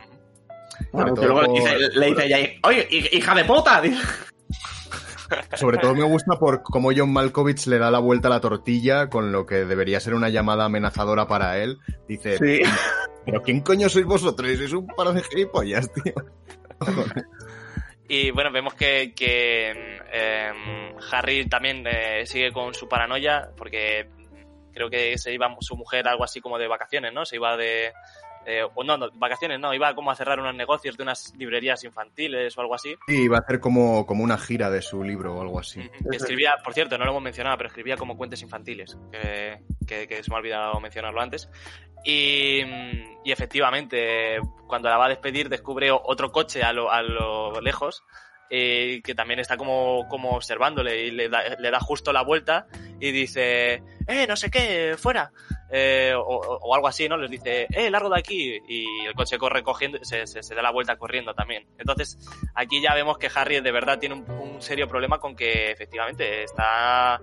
bueno, 0.92 1.14
que 1.14 1.26
luego 1.26 1.46
por- 1.46 1.54
dice- 1.56 1.78
le 2.00 2.06
dice 2.08 2.26
ella, 2.26 2.38
oye, 2.64 2.88
hij- 2.90 3.10
hija 3.14 3.36
de 3.36 3.46
puta. 3.46 3.82
Sobre 5.56 5.78
todo 5.80 5.96
me 5.96 6.04
gusta 6.04 6.38
por 6.38 6.62
cómo 6.62 6.92
John 6.96 7.12
Malkovich 7.12 7.66
le 7.68 7.80
da 7.80 7.90
la 7.90 7.98
vuelta 8.00 8.28
a 8.28 8.32
la 8.32 8.40
tortilla 8.42 9.10
con 9.10 9.32
lo 9.32 9.46
que 9.48 9.66
debería 9.66 10.00
ser 10.00 10.14
una 10.14 10.30
llamada 10.30 10.66
amenazadora 10.66 11.28
para 11.28 11.58
él. 11.58 11.80
Dice, 12.08 12.38
Sí. 12.38 12.62
¿pero 13.26 13.42
quién 13.42 13.62
coño 13.62 13.90
sois 13.90 14.06
vosotros? 14.06 14.48
Es 14.52 14.74
un 14.74 14.86
par 14.88 15.12
de 15.14 15.24
gilipollas, 15.24 15.92
tío. 15.94 16.14
Y 18.16 18.30
bueno, 18.30 18.52
vemos 18.52 18.76
que, 18.76 19.12
que 19.16 19.72
em, 20.12 20.96
Harry 21.12 21.48
también 21.48 21.84
eh, 21.88 22.28
sigue 22.28 22.52
con 22.52 22.76
su 22.76 22.88
paranoia 22.88 23.50
porque 23.58 24.08
creo 24.72 24.88
que 24.88 25.18
se 25.18 25.34
iba 25.34 25.50
su 25.62 25.76
mujer 25.76 26.08
algo 26.08 26.24
así 26.24 26.40
como 26.40 26.60
de 26.60 26.68
vacaciones, 26.68 27.12
¿no? 27.12 27.26
Se 27.26 27.38
iba 27.38 27.58
de... 27.58 27.92
eh, 28.46 28.64
o 28.76 28.84
no, 28.84 28.98
no, 28.98 29.10
vacaciones 29.14 29.60
no, 29.60 29.74
iba 29.74 29.94
como 29.96 30.12
a 30.12 30.16
cerrar 30.16 30.40
unos 30.40 30.56
negocios 30.56 30.96
de 30.98 31.04
unas 31.04 31.34
librerías 31.38 31.84
infantiles 31.84 32.58
o 32.58 32.62
algo 32.62 32.76
así. 32.76 32.96
Y 33.08 33.28
va 33.28 33.38
a 33.38 33.42
hacer 33.42 33.60
como, 33.60 34.06
como 34.06 34.24
una 34.24 34.38
gira 34.38 34.70
de 34.70 34.82
su 34.82 35.04
libro 35.04 35.36
o 35.36 35.42
algo 35.42 35.60
así. 35.60 35.82
Escribía, 36.12 36.56
por 36.64 36.74
cierto, 36.74 36.98
no 36.98 37.06
lo 37.06 37.12
hemos 37.12 37.24
mencionado, 37.24 37.58
pero 37.58 37.68
escribía 37.68 37.98
como 37.98 38.18
cuentos 38.18 38.42
infantiles, 38.42 38.98
que, 39.12 39.60
que- 39.88 40.08
que 40.08 40.24
se 40.24 40.30
me 40.30 40.36
ha 40.36 40.40
olvidado 40.40 40.80
mencionarlo 40.80 41.22
antes. 41.22 41.50
Y, 42.06 42.60
y 43.24 43.32
efectivamente, 43.32 44.40
cuando 44.68 44.90
la 44.90 44.98
va 44.98 45.06
a 45.06 45.10
despedir, 45.10 45.48
descubre 45.50 45.90
otro 45.92 46.32
coche 46.32 46.64
a 46.64 46.74
lo, 46.74 46.92
a 46.92 47.02
lo 47.02 47.62
lejos, 47.62 48.04
eh, 48.56 49.02
que 49.04 49.16
también 49.16 49.40
está 49.40 49.58
como, 49.58 50.08
como 50.08 50.36
observándole 50.36 51.06
y 51.08 51.12
le 51.12 51.28
da, 51.28 51.42
le 51.58 51.72
da 51.72 51.80
justo 51.80 52.14
la 52.14 52.22
vuelta 52.22 52.68
y 53.00 53.12
dice, 53.12 53.82
eh, 54.08 54.28
no 54.28 54.36
sé 54.36 54.52
qué, 54.52 54.96
fuera. 54.96 55.32
Eh, 55.72 56.14
o, 56.16 56.22
o- 56.22 56.76
algo 56.76 56.88
así, 56.88 57.10
¿no? 57.10 57.18
Les 57.18 57.32
dice, 57.32 57.66
eh, 57.72 57.90
largo 57.90 58.10
de 58.12 58.20
aquí. 58.20 58.60
Y 58.68 59.06
el 59.08 59.16
coche 59.16 59.40
corre 59.40 59.64
cogiendo, 59.64 59.98
se, 60.04 60.28
se, 60.28 60.44
se 60.44 60.54
da 60.54 60.62
la 60.62 60.70
vuelta 60.70 60.98
corriendo 60.98 61.34
también. 61.34 61.66
Entonces, 61.80 62.20
aquí 62.54 62.80
ya 62.80 62.94
vemos 62.94 63.18
que 63.18 63.28
Harry 63.34 63.60
de 63.60 63.72
verdad 63.72 63.98
tiene 63.98 64.14
un, 64.14 64.30
un 64.30 64.62
serio 64.62 64.88
problema 64.88 65.18
con 65.20 65.36
que 65.36 65.72
efectivamente 65.72 66.44
está 66.44 67.20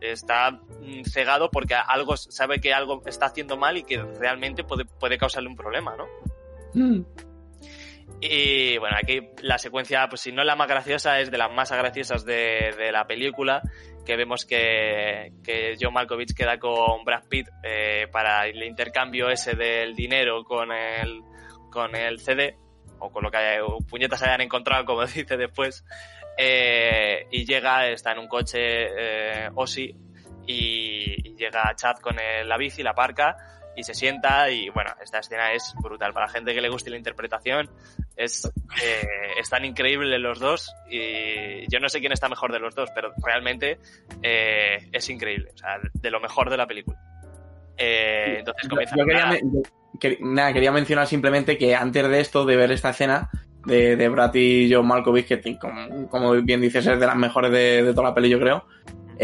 está 0.00 0.50
mm, 0.50 1.04
cegado 1.04 1.48
porque 1.48 1.74
algo 1.76 2.16
sabe 2.16 2.60
que 2.60 2.74
algo 2.74 3.04
está 3.06 3.26
haciendo 3.26 3.56
mal 3.56 3.76
y 3.76 3.84
que 3.84 4.02
realmente 4.18 4.64
puede, 4.64 4.84
puede 4.84 5.16
causarle 5.16 5.48
un 5.48 5.54
problema, 5.54 5.94
¿no? 5.96 6.06
Mm. 6.74 7.04
Y 8.20 8.78
bueno, 8.78 8.96
aquí 8.96 9.20
la 9.40 9.58
secuencia, 9.58 10.06
pues 10.08 10.20
si 10.20 10.30
no 10.32 10.42
es 10.42 10.46
la 10.46 10.54
más 10.56 10.68
graciosa, 10.68 11.18
es 11.20 11.30
de 11.30 11.38
las 11.38 11.50
más 11.50 11.70
graciosas 11.72 12.24
de, 12.24 12.90
la 12.92 13.06
película, 13.06 13.62
que 14.06 14.16
vemos 14.16 14.44
que, 14.46 15.32
que 15.42 15.76
John 15.80 15.92
Malkovich 15.94 16.34
queda 16.34 16.58
con 16.58 17.04
Brad 17.04 17.24
Pitt 17.28 17.48
eh, 17.64 18.06
para 18.12 18.46
el 18.46 18.62
intercambio 18.62 19.28
ese 19.28 19.54
del 19.54 19.94
dinero 19.96 20.44
con 20.44 20.70
el, 20.72 21.20
con 21.70 21.96
el 21.96 22.20
CD, 22.20 22.56
o 23.00 23.10
con 23.10 23.24
lo 23.24 23.30
que 23.30 23.38
haya- 23.38 23.64
o 23.64 23.78
puñetas 23.80 24.22
hayan 24.22 24.42
encontrado, 24.42 24.84
como 24.84 25.04
dice 25.06 25.36
después, 25.36 25.84
eh, 26.38 27.26
y 27.32 27.44
llega, 27.44 27.88
está 27.88 28.12
en 28.12 28.20
un 28.20 28.28
coche 28.28 28.58
eh, 28.60 29.50
Ozzy, 29.54 29.94
y, 30.46 31.34
llega 31.36 31.74
Chad 31.74 31.96
con 31.96 32.20
el- 32.20 32.48
la 32.48 32.56
bici, 32.56 32.84
la 32.84 32.90
aparca, 32.90 33.36
y 33.74 33.82
se 33.84 33.94
sienta 33.94 34.50
y 34.50 34.68
bueno, 34.68 34.92
esta 35.02 35.18
escena 35.20 35.50
es 35.52 35.72
brutal. 35.82 36.12
Para 36.12 36.26
la 36.26 36.32
gente 36.32 36.52
que 36.54 36.60
le 36.60 36.68
guste 36.68 36.90
la 36.90 36.98
interpretación, 36.98 37.70
es, 38.16 38.44
eh, 38.82 39.06
están 39.40 39.64
increíbles 39.64 40.20
los 40.20 40.38
dos 40.38 40.72
y 40.90 41.66
yo 41.70 41.80
no 41.80 41.88
sé 41.88 42.00
quién 42.00 42.12
está 42.12 42.28
mejor 42.28 42.52
de 42.52 42.58
los 42.60 42.74
dos, 42.74 42.90
pero 42.94 43.12
realmente 43.24 43.78
eh, 44.22 44.88
es 44.92 45.08
increíble, 45.10 45.50
o 45.54 45.58
sea, 45.58 45.78
de 45.94 46.10
lo 46.10 46.20
mejor 46.20 46.50
de 46.50 46.56
la 46.56 46.66
película. 46.66 46.98
Eh, 47.76 48.36
entonces 48.40 48.68
comienza 48.68 48.94
yo 48.96 49.04
quería, 49.04 49.26
me- 49.26 49.40
que- 49.98 50.18
nada, 50.20 50.52
quería 50.52 50.72
mencionar 50.72 51.06
simplemente 51.06 51.56
que 51.56 51.74
antes 51.74 52.06
de 52.08 52.20
esto, 52.20 52.44
de 52.44 52.56
ver 52.56 52.70
esta 52.72 52.90
escena 52.90 53.30
de, 53.64 53.96
de 53.96 54.08
Brad 54.08 54.34
y 54.34 54.72
John 54.72 54.86
Malkovich, 54.86 55.26
que 55.26 55.58
como, 55.58 56.08
como 56.08 56.32
bien 56.42 56.60
dices 56.60 56.86
es 56.86 56.98
de 57.00 57.06
las 57.06 57.16
mejores 57.16 57.50
de, 57.52 57.82
de 57.82 57.90
toda 57.94 58.08
la 58.10 58.14
peli, 58.14 58.28
yo 58.28 58.38
creo, 58.40 58.66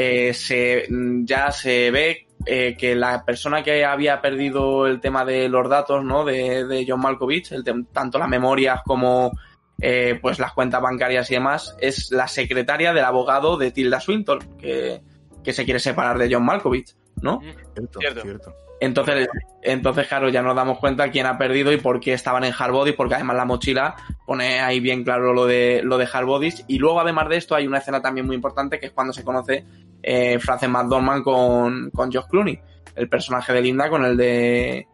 eh, 0.00 0.32
se, 0.32 0.86
ya 1.24 1.50
se 1.50 1.90
ve 1.90 2.28
eh, 2.46 2.76
que 2.78 2.94
la 2.94 3.24
persona 3.24 3.64
que 3.64 3.84
había 3.84 4.20
perdido 4.20 4.86
el 4.86 5.00
tema 5.00 5.24
de 5.24 5.48
los 5.48 5.68
datos 5.68 6.04
¿no? 6.04 6.24
de, 6.24 6.64
de 6.66 6.86
John 6.86 7.00
Malkovich, 7.00 7.50
el 7.50 7.64
tanto 7.92 8.16
las 8.16 8.28
memorias 8.28 8.80
como 8.86 9.32
eh, 9.80 10.16
pues 10.22 10.38
las 10.38 10.52
cuentas 10.52 10.80
bancarias 10.80 11.28
y 11.32 11.34
demás, 11.34 11.76
es 11.80 12.12
la 12.12 12.28
secretaria 12.28 12.92
del 12.92 13.04
abogado 13.04 13.56
de 13.56 13.72
Tilda 13.72 13.98
Swinton, 13.98 14.38
que, 14.56 15.02
que 15.42 15.52
se 15.52 15.64
quiere 15.64 15.80
separar 15.80 16.16
de 16.16 16.32
John 16.32 16.44
Malkovich, 16.44 16.94
¿no? 17.22 17.40
Cierto, 17.74 18.00
Cierto. 18.00 18.20
cierto. 18.22 18.54
Entonces, 18.80 19.28
entonces, 19.62 20.06
claro, 20.06 20.28
ya 20.28 20.40
nos 20.40 20.54
damos 20.54 20.78
cuenta 20.78 21.10
quién 21.10 21.26
ha 21.26 21.36
perdido 21.36 21.72
y 21.72 21.78
por 21.78 21.98
qué 21.98 22.12
estaban 22.12 22.44
en 22.44 22.52
Hard 22.56 22.70
Body, 22.72 22.92
porque 22.92 23.16
además 23.16 23.36
la 23.36 23.44
mochila 23.44 23.96
pone 24.24 24.60
ahí 24.60 24.78
bien 24.78 25.02
claro 25.02 25.32
lo 25.32 25.46
de, 25.46 25.80
lo 25.82 25.98
de 25.98 26.08
Hard 26.12 26.26
Bodies. 26.26 26.64
Y 26.68 26.78
luego, 26.78 27.00
además 27.00 27.28
de 27.28 27.38
esto, 27.38 27.56
hay 27.56 27.66
una 27.66 27.78
escena 27.78 28.00
también 28.00 28.24
muy 28.26 28.36
importante 28.36 28.78
que 28.78 28.86
es 28.86 28.92
cuando 28.92 29.12
se 29.12 29.24
conoce 29.24 29.64
eh, 30.02 30.38
Frances 30.38 30.68
McDormand 30.68 31.24
con, 31.24 31.90
con 31.90 32.12
Josh 32.12 32.26
Clooney, 32.30 32.60
el 32.94 33.08
personaje 33.08 33.52
de 33.52 33.62
Linda 33.62 33.90
con 33.90 34.04
el 34.04 34.16
de. 34.16 34.86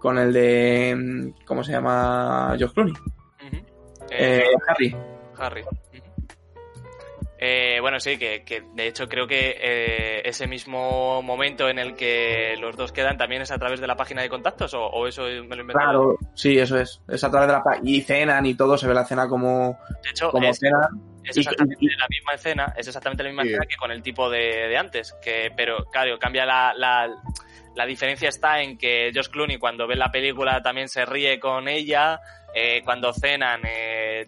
con 0.00 0.18
el 0.18 0.32
de. 0.32 0.96
mm, 0.98 1.44
¿Cómo 1.46 1.62
se 1.62 1.70
llama? 1.70 2.56
Josh 2.58 2.72
Clooney. 2.72 2.94
Eh, 3.42 3.62
Eh, 4.10 4.44
Harry. 4.66 4.96
Harry. 5.36 5.62
Eh, 7.40 7.78
bueno, 7.80 8.00
sí, 8.00 8.18
que, 8.18 8.42
que, 8.42 8.62
de 8.74 8.88
hecho 8.88 9.08
creo 9.08 9.26
que 9.28 9.56
eh, 9.60 10.22
ese 10.24 10.48
mismo 10.48 11.22
momento 11.22 11.68
en 11.68 11.78
el 11.78 11.94
que 11.94 12.56
los 12.60 12.76
dos 12.76 12.90
quedan 12.90 13.16
también 13.16 13.42
es 13.42 13.52
a 13.52 13.58
través 13.58 13.80
de 13.80 13.86
la 13.86 13.96
página 13.96 14.22
de 14.22 14.28
contactos 14.28 14.74
o, 14.74 14.84
o 14.86 15.06
eso 15.06 15.22
me 15.22 15.28
lo 15.30 15.54
he 15.56 15.60
inventado. 15.60 15.72
Claro, 15.90 16.18
sí, 16.34 16.58
eso 16.58 16.76
es. 16.78 17.00
Es 17.08 17.22
a 17.22 17.30
través 17.30 17.46
de 17.46 17.52
la 17.52 17.62
página. 17.62 17.88
Y 17.88 18.00
cenan 18.02 18.44
y 18.44 18.54
todo, 18.54 18.76
se 18.76 18.88
ve 18.88 18.94
la 18.94 19.04
cena 19.04 19.28
como, 19.28 19.78
De 20.02 20.10
hecho, 20.10 20.30
como 20.30 20.48
es, 20.48 20.58
cenan. 20.58 20.88
es 21.24 21.36
y- 21.36 21.40
exactamente 21.40 21.76
y- 21.84 21.88
la 21.96 22.06
misma 22.10 22.32
escena, 22.34 22.74
es 22.76 22.86
exactamente 22.88 23.22
la 23.22 23.28
misma 23.28 23.42
Sí. 23.44 23.48
escena 23.50 23.66
que 23.66 23.76
con 23.76 23.92
el 23.92 24.02
tipo 24.02 24.28
de, 24.28 24.66
de 24.68 24.76
antes, 24.76 25.14
que 25.22 25.52
pero 25.56 25.84
claro, 25.92 26.18
cambia 26.18 26.44
la, 26.44 26.74
la, 26.76 27.08
la 27.76 27.86
diferencia 27.86 28.28
está 28.30 28.60
en 28.62 28.76
que 28.76 29.12
Josh 29.14 29.28
Clooney 29.28 29.58
cuando 29.58 29.86
ve 29.86 29.94
la 29.94 30.10
película 30.10 30.60
también 30.60 30.88
se 30.88 31.06
ríe 31.06 31.38
con 31.38 31.68
ella, 31.68 32.20
eh, 32.52 32.82
cuando 32.84 33.12
cenan 33.12 33.60
eh, 33.64 34.26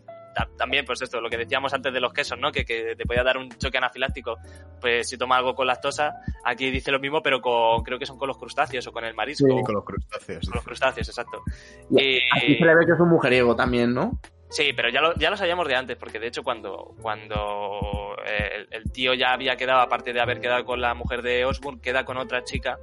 también 0.56 0.84
pues 0.84 1.00
esto, 1.02 1.20
lo 1.20 1.28
que 1.30 1.36
decíamos 1.36 1.72
antes 1.74 1.92
de 1.92 2.00
los 2.00 2.12
quesos, 2.12 2.38
¿no? 2.38 2.50
Que, 2.52 2.64
que 2.64 2.94
te 2.96 3.04
podía 3.04 3.22
dar 3.22 3.36
un 3.38 3.48
choque 3.50 3.78
anafiláctico, 3.78 4.36
pues 4.80 5.08
si 5.08 5.16
toma 5.18 5.36
algo 5.36 5.54
con 5.54 5.66
lactosa, 5.66 6.14
aquí 6.44 6.70
dice 6.70 6.90
lo 6.90 6.98
mismo, 7.00 7.22
pero 7.22 7.40
con, 7.40 7.82
creo 7.82 7.98
que 7.98 8.06
son 8.06 8.18
con 8.18 8.28
los 8.28 8.38
crustáceos 8.38 8.86
o 8.86 8.92
con 8.92 9.04
el 9.04 9.14
marisco. 9.14 9.46
Sí, 9.46 9.54
Y 9.58 9.62
con 9.62 9.74
los 9.74 9.84
crustáceos. 9.84 10.44
Con 10.46 10.54
los 10.56 10.64
crustáceos, 10.64 11.08
exacto. 11.08 11.42
y 11.90 12.16
Y- 12.16 12.20
Aquí 12.36 12.56
se 12.58 12.64
le 12.64 12.74
ve 12.74 12.86
que 12.86 12.92
es 12.92 13.00
un 13.00 13.08
mujeriego 13.10 13.54
también, 13.56 13.92
¿no? 13.94 14.18
Sí, 14.52 14.72
pero 14.74 14.88
ya 14.88 15.00
lo, 15.00 15.14
ya 15.14 15.30
lo 15.30 15.36
sabíamos 15.36 15.68
de 15.68 15.76
antes, 15.76 15.96
porque 15.96 16.18
de 16.18 16.26
hecho 16.26 16.42
cuando, 16.42 16.96
cuando 17.00 18.16
eh, 18.26 18.50
el, 18.56 18.68
el 18.82 18.90
tío 18.92 19.14
ya 19.14 19.32
había 19.32 19.56
quedado, 19.56 19.80
aparte 19.80 20.12
de 20.12 20.20
haber 20.20 20.40
quedado 20.40 20.64
con 20.64 20.80
la 20.80 20.92
mujer 20.94 21.22
de 21.22 21.44
Osborne, 21.44 21.80
queda 21.80 22.04
con 22.04 22.16
otra 22.16 22.42
chica 22.42 22.76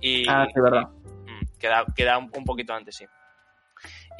y 0.00 0.28
Ah, 0.28 0.46
sí, 0.54 0.60
verdad. 0.60 0.82
mm, 1.02 1.58
queda, 1.58 1.84
queda 1.96 2.18
un, 2.18 2.30
un 2.36 2.44
poquito 2.44 2.72
antes, 2.72 2.94
sí. 2.96 3.04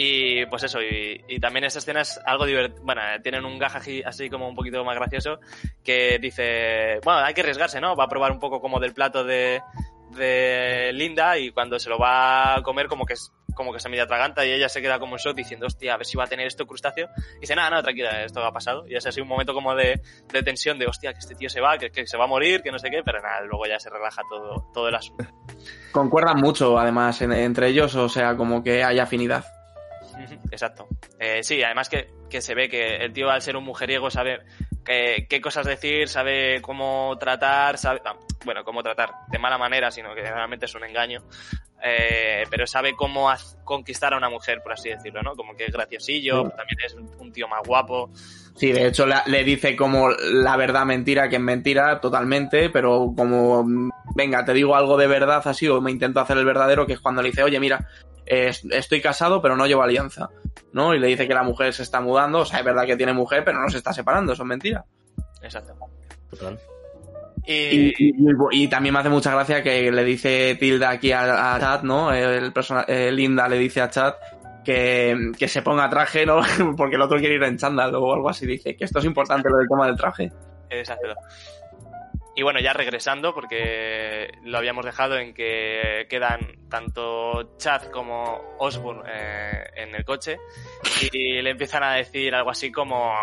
Y 0.01 0.46
pues 0.46 0.62
eso, 0.62 0.80
y, 0.80 1.24
y 1.26 1.40
también 1.40 1.64
esta 1.64 1.80
escena 1.80 2.03
es 2.03 2.20
algo 2.24 2.46
divertido, 2.46 2.82
bueno, 2.84 3.03
tienen 3.20 3.44
un 3.44 3.59
gajaji 3.59 4.05
así 4.05 4.30
como 4.30 4.49
un 4.49 4.55
poquito 4.55 4.84
más 4.84 4.94
gracioso, 4.94 5.40
que 5.84 6.20
dice, 6.20 7.01
bueno, 7.05 7.18
hay 7.20 7.34
que 7.34 7.40
arriesgarse, 7.40 7.80
¿no? 7.80 7.96
Va 7.96 8.05
a 8.05 8.09
probar 8.09 8.30
un 8.30 8.38
poco 8.38 8.61
como 8.61 8.78
del 8.78 8.94
plato 8.94 9.24
de, 9.24 9.61
de 10.16 10.92
Linda 10.94 11.36
y 11.38 11.51
cuando 11.51 11.80
se 11.80 11.90
lo 11.90 11.99
va 11.99 12.55
a 12.57 12.62
comer 12.62 12.86
como 12.86 13.05
que 13.05 13.14
es 13.14 13.32
como 13.55 13.72
que 13.72 13.80
se 13.80 13.88
media 13.88 14.05
atraganta 14.05 14.46
y 14.46 14.53
ella 14.53 14.68
se 14.68 14.80
queda 14.80 15.01
como 15.01 15.16
en 15.16 15.18
shock 15.18 15.34
diciendo, 15.34 15.66
hostia, 15.66 15.94
a 15.94 15.96
ver 15.96 16.07
si 16.07 16.16
va 16.16 16.22
a 16.22 16.26
tener 16.28 16.46
esto 16.46 16.64
crustáceo. 16.64 17.09
Y 17.38 17.40
dice, 17.40 17.57
nada, 17.57 17.70
no, 17.70 17.82
tranquila, 17.82 18.22
esto 18.22 18.40
ha 18.44 18.53
pasado. 18.53 18.86
Y 18.86 18.94
es 18.94 19.05
así 19.05 19.20
un 19.20 19.26
momento 19.26 19.53
como 19.53 19.74
de, 19.74 20.01
de 20.32 20.42
tensión 20.44 20.78
de, 20.78 20.86
hostia, 20.86 21.12
que 21.12 21.18
este 21.18 21.34
tío 21.34 21.51
se 21.51 21.61
va, 21.61 21.76
que, 21.76 22.07
se 22.07 22.16
va 22.16 22.22
a 22.22 22.28
morir, 22.28 22.62
que 22.62 22.70
no 22.70 22.78
sé 22.78 22.88
qué, 22.88 23.03
pero 23.05 23.20
nada, 23.20 23.40
luego 23.40 23.66
ya 23.66 23.80
se 23.80 23.90
relaja 23.90 24.22
todo, 24.30 24.70
todo 24.72 24.86
el 24.88 24.94
asunto. 24.94 25.24
Concuerdan 25.90 26.36
mucho, 26.38 26.78
además, 26.78 27.20
en- 27.20 27.32
entre 27.32 27.66
ellos, 27.66 27.96
o 27.96 28.09
sea, 28.09 28.36
como 28.36 28.62
que 28.62 28.84
hay 28.84 29.01
afinidad. 29.01 29.44
Exacto. 30.50 30.88
Eh, 31.18 31.42
sí, 31.42 31.62
además 31.62 31.88
que, 31.88 32.08
que 32.28 32.40
se 32.40 32.54
ve 32.54 32.68
que 32.68 32.96
el 32.96 33.12
tío 33.12 33.30
al 33.30 33.42
ser 33.42 33.56
un 33.56 33.64
mujeriego 33.64 34.10
sabe 34.10 34.40
qué, 34.84 35.26
qué 35.28 35.40
cosas 35.40 35.66
decir, 35.66 36.08
sabe 36.08 36.60
cómo 36.62 37.16
tratar, 37.18 37.78
sabe, 37.78 38.00
no, 38.04 38.18
bueno, 38.44 38.64
cómo 38.64 38.82
tratar 38.82 39.10
de 39.30 39.38
mala 39.38 39.58
manera, 39.58 39.90
sino 39.90 40.14
que 40.14 40.22
realmente 40.22 40.66
es 40.66 40.74
un 40.74 40.84
engaño. 40.84 41.22
Eh, 41.80 42.42
pero 42.50 42.66
sabe 42.66 42.94
cómo 42.96 43.30
conquistar 43.62 44.12
a 44.12 44.16
una 44.16 44.28
mujer, 44.28 44.60
por 44.64 44.72
así 44.72 44.88
decirlo, 44.88 45.22
¿no? 45.22 45.36
Como 45.36 45.54
que 45.54 45.66
es 45.66 45.72
graciosillo, 45.72 46.46
Sí. 46.46 46.50
también 46.56 46.78
es 46.84 46.94
un, 46.94 47.32
tío 47.32 47.46
más 47.46 47.60
guapo. 47.64 48.10
Sí, 48.56 48.72
de 48.72 48.88
hecho 48.88 49.06
la- 49.06 49.22
le 49.26 49.44
dice 49.44 49.76
como 49.76 50.08
la 50.10 50.56
verdad 50.56 50.84
mentira, 50.84 51.28
que 51.28 51.36
es 51.36 51.42
mentira 51.42 52.00
totalmente, 52.00 52.70
pero 52.70 53.12
como, 53.16 53.64
venga, 54.16 54.44
te 54.44 54.54
digo 54.54 54.74
algo 54.74 54.96
de 54.96 55.06
verdad 55.06 55.40
así, 55.44 55.68
o 55.68 55.80
me 55.80 55.92
intento 55.92 56.18
hacer 56.18 56.36
el 56.38 56.44
verdadero, 56.44 56.84
que 56.84 56.94
es 56.94 57.00
cuando 57.00 57.22
le 57.22 57.28
dice, 57.28 57.44
oye, 57.44 57.60
mira, 57.60 57.86
eh, 58.28 58.52
estoy 58.70 59.00
casado, 59.00 59.40
pero 59.42 59.56
no 59.56 59.66
llevo 59.66 59.82
alianza, 59.82 60.28
¿no? 60.72 60.94
Y 60.94 60.98
le 60.98 61.06
dice 61.08 61.26
que 61.26 61.34
la 61.34 61.42
mujer 61.42 61.72
se 61.72 61.82
está 61.82 62.00
mudando, 62.00 62.40
o 62.40 62.44
sea, 62.44 62.58
es 62.60 62.64
verdad 62.64 62.84
que 62.86 62.96
tiene 62.96 63.12
mujer, 63.12 63.42
pero 63.44 63.60
no 63.60 63.68
se 63.68 63.78
está 63.78 63.92
separando, 63.92 64.32
eso 64.32 64.42
es 64.42 64.48
mentira. 64.48 64.84
Exacto. 65.42 65.74
Total. 66.30 66.58
Y, 67.46 67.52
Y, 67.54 67.94
y- 67.98 68.14
y- 68.18 68.64
y 68.64 68.68
también 68.68 68.92
me 68.92 69.00
hace 69.00 69.08
mucha 69.08 69.30
gracia 69.32 69.62
que 69.62 69.90
le 69.90 70.04
dice 70.04 70.56
Tilda 70.60 70.90
aquí 70.90 71.12
a, 71.12 71.54
a 71.54 71.60
Chad, 71.60 71.82
¿no? 71.82 72.12
El 72.12 72.52
persona, 72.52 72.84
eh, 72.86 73.10
Linda 73.10 73.48
le 73.48 73.56
dice 73.58 73.80
a 73.80 73.88
Chad 73.88 74.14
que, 74.64 75.32
que 75.38 75.48
se 75.48 75.62
ponga 75.62 75.88
traje, 75.88 76.26
¿no? 76.26 76.40
Porque 76.76 76.96
el 76.96 77.02
otro 77.02 77.18
quiere 77.18 77.36
ir 77.36 77.42
en 77.44 77.56
chándal 77.56 77.94
o 77.94 78.12
algo 78.12 78.28
así. 78.28 78.46
Dice 78.46 78.76
que 78.76 78.84
esto 78.84 78.98
es 78.98 79.04
importante 79.06 79.48
lo 79.48 79.56
del 79.56 79.68
tema 79.68 79.86
del 79.86 79.96
traje. 79.96 80.30
Exacto. 80.68 81.06
Y 82.36 82.42
bueno, 82.42 82.60
ya 82.60 82.72
regresando, 82.72 83.34
porque 83.34 84.07
lo 84.45 84.59
habíamos 84.59 84.84
dejado 84.84 85.18
en 85.18 85.34
que 85.34 86.07
quedan 86.09 86.68
tanto 86.68 87.57
Chad 87.57 87.84
como 87.91 88.57
Osborne 88.59 89.03
eh, 89.07 89.64
en 89.76 89.95
el 89.95 90.05
coche 90.05 90.39
y 91.12 91.43
le 91.43 91.51
empiezan 91.51 91.82
a 91.82 91.95
decir 91.95 92.34
algo 92.34 92.51
así 92.51 92.70
como 92.70 93.14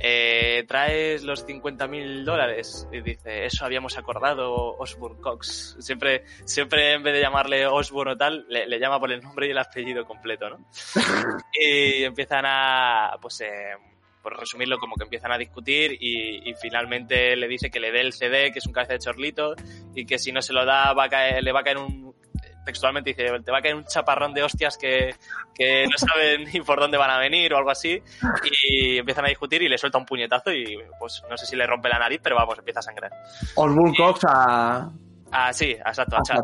eh, 0.00 0.64
¿traes 0.66 1.22
los 1.22 1.44
50 1.46 1.86
mil 1.86 2.24
dólares? 2.24 2.88
Y 2.92 3.00
dice, 3.00 3.46
eso 3.46 3.64
habíamos 3.64 3.96
acordado, 3.96 4.76
Osborne 4.76 5.20
Cox. 5.20 5.76
Siempre, 5.78 6.24
siempre 6.44 6.94
en 6.94 7.02
vez 7.02 7.14
de 7.14 7.20
llamarle 7.20 7.66
Osborne 7.66 8.12
o 8.12 8.16
tal, 8.16 8.44
le, 8.48 8.66
le 8.66 8.78
llama 8.80 8.98
por 8.98 9.12
el 9.12 9.22
nombre 9.22 9.46
y 9.46 9.50
el 9.50 9.58
apellido 9.58 10.04
completo, 10.04 10.50
¿no? 10.50 10.66
y 11.54 12.02
empiezan 12.02 12.44
a, 12.46 13.16
pues, 13.20 13.40
eh, 13.42 13.74
por 14.24 14.40
resumirlo, 14.40 14.78
como 14.78 14.96
que 14.96 15.04
empiezan 15.04 15.30
a 15.32 15.38
discutir 15.38 15.98
y, 16.00 16.48
y 16.48 16.54
finalmente 16.54 17.36
le 17.36 17.46
dice 17.46 17.70
que 17.70 17.78
le 17.78 17.92
dé 17.92 18.00
el 18.00 18.14
CD, 18.14 18.50
que 18.50 18.58
es 18.58 18.66
un 18.66 18.72
cabeza 18.72 18.94
de 18.94 18.98
chorlito, 18.98 19.54
y 19.94 20.06
que 20.06 20.18
si 20.18 20.32
no 20.32 20.40
se 20.40 20.54
lo 20.54 20.64
da 20.64 20.94
va 20.94 21.04
a 21.04 21.08
caer, 21.10 21.44
le 21.44 21.52
va 21.52 21.60
a 21.60 21.62
caer 21.62 21.76
un 21.76 22.14
textualmente 22.64 23.10
dice, 23.10 23.26
te 23.44 23.52
va 23.52 23.58
a 23.58 23.60
caer 23.60 23.74
un 23.74 23.84
chaparrón 23.84 24.32
de 24.32 24.42
hostias 24.42 24.78
que, 24.78 25.14
que 25.54 25.84
no 25.84 25.98
saben 25.98 26.44
ni 26.52 26.60
por 26.62 26.80
dónde 26.80 26.96
van 26.96 27.10
a 27.10 27.18
venir 27.18 27.52
o 27.52 27.58
algo 27.58 27.70
así, 27.70 28.02
y 28.66 28.96
empiezan 28.96 29.26
a 29.26 29.28
discutir 29.28 29.62
y 29.62 29.68
le 29.68 29.76
suelta 29.76 29.98
un 29.98 30.06
puñetazo 30.06 30.50
y 30.50 30.78
pues 30.98 31.22
no 31.28 31.36
sé 31.36 31.44
si 31.44 31.54
le 31.54 31.66
rompe 31.66 31.90
la 31.90 31.98
nariz, 31.98 32.20
pero 32.22 32.36
vamos, 32.36 32.58
empieza 32.58 32.80
a 32.80 32.82
sangrar. 32.82 33.12
Osborne 33.54 33.94
Cox 33.94 34.20
a... 34.26 34.90
Ah, 35.30 35.52
sí, 35.52 35.72
exacto, 35.72 36.16
a 36.16 36.22
Chad. 36.22 36.40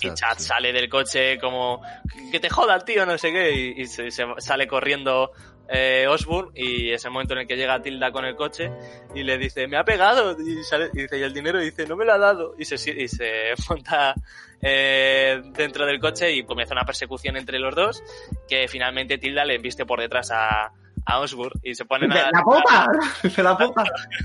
Y 0.00 0.12
Chad 0.12 0.38
sale 0.38 0.72
del 0.72 0.88
coche 0.88 1.38
como 1.38 1.80
que 2.32 2.40
te 2.40 2.50
joda 2.50 2.74
el 2.74 2.82
tío, 2.82 3.06
no 3.06 3.16
sé 3.16 3.30
qué, 3.30 3.54
y, 3.54 3.82
y 3.82 3.86
se, 3.86 4.10
se 4.10 4.24
sale 4.38 4.66
corriendo 4.66 5.30
eh, 5.68 6.06
Osborne 6.08 6.50
y 6.54 6.90
es 6.90 7.04
el 7.04 7.10
momento 7.10 7.34
en 7.34 7.40
el 7.40 7.46
que 7.46 7.56
llega 7.56 7.80
Tilda 7.82 8.10
con 8.10 8.24
el 8.24 8.34
coche 8.34 8.70
y 9.14 9.22
le 9.22 9.38
dice, 9.38 9.66
me 9.66 9.76
ha 9.76 9.84
pegado, 9.84 10.36
y, 10.40 10.62
sale, 10.64 10.90
y 10.94 11.02
dice, 11.02 11.18
y 11.18 11.22
el 11.22 11.34
dinero 11.34 11.60
y 11.60 11.66
dice, 11.66 11.86
no 11.86 11.96
me 11.96 12.04
lo 12.04 12.12
ha 12.12 12.18
dado, 12.18 12.54
y 12.58 12.64
se, 12.64 12.74
y 12.90 13.08
se 13.08 13.52
monta 13.68 14.14
eh, 14.62 15.40
dentro 15.52 15.86
del 15.86 16.00
coche 16.00 16.32
y 16.32 16.44
comienza 16.44 16.74
una 16.74 16.84
persecución 16.84 17.36
entre 17.36 17.58
los 17.58 17.74
dos, 17.74 18.02
que 18.48 18.66
finalmente 18.68 19.18
Tilda 19.18 19.44
le 19.44 19.56
embiste 19.56 19.84
por 19.84 20.00
detrás 20.00 20.30
a, 20.30 20.72
a 21.08 21.20
Osborne 21.20 21.58
y 21.62 21.74
se 21.74 21.84
ponen 21.84 22.12
a... 22.12 22.30
¡La 22.30 22.42
puta! 22.42 22.86
¡Se 23.30 23.42
la 23.42 23.56
puta! 23.56 23.84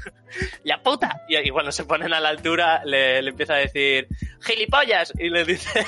¡La 0.63 0.81
puta! 0.81 1.21
Y, 1.29 1.37
y 1.37 1.49
cuando 1.49 1.71
se 1.71 1.85
ponen 1.85 2.13
a 2.13 2.19
la 2.19 2.29
altura 2.29 2.83
le, 2.85 3.21
le 3.21 3.29
empieza 3.29 3.53
a 3.53 3.57
decir 3.57 4.07
¡Gilipollas! 4.41 5.13
Y 5.17 5.29
le 5.29 5.45
dice... 5.45 5.85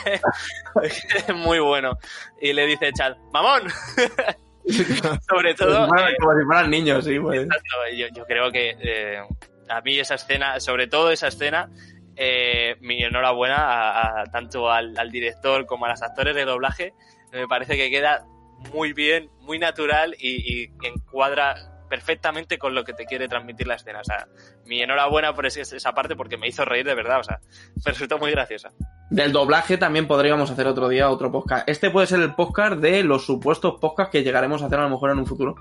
muy 1.35 1.59
bueno. 1.59 1.97
Y 2.41 2.53
le 2.53 2.65
dice 2.65 2.91
Chad 2.93 3.17
¡Mamón! 3.33 3.63
Sobre 5.30 5.53
todo... 5.53 5.88
Como 5.88 5.99
eh, 5.99 6.16
como 6.20 6.38
si 6.39 6.45
fueran 6.45 6.70
niños, 6.70 7.05
sí, 7.05 7.20
pues. 7.20 7.43
exacto, 7.43 7.68
yo, 7.95 8.07
yo 8.13 8.26
creo 8.26 8.51
que 8.51 8.76
eh, 8.80 9.20
a 9.70 9.82
mí 9.82 9.99
esa 9.99 10.16
escena, 10.16 10.59
sobre 10.59 10.88
todo 10.88 11.11
esa 11.11 11.28
escena, 11.28 11.70
eh, 12.16 12.76
mi 12.82 13.03
enhorabuena 13.03 13.55
a, 13.57 14.22
a- 14.22 14.26
tanto 14.26 14.72
al, 14.72 14.97
al 14.97 15.11
director 15.11 15.66
como 15.66 15.86
a 15.86 15.89
los 15.89 16.01
actores 16.01 16.36
de 16.36 16.45
doblaje. 16.45 16.93
Me 17.32 17.47
parece 17.47 17.76
que 17.78 17.89
queda 17.89 18.26
muy 18.74 18.93
bien, 18.93 19.30
muy 19.41 19.59
natural 19.59 20.16
y, 20.18 20.63
y 20.63 20.72
encuadra 20.84 21.55
perfectamente 21.89 22.57
con 22.57 22.74
lo 22.74 22.84
que 22.84 22.93
te 22.93 23.05
quiere 23.05 23.28
transmitir 23.28 23.68
la 23.68 23.76
escena. 23.76 23.99
O 23.99 24.03
sea, 24.03 24.28
mi 24.66 24.82
enhorabuena 24.82 25.34
por 25.36 25.45
esa 25.45 25.91
parte 25.93 26.16
porque 26.16 26.38
me 26.38 26.47
hizo 26.47 26.66
reír 26.66 26.86
de 26.86 26.95
verdad. 26.95 27.20
O 27.20 27.24
sea, 27.24 27.39
me 27.86 27.91
resultó 27.91 28.18
muy 28.18 28.32
graciosa. 28.32 28.72
Del 29.09 29.31
doblaje 29.31 29.77
también 29.77 30.07
podríamos 30.07 30.49
hacer 30.49 30.67
otro 30.67 30.87
día 30.89 31.09
otro 31.09 31.31
podcast. 31.31 31.67
Este 31.69 31.89
puede 31.91 32.07
ser 32.07 32.21
el 32.21 32.33
podcast 32.33 32.77
de 32.77 33.03
los 33.03 33.25
supuestos 33.25 33.75
podcasts 33.79 34.11
que 34.11 34.23
llegaremos 34.23 34.61
a 34.63 34.65
hacer 34.65 34.79
a 34.79 34.83
lo 34.83 34.89
mejor 34.89 35.11
en 35.11 35.19
un 35.19 35.25
futuro. 35.25 35.55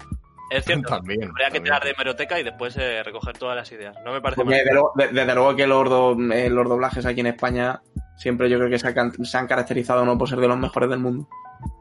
Es 0.51 0.65
cierto. 0.65 0.89
También. 0.97 1.25
Habría 1.29 1.51
que 1.51 1.61
tirar 1.61 1.83
de 1.85 1.91
hemeroteca 1.91 2.39
y 2.41 2.43
después 2.43 2.77
eh, 2.77 3.03
recoger 3.03 3.37
todas 3.37 3.57
las 3.57 3.71
ideas. 3.73 3.97
No 4.05 4.13
me 4.13 4.21
parece 4.21 4.45
mal. 4.45 4.55
desde 4.55 4.73
luego, 4.73 4.93
de- 4.95 5.09
desde 5.09 5.35
luego 5.35 5.57
que 5.57 5.67
los, 5.67 5.89
do- 5.89 6.17
eh, 6.33 6.49
los 6.49 6.69
doblajes 6.69 7.05
aquí 7.07 7.21
en 7.21 7.27
España 7.29 7.81
siempre 8.17 8.49
yo 8.49 8.59
creo 8.59 8.71
que 8.71 8.79
se, 8.79 8.89
han- 8.89 9.13
se 9.25 9.37
han 9.39 9.47
caracterizado 9.47 10.05
no 10.05 10.17
por 10.17 10.29
ser 10.29 10.39
de 10.39 10.49
los 10.49 10.59
mejores 10.59 10.89
del 10.89 10.99
mundo. 11.01 11.29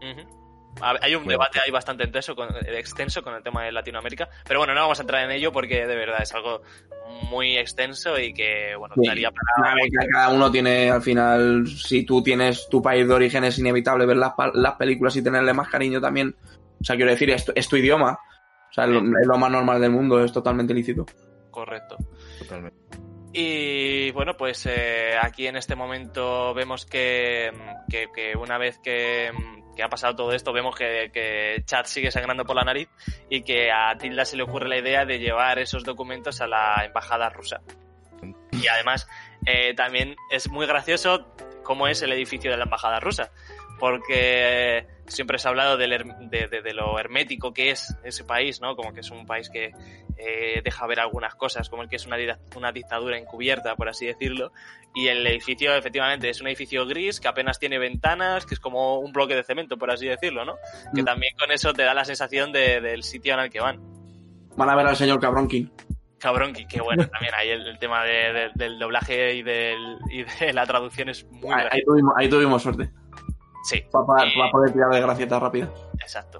A- 0.01 0.42
Hay 1.01 1.15
un 1.15 1.23
Bueno. 1.23 1.31
debate 1.39 1.59
ahí 1.63 1.71
bastante 1.71 2.03
intenso 2.03 2.35
con, 2.35 2.49
extenso 2.67 3.21
con 3.21 3.33
el 3.35 3.41
tema 3.43 3.63
de 3.63 3.71
Latinoamérica, 3.71 4.27
pero 4.45 4.59
bueno, 4.59 4.73
no 4.73 4.81
vamos 4.81 4.99
a 4.99 5.03
entrar 5.03 5.23
en 5.23 5.31
ello 5.31 5.51
porque 5.51 5.87
de 5.87 5.95
verdad 5.95 6.21
es 6.21 6.33
algo 6.33 6.61
muy 7.29 7.57
extenso 7.57 8.19
y 8.19 8.33
que, 8.33 8.75
bueno, 8.75 8.95
Sí. 8.99 9.07
daría 9.07 9.31
para... 9.31 9.75
Cada 10.11 10.29
uno 10.29 10.51
tiene, 10.51 10.89
al 10.91 11.01
final, 11.01 11.67
si 11.67 12.03
tú 12.05 12.21
tienes 12.21 12.67
tu 12.69 12.81
país 12.81 13.07
de 13.07 13.13
origen, 13.13 13.43
es 13.43 13.57
inevitable 13.59 14.05
ver 14.05 14.17
las, 14.17 14.33
las 14.53 14.73
películas 14.75 15.15
y 15.15 15.23
tenerle 15.23 15.53
más 15.53 15.69
cariño 15.69 16.01
también. 16.01 16.35
O 16.81 16.83
sea, 16.83 16.95
quiero 16.95 17.11
decir, 17.11 17.29
es, 17.29 17.45
tu- 17.45 17.53
es 17.55 17.67
tu 17.69 17.77
idioma. 17.77 18.19
O 18.69 18.73
sea, 18.73 18.85
es 18.85 18.89
lo, 18.89 18.99
es 18.99 19.27
lo 19.27 19.37
más 19.37 19.51
normal 19.51 19.79
del 19.79 19.91
mundo, 19.91 20.23
es 20.23 20.33
totalmente 20.33 20.73
lícito. 20.73 21.05
Correcto. 21.51 21.95
Totalmente. 22.39 22.77
Y 23.31 24.11
bueno, 24.11 24.35
pues 24.37 24.65
eh, 24.67 25.15
aquí 25.21 25.47
en 25.47 25.55
este 25.55 25.75
momento 25.75 26.53
vemos 26.53 26.85
que, 26.85 27.51
que, 27.89 28.07
que 28.13 28.35
una 28.37 28.57
vez 28.57 28.79
que 28.83 29.31
que 29.75 29.83
ha 29.83 29.89
pasado 29.89 30.15
todo 30.15 30.33
esto, 30.33 30.53
vemos 30.53 30.75
que, 30.75 31.09
que 31.13 31.63
Chad 31.65 31.85
sigue 31.85 32.11
sangrando 32.11 32.45
por 32.45 32.55
la 32.55 32.63
nariz 32.63 32.89
y 33.29 33.41
que 33.43 33.71
a 33.71 33.97
Tilda 33.97 34.25
se 34.25 34.37
le 34.37 34.43
ocurre 34.43 34.69
la 34.69 34.77
idea 34.77 35.05
de 35.05 35.19
llevar 35.19 35.59
esos 35.59 35.83
documentos 35.83 36.41
a 36.41 36.47
la 36.47 36.83
embajada 36.85 37.29
rusa. 37.29 37.61
Y 38.51 38.67
además, 38.67 39.07
eh, 39.45 39.73
también 39.73 40.15
es 40.29 40.49
muy 40.49 40.65
gracioso 40.65 41.35
cómo 41.63 41.87
es 41.87 42.01
el 42.01 42.11
edificio 42.11 42.51
de 42.51 42.57
la 42.57 42.65
embajada 42.65 42.99
rusa, 42.99 43.31
porque 43.79 44.85
siempre 45.07 45.37
se 45.37 45.47
ha 45.47 45.51
hablado 45.51 45.77
del 45.77 45.89
de, 46.29 46.47
de- 46.47 46.61
de 46.61 46.73
lo 46.73 46.97
hermético 46.97 47.53
que 47.53 47.71
es 47.71 47.95
ese 48.03 48.23
país, 48.23 48.61
¿no? 48.61 48.75
Como 48.75 48.93
que 48.93 49.01
es 49.01 49.11
un 49.11 49.25
país 49.25 49.49
que 49.49 49.71
eh, 50.17 50.61
deja 50.63 50.87
ver 50.87 50.99
algunas 51.01 51.35
cosas, 51.35 51.69
como 51.69 51.83
el 51.83 51.89
que 51.89 51.97
es 51.97 52.05
una, 52.07 52.71
dictadura 52.71 53.17
encubierta, 53.17 53.75
por 53.75 53.89
así 53.89 54.05
decirlo. 54.05 54.51
Y 54.95 55.07
el 55.07 55.25
edificio, 55.27 55.75
efectivamente, 55.75 56.29
es 56.29 56.39
un 56.39 56.47
edificio 56.47 56.85
gris 56.85 57.19
que 57.19 57.27
apenas 57.27 57.59
tiene 57.59 57.79
ventanas, 57.79 58.45
que 58.45 58.53
es 58.53 58.59
como 58.59 58.99
un 58.99 59.11
bloque 59.11 59.35
de 59.35 59.43
cemento, 59.43 59.77
por 59.77 59.89
así 59.91 60.07
decirlo, 60.07 60.45
¿no? 60.45 60.55
Que 60.95 61.01
Mm. 61.01 61.05
también 61.05 61.33
con 61.37 61.51
eso 61.51 61.73
te 61.73 61.83
da 61.83 61.93
la 61.93 62.05
sensación 62.05 62.51
de- 62.51 62.79
del 62.79 63.03
sitio 63.03 63.33
en 63.33 63.39
el 63.41 63.49
que 63.49 63.59
van. 63.59 63.79
Van 64.55 64.69
a 64.69 64.75
ver 64.75 64.85
al 64.87 64.95
señor 64.95 65.19
Cabronkin. 65.19 65.71
Cabrón, 66.19 66.53
que, 66.53 66.79
bueno, 66.79 67.05
también 67.09 67.33
ahí 67.35 67.49
el, 67.49 67.67
el 67.67 67.77
tema 67.79 68.05
de- 68.05 68.31
de- 68.31 68.51
del 68.55 68.79
doblaje 68.79 69.33
y, 69.35 69.41
del, 69.43 69.97
y 70.09 70.23
de 70.23 70.53
la 70.53 70.65
traducción 70.65 71.09
es 71.09 71.25
muy 71.25 71.51
Ahí, 71.51 71.55
ahí 71.55 71.63
gracioso. 71.65 71.85
tuvimos, 71.91 72.13
ahí 72.17 72.29
tuvimos 72.29 72.61
suerte. 72.63 72.89
Sí, 73.63 73.81
Para, 73.91 74.25
Y- 74.27 74.51
poder 74.51 74.73
tirar 74.73 74.89
de 74.91 75.01
gracieta 75.01 75.39
rápida. 75.39 75.69
exacto. 75.99 76.39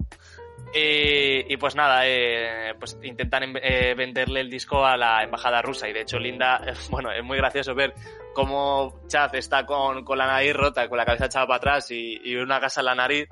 Y, 0.76 1.53
y 1.53 1.57
pues 1.57 1.76
nada, 1.76 2.01
eh, 2.07 2.74
pues 2.80 2.97
intentan 3.03 3.55
eh, 3.61 3.93
venderle 3.95 4.39
el 4.41 4.49
disco 4.49 4.84
a 4.86 4.97
la 4.97 5.24
embajada 5.24 5.61
rusa. 5.61 5.88
Y 5.88 5.93
de 5.93 6.01
hecho, 6.01 6.17
Linda, 6.17 6.61
bueno, 6.89 7.11
es 7.11 7.24
muy 7.24 7.38
gracioso 7.38 7.76
ver 7.76 7.93
cómo 8.34 9.01
Chad 9.07 9.36
está 9.36 9.65
con, 9.67 10.03
con 10.03 10.17
la 10.17 10.26
nariz 10.26 10.53
rota, 10.55 10.89
con 10.89 10.97
la 10.97 11.05
cabeza 11.05 11.26
echada 11.28 11.45
para 11.45 11.57
atrás 11.57 11.91
y, 11.91 12.19
y 12.24 12.36
una 12.38 12.59
gasa 12.59 12.82
en 12.82 12.86
la 12.86 12.95
nariz. 12.95 13.28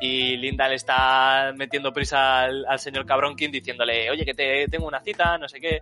Y 0.00 0.36
Linda 0.36 0.68
le 0.68 0.76
está 0.76 1.52
metiendo 1.56 1.92
prisa 1.92 2.42
al, 2.42 2.64
al 2.68 2.78
señor 2.78 3.06
Cabronkin 3.06 3.50
diciéndole, 3.50 4.08
oye, 4.10 4.24
que 4.24 4.34
te 4.34 4.68
tengo 4.68 4.86
una 4.86 5.00
cita, 5.00 5.36
no 5.36 5.48
sé 5.48 5.60
qué. 5.60 5.80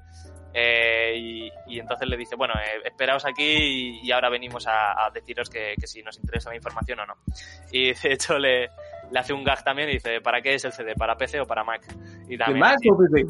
Eh, 0.55 1.15
y, 1.17 1.53
y 1.67 1.81
entonces 1.81 2.09
le 2.09 2.17
dice, 2.17 2.37
bueno, 2.37 2.55
eh, 2.55 2.83
esperaos 2.85 3.25
aquí 3.25 3.43
y, 3.43 4.01
y 4.03 4.13
ahora 4.13 4.29
venimos 4.29 4.67
a, 4.67 5.05
a 5.07 5.11
deciros 5.11 5.49
que, 5.49 5.75
que 5.81 5.87
si 5.87 6.03
nos 6.03 6.19
interesa 6.19 6.51
la 6.51 6.57
información 6.57 7.01
o 7.01 7.07
no. 7.07 7.15
Y 7.71 7.93
de 8.03 8.13
hecho 8.13 8.39
le, 8.39 8.69
le 9.11 9.19
hace 9.19 9.33
un 9.33 9.45
gag 9.45 9.63
también 9.63 9.89
y 9.91 9.95
dice, 9.95 10.21
¿para 10.21 10.41
qué 10.41 10.55
es 10.55 10.65
el 10.65 10.73
CD? 10.73 10.95
¿Para 10.95 11.17
PC 11.17 11.41
o 11.41 11.47
para 11.47 11.65
Mac? 11.65 11.83
Y 12.29 12.37
también, 12.37 12.61
¿Más 12.61 12.77
o 12.91 12.99
PC? 12.99 13.27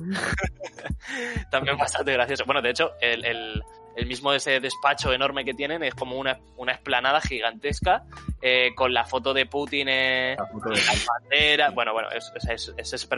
también 1.50 1.76
bastante 1.76 2.12
gracioso. 2.12 2.44
Bueno, 2.46 2.62
de 2.62 2.70
hecho, 2.70 2.92
el, 3.00 3.24
el, 3.24 3.62
el 3.97 4.07
mismo 4.07 4.32
ese 4.32 4.59
despacho 4.61 5.12
enorme 5.12 5.45
que 5.45 5.55
tienen 5.55 5.82
es 5.82 5.95
como 5.95 6.16
una, 6.16 6.38
una 6.57 6.72
esplanada 6.72 7.20
gigantesca 7.20 8.05
eh, 8.40 8.70
con 8.74 8.93
la 8.95 9.05
foto 9.05 9.34
de 9.34 9.47
Putin 9.47 9.88
eh, 9.88 10.34
La 10.38 10.47
foto 10.47 10.70
de- 10.70 10.76
las 10.76 11.07
banderas. 11.07 11.74
Bueno, 11.74 11.93
bueno, 11.93 12.09
es, 12.11 12.32
es, 12.49 12.72
es, 12.76 12.93
es 12.93 13.09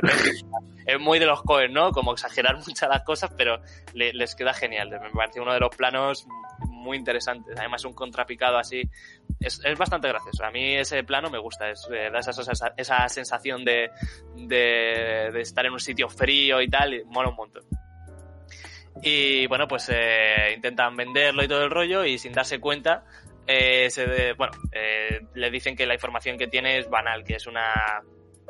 es 0.87 1.01
muy 1.01 1.19
de 1.19 1.27
los 1.27 1.43
Cohen, 1.43 1.73
¿no? 1.73 1.93
Como 1.93 2.13
exagerar 2.13 2.57
muchas 2.67 2.89
las 2.89 3.03
cosas, 3.03 3.31
pero 3.37 3.61
le- 3.95 4.13
les 4.13 4.35
queda 4.35 4.53
genial. 4.53 4.91
Me 4.91 5.11
parece 5.11 5.41
uno 5.41 5.53
de 5.53 5.61
los 5.61 5.75
planos 5.75 6.27
muy 6.69 6.97
interesantes. 6.99 7.59
Además, 7.59 7.85
un 7.85 7.95
contrapicado 7.95 8.59
así. 8.59 8.83
Es, 9.41 9.61
es 9.65 9.79
bastante 9.79 10.09
gracioso. 10.09 10.45
A 10.45 10.51
mí 10.51 10.75
ese 10.77 11.03
plano 11.05 11.31
me 11.31 11.39
gusta. 11.39 11.71
Es, 11.71 11.89
eh, 11.93 12.11
da 12.13 12.19
esa, 12.19 12.31
esa, 12.33 12.75
esa 12.77 13.09
sensación 13.09 13.65
de, 13.65 13.91
de, 14.35 15.31
de 15.33 15.41
estar 15.41 15.65
en 15.67 15.73
un 15.73 15.81
sitio 15.81 16.09
frío 16.09 16.61
y 16.61 16.69
tal. 16.69 16.95
Y 16.95 17.05
mola 17.05 17.31
un 17.31 17.37
montón. 17.37 17.63
Y 19.03 19.47
bueno, 19.49 19.67
pues 19.69 19.91
eh, 19.93 20.53
intentan 20.55 20.97
venderlo 20.97 21.43
y 21.45 21.49
todo 21.49 21.65
el 21.65 21.71
rollo 21.71 22.05
y 22.05 22.19
sin 22.19 22.33
darse 22.33 22.61
cuenta, 22.61 23.05
eh, 23.47 23.91
se 23.91 24.07
de- 24.07 24.33
bueno, 24.35 24.53
eh, 24.73 25.21
le 25.35 25.51
dicen 25.51 25.77
que 25.77 25.87
la 25.87 25.95
información 25.95 26.39
que 26.39 26.47
tiene 26.47 26.79
es 26.79 26.89
banal, 26.89 27.25
que 27.25 27.35
es 27.35 27.47
una 27.47 27.73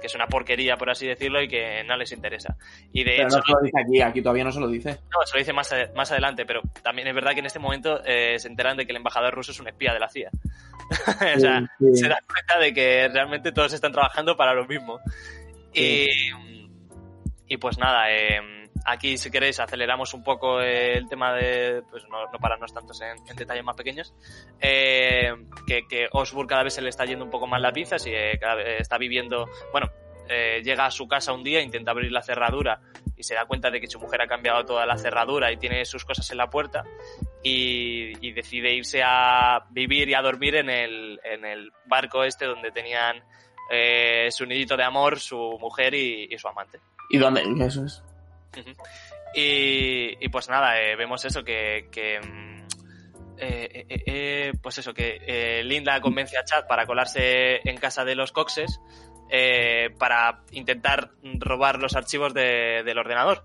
que 0.01 0.09
es 0.09 0.14
una 0.16 0.26
porquería, 0.26 0.76
por 0.76 0.90
así 0.90 1.07
decirlo, 1.07 1.40
y 1.40 1.49
que 1.49 1.82
no 1.84 1.97
les 1.97 2.12
interesa. 2.12 2.57
Y 2.92 3.05
de 3.05 3.12
Pero 3.16 3.28
hecho, 3.28 3.36
no 3.38 3.42
se 3.45 3.53
lo 3.53 3.61
dice 3.62 3.80
aquí, 3.80 4.01
aquí 4.03 4.20
todavía 4.22 4.45
no 4.45 4.53
se 4.53 4.61
lo 4.61 4.68
dice. 4.68 4.90
no, 4.90 5.24
se 5.24 5.34
lo 5.34 5.38
dice 5.38 5.53
más, 5.55 5.74
más 5.95 6.11
adelante, 6.12 6.45
pero 6.45 6.61
también 6.82 7.09
es 7.09 7.14
verdad 7.14 7.32
que 7.32 7.38
en 7.38 7.47
este 7.47 7.61
momento 7.61 8.03
eh, 8.05 8.38
se 8.38 8.49
enteran 8.49 8.76
de 8.76 8.84
que 8.84 8.92
el 8.92 8.97
embajador 8.99 9.32
ruso 9.32 9.53
es 9.53 9.61
un 9.61 9.68
espía 9.68 9.95
de 9.95 10.01
la 10.01 10.09
CIA. 10.11 10.30
o 11.36 11.40
sea, 11.40 11.61
Sí, 11.78 11.86
sí. 11.95 11.97
se 11.97 12.09
dan 12.09 12.18
cuenta 12.26 12.59
de 12.59 12.74
que 12.74 13.09
realmente 13.09 13.53
todos 13.53 13.72
están 13.72 13.92
trabajando 13.92 14.36
para 14.36 14.53
lo 14.53 14.66
mismo. 14.66 15.01
Y, 15.72 16.07
y 17.47 17.57
pues 17.57 17.78
nada, 17.78 18.11
eh, 18.12 18.63
aquí 18.85 19.16
si 19.18 19.30
queréis 19.30 19.61
aceleramos 19.61 20.14
un 20.14 20.22
poco 20.22 20.61
el 20.61 21.09
tema 21.09 21.32
de, 21.35 21.82
pues 21.91 22.05
no, 22.09 22.30
no 22.30 22.39
pararnos 22.39 22.72
tantos 22.72 23.01
en, 23.01 23.16
en 23.28 23.37
detalles 23.37 23.64
más 23.64 23.76
pequeños, 23.76 24.14
eh, 24.61 25.32
que, 25.66 25.87
que 25.89 26.09
Osburg 26.12 26.49
cada 26.49 26.64
vez 26.64 26.74
se 26.74 26.82
le 26.82 26.91
está 26.91 27.05
yendo 27.05 27.24
un 27.24 27.30
poco 27.30 27.47
más 27.47 27.61
las 27.61 27.72
pinzas 27.72 28.07
y 28.07 28.11
eh, 28.11 28.39
cada 28.41 28.57
vez 28.57 28.80
está 28.80 28.99
viviendo, 28.99 29.49
bueno, 29.72 29.91
eh, 30.28 30.62
llega 30.64 30.87
a 30.87 30.91
su 30.91 31.07
casa 31.07 31.32
un 31.32 31.45
día, 31.45 31.61
intenta 31.61 31.91
abrir 31.91 32.11
la 32.11 32.22
cerradura 32.22 32.80
y 33.16 33.22
se 33.22 33.35
da 33.35 33.47
cuenta 33.47 33.70
de 33.70 33.80
que 33.80 33.87
su 33.87 34.01
mujer 34.01 34.22
ha 34.22 34.26
cambiado 34.26 34.64
toda 34.64 34.87
la 34.87 34.97
cerradura 34.97 35.53
y 35.53 35.57
tiene 35.57 35.85
sus 35.85 36.05
cosas 36.05 36.30
en 36.30 36.39
la 36.39 36.49
puerta 36.49 36.85
y, 37.43 38.26
y 38.26 38.32
decide 38.32 38.74
irse 38.74 39.03
a 39.05 39.66
vivir 39.70 40.09
y 40.09 40.14
a 40.14 40.22
dormir 40.22 40.57
en 40.57 40.70
el, 40.70 41.20
en 41.24 41.45
el 41.45 41.72
barco 41.87 42.24
este 42.24 42.47
donde 42.47 42.70
tenían 42.70 43.22
eh, 43.70 44.28
su 44.30 44.47
nidito 44.47 44.76
de 44.76 44.85
amor, 44.85 45.20
su 45.20 45.59
mujer 45.61 45.95
y, 45.95 46.28
y 46.30 46.39
su 46.39 46.49
amante. 46.49 46.80
¿Y 47.11 47.18
dónde? 47.18 47.43
Eso 47.64 47.85
es. 47.85 48.03
Y, 49.34 50.24
y 50.24 50.28
pues 50.28 50.48
nada, 50.48 50.80
eh, 50.80 50.96
vemos 50.96 51.24
eso 51.24 51.42
que... 51.44 51.88
que 51.90 52.20
mm, 52.20 52.55
eh, 53.36 53.68
eh, 53.72 53.86
eh, 53.88 54.02
eh, 54.07 54.52
pues 54.62 54.78
eso, 54.78 54.94
que 54.94 55.61
Linda 55.64 56.00
convence 56.00 56.38
a 56.38 56.44
Chad 56.44 56.66
para 56.68 56.86
colarse 56.86 57.68
en 57.68 57.76
casa 57.78 58.05
de 58.05 58.14
los 58.14 58.30
Coxes 58.30 58.80
para 59.98 60.42
intentar 60.52 61.11
robar 61.40 61.80
los 61.80 61.96
archivos 61.96 62.32
de- 62.32 62.82
del 62.84 62.96
ordenador. 62.98 63.44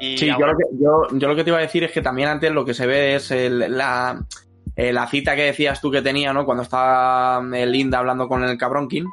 Y 0.00 0.16
Sí, 0.16 0.26
yo 0.28 0.38
lo, 0.46 0.56
que, 0.56 0.64
yo, 0.80 1.18
yo 1.18 1.28
lo 1.28 1.36
que 1.36 1.44
te 1.44 1.50
iba 1.50 1.58
a 1.58 1.62
decir 1.62 1.84
es 1.84 1.92
que 1.92 2.00
también 2.00 2.28
antes 2.30 2.50
lo 2.50 2.64
que 2.64 2.72
se 2.72 2.86
ve 2.86 3.16
es 3.16 3.30
el- 3.30 3.76
la, 3.76 4.24
la 4.76 5.06
cita 5.08 5.36
que 5.36 5.42
decías 5.42 5.80
tú 5.82 5.90
que 5.90 6.00
tenía, 6.00 6.32
¿no? 6.32 6.46
Cuando 6.46 6.62
estaba 6.62 7.42
Linda 7.42 7.98
hablando 7.98 8.28
con 8.28 8.42
el 8.44 8.56
cabronkin. 8.56 9.04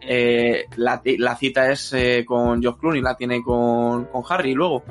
Eh, 0.00 0.66
la, 0.76 1.00
la 1.04 1.36
cita 1.36 1.70
es 1.70 1.92
eh, 1.92 2.24
con 2.26 2.60
George 2.62 2.80
Clooney, 2.80 3.00
la 3.02 3.16
tiene 3.16 3.42
con, 3.42 4.04
con 4.06 4.22
Harry 4.28 4.54
luego. 4.54 4.82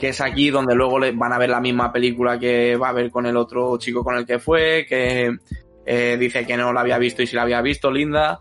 Que 0.00 0.08
es 0.08 0.20
aquí 0.20 0.50
donde 0.50 0.74
luego 0.74 0.98
le 0.98 1.12
van 1.12 1.32
a 1.32 1.38
ver 1.38 1.50
la 1.50 1.60
misma 1.60 1.92
película 1.92 2.38
que 2.38 2.76
va 2.76 2.88
a 2.88 2.92
ver 2.92 3.10
con 3.10 3.26
el 3.26 3.36
otro 3.36 3.76
chico 3.78 4.02
con 4.02 4.16
el 4.16 4.24
que 4.26 4.38
fue, 4.38 4.86
que 4.88 5.36
eh, 5.84 6.16
dice 6.18 6.46
que 6.46 6.56
no 6.56 6.72
la 6.72 6.80
había 6.80 6.96
visto 6.98 7.22
y 7.22 7.26
si 7.26 7.36
la 7.36 7.42
había 7.42 7.60
visto, 7.60 7.90
Linda. 7.90 8.40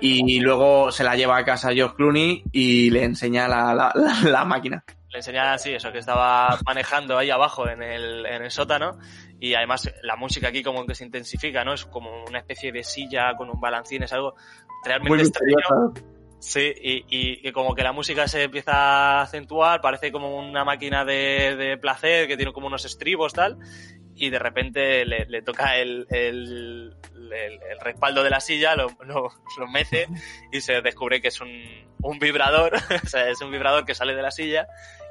Y 0.00 0.40
luego 0.40 0.90
se 0.90 1.04
la 1.04 1.14
lleva 1.16 1.36
a 1.38 1.44
casa 1.44 1.72
George 1.72 1.94
Clooney 1.96 2.42
y 2.52 2.90
le 2.90 3.04
enseña 3.04 3.46
la- 3.48 3.92
la 4.24 4.44
máquina. 4.44 4.84
Le 5.10 5.18
enseñaba 5.18 5.54
así, 5.54 5.72
eso, 5.72 5.90
que 5.90 5.98
estaba 5.98 6.58
manejando 6.66 7.16
ahí 7.16 7.30
abajo 7.30 7.68
en 7.68 7.82
el, 7.82 8.26
en 8.26 8.42
el 8.42 8.50
sótano. 8.50 8.98
Y 9.40 9.54
además 9.54 9.90
la 10.02 10.16
música 10.16 10.48
aquí 10.48 10.62
como 10.62 10.84
que 10.86 10.94
se 10.94 11.04
intensifica, 11.04 11.64
¿no? 11.64 11.74
Es 11.74 11.84
como 11.86 12.24
una 12.24 12.38
especie 12.38 12.72
de 12.72 12.82
silla 12.82 13.34
con 13.36 13.48
un 13.48 13.60
balancín, 13.60 14.02
es 14.02 14.12
algo 14.12 14.34
realmente 14.84 15.16
Muy 15.16 15.20
extraño. 15.20 15.94
Sí, 16.40 16.72
y, 16.80 16.98
y, 17.08 17.48
y 17.48 17.52
como 17.52 17.74
que 17.74 17.82
la 17.82 17.92
música 17.92 18.28
se 18.28 18.44
empieza 18.44 18.72
a 18.72 19.22
acentuar, 19.22 19.80
parece 19.80 20.12
como 20.12 20.38
una 20.38 20.64
máquina 20.64 21.04
de, 21.04 21.56
de 21.56 21.78
placer 21.78 22.28
que 22.28 22.36
tiene 22.36 22.52
como 22.52 22.68
unos 22.68 22.84
estribos 22.84 23.32
tal, 23.32 23.58
y 24.18 24.30
de 24.30 24.38
repente 24.38 25.04
le, 25.04 25.24
le 25.26 25.42
toca 25.42 25.76
el, 25.76 26.06
el, 26.10 26.94
el- 27.14 27.60
el 27.70 27.80
respaldo 27.80 28.22
de 28.22 28.30
la 28.30 28.40
silla, 28.40 28.74
lo, 28.76 28.88
lo, 29.04 29.30
lo 29.58 29.66
mece 29.68 30.06
y 30.52 30.60
se 30.60 30.80
descubre 30.82 31.20
que 31.20 31.28
es 31.28 31.40
un, 31.40 31.50
un 32.02 32.18
vibrador, 32.18 32.72
o 33.04 33.06
sea, 33.06 33.28
es 33.28 33.40
un 33.40 33.50
vibrador 33.50 33.84
que 33.84 33.94
sale 33.94 34.14
de 34.14 34.22
la 34.22 34.30
silla 34.30 34.66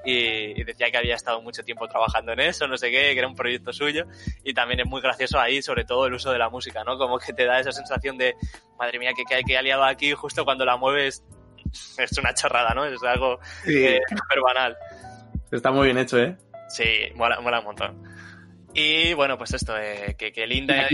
y, 0.05 0.59
y 0.59 0.63
decía 0.63 0.89
que 0.91 0.97
había 0.97 1.15
estado 1.15 1.41
mucho 1.41 1.63
tiempo 1.63 1.87
trabajando 1.87 2.31
en 2.33 2.39
eso, 2.39 2.67
no 2.67 2.77
sé 2.77 2.89
qué, 2.91 3.13
que 3.13 3.19
era 3.19 3.27
un 3.27 3.35
proyecto 3.35 3.73
suyo, 3.73 4.05
y 4.43 4.53
también 4.53 4.79
es 4.79 4.87
muy 4.87 5.01
gracioso 5.01 5.39
ahí, 5.39 5.61
sobre 5.61 5.83
todo 5.85 6.07
el 6.07 6.13
uso 6.13 6.31
de 6.31 6.39
la 6.39 6.49
música, 6.49 6.83
¿no? 6.83 6.97
Como 6.97 7.19
que 7.19 7.33
te 7.33 7.45
da 7.45 7.59
esa 7.59 7.71
sensación 7.71 8.17
de, 8.17 8.35
madre 8.79 8.99
mía, 8.99 9.11
que, 9.15 9.23
que, 9.25 9.43
que 9.43 9.57
ha 9.57 9.61
liado 9.61 9.83
aquí 9.83 10.11
justo 10.13 10.45
cuando 10.45 10.63
la 10.65 10.77
mueves, 10.77 11.23
es 11.97 12.17
una 12.17 12.33
chorrada, 12.33 12.73
¿no? 12.73 12.85
Es 12.85 13.03
algo 13.03 13.39
Sí, 13.65 13.83
eh, 13.85 13.99
súper 14.09 14.39
banal. 14.41 14.77
está 15.51 15.71
muy 15.71 15.85
bien 15.87 15.97
hecho, 15.97 16.17
¿eh? 16.19 16.37
Sí, 16.69 17.09
mola, 17.15 17.39
mola 17.41 17.59
un 17.59 17.65
montón. 17.65 18.16
Y 18.79 19.13
bueno, 19.15 19.39
pues 19.39 19.51
esto, 19.55 19.75
eh, 19.75 20.15
que, 20.15 20.45
Linda... 20.45 20.87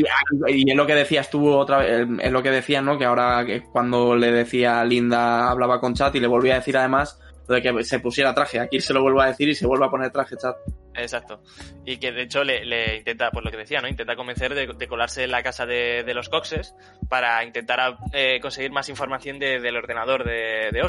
y 0.47 0.71
es 0.71 0.75
lo 0.77 0.87
que 0.87 0.95
decías 0.95 1.29
tú 1.29 1.49
otra 1.51 1.79
vez, 1.79 2.07
es 2.21 2.31
lo 2.31 2.41
que 2.41 2.49
decías, 2.49 2.81
¿no? 2.81 2.97
Que 2.97 3.03
ahora 3.03 3.43
que 3.45 3.61
cuando 3.61 4.15
le 4.15 4.31
decía 4.31 4.85
Linda 4.85 5.49
hablaba 5.51 5.81
con 5.81 5.93
Chat 5.93 6.15
y 6.15 6.21
le 6.21 6.27
volvía 6.27 6.53
a 6.53 6.59
decir 6.59 6.77
además 6.77 7.19
de 7.49 7.61
que 7.61 7.83
se 7.83 7.99
pusiera 7.99 8.33
traje. 8.33 8.61
Aquí 8.61 8.79
se 8.79 8.93
lo 8.93 9.01
vuelvo 9.01 9.19
a 9.19 9.27
decir 9.27 9.49
y 9.49 9.53
se 9.55 9.67
vuelve 9.67 9.85
a 9.85 9.89
poner 9.89 10.11
traje, 10.11 10.37
Chat. 10.37 10.55
Exacto. 10.95 11.41
Y 11.85 11.97
que 11.97 12.13
de 12.13 12.21
hecho 12.21 12.45
le, 12.45 12.63
le 12.63 12.95
intenta, 12.97 13.31
pues 13.31 13.43
lo 13.43 13.51
que 13.51 13.57
decía, 13.57 13.81
¿no? 13.81 13.89
Intenta 13.89 14.15
convencer 14.15 14.55
de, 14.55 14.67
de 14.67 14.87
colarse 14.87 15.25
en 15.25 15.31
la 15.31 15.43
casa 15.43 15.65
de, 15.65 16.03
de 16.05 16.13
los 16.13 16.29
Coxes 16.29 16.73
para 17.09 17.43
intentar 17.43 17.97
eh, 18.13 18.39
conseguir 18.41 18.71
más 18.71 18.87
información 18.87 19.39
de- 19.39 19.59
del 19.59 19.75
ordenador 19.75 20.23
de, 20.23 20.69
de. 20.71 20.81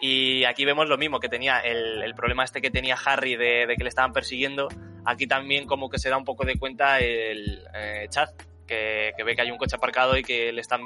Y 0.00 0.44
aquí 0.44 0.64
vemos 0.64 0.88
lo 0.88 0.98
mismo, 0.98 1.20
que 1.20 1.28
tenía 1.28 1.60
el, 1.60 2.02
el 2.02 2.14
problema 2.14 2.44
este 2.44 2.60
que 2.60 2.70
tenía 2.70 2.96
Harry 3.04 3.36
de, 3.36 3.66
de 3.66 3.76
que 3.76 3.82
le 3.82 3.88
estaban 3.88 4.12
persiguiendo. 4.12 4.68
Aquí 5.04 5.26
también 5.26 5.66
como 5.66 5.88
que 5.88 5.98
se 5.98 6.10
da 6.10 6.16
un 6.16 6.24
poco 6.24 6.44
de 6.44 6.58
cuenta 6.58 6.98
el 6.98 7.62
eh, 7.74 8.06
Chad, 8.10 8.28
que, 8.66 9.12
que 9.16 9.24
ve 9.24 9.34
que 9.34 9.42
hay 9.42 9.50
un 9.50 9.58
coche 9.58 9.76
aparcado 9.76 10.16
y 10.16 10.22
que 10.22 10.52
le 10.52 10.60
están 10.60 10.80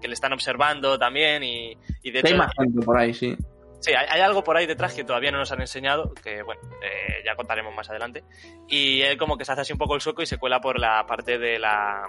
que 0.00 0.08
le 0.08 0.14
están 0.14 0.32
observando 0.32 0.98
también 0.98 1.42
y, 1.42 1.76
y 2.02 2.10
de 2.10 2.20
Hay 2.20 2.32
hecho 2.32 2.36
más 2.36 2.52
gente 2.58 2.84
por 2.84 2.96
ahí, 2.98 3.12
sí. 3.12 3.36
Sí, 3.80 3.92
hay, 3.92 4.06
hay 4.10 4.20
algo 4.20 4.42
por 4.42 4.56
ahí 4.56 4.66
detrás 4.66 4.94
que 4.94 5.04
todavía 5.04 5.30
no 5.30 5.38
nos 5.38 5.52
han 5.52 5.60
enseñado, 5.60 6.12
que 6.22 6.42
bueno, 6.42 6.60
eh, 6.82 7.22
ya 7.24 7.34
contaremos 7.34 7.74
más 7.74 7.88
adelante. 7.90 8.24
Y 8.68 9.02
él 9.02 9.16
como 9.16 9.36
que 9.36 9.44
se 9.44 9.52
hace 9.52 9.62
así 9.62 9.72
un 9.72 9.78
poco 9.78 9.94
el 9.94 10.00
sueco 10.00 10.22
y 10.22 10.26
se 10.26 10.38
cuela 10.38 10.60
por 10.60 10.78
la 10.78 11.06
parte 11.06 11.38
de 11.38 11.58
la 11.58 12.06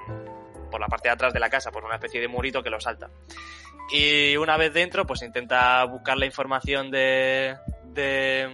por 0.70 0.80
la 0.80 0.88
parte 0.88 1.10
de 1.10 1.14
atrás 1.14 1.34
de 1.34 1.40
la 1.40 1.50
casa, 1.50 1.70
por 1.70 1.84
una 1.84 1.96
especie 1.96 2.22
de 2.22 2.30
murito 2.30 2.64
que 2.64 2.70
lo 2.70 2.80
salta. 2.80 3.10
Y 3.92 4.38
una 4.38 4.58
vez 4.58 4.74
dentro, 4.74 5.06
pues 5.06 5.22
intenta 5.22 5.84
buscar 5.86 6.18
la 6.18 6.26
información 6.26 6.92
de 6.92 7.56
de, 7.86 8.48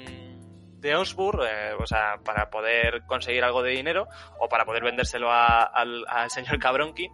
de 0.79 0.95
Osburg, 0.95 1.41
eh, 1.43 1.73
o 1.79 1.85
sea, 1.85 2.17
para 2.25 2.49
poder 2.49 3.03
conseguir 3.05 3.43
algo 3.43 3.61
de 3.61 3.71
dinero 3.71 4.07
o 4.39 4.49
para 4.49 4.65
poder 4.65 4.83
vendérselo 4.83 5.31
a- 5.31 5.61
al, 5.63 6.05
al 6.07 6.31
señor 6.31 6.57
Cabronki 6.57 7.07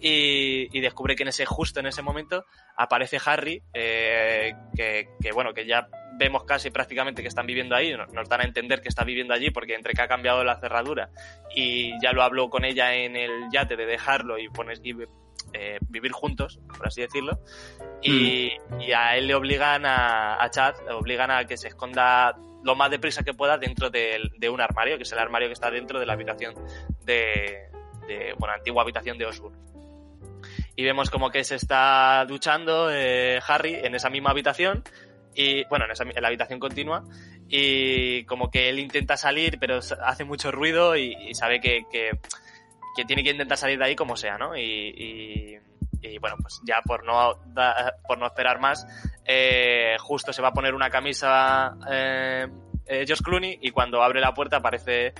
y, 0.00 0.76
y 0.76 0.80
descubre 0.80 1.14
que 1.14 1.22
en 1.22 1.28
ese 1.28 1.46
justo 1.46 1.78
en 1.78 1.86
ese 1.86 2.02
momento 2.02 2.44
aparece 2.76 3.18
Harry, 3.24 3.62
eh, 3.72 4.52
que, 4.76 5.10
que, 5.22 5.30
bueno, 5.32 5.54
que 5.54 5.64
ya 5.66 5.86
vemos 6.18 6.42
casi 6.44 6.70
prácticamente 6.70 7.22
que 7.22 7.28
están 7.28 7.46
viviendo 7.46 7.76
ahí, 7.76 7.92
no- 7.96 8.06
nos 8.06 8.28
dan 8.28 8.40
a 8.40 8.44
entender 8.44 8.80
que 8.82 8.88
está 8.88 9.04
viviendo 9.04 9.32
allí 9.32 9.50
porque 9.50 9.74
entre 9.74 9.94
que 9.94 10.02
ha 10.02 10.08
cambiado 10.08 10.42
la 10.42 10.58
cerradura 10.58 11.10
y 11.54 11.92
ya 12.02 12.12
lo 12.12 12.22
habló 12.24 12.50
con 12.50 12.64
ella 12.64 12.94
en 12.94 13.14
el 13.16 13.48
yate 13.52 13.76
de 13.76 13.86
dejarlo 13.86 14.38
y 14.38 14.48
pones 14.48 14.80
y, 14.82 14.94
eh, 15.52 15.78
vivir 15.88 16.12
juntos, 16.12 16.60
por 16.76 16.86
así 16.86 17.00
decirlo, 17.00 17.40
y, 18.02 18.52
y 18.80 18.92
a 18.92 19.16
él 19.16 19.26
le 19.26 19.34
obligan 19.34 19.84
a, 19.86 20.42
a 20.42 20.50
Chad, 20.50 20.74
le 20.86 20.92
obligan 20.94 21.30
a 21.30 21.44
que 21.46 21.56
se 21.56 21.68
esconda 21.68 22.36
lo 22.62 22.74
más 22.74 22.90
deprisa 22.90 23.22
que 23.22 23.32
pueda 23.34 23.56
dentro 23.58 23.90
del- 23.90 24.32
de, 24.36 24.48
un 24.48 24.60
armario, 24.60 24.96
que 24.96 25.04
es 25.04 25.12
el 25.12 25.18
armario 25.18 25.48
que 25.48 25.54
está 25.54 25.70
dentro 25.70 25.98
de 25.98 26.06
la 26.06 26.12
habitación 26.12 26.54
de, 27.04 27.68
de 28.06 28.34
bueno, 28.38 28.54
antigua 28.54 28.82
habitación 28.82 29.16
de 29.18 29.26
Osborne 29.26 29.58
y 30.76 30.84
vemos 30.84 31.10
como 31.10 31.30
que 31.30 31.44
se 31.44 31.56
está 31.56 32.24
duchando 32.26 32.90
eh, 32.90 33.40
Harry 33.46 33.74
en 33.74 33.94
esa 33.94 34.08
misma 34.08 34.30
habitación 34.30 34.82
y 35.34 35.64
bueno 35.64 35.84
en, 35.84 35.90
esa, 35.90 36.04
en 36.04 36.22
la 36.22 36.28
habitación 36.28 36.58
continua 36.60 37.04
y 37.48 38.24
como 38.24 38.50
que 38.50 38.68
él 38.68 38.78
intenta 38.78 39.16
salir 39.16 39.58
pero 39.58 39.80
hace 40.04 40.24
mucho 40.24 40.50
ruido 40.52 40.96
y, 40.96 41.14
y 41.28 41.34
sabe 41.34 41.60
que, 41.60 41.82
que, 41.90 42.18
que 43.00 43.04
tiene 43.06 43.22
que 43.24 43.30
intentar 43.30 43.56
salir 43.58 43.78
de 43.78 43.84
ahí 43.84 43.96
como 43.96 44.16
sea 44.16 44.38
no 44.38 44.56
y, 44.56 44.62
y- 44.62 45.58
y, 46.02 46.18
bueno 46.18 46.36
pues 46.40 46.60
ya 46.64 46.80
por 46.82 47.04
no 47.04 47.34
da- 47.46 47.94
por 48.06 48.18
no 48.18 48.26
esperar 48.26 48.58
más 48.60 48.86
eh, 49.26 49.96
justo 50.00 50.32
se 50.32 50.42
va 50.42 50.48
a 50.48 50.52
poner 50.52 50.74
una 50.74 50.90
camisa 50.90 51.76
eh, 51.90 52.46
eh, 52.86 53.04
Josh 53.08 53.20
Clooney 53.22 53.58
y 53.60 53.70
cuando 53.70 54.02
abre 54.02 54.20
la 54.20 54.32
puerta 54.34 54.56
aparece 54.56 55.12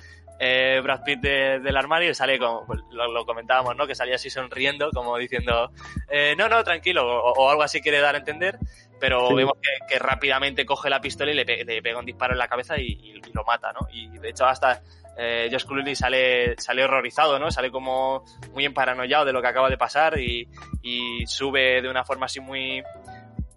eh, 0.42 0.80
Brad 0.82 1.02
Pitt 1.04 1.20
de- 1.20 1.60
del 1.60 1.76
armario 1.76 2.10
y 2.10 2.14
sale 2.14 2.38
como, 2.38 2.64
pues, 2.66 2.80
lo, 2.92 3.12
lo 3.12 3.26
comentábamos, 3.26 3.76
¿no? 3.76 3.86
Que 3.86 3.94
salía 3.94 4.14
así 4.14 4.30
sonriendo, 4.30 4.90
como 4.90 5.18
diciendo, 5.18 5.70
eh, 6.08 6.34
no, 6.34 6.48
no, 6.48 6.64
tranquilo, 6.64 7.02
o, 7.06 7.32
o 7.34 7.50
algo 7.50 7.62
así 7.62 7.82
quiere 7.82 8.00
dar 8.00 8.14
a 8.14 8.18
entender, 8.20 8.58
pero 8.98 9.28
Sí. 9.28 9.34
vemos 9.34 9.58
que, 9.60 9.68
que 9.86 9.98
rápidamente 9.98 10.64
coge 10.64 10.88
la 10.88 11.02
pistola 11.02 11.30
y 11.30 11.34
le, 11.34 11.44
pe- 11.44 11.62
le 11.66 11.82
pega 11.82 11.98
un 11.98 12.06
disparo 12.06 12.32
en 12.32 12.38
la 12.38 12.48
cabeza 12.48 12.78
y, 12.78 12.84
y- 12.86 13.16
y 13.18 13.32
lo 13.34 13.44
mata, 13.44 13.70
¿no? 13.74 13.86
Y 13.92 14.16
de 14.16 14.30
hecho 14.30 14.46
hasta 14.46 14.80
eh, 15.16 15.48
Josh 15.50 15.64
Clooney 15.64 15.94
sale, 15.94 16.54
sale 16.58 16.84
horrorizado, 16.84 17.38
¿no? 17.38 17.50
Sale 17.50 17.70
como 17.70 18.24
muy 18.52 18.64
emparanoiado 18.64 19.24
de 19.24 19.32
lo 19.32 19.42
que 19.42 19.48
acaba 19.48 19.68
de 19.68 19.76
pasar 19.78 20.18
y, 20.18 20.48
y 20.82 21.26
sube 21.26 21.82
de 21.82 21.88
una 21.88 22.04
forma 22.04 22.26
así 22.26 22.40
muy 22.40 22.82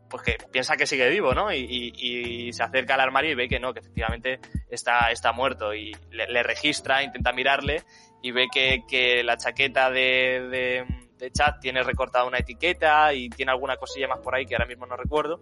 pues 0.09 0.21
que 0.23 0.37
piensa 0.51 0.77
que 0.77 0.85
sigue 0.85 1.09
vivo, 1.09 1.33
¿no? 1.33 1.51
Y, 1.51 1.57
y- 1.67 2.47
y 2.47 2.53
se 2.53 2.61
acerca 2.61 2.93
al 2.93 2.99
armario 3.01 3.31
y 3.31 3.35
ve 3.35 3.47
que 3.49 3.59
no, 3.59 3.73
que 3.73 3.79
efectivamente 3.79 4.39
está, 4.69 5.09
está 5.09 5.31
muerto 5.31 5.73
y 5.73 5.91
le, 6.11 6.43
registra, 6.43 7.01
intenta 7.01 7.31
mirarle 7.33 7.81
y 8.21 8.31
ve 8.31 8.47
que, 8.53 8.83
que 8.87 9.23
la 9.23 9.37
chaqueta 9.37 9.89
de, 9.89 10.47
de, 10.51 10.85
de 11.17 11.31
Chad 11.31 11.55
tiene 11.61 11.81
recortada 11.81 12.25
una 12.25 12.37
etiqueta 12.37 13.11
y 13.15 13.27
tiene 13.29 13.51
alguna 13.53 13.77
cosilla 13.77 14.07
más 14.07 14.19
por 14.19 14.35
ahí 14.35 14.45
que 14.45 14.53
ahora 14.53 14.67
mismo 14.67 14.85
no 14.85 14.95
recuerdo. 14.95 15.39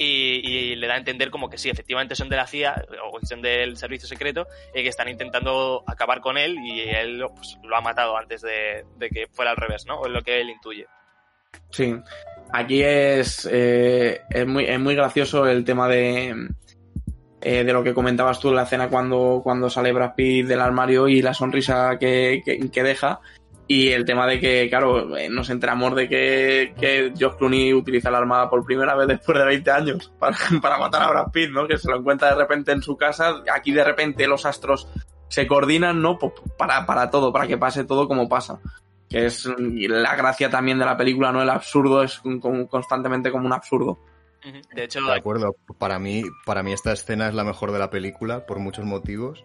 Y, 0.00 0.40
y 0.46 0.76
le 0.76 0.86
da 0.86 0.94
a 0.94 0.98
entender 0.98 1.28
como 1.28 1.50
que 1.50 1.58
sí, 1.58 1.68
efectivamente 1.68 2.14
son 2.14 2.28
de 2.28 2.36
la 2.36 2.46
CIA 2.46 2.86
o 3.04 3.18
son 3.26 3.42
del 3.42 3.76
servicio 3.76 4.08
secreto 4.08 4.46
y 4.72 4.82
que 4.82 4.88
están 4.88 5.08
intentando 5.08 5.82
acabar 5.86 6.20
con 6.20 6.38
él 6.38 6.56
y 6.62 6.82
él 6.82 7.24
pues, 7.34 7.58
lo 7.64 7.76
ha 7.76 7.80
matado 7.80 8.16
antes 8.16 8.42
de, 8.42 8.84
que 9.12 9.26
fuera 9.32 9.50
al 9.50 9.56
revés, 9.56 9.86
¿no? 9.86 9.96
O 9.96 10.06
es 10.06 10.12
lo 10.12 10.22
que 10.22 10.40
él 10.40 10.50
intuye. 10.50 10.86
Sí. 11.70 11.96
Aquí 12.52 12.82
es, 12.82 13.48
eh, 13.50 14.20
es, 14.30 14.46
muy, 14.46 14.64
es 14.66 14.78
muy 14.78 14.94
gracioso 14.94 15.46
el 15.48 15.64
tema 15.64 15.88
de, 15.88 16.48
eh, 17.40 17.64
de 17.64 17.72
lo 17.72 17.82
que 17.82 17.94
comentabas 17.94 18.38
tú 18.38 18.50
en 18.50 18.56
la 18.56 18.62
escena 18.62 18.88
cuando, 18.88 19.40
cuando 19.42 19.68
sale 19.68 19.92
Brad 19.92 20.14
Pitt 20.14 20.46
del 20.46 20.60
armario 20.60 21.08
y 21.08 21.22
la 21.22 21.34
sonrisa 21.34 21.98
que, 21.98 22.42
que 22.72 22.82
deja. 22.82 23.20
Y 23.70 23.90
el 23.90 24.04
tema 24.06 24.26
de 24.26 24.40
que, 24.40 24.66
claro, 24.70 25.16
eh, 25.16 25.28
nos 25.28 25.50
enteramos 25.50 25.94
de 25.94 26.08
que, 26.08 26.74
que 26.80 27.12
George 27.16 27.36
Clooney 27.36 27.74
utiliza 27.74 28.08
el 28.08 28.14
arma 28.14 28.48
por 28.48 28.64
primera 28.64 28.94
vez 28.96 29.06
después 29.06 29.38
de 29.38 29.44
20 29.44 29.70
años 29.70 30.12
para, 30.18 30.36
para 30.60 30.78
matar 30.78 31.02
a 31.02 31.10
Brad 31.10 31.30
Pitt, 31.30 31.50
¿no? 31.50 31.68
Que 31.68 31.76
se 31.76 31.90
lo 31.90 31.98
encuentra 31.98 32.30
de 32.30 32.34
repente 32.36 32.72
en 32.72 32.82
su 32.82 32.96
casa. 32.96 33.42
Aquí 33.54 33.70
de 33.72 33.84
repente 33.84 34.26
los 34.26 34.46
astros 34.46 34.88
se 35.28 35.46
coordinan, 35.46 36.00
¿no? 36.00 36.18
Pues 36.18 36.32
para, 36.56 36.86
para 36.86 37.10
todo, 37.10 37.30
para 37.32 37.46
que 37.46 37.58
pase 37.58 37.84
todo 37.84 38.08
como 38.08 38.28
pasa 38.28 38.58
que 39.08 39.24
es 39.24 39.48
la 39.58 40.14
gracia 40.16 40.50
también 40.50 40.78
de 40.78 40.84
la 40.84 40.96
película, 40.96 41.32
¿no? 41.32 41.40
El 41.42 41.48
absurdo 41.48 42.02
es 42.02 42.18
como- 42.18 42.68
constantemente 42.68 43.30
como 43.30 43.46
un 43.46 43.52
absurdo. 43.54 43.98
De 44.74 44.84
hecho, 44.84 45.00
De 45.02 45.14
acuerdo, 45.14 45.56
para 45.78 45.98
mí, 45.98 46.22
para 46.44 46.62
mí 46.62 46.72
esta 46.72 46.92
escena 46.92 47.28
es 47.28 47.34
la 47.34 47.42
mejor 47.44 47.72
de 47.72 47.78
la 47.78 47.90
película 47.90 48.46
por 48.46 48.58
muchos 48.58 48.84
motivos. 48.84 49.44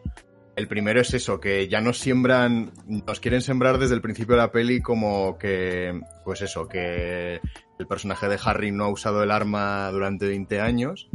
El 0.55 0.67
primero 0.67 1.01
es 1.01 1.13
eso, 1.13 1.39
que 1.39 1.67
ya 1.67 1.81
nos 1.81 1.97
siembran, 1.97 2.71
nos 2.85 3.19
quieren 3.19 3.41
sembrar 3.41 3.79
desde 3.79 3.95
el 3.95 4.01
principio 4.01 4.35
de 4.35 4.41
la 4.41 4.51
peli 4.51 4.81
como 4.81 5.37
que, 5.39 5.99
pues 6.23 6.41
eso, 6.41 6.67
que 6.67 7.41
el 7.79 7.87
personaje 7.87 8.27
de 8.27 8.39
Harry 8.43 8.71
no 8.71 8.85
ha 8.85 8.89
usado 8.89 9.23
el 9.23 9.31
arma 9.31 9.89
durante 9.91 10.27
20 10.27 10.61
años 10.61 11.09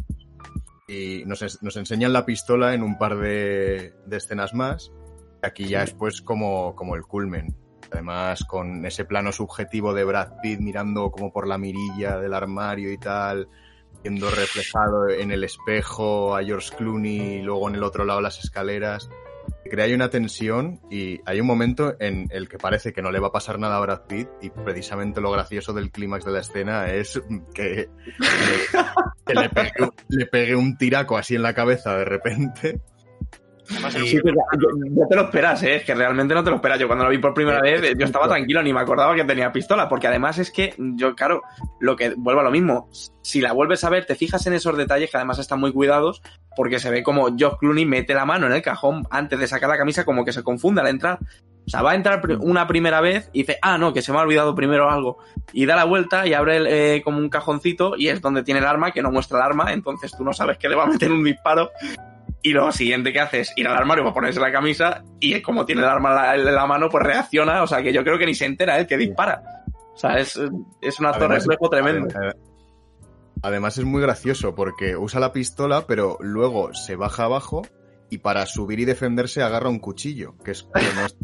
y 0.89 1.23
nos, 1.24 1.43
enseñan 1.77 2.12
la 2.12 2.27
pistola 2.27 2.74
en 2.74 2.82
un 2.82 2.98
par 2.98 3.16
de, 3.16 3.94
de 4.06 4.16
escenas 4.16 4.55
más. 4.55 4.90
Aquí 5.43 5.69
ya 5.69 5.85
es 5.85 5.93
pues 5.93 6.20
como, 6.20 6.74
como 6.74 6.97
el 6.97 7.02
culmen. 7.02 7.55
Además, 7.93 8.44
con 8.44 8.85
ese 8.85 9.05
plano 9.05 9.31
subjetivo 9.31 9.94
de 9.94 10.05
Brad 10.05 10.40
Pitt 10.43 10.60
mirando 10.60 11.10
como 11.10 11.32
por 11.32 11.47
la 11.47 11.59
mirilla 11.59 12.19
del 12.19 12.35
armario 12.35 12.93
y 12.93 12.98
tal, 12.98 13.48
viendo 14.02 14.31
reflejado 14.31 15.09
en 15.09 15.31
el 15.31 15.44
espejo 15.44 16.36
a 16.36 16.43
George 16.43 16.74
Clooney 16.77 17.36
y 17.36 17.43
luego 17.43 17.69
en 17.69 17.77
el 17.77 17.85
otro 17.85 18.05
lado 18.05 18.20
las 18.20 18.43
escaleras. 18.43 19.09
Crea 19.69 19.95
una 19.95 20.11
tensión 20.11 20.81
y 20.90 21.20
hay 21.24 21.40
un 21.40 21.47
momento 21.47 21.97
en 22.01 22.28
el 22.31 22.49
que 22.49 22.59
parece 22.59 22.93
que 22.93 23.03
no 23.03 23.11
le 23.11 23.19
va 23.19 23.28
a 23.28 23.32
pasar 23.32 23.59
nada 23.59 23.77
a 23.77 23.81
Brad 23.81 24.07
Pitt 24.07 24.28
y 24.40 24.51
precisamente 24.51 25.20
lo 25.20 25.31
gracioso 25.31 25.73
del 25.73 25.90
clímax 25.90 26.24
de 26.24 26.32
la 26.32 26.40
escena 26.40 26.90
es 26.93 27.20
que, 27.55 27.89
le, 29.27 29.51
le 30.09 30.27
pegue 30.27 30.57
un 30.57 30.77
tiraco 30.77 31.16
así 31.16 31.35
en 31.35 31.43
la 31.43 31.55
cabeza 31.55 31.97
de 31.97 32.05
repente. 32.05 32.81
Además, 33.70 33.93
Sí, 33.95 34.16
el- 34.16 35.09
te 35.09 35.16
lo 35.16 35.23
esperas, 35.23 35.62
¿eh? 35.62 35.77
Es 35.77 35.85
que 35.85 35.95
realmente 35.95 36.35
no 36.35 36.43
te 36.45 36.51
lo 36.51 36.57
esperas. 36.57 36.78
Yo 36.78 36.86
cuando 36.86 37.05
lo 37.05 37.11
vi 37.11 37.19
por 37.19 37.35
primera 37.35 37.61
vez, 37.61 37.82
yo 37.97 38.05
estaba 38.05 38.28
tranquilo, 38.28 38.62
ni 38.62 38.73
me 38.73 38.81
acordaba 38.81 39.15
que 39.15 39.24
tenía 39.24 39.53
pistola, 39.53 39.89
porque 39.89 40.07
además 40.07 40.39
es 40.39 40.51
que 40.51 40.74
yo, 40.78 41.15
claro, 41.15 41.43
lo 41.81 41.97
que 41.97 42.15
vuelvo 42.16 42.40
a 42.40 42.45
lo 42.45 42.51
mismo. 42.51 42.89
Si 43.23 43.40
la 43.40 43.53
vuelves 43.53 43.85
a 43.85 43.90
ver, 43.90 44.07
te 44.07 44.15
fijas 44.15 44.47
en 44.47 44.55
esos 44.55 44.77
detalles 44.77 45.11
que 45.11 45.16
además 45.16 45.39
están 45.39 45.61
muy 45.61 45.73
cuidados, 45.73 46.23
porque 46.57 46.78
se 46.78 46.90
ve 46.90 47.03
como 47.03 47.36
George 47.36 47.59
Clooney 47.61 47.85
mete 47.85 48.15
la 48.15 48.24
mano 48.24 48.47
en 48.47 48.53
el 48.53 48.62
cajón 48.62 49.07
antes 49.11 49.39
de 49.39 49.47
sacar 49.47 49.69
la 49.69 49.78
camisa, 49.78 50.05
como 50.05 50.24
que 50.24 50.32
se 50.32 50.43
confunde 50.43 50.81
al 50.81 50.89
entrar. 50.89 51.19
O 51.66 51.70
sea, 51.70 51.82
va 51.82 51.90
a 51.90 51.95
entrar 51.95 52.23
una 52.40 52.66
primera 52.66 53.03
vez 53.03 53.28
y 53.35 53.40
dice, 53.40 53.59
ah, 53.61 53.77
no, 53.77 53.93
que 53.93 54.01
se 54.01 54.11
me 54.11 54.16
ha 54.19 54.23
olvidado 54.23 54.55
primero 54.55 54.89
algo. 54.90 55.19
Y 55.53 55.66
da 55.66 55.77
la 55.77 55.85
vuelta 55.85 56.27
y 56.27 56.32
abre 56.32 56.57
el, 56.57 56.66
eh, 56.66 57.03
como 57.05 57.19
un 57.19 57.28
cajoncito 57.28 57.95
y 57.95 58.09
es 58.09 58.23
donde 58.23 58.43
tiene 58.43 58.61
el 58.61 58.66
arma, 58.66 58.90
que 58.90 59.03
no 59.03 59.11
muestra 59.12 59.36
el 59.36 59.45
arma, 59.45 59.74
entonces 59.74 60.11
tú 60.16 60.24
no 60.24 60.32
sabes 60.32 60.57
que 60.57 60.66
le 60.70 60.77
va 60.77 60.85
a 60.85 60.86
meter 60.86 61.12
un 61.12 61.23
disparo. 61.23 61.70
Y 62.43 62.52
lo 62.52 62.70
siguiente 62.73 63.12
que 63.12 63.20
hace 63.20 63.40
es 63.40 63.52
ir 63.56 63.66
al 63.66 63.77
armario 63.77 64.05
para 64.05 64.15
ponerse 64.15 64.39
la 64.40 64.52
camisa 64.52 65.02
y 65.20 65.40
como 65.43 65.66
tiene 65.66 65.82
el 65.82 65.89
arma 65.89 66.35
en 66.35 66.44
la, 66.44 66.66
mano, 66.66 66.89
pues 66.89 67.05
reacciona. 67.05 67.62
O 67.62 67.66
sea, 67.66 67.82
que 67.82 67.93
yo 67.93 68.05
creo 68.05 68.16
que 68.19 68.27
ni 68.27 68.35
se 68.35 68.47
entera 68.47 68.78
él 68.78 68.86
que 68.86 68.97
dispara. 68.97 69.43
O 69.94 69.97
sea, 69.98 70.19
es, 70.19 70.39
es 70.81 71.01
un 71.01 71.06
actor 71.06 71.24
Además- 71.24 71.39
reflejo 71.47 71.69
tremendo. 71.69 72.09
Además, 72.15 72.36
además 73.43 73.78
es 73.78 73.85
muy 73.85 74.01
gracioso 74.02 74.55
porque 74.55 74.97
usa 74.97 75.19
la 75.20 75.32
pistola, 75.32 75.85
pero 75.86 76.16
luego 76.20 76.73
se 76.74 76.94
baja 76.97 77.24
abajo 77.24 77.62
y 78.10 78.19
para 78.19 78.47
subir 78.47 78.78
y 78.81 78.85
defenderse 78.85 79.43
agarra 79.43 79.69
un 79.69 79.81
cuchillo, 79.81 80.36
que 80.44 80.52
es 80.52 80.62
que 80.62 80.81
no 80.94 81.06
es, 81.06 81.16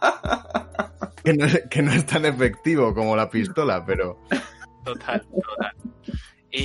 que 1.24 1.34
no 1.34 1.44
es- 1.46 1.64
que 1.68 1.82
no 1.82 1.92
es 1.92 2.06
tan 2.06 2.24
efectivo 2.24 2.94
como 2.94 3.16
la 3.16 3.28
pistola, 3.28 3.84
pero 3.84 4.18
Total, 4.84 5.20
total. 5.20 5.72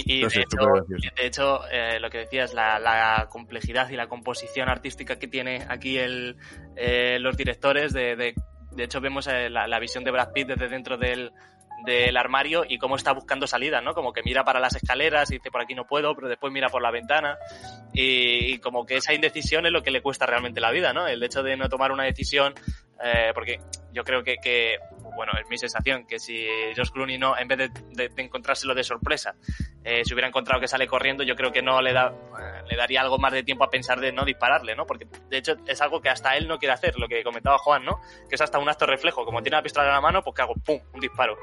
Y, 0.06 0.22
de, 0.22 0.28
hecho, 0.28 0.58
de 0.88 1.26
hecho, 1.26 1.68
eh, 1.70 2.00
lo 2.00 2.10
que 2.10 2.20
decías, 2.20 2.54
la, 2.54 2.80
la 2.80 3.28
complejidad 3.30 3.90
y 3.90 3.96
la 3.96 4.08
composición 4.08 4.70
artística 4.70 5.20
que 5.20 5.28
tiene 5.28 5.66
aquí 5.70 5.98
el, 5.98 6.38
eh, 6.76 7.20
los 7.20 7.38
directores, 7.38 7.94
de, 7.94 8.16
de, 8.16 8.34
de 8.72 8.84
hecho 8.84 9.02
vemos 9.02 9.28
eh, 9.28 9.50
la, 9.50 9.68
la 9.68 9.80
visión 9.80 10.04
de 10.04 10.12
Brad 10.12 10.32
Pitt 10.34 10.48
desde 10.48 10.68
dentro 10.68 10.98
del, 10.98 11.32
del 11.86 12.16
armario 12.16 12.64
y 12.68 12.78
cómo 12.78 12.96
está 12.96 13.12
buscando 13.12 13.46
salida, 13.46 13.82
¿no? 13.82 13.94
Como 13.94 14.14
que 14.14 14.24
mira 14.24 14.44
para 14.44 14.60
las 14.60 14.76
escaleras 14.76 15.30
y 15.32 15.36
dice 15.36 15.52
por 15.52 15.62
aquí 15.62 15.76
no 15.76 15.86
puedo, 15.86 16.16
pero 16.16 16.30
después 16.30 16.52
mira 16.54 16.70
por 16.70 16.82
la 16.82 16.92
ventana 16.92 17.38
y, 17.94 18.54
y 18.54 18.60
como 18.60 18.86
que 18.86 18.98
esa 18.98 19.14
indecisión 19.14 19.66
es 19.66 19.72
lo 19.72 19.84
que 19.84 19.92
le 19.92 20.02
cuesta 20.02 20.26
realmente 20.26 20.62
la 20.62 20.72
vida, 20.72 20.94
¿no? 20.94 21.08
El 21.08 21.22
hecho 21.24 21.44
de 21.44 21.58
no 21.58 21.70
tomar 21.70 21.92
una 21.92 22.06
decisión 22.06 22.54
eh, 23.04 23.32
porque 23.34 23.60
yo 23.92 24.04
creo 24.04 24.24
que, 24.24 24.38
que, 24.38 24.78
bueno, 25.16 25.34
es 25.40 25.48
mi 25.50 25.58
sensación, 25.58 26.06
que 26.06 26.20
si 26.20 26.48
Josh 26.76 26.90
Clooney 26.92 27.18
no, 27.18 27.38
en 27.38 27.48
vez 27.48 27.58
de, 27.58 28.10
de, 28.10 28.22
encontrárselo 28.24 28.74
de 28.74 28.84
sorpresa, 28.84 29.36
eh, 29.84 30.04
se 30.06 30.14
hubiera 30.14 30.28
encontrado 30.28 30.62
que 30.62 30.68
sale 30.68 30.88
corriendo, 30.88 31.24
yo 31.24 31.36
creo 31.36 31.52
que 31.52 31.62
no 31.62 31.82
le 31.82 31.94
da, 31.94 32.08
eh, 32.10 32.64
le 32.70 32.78
daría 32.78 33.02
algo 33.02 33.18
más 33.18 33.34
de 33.34 33.44
tiempo 33.44 33.66
a 33.66 33.70
pensar 33.70 34.00
de 34.00 34.12
no 34.12 34.26
dispararle, 34.26 34.76
¿no? 34.76 34.86
Porque 34.86 35.08
de 35.30 35.38
hecho 35.38 35.56
es 35.68 35.82
algo 35.82 36.02
que 36.02 36.10
hasta 36.10 36.38
él 36.38 36.48
no 36.48 36.58
quiere 36.58 36.74
hacer, 36.74 36.98
lo 36.98 37.08
que 37.08 37.24
comentaba 37.24 37.58
Juan, 37.58 37.84
¿no? 37.84 38.00
Que 38.30 38.36
es 38.36 38.42
hasta 38.42 38.58
un 38.58 38.70
acto 38.70 38.86
reflejo, 38.86 39.26
como 39.26 39.42
tiene 39.44 39.58
la 39.58 39.64
pistola 39.64 39.88
en 39.88 39.94
la 39.94 40.02
mano, 40.02 40.24
pues 40.24 40.36
que 40.36 40.42
hago, 40.42 40.56
¡pum!, 40.56 40.80
un 40.94 41.00
disparo. 41.00 41.38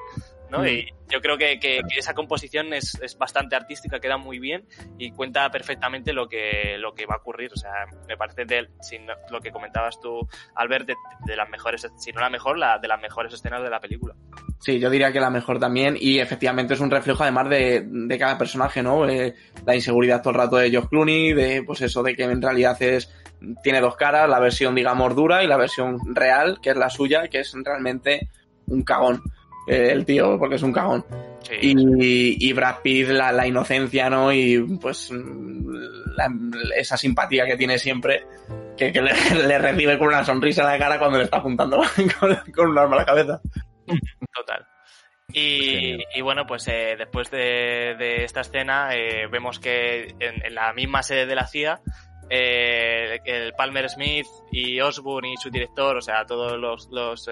¿No? 0.50 0.66
Y 0.66 0.92
yo 1.08 1.20
creo 1.20 1.36
que, 1.36 1.58
que, 1.58 1.80
que 1.88 1.98
esa 1.98 2.14
composición 2.14 2.72
es, 2.72 2.98
es, 3.02 3.16
bastante 3.16 3.56
artística, 3.56 4.00
queda 4.00 4.16
muy 4.16 4.38
bien 4.38 4.66
y 4.98 5.10
cuenta 5.12 5.50
perfectamente 5.50 6.12
lo 6.12 6.28
que, 6.28 6.76
lo 6.78 6.94
que 6.94 7.06
va 7.06 7.14
a 7.14 7.18
ocurrir. 7.18 7.52
O 7.52 7.56
sea, 7.56 7.86
me 8.08 8.16
parece 8.16 8.44
de, 8.44 8.68
si 8.80 8.98
no, 8.98 9.14
lo 9.30 9.40
que 9.40 9.50
comentabas 9.50 10.00
tú, 10.00 10.28
Albert, 10.54 10.86
de, 10.86 10.94
de, 11.26 11.36
las 11.36 11.48
mejores, 11.48 11.86
si 11.96 12.12
no 12.12 12.20
la 12.20 12.30
mejor, 12.30 12.58
la, 12.58 12.78
de 12.78 12.88
las 12.88 13.00
mejores 13.00 13.32
escenas 13.32 13.62
de 13.62 13.70
la 13.70 13.80
película. 13.80 14.14
Sí, 14.60 14.78
yo 14.78 14.90
diría 14.90 15.12
que 15.12 15.20
la 15.20 15.30
mejor 15.30 15.58
también 15.58 15.96
y 15.98 16.18
efectivamente 16.18 16.74
es 16.74 16.80
un 16.80 16.90
reflejo 16.90 17.22
además 17.22 17.48
de, 17.48 17.84
de 17.86 18.18
cada 18.18 18.36
personaje, 18.36 18.82
¿no? 18.82 19.08
Eh, 19.08 19.34
la 19.64 19.74
inseguridad 19.74 20.20
todo 20.20 20.32
el 20.32 20.38
rato 20.38 20.56
de 20.56 20.70
George 20.70 20.88
Clooney, 20.90 21.32
de 21.32 21.62
pues 21.62 21.80
eso 21.80 22.02
de 22.02 22.14
que 22.14 22.24
en 22.24 22.42
realidad 22.42 22.80
es 22.82 23.10
tiene 23.62 23.80
dos 23.80 23.96
caras, 23.96 24.28
la 24.28 24.38
versión 24.38 24.74
digamos 24.74 25.16
dura 25.16 25.42
y 25.42 25.46
la 25.46 25.56
versión 25.56 25.98
real, 26.14 26.58
que 26.62 26.70
es 26.70 26.76
la 26.76 26.90
suya, 26.90 27.28
que 27.28 27.40
es 27.40 27.54
realmente 27.64 28.28
un 28.66 28.82
cagón 28.82 29.22
el 29.70 30.04
tío, 30.04 30.38
porque 30.38 30.56
es 30.56 30.62
un 30.62 30.72
cagón. 30.72 31.04
Sí. 31.42 31.54
Y, 31.60 32.48
y, 32.48 32.52
Brad 32.52 32.80
Pitt, 32.82 33.08
la, 33.08 33.32
la, 33.32 33.46
inocencia, 33.46 34.10
¿no? 34.10 34.32
Y 34.32 34.58
pues 34.80 35.10
la, 35.10 36.28
esa 36.76 36.96
simpatía 36.96 37.46
que 37.46 37.56
tiene 37.56 37.78
siempre, 37.78 38.24
que, 38.76 38.92
que 38.92 39.00
le, 39.00 39.12
le, 39.46 39.58
recibe 39.58 39.98
con 39.98 40.08
una 40.08 40.24
sonrisa 40.24 40.62
en 40.62 40.68
la 40.68 40.78
cara 40.78 40.98
cuando 40.98 41.18
le 41.18 41.24
está 41.24 41.38
apuntando 41.38 41.78
con, 42.20 42.36
con 42.52 42.68
un 42.68 42.78
arma 42.78 42.96
a 42.96 42.98
la 43.00 43.06
cabeza. 43.06 43.40
Total. 44.34 44.66
Y, 45.32 45.98
y, 46.14 46.20
bueno, 46.22 46.46
pues 46.46 46.66
eh, 46.68 46.96
después 46.98 47.30
de, 47.30 47.94
de, 47.98 48.24
esta 48.24 48.40
escena 48.40 48.94
eh, 48.94 49.28
vemos 49.30 49.60
que 49.60 50.14
en, 50.18 50.44
en, 50.44 50.54
la 50.54 50.72
misma 50.72 51.02
sede 51.02 51.26
de 51.26 51.34
la 51.34 51.46
CIA, 51.46 51.80
eh, 52.28 53.20
el 53.24 53.52
Palmer 53.52 53.88
Smith 53.88 54.26
y 54.50 54.80
Osborne 54.80 55.32
y 55.32 55.36
su 55.36 55.50
director, 55.50 55.96
o 55.96 56.02
sea, 56.02 56.24
todos 56.26 56.58
los, 56.58 56.88
los 56.90 57.28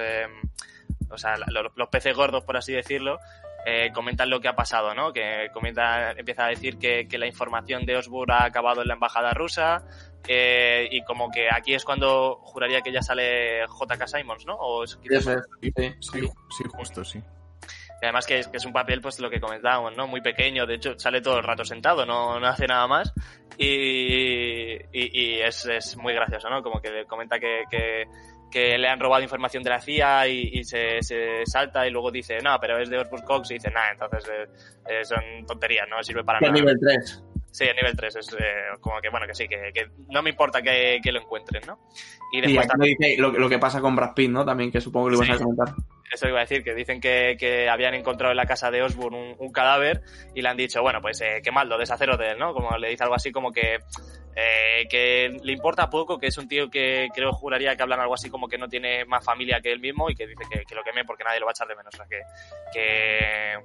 o 1.11 1.19
sea, 1.19 1.37
los, 1.37 1.73
los, 1.75 1.89
peces 1.89 2.17
gordos, 2.17 2.45
por 2.45 2.57
así 2.57 2.73
decirlo, 2.73 3.19
eh, 3.67 3.91
comentan 3.93 4.31
lo 4.31 4.41
que 4.41 4.49
ha 4.49 4.57
pasado, 4.57 4.95
¿no? 4.95 5.13
Que 5.13 5.49
comenta, 5.53 6.13
empieza 6.13 6.47
a 6.47 6.49
decir 6.49 6.79
que, 6.79 7.07
que 7.09 7.19
la 7.19 7.27
información 7.27 7.85
de 7.85 7.97
Osborne 7.97 8.35
ha 8.35 8.45
acabado 8.45 8.83
en 8.83 8.89
la 8.89 8.95
embajada 8.95 9.33
rusa 9.35 9.85
eh, 10.27 10.89
y 10.91 11.03
como 11.03 11.31
que 11.31 11.49
aquí 11.51 11.75
es 11.75 11.85
cuando 11.85 12.37
juraría 12.43 12.81
que 12.81 12.93
ya 12.93 13.03
sale 13.03 13.67
JK 13.67 14.07
Simons, 14.07 14.47
¿no? 14.47 14.55
O 14.55 14.85
es, 14.85 14.99
sí, 15.03 15.21
sí, 15.21 15.95
sí, 16.01 16.21
sí, 16.51 16.65
justo, 16.69 17.05
sí. 17.05 17.23
Y 18.01 18.05
además 18.05 18.27
que 18.27 18.39
es, 18.39 18.49
que 18.49 18.59
es, 18.59 18.65
un 18.65 18.73
papel, 18.73 19.01
pues 19.01 19.19
lo 19.19 19.29
que 19.29 19.41
comentábamos, 19.41 19.97
¿no? 19.97 20.07
Muy 20.07 20.21
pequeño, 20.21 20.67
de 20.67 20.75
hecho 20.75 20.97
sale 20.99 21.21
todo 21.21 21.39
el 21.39 21.45
rato 21.45 21.65
sentado, 21.65 22.07
no, 22.07 22.39
no 22.39 22.47
hace 22.47 22.67
nada 22.67 22.87
más. 22.87 23.13
Y, 23.57 24.77
y, 24.77 24.81
y 24.93 25.41
es, 25.41 25.67
es, 25.67 25.97
muy 25.97 26.15
gracioso, 26.15 26.49
¿no? 26.49 26.63
Como 26.63 26.81
que 26.81 27.05
comenta 27.07 27.41
que, 27.41 27.65
que, 27.69 28.05
que, 28.51 28.79
le 28.79 28.89
han 28.89 29.01
robado 29.01 29.23
información 29.23 29.63
de 29.63 29.71
la 29.71 29.81
CIA 29.81 30.29
y, 30.29 30.51
y 30.53 30.65
se, 30.65 31.03
se, 31.03 31.45
salta 31.47 31.87
y 31.87 31.91
luego 31.91 32.11
dice, 32.11 32.39
no, 32.43 32.59
pero 32.61 32.79
es 32.79 32.89
de 32.89 32.99
Osborne 32.99 33.27
Cox 33.27 33.51
y 33.51 33.55
dice, 33.55 33.71
nada, 33.71 33.91
entonces 33.93 34.29
eh, 34.29 34.49
eh, 34.89 35.05
son 35.05 35.47
tonterías, 35.47 35.87
no 35.89 36.03
sirve 36.03 36.25
para 36.25 36.41
nada. 36.41 36.53
Nivel 36.53 36.79
3. 36.81 37.25
Sí, 37.51 37.65
a 37.69 37.73
nivel 37.73 37.97
3 37.97 38.17
es 38.17 38.33
eh, 38.35 38.45
como 38.81 39.01
que, 39.01 39.09
bueno, 39.09 39.27
que 39.27 39.35
sí, 39.35 39.49
que, 39.49 39.71
que 39.73 39.89
no 40.11 40.23
me 40.23 40.31
importa 40.31 40.61
que, 40.63 41.01
que, 41.03 41.11
lo 41.11 41.21
encuentren, 41.21 41.63
¿no? 41.67 41.79
Y 42.33 42.41
después 42.41 42.67
y 42.67 42.69
también... 42.69 42.97
dice 42.99 43.21
lo, 43.21 43.31
lo, 43.31 43.49
que 43.49 43.59
pasa 43.59 43.81
con 43.81 43.97
Brad 43.97 44.15
Pitt, 44.15 44.31
¿no? 44.31 44.45
También, 44.45 44.71
que 44.71 44.81
supongo 44.81 45.07
que 45.07 45.13
lo 45.13 45.25
ibas 45.25 45.39
sí, 45.39 45.43
a 45.43 45.45
comentar. 45.45 45.75
Eso 46.13 46.29
iba 46.29 46.39
a 46.39 46.43
decir, 46.43 46.63
que 46.63 46.75
dicen 46.75 47.01
que, 47.01 47.37
que 47.39 47.69
habían 47.69 47.95
encontrado 47.95 48.31
en 48.31 48.37
la 48.37 48.47
casa 48.47 48.71
de 48.71 48.83
Osborne 48.83 49.35
un, 49.39 49.47
un 49.47 49.53
cadáver 49.53 50.03
y 50.35 50.43
le 50.43 50.49
han 50.49 50.57
dicho, 50.57 50.81
bueno, 50.83 51.01
pues 51.01 51.21
eh, 51.21 51.41
quemadlo, 51.43 51.79
deshaceros 51.79 52.19
de 52.19 52.31
él, 52.31 52.39
¿no? 52.39 52.55
Como 52.55 52.77
le 52.79 52.89
dice 52.89 53.05
algo 53.05 53.15
así 53.15 53.31
como 53.31 53.53
que, 53.53 53.79
eh, 54.37 54.87
que 54.89 55.37
le 55.43 55.53
importa 55.53 55.91
poco, 55.91 56.19
que 56.19 56.29
es 56.29 56.39
un 56.39 56.49
tío 56.49 56.71
que 56.71 57.09
creo 57.15 57.33
juraría 57.33 57.77
que 57.77 57.83
hablan 57.83 58.01
algo 58.01 58.15
así 58.15 58.31
como 58.31 58.49
que 58.49 58.57
no 58.57 58.69
tiene 58.69 59.05
más 59.05 59.25
familia 59.25 59.61
que 59.61 59.73
él 59.73 59.81
mismo 59.81 60.09
y 60.09 60.15
que 60.15 60.27
dice 60.27 60.45
que, 60.51 60.65
que 60.65 60.75
lo 60.75 60.83
queme 60.83 61.05
porque 61.05 61.25
nadie 61.25 61.41
lo 61.41 61.47
va 61.47 61.51
a 61.51 61.57
echar 61.57 61.69
de 61.69 61.77
menos. 61.77 61.95
O 61.95 61.97
sea, 61.97 62.07
que, 62.07 62.21
que, 62.73 63.59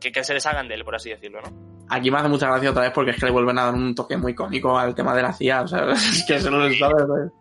que, 0.00 0.12
que 0.12 0.24
se 0.24 0.34
deshagan 0.34 0.68
de 0.68 0.74
él, 0.74 0.84
por 0.84 0.94
así 0.94 1.10
decirlo, 1.10 1.40
¿no? 1.40 1.69
Aquí 1.90 2.10
me 2.10 2.18
hace 2.18 2.28
mucha 2.28 2.46
gracia 2.46 2.70
otra 2.70 2.82
vez 2.82 2.92
porque 2.92 3.10
es 3.10 3.18
que 3.18 3.26
le 3.26 3.32
vuelven 3.32 3.58
a 3.58 3.64
dar 3.64 3.74
un 3.74 3.94
toque 3.94 4.16
muy 4.16 4.34
cómico 4.34 4.78
al 4.78 4.94
tema 4.94 5.14
de 5.14 5.22
la 5.22 5.32
CIA, 5.32 5.62
o 5.62 5.68
sea, 5.68 5.90
es 5.92 6.24
que 6.26 6.40
se 6.40 6.50
lo 6.50 6.62
sabe. 6.72 6.78
¿sabes? 6.78 7.32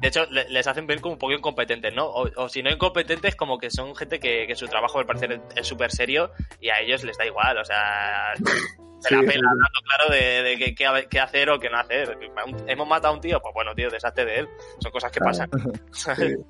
De 0.00 0.08
hecho, 0.08 0.26
les 0.26 0.66
hacen 0.66 0.86
ver 0.86 1.00
como 1.00 1.14
un 1.14 1.18
poco 1.18 1.32
incompetentes, 1.32 1.94
¿no? 1.94 2.04
O, 2.06 2.28
o 2.36 2.48
si 2.48 2.62
no 2.62 2.70
incompetentes, 2.70 3.36
como 3.36 3.58
que 3.58 3.70
son 3.70 3.96
gente 3.96 4.20
que, 4.20 4.46
que 4.46 4.54
su 4.54 4.66
trabajo, 4.66 4.98
al 4.98 5.06
parecer, 5.06 5.40
es 5.56 5.66
súper 5.66 5.90
serio 5.92 6.30
y 6.60 6.68
a 6.68 6.80
ellos 6.80 7.04
les 7.04 7.16
da 7.16 7.24
igual, 7.24 7.56
o 7.56 7.64
sea, 7.64 8.34
se 9.00 9.08
sí, 9.08 9.14
la 9.14 9.20
pela 9.20 9.32
sí, 9.32 9.38
hablando 9.38 9.80
claro 9.84 10.10
de, 10.10 10.42
de 10.42 11.08
qué 11.08 11.20
hacer 11.20 11.48
o 11.50 11.58
qué 11.58 11.70
no 11.70 11.78
hacer. 11.78 12.18
Hemos 12.66 12.88
matado 12.88 13.14
a 13.14 13.16
un 13.16 13.20
tío, 13.22 13.40
pues 13.40 13.54
bueno, 13.54 13.74
tío, 13.74 13.88
deshazte 13.88 14.24
de 14.24 14.40
él. 14.40 14.48
Son 14.80 14.92
cosas 14.92 15.10
que 15.10 15.20
pasan. 15.20 15.48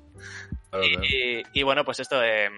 y, 0.83 1.43
y, 1.53 1.63
bueno, 1.63 1.85
pues 1.85 1.99
esto, 1.99 2.21
eh, 2.23 2.49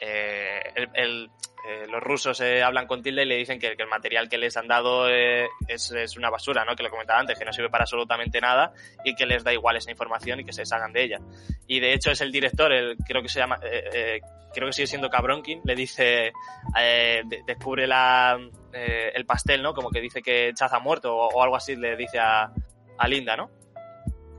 eh, 0.00 0.60
el, 0.74 0.88
el 0.94 1.30
eh, 1.66 1.86
los 1.90 2.02
rusos 2.02 2.40
eh, 2.42 2.62
hablan 2.62 2.86
con 2.86 3.02
Tilde 3.02 3.22
y 3.22 3.26
le 3.26 3.36
dicen 3.36 3.58
que, 3.58 3.74
que 3.74 3.82
el 3.84 3.88
material 3.88 4.28
que 4.28 4.36
les 4.36 4.54
han 4.56 4.68
dado 4.68 5.08
eh, 5.08 5.48
es, 5.66 5.90
es, 5.92 6.16
una 6.16 6.28
basura, 6.28 6.64
¿no? 6.64 6.76
Que 6.76 6.82
lo 6.82 6.90
comentaba 6.90 7.20
antes, 7.20 7.38
que 7.38 7.44
no 7.44 7.54
sirve 7.54 7.70
para 7.70 7.84
absolutamente 7.84 8.38
nada 8.40 8.74
y 9.02 9.14
que 9.14 9.24
les 9.24 9.42
da 9.42 9.52
igual 9.52 9.76
esa 9.76 9.90
información 9.90 10.40
y 10.40 10.44
que 10.44 10.52
se 10.52 10.62
deshagan 10.62 10.92
de 10.92 11.04
ella. 11.04 11.20
Y 11.66 11.80
de 11.80 11.94
hecho 11.94 12.10
es 12.10 12.20
el 12.20 12.30
director, 12.30 12.70
el, 12.70 12.96
creo 12.98 13.22
que 13.22 13.30
se 13.30 13.38
llama, 13.38 13.58
eh, 13.62 14.20
creo 14.52 14.68
que 14.68 14.74
sigue 14.74 14.86
siendo 14.86 15.08
Cabronkin, 15.08 15.62
le 15.64 15.74
dice, 15.74 16.32
de, 16.74 17.42
descubre 17.46 17.86
la, 17.86 18.38
el 18.72 19.24
pastel, 19.24 19.62
¿no? 19.62 19.72
Como 19.72 19.88
que 19.88 20.02
dice 20.02 20.20
que 20.20 20.52
Chaz 20.54 20.74
ha 20.74 20.80
muerto 20.80 21.16
o, 21.16 21.28
o 21.28 21.42
algo 21.42 21.56
así, 21.56 21.76
le 21.76 21.96
dice 21.96 22.18
a, 22.18 22.52
a 22.98 23.08
Linda, 23.08 23.36
¿no? 23.36 23.50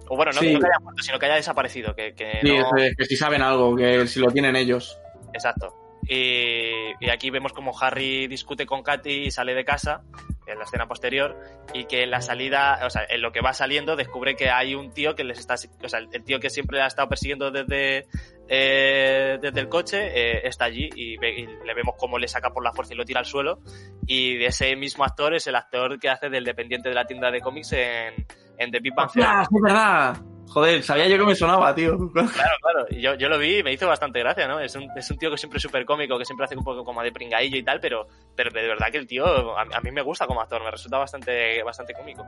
O 0.09 0.15
bueno, 0.15 0.31
no, 0.31 0.39
sí. 0.39 0.53
no, 0.53 0.59
que 0.59 0.67
haya 0.67 0.79
muerto, 0.79 1.01
sino 1.01 1.17
que 1.17 1.25
haya 1.25 1.35
desaparecido. 1.35 1.95
Que, 1.95 2.13
que 2.13 2.39
sí, 2.43 2.55
no... 2.55 2.77
es, 2.77 2.95
que 2.95 3.05
si 3.05 3.15
saben 3.15 3.41
algo, 3.41 3.75
que 3.75 4.05
si 4.05 4.19
lo 4.19 4.27
tienen 4.27 4.55
ellos. 4.55 4.99
Exacto. 5.33 5.84
Y, 6.07 6.93
y, 6.99 7.09
aquí 7.09 7.29
vemos 7.29 7.53
como 7.53 7.77
Harry 7.79 8.27
discute 8.27 8.65
con 8.65 8.83
Katy 8.83 9.25
y 9.25 9.31
sale 9.31 9.53
de 9.55 9.65
casa 9.65 10.03
en 10.47 10.57
la 10.59 10.65
escena 10.65 10.87
posterior 10.87 11.35
y 11.73 11.85
que 11.85 12.03
en 12.03 12.11
la 12.11 12.21
salida, 12.21 12.79
o 12.85 12.89
sea, 12.89 13.03
en 13.09 13.21
lo 13.21 13.31
que 13.31 13.41
va 13.41 13.53
saliendo 13.53 13.95
descubre 13.95 14.35
que 14.35 14.49
hay 14.49 14.75
un 14.75 14.91
tío 14.91 15.15
que 15.15 15.23
les 15.23 15.39
está, 15.39 15.55
o 15.55 15.89
sea, 15.89 15.99
el 15.99 16.23
tío 16.23 16.39
que 16.39 16.49
siempre 16.49 16.81
ha 16.81 16.87
estado 16.87 17.09
persiguiendo 17.09 17.51
desde, 17.51 18.05
eh, 18.47 19.37
desde 19.41 19.59
el 19.59 19.69
coche 19.69 20.07
eh, 20.13 20.47
está 20.47 20.65
allí 20.65 20.89
y, 20.95 21.17
ve, 21.17 21.39
y, 21.39 21.45
le 21.47 21.73
vemos 21.73 21.95
cómo 21.97 22.19
le 22.19 22.27
saca 22.27 22.51
por 22.51 22.63
la 22.63 22.73
fuerza 22.73 22.93
y 22.93 22.97
lo 22.97 23.05
tira 23.05 23.19
al 23.19 23.25
suelo 23.25 23.59
y 24.05 24.37
de 24.37 24.47
ese 24.47 24.75
mismo 24.75 25.03
actor 25.03 25.33
es 25.33 25.47
el 25.47 25.55
actor 25.55 25.99
que 25.99 26.09
hace 26.09 26.29
del 26.29 26.43
dependiente 26.43 26.89
de 26.89 26.95
la 26.95 27.05
tienda 27.05 27.31
de 27.31 27.41
cómics 27.41 27.73
en, 27.73 28.13
en 28.57 28.71
The 28.71 28.79
Big 28.79 28.93
Bang 28.95 29.11
Theory. 29.11 29.29
¡Ah, 29.29 29.41
es 29.41 29.61
verdad! 29.61 30.34
Joder, 30.47 30.83
sabía 30.83 31.07
yo 31.07 31.17
que 31.17 31.25
me 31.25 31.35
sonaba, 31.35 31.73
tío. 31.73 31.97
Claro, 32.11 32.29
claro. 32.61 32.85
Y 32.89 33.01
yo, 33.01 33.15
yo 33.15 33.27
lo 33.29 33.37
vi 33.37 33.57
y 33.57 33.63
me 33.63 33.73
hizo 33.73 33.87
bastante 33.87 34.19
gracia, 34.19 34.47
¿no? 34.47 34.59
Es 34.59 34.75
un, 34.75 34.87
es 34.95 35.09
un 35.09 35.17
tío 35.17 35.31
que 35.31 35.37
siempre 35.37 35.57
es 35.57 35.63
súper 35.63 35.85
cómico, 35.85 36.17
que 36.17 36.25
siempre 36.25 36.45
hace 36.45 36.55
un 36.55 36.63
poco 36.63 36.83
como 36.83 37.01
de 37.03 37.11
pringadillo 37.11 37.57
y 37.57 37.63
tal, 37.63 37.79
pero, 37.79 38.07
pero 38.35 38.51
de 38.51 38.67
verdad 38.67 38.87
que 38.91 38.97
el 38.97 39.07
tío, 39.07 39.25
a, 39.57 39.61
a 39.61 39.81
mí 39.81 39.91
me 39.91 40.01
gusta 40.01 40.27
como 40.27 40.41
actor, 40.41 40.63
me 40.63 40.71
resulta 40.71 40.97
bastante, 40.97 41.61
bastante 41.63 41.93
cómico. 41.93 42.25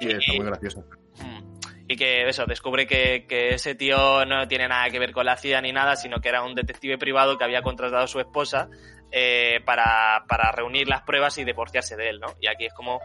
Sí, 0.00 0.08
y, 0.08 0.10
está 0.12 0.32
muy 0.34 0.46
gracioso. 0.46 0.84
Hmm. 1.18 1.54
Y 1.86 1.96
que 1.96 2.28
eso, 2.28 2.46
descubre 2.46 2.86
que, 2.86 3.26
que, 3.28 3.54
ese 3.54 3.74
tío 3.74 4.24
no 4.24 4.48
tiene 4.48 4.68
nada 4.68 4.88
que 4.90 4.98
ver 4.98 5.12
con 5.12 5.26
la 5.26 5.36
CIA 5.36 5.60
ni 5.60 5.72
nada, 5.72 5.96
sino 5.96 6.20
que 6.20 6.30
era 6.30 6.42
un 6.42 6.54
detective 6.54 6.98
privado 6.98 7.36
que 7.36 7.44
había 7.44 7.62
contratado 7.62 8.04
a 8.04 8.08
su 8.08 8.20
esposa 8.20 8.68
eh, 9.12 9.60
para, 9.64 10.24
para 10.26 10.50
reunir 10.50 10.88
las 10.88 11.02
pruebas 11.02 11.36
y 11.38 11.44
divorciarse 11.44 11.94
de 11.96 12.08
él, 12.08 12.20
¿no? 12.20 12.28
Y 12.40 12.48
aquí 12.48 12.66
es 12.66 12.74
como 12.74 13.00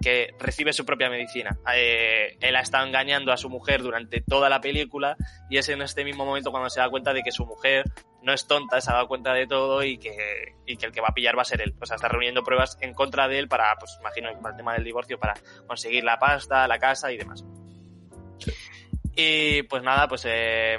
que 0.00 0.34
recibe 0.38 0.72
su 0.72 0.84
propia 0.84 1.10
medicina. 1.10 1.58
Eh, 1.74 2.36
él 2.40 2.56
ha 2.56 2.60
estado 2.60 2.86
engañando 2.86 3.32
a 3.32 3.36
su 3.36 3.50
mujer 3.50 3.82
durante 3.82 4.20
toda 4.20 4.48
la 4.48 4.60
película 4.60 5.16
y 5.48 5.58
es 5.58 5.68
en 5.68 5.82
este 5.82 6.04
mismo 6.04 6.24
momento 6.24 6.50
cuando 6.50 6.70
se 6.70 6.80
da 6.80 6.88
cuenta 6.88 7.12
de 7.12 7.22
que 7.22 7.32
su 7.32 7.44
mujer 7.44 7.84
no 8.22 8.32
es 8.32 8.46
tonta, 8.46 8.80
se 8.80 8.90
ha 8.90 8.94
dado 8.94 9.08
cuenta 9.08 9.32
de 9.32 9.46
todo 9.46 9.82
y 9.82 9.98
que, 9.98 10.54
y 10.66 10.76
que 10.76 10.86
el 10.86 10.92
que 10.92 11.00
va 11.00 11.08
a 11.08 11.14
pillar 11.14 11.36
va 11.36 11.42
a 11.42 11.46
ser 11.46 11.60
él. 11.60 11.74
O 11.80 11.86
sea, 11.86 11.96
está 11.96 12.08
reuniendo 12.08 12.42
pruebas 12.42 12.78
en 12.80 12.94
contra 12.94 13.28
de 13.28 13.38
él 13.38 13.48
para, 13.48 13.76
pues 13.76 13.96
imagino, 14.00 14.30
para 14.40 14.54
el 14.54 14.56
tema 14.56 14.74
del 14.74 14.84
divorcio, 14.84 15.18
para 15.18 15.34
conseguir 15.66 16.04
la 16.04 16.18
pasta, 16.18 16.66
la 16.66 16.78
casa 16.78 17.12
y 17.12 17.18
demás. 17.18 17.44
Y 19.14 19.62
pues 19.64 19.82
nada, 19.82 20.08
pues 20.08 20.24
eh, 20.26 20.78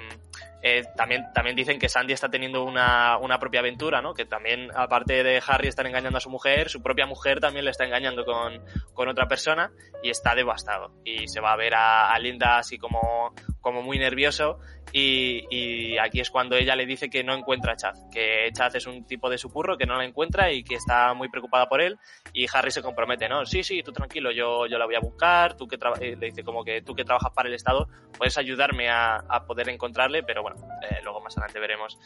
eh, 0.63 0.83
también, 0.95 1.25
también 1.33 1.55
dicen 1.55 1.79
que 1.79 1.89
Sandy 1.89 2.13
está 2.13 2.29
teniendo 2.29 2.63
una, 2.63 3.17
una 3.17 3.39
propia 3.39 3.61
aventura, 3.61 4.01
¿no? 4.01 4.13
Que 4.13 4.25
también, 4.25 4.69
aparte 4.75 5.23
de 5.23 5.41
Harry 5.45 5.67
estar 5.67 5.85
engañando 5.87 6.17
a 6.17 6.21
su 6.21 6.29
mujer, 6.29 6.69
su 6.69 6.81
propia 6.81 7.05
mujer 7.05 7.39
también 7.39 7.65
le 7.65 7.71
está 7.71 7.85
engañando 7.85 8.25
con, 8.25 8.63
con 8.93 9.09
otra 9.09 9.27
persona 9.27 9.71
y 10.03 10.09
está 10.09 10.35
devastado. 10.35 10.93
Y 11.03 11.27
se 11.27 11.41
va 11.41 11.53
a 11.53 11.57
ver 11.57 11.73
a, 11.73 12.11
a 12.11 12.19
Linda 12.19 12.57
así 12.57 12.77
como 12.77 13.33
como 13.61 13.81
muy 13.81 13.97
nervioso 13.97 14.59
y, 14.91 15.45
y, 15.49 15.97
aquí 15.97 16.19
es 16.19 16.29
cuando 16.29 16.55
ella 16.55 16.75
le 16.75 16.85
dice 16.85 17.09
que 17.09 17.23
no 17.23 17.33
encuentra 17.33 17.73
a 17.73 17.75
Chad, 17.77 17.93
que 18.11 18.49
Chad 18.53 18.75
es 18.75 18.87
un 18.87 19.05
tipo 19.05 19.29
de 19.29 19.37
supurro 19.37 19.77
que 19.77 19.85
no 19.85 19.95
la 19.95 20.03
encuentra 20.03 20.51
y 20.51 20.63
que 20.63 20.75
está 20.75 21.13
muy 21.13 21.29
preocupada 21.29 21.69
por 21.69 21.81
él 21.81 21.97
y 22.33 22.47
Harry 22.53 22.71
se 22.71 22.81
compromete, 22.81 23.29
¿no? 23.29 23.45
Sí, 23.45 23.63
sí, 23.63 23.83
tú 23.83 23.93
tranquilo, 23.93 24.31
yo, 24.31 24.67
yo 24.67 24.77
la 24.77 24.85
voy 24.85 24.95
a 24.95 24.99
buscar, 24.99 25.55
tú 25.55 25.67
que 25.67 25.77
eh, 26.01 26.15
le 26.17 26.27
dice 26.27 26.43
como 26.43 26.63
que 26.63 26.81
tú 26.81 26.93
que 26.93 27.05
trabajas 27.05 27.31
para 27.33 27.47
el 27.47 27.55
Estado 27.55 27.87
puedes 28.17 28.37
ayudarme 28.37 28.89
a, 28.89 29.15
a 29.15 29.45
poder 29.45 29.69
encontrarle, 29.69 30.23
pero 30.23 30.41
bueno, 30.41 30.57
eh, 30.81 30.99
luego 31.03 31.21
más 31.21 31.37
adelante 31.37 31.59
veremos 31.59 31.97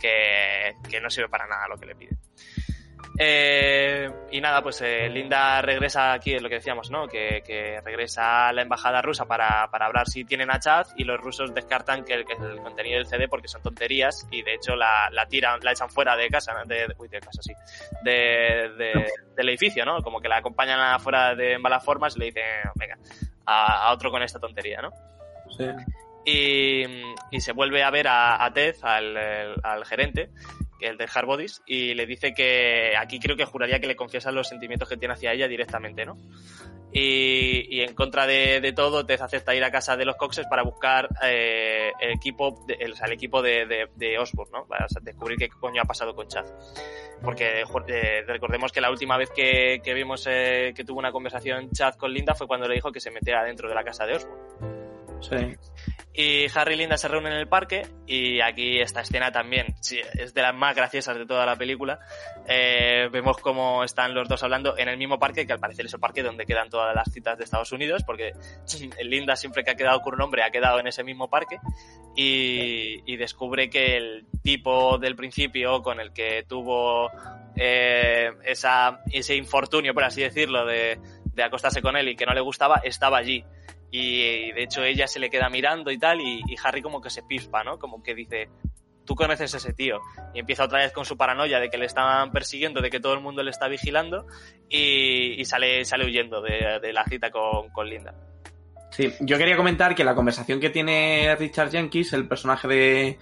que, 0.00 0.74
que 0.88 1.00
no 1.00 1.10
sirve 1.10 1.28
para 1.28 1.46
nada 1.46 1.68
lo 1.68 1.76
que 1.76 1.86
le 1.86 1.94
pide. 1.94 2.16
Eh, 3.18 4.08
y 4.30 4.40
nada, 4.40 4.62
pues 4.62 4.80
eh, 4.80 5.08
Linda 5.08 5.60
regresa 5.60 6.12
aquí, 6.14 6.34
es 6.34 6.42
lo 6.42 6.48
que 6.48 6.56
decíamos, 6.56 6.90
¿no? 6.90 7.06
Que, 7.06 7.42
que 7.44 7.80
regresa 7.84 8.48
a 8.48 8.52
la 8.52 8.62
embajada 8.62 9.02
rusa 9.02 9.26
para, 9.26 9.68
para, 9.70 9.86
hablar 9.86 10.08
si 10.08 10.24
tienen 10.24 10.50
a 10.50 10.58
Chad 10.58 10.86
y 10.96 11.04
los 11.04 11.20
rusos 11.20 11.52
descartan 11.54 12.04
que 12.04 12.14
el, 12.14 12.24
que 12.24 12.32
el 12.32 12.60
contenido 12.62 12.96
del 12.96 13.06
CD 13.06 13.28
porque 13.28 13.48
son 13.48 13.62
tonterías 13.62 14.26
y 14.30 14.42
de 14.42 14.54
hecho 14.54 14.74
la, 14.74 15.10
la 15.10 15.26
tiran, 15.26 15.60
la 15.62 15.72
echan 15.72 15.90
fuera 15.90 16.16
de 16.16 16.28
casa, 16.28 16.52
de, 16.66 16.86
uy, 16.98 17.08
de 17.08 17.20
casa, 17.20 17.42
sí, 17.42 17.52
de, 18.02 18.70
de, 18.78 19.06
del 19.36 19.48
edificio, 19.50 19.84
¿no? 19.84 20.00
Como 20.02 20.20
que 20.20 20.28
la 20.28 20.38
acompañan 20.38 20.80
afuera 20.80 21.34
de 21.34 21.58
malas 21.58 21.84
formas 21.84 22.16
y 22.16 22.20
le 22.20 22.24
dicen, 22.26 22.44
venga, 22.76 22.96
a, 23.44 23.88
a 23.88 23.92
otro 23.92 24.10
con 24.10 24.22
esta 24.22 24.40
tontería, 24.40 24.80
¿no? 24.80 24.90
Sí. 25.56 25.66
Y, 26.24 26.84
y, 27.32 27.40
se 27.40 27.52
vuelve 27.52 27.82
a 27.82 27.90
ver 27.90 28.06
a, 28.06 28.44
a 28.44 28.52
Ted, 28.52 28.76
al, 28.82 29.16
al 29.62 29.84
gerente, 29.84 30.30
el 30.82 30.96
de 30.96 31.06
Hardbodies, 31.06 31.62
y 31.66 31.94
le 31.94 32.06
dice 32.06 32.34
que 32.34 32.94
aquí 32.96 33.18
creo 33.18 33.36
que 33.36 33.44
juraría 33.44 33.80
que 33.80 33.86
le 33.86 33.96
confiesan 33.96 34.34
los 34.34 34.48
sentimientos 34.48 34.88
que 34.88 34.96
tiene 34.96 35.14
hacia 35.14 35.32
ella 35.32 35.48
directamente, 35.48 36.04
¿no? 36.04 36.18
Y, 36.94 37.80
en 37.80 37.94
contra 37.94 38.26
de, 38.26 38.60
de, 38.60 38.72
todo, 38.74 39.06
Tez 39.06 39.22
acepta 39.22 39.54
ir 39.54 39.64
a 39.64 39.70
casa 39.70 39.96
de 39.96 40.04
los 40.04 40.16
Coxes 40.16 40.46
para 40.46 40.62
buscar 40.62 41.08
eh, 41.22 41.90
el 41.98 42.10
equipo, 42.10 42.62
de, 42.66 42.74
el, 42.74 42.94
equipo 43.12 43.40
de, 43.40 43.88
de 43.96 44.18
Osborne, 44.18 44.52
¿no? 44.52 44.66
Para 44.66 44.86
descubrir 45.00 45.38
qué 45.38 45.48
coño 45.48 45.80
ha 45.80 45.86
pasado 45.86 46.14
con 46.14 46.28
Chad. 46.28 46.44
Porque 47.22 47.62
eh, 47.62 48.24
recordemos 48.26 48.72
que 48.72 48.82
la 48.82 48.90
última 48.90 49.16
vez 49.16 49.30
que, 49.30 49.80
que 49.82 49.94
vimos 49.94 50.26
eh, 50.28 50.74
que 50.76 50.84
tuvo 50.84 50.98
una 50.98 51.12
conversación 51.12 51.70
Chad 51.70 51.94
con 51.94 52.12
Linda 52.12 52.34
fue 52.34 52.46
cuando 52.46 52.68
le 52.68 52.74
dijo 52.74 52.92
que 52.92 53.00
se 53.00 53.10
metiera 53.10 53.42
dentro 53.42 53.70
de 53.70 53.74
la 53.74 53.84
casa 53.84 54.04
de 54.04 54.16
Osborne. 54.16 54.71
Sí. 55.22 55.56
Y 56.14 56.46
Harry 56.54 56.74
y 56.74 56.76
Linda 56.76 56.98
se 56.98 57.08
reúnen 57.08 57.32
en 57.32 57.38
el 57.38 57.48
parque 57.48 57.86
y 58.06 58.40
aquí 58.42 58.80
esta 58.80 59.00
escena 59.00 59.32
también 59.32 59.74
es 60.14 60.34
de 60.34 60.42
las 60.42 60.54
más 60.54 60.76
graciosas 60.76 61.16
de 61.16 61.24
toda 61.24 61.46
la 61.46 61.56
película. 61.56 62.00
Eh, 62.46 63.08
vemos 63.10 63.38
cómo 63.38 63.82
están 63.82 64.12
los 64.14 64.28
dos 64.28 64.42
hablando 64.42 64.76
en 64.76 64.88
el 64.88 64.98
mismo 64.98 65.18
parque, 65.18 65.46
que 65.46 65.54
al 65.54 65.58
parecer 65.58 65.86
es 65.86 65.94
el 65.94 66.00
parque 66.00 66.22
donde 66.22 66.44
quedan 66.44 66.68
todas 66.68 66.94
las 66.94 67.10
citas 67.10 67.38
de 67.38 67.44
Estados 67.44 67.72
Unidos, 67.72 68.02
porque 68.04 68.32
Linda 69.02 69.36
siempre 69.36 69.64
que 69.64 69.70
ha 69.70 69.74
quedado 69.74 70.02
con 70.02 70.14
un 70.14 70.20
hombre 70.20 70.42
ha 70.42 70.50
quedado 70.50 70.78
en 70.80 70.86
ese 70.86 71.02
mismo 71.02 71.30
parque 71.30 71.58
y, 72.14 73.00
y 73.10 73.16
descubre 73.16 73.70
que 73.70 73.96
el 73.96 74.26
tipo 74.42 74.98
del 74.98 75.16
principio 75.16 75.82
con 75.82 75.98
el 75.98 76.12
que 76.12 76.44
tuvo 76.46 77.10
eh, 77.56 78.32
esa, 78.44 79.00
ese 79.10 79.34
infortunio, 79.34 79.94
por 79.94 80.04
así 80.04 80.20
decirlo, 80.20 80.66
de, 80.66 80.98
de 81.24 81.42
acostarse 81.42 81.80
con 81.80 81.96
él 81.96 82.08
y 82.08 82.16
que 82.16 82.26
no 82.26 82.34
le 82.34 82.40
gustaba, 82.42 82.82
estaba 82.84 83.16
allí 83.16 83.44
y 83.92 84.50
de 84.52 84.62
hecho 84.62 84.82
ella 84.82 85.06
se 85.06 85.20
le 85.20 85.28
queda 85.28 85.50
mirando 85.50 85.90
y 85.90 85.98
tal 85.98 86.20
y, 86.20 86.42
y, 86.48 86.56
Harry 86.64 86.80
como 86.80 87.02
que 87.02 87.10
se 87.10 87.22
pispa, 87.22 87.62
¿no? 87.62 87.78
Como 87.78 88.02
que 88.02 88.14
dice, 88.14 88.48
tú 89.04 89.14
conoces 89.14 89.52
a 89.52 89.58
ese 89.58 89.74
tío 89.74 90.00
y 90.32 90.40
empieza 90.40 90.64
otra 90.64 90.78
vez 90.78 90.92
con 90.92 91.04
su 91.04 91.18
paranoia 91.18 91.60
de 91.60 91.68
que 91.68 91.76
le 91.76 91.84
están 91.84 92.32
persiguiendo, 92.32 92.80
de 92.80 92.88
que 92.88 93.00
todo 93.00 93.12
el 93.12 93.20
mundo 93.20 93.42
le 93.42 93.50
está 93.50 93.68
vigilando 93.68 94.26
y, 94.70 95.38
y 95.38 95.44
sale, 95.44 95.84
sale 95.84 96.06
huyendo 96.06 96.40
de, 96.40 96.80
de 96.80 96.92
la 96.94 97.04
cita 97.04 97.30
con, 97.30 97.68
con, 97.68 97.86
Linda. 97.86 98.14
Sí, 98.90 99.12
yo 99.20 99.36
quería 99.36 99.58
comentar 99.58 99.94
que 99.94 100.04
la 100.04 100.14
conversación 100.14 100.58
que 100.58 100.70
tiene 100.70 101.36
Richard 101.38 101.70
Jenkins, 101.70 102.14
el 102.14 102.26
personaje 102.26 102.68
de... 102.68 103.18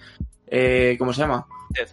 Eh, 0.47 0.95
¿Cómo 0.97 1.11
se 1.11 1.21
llama? 1.21 1.47
Ted. 1.73 1.89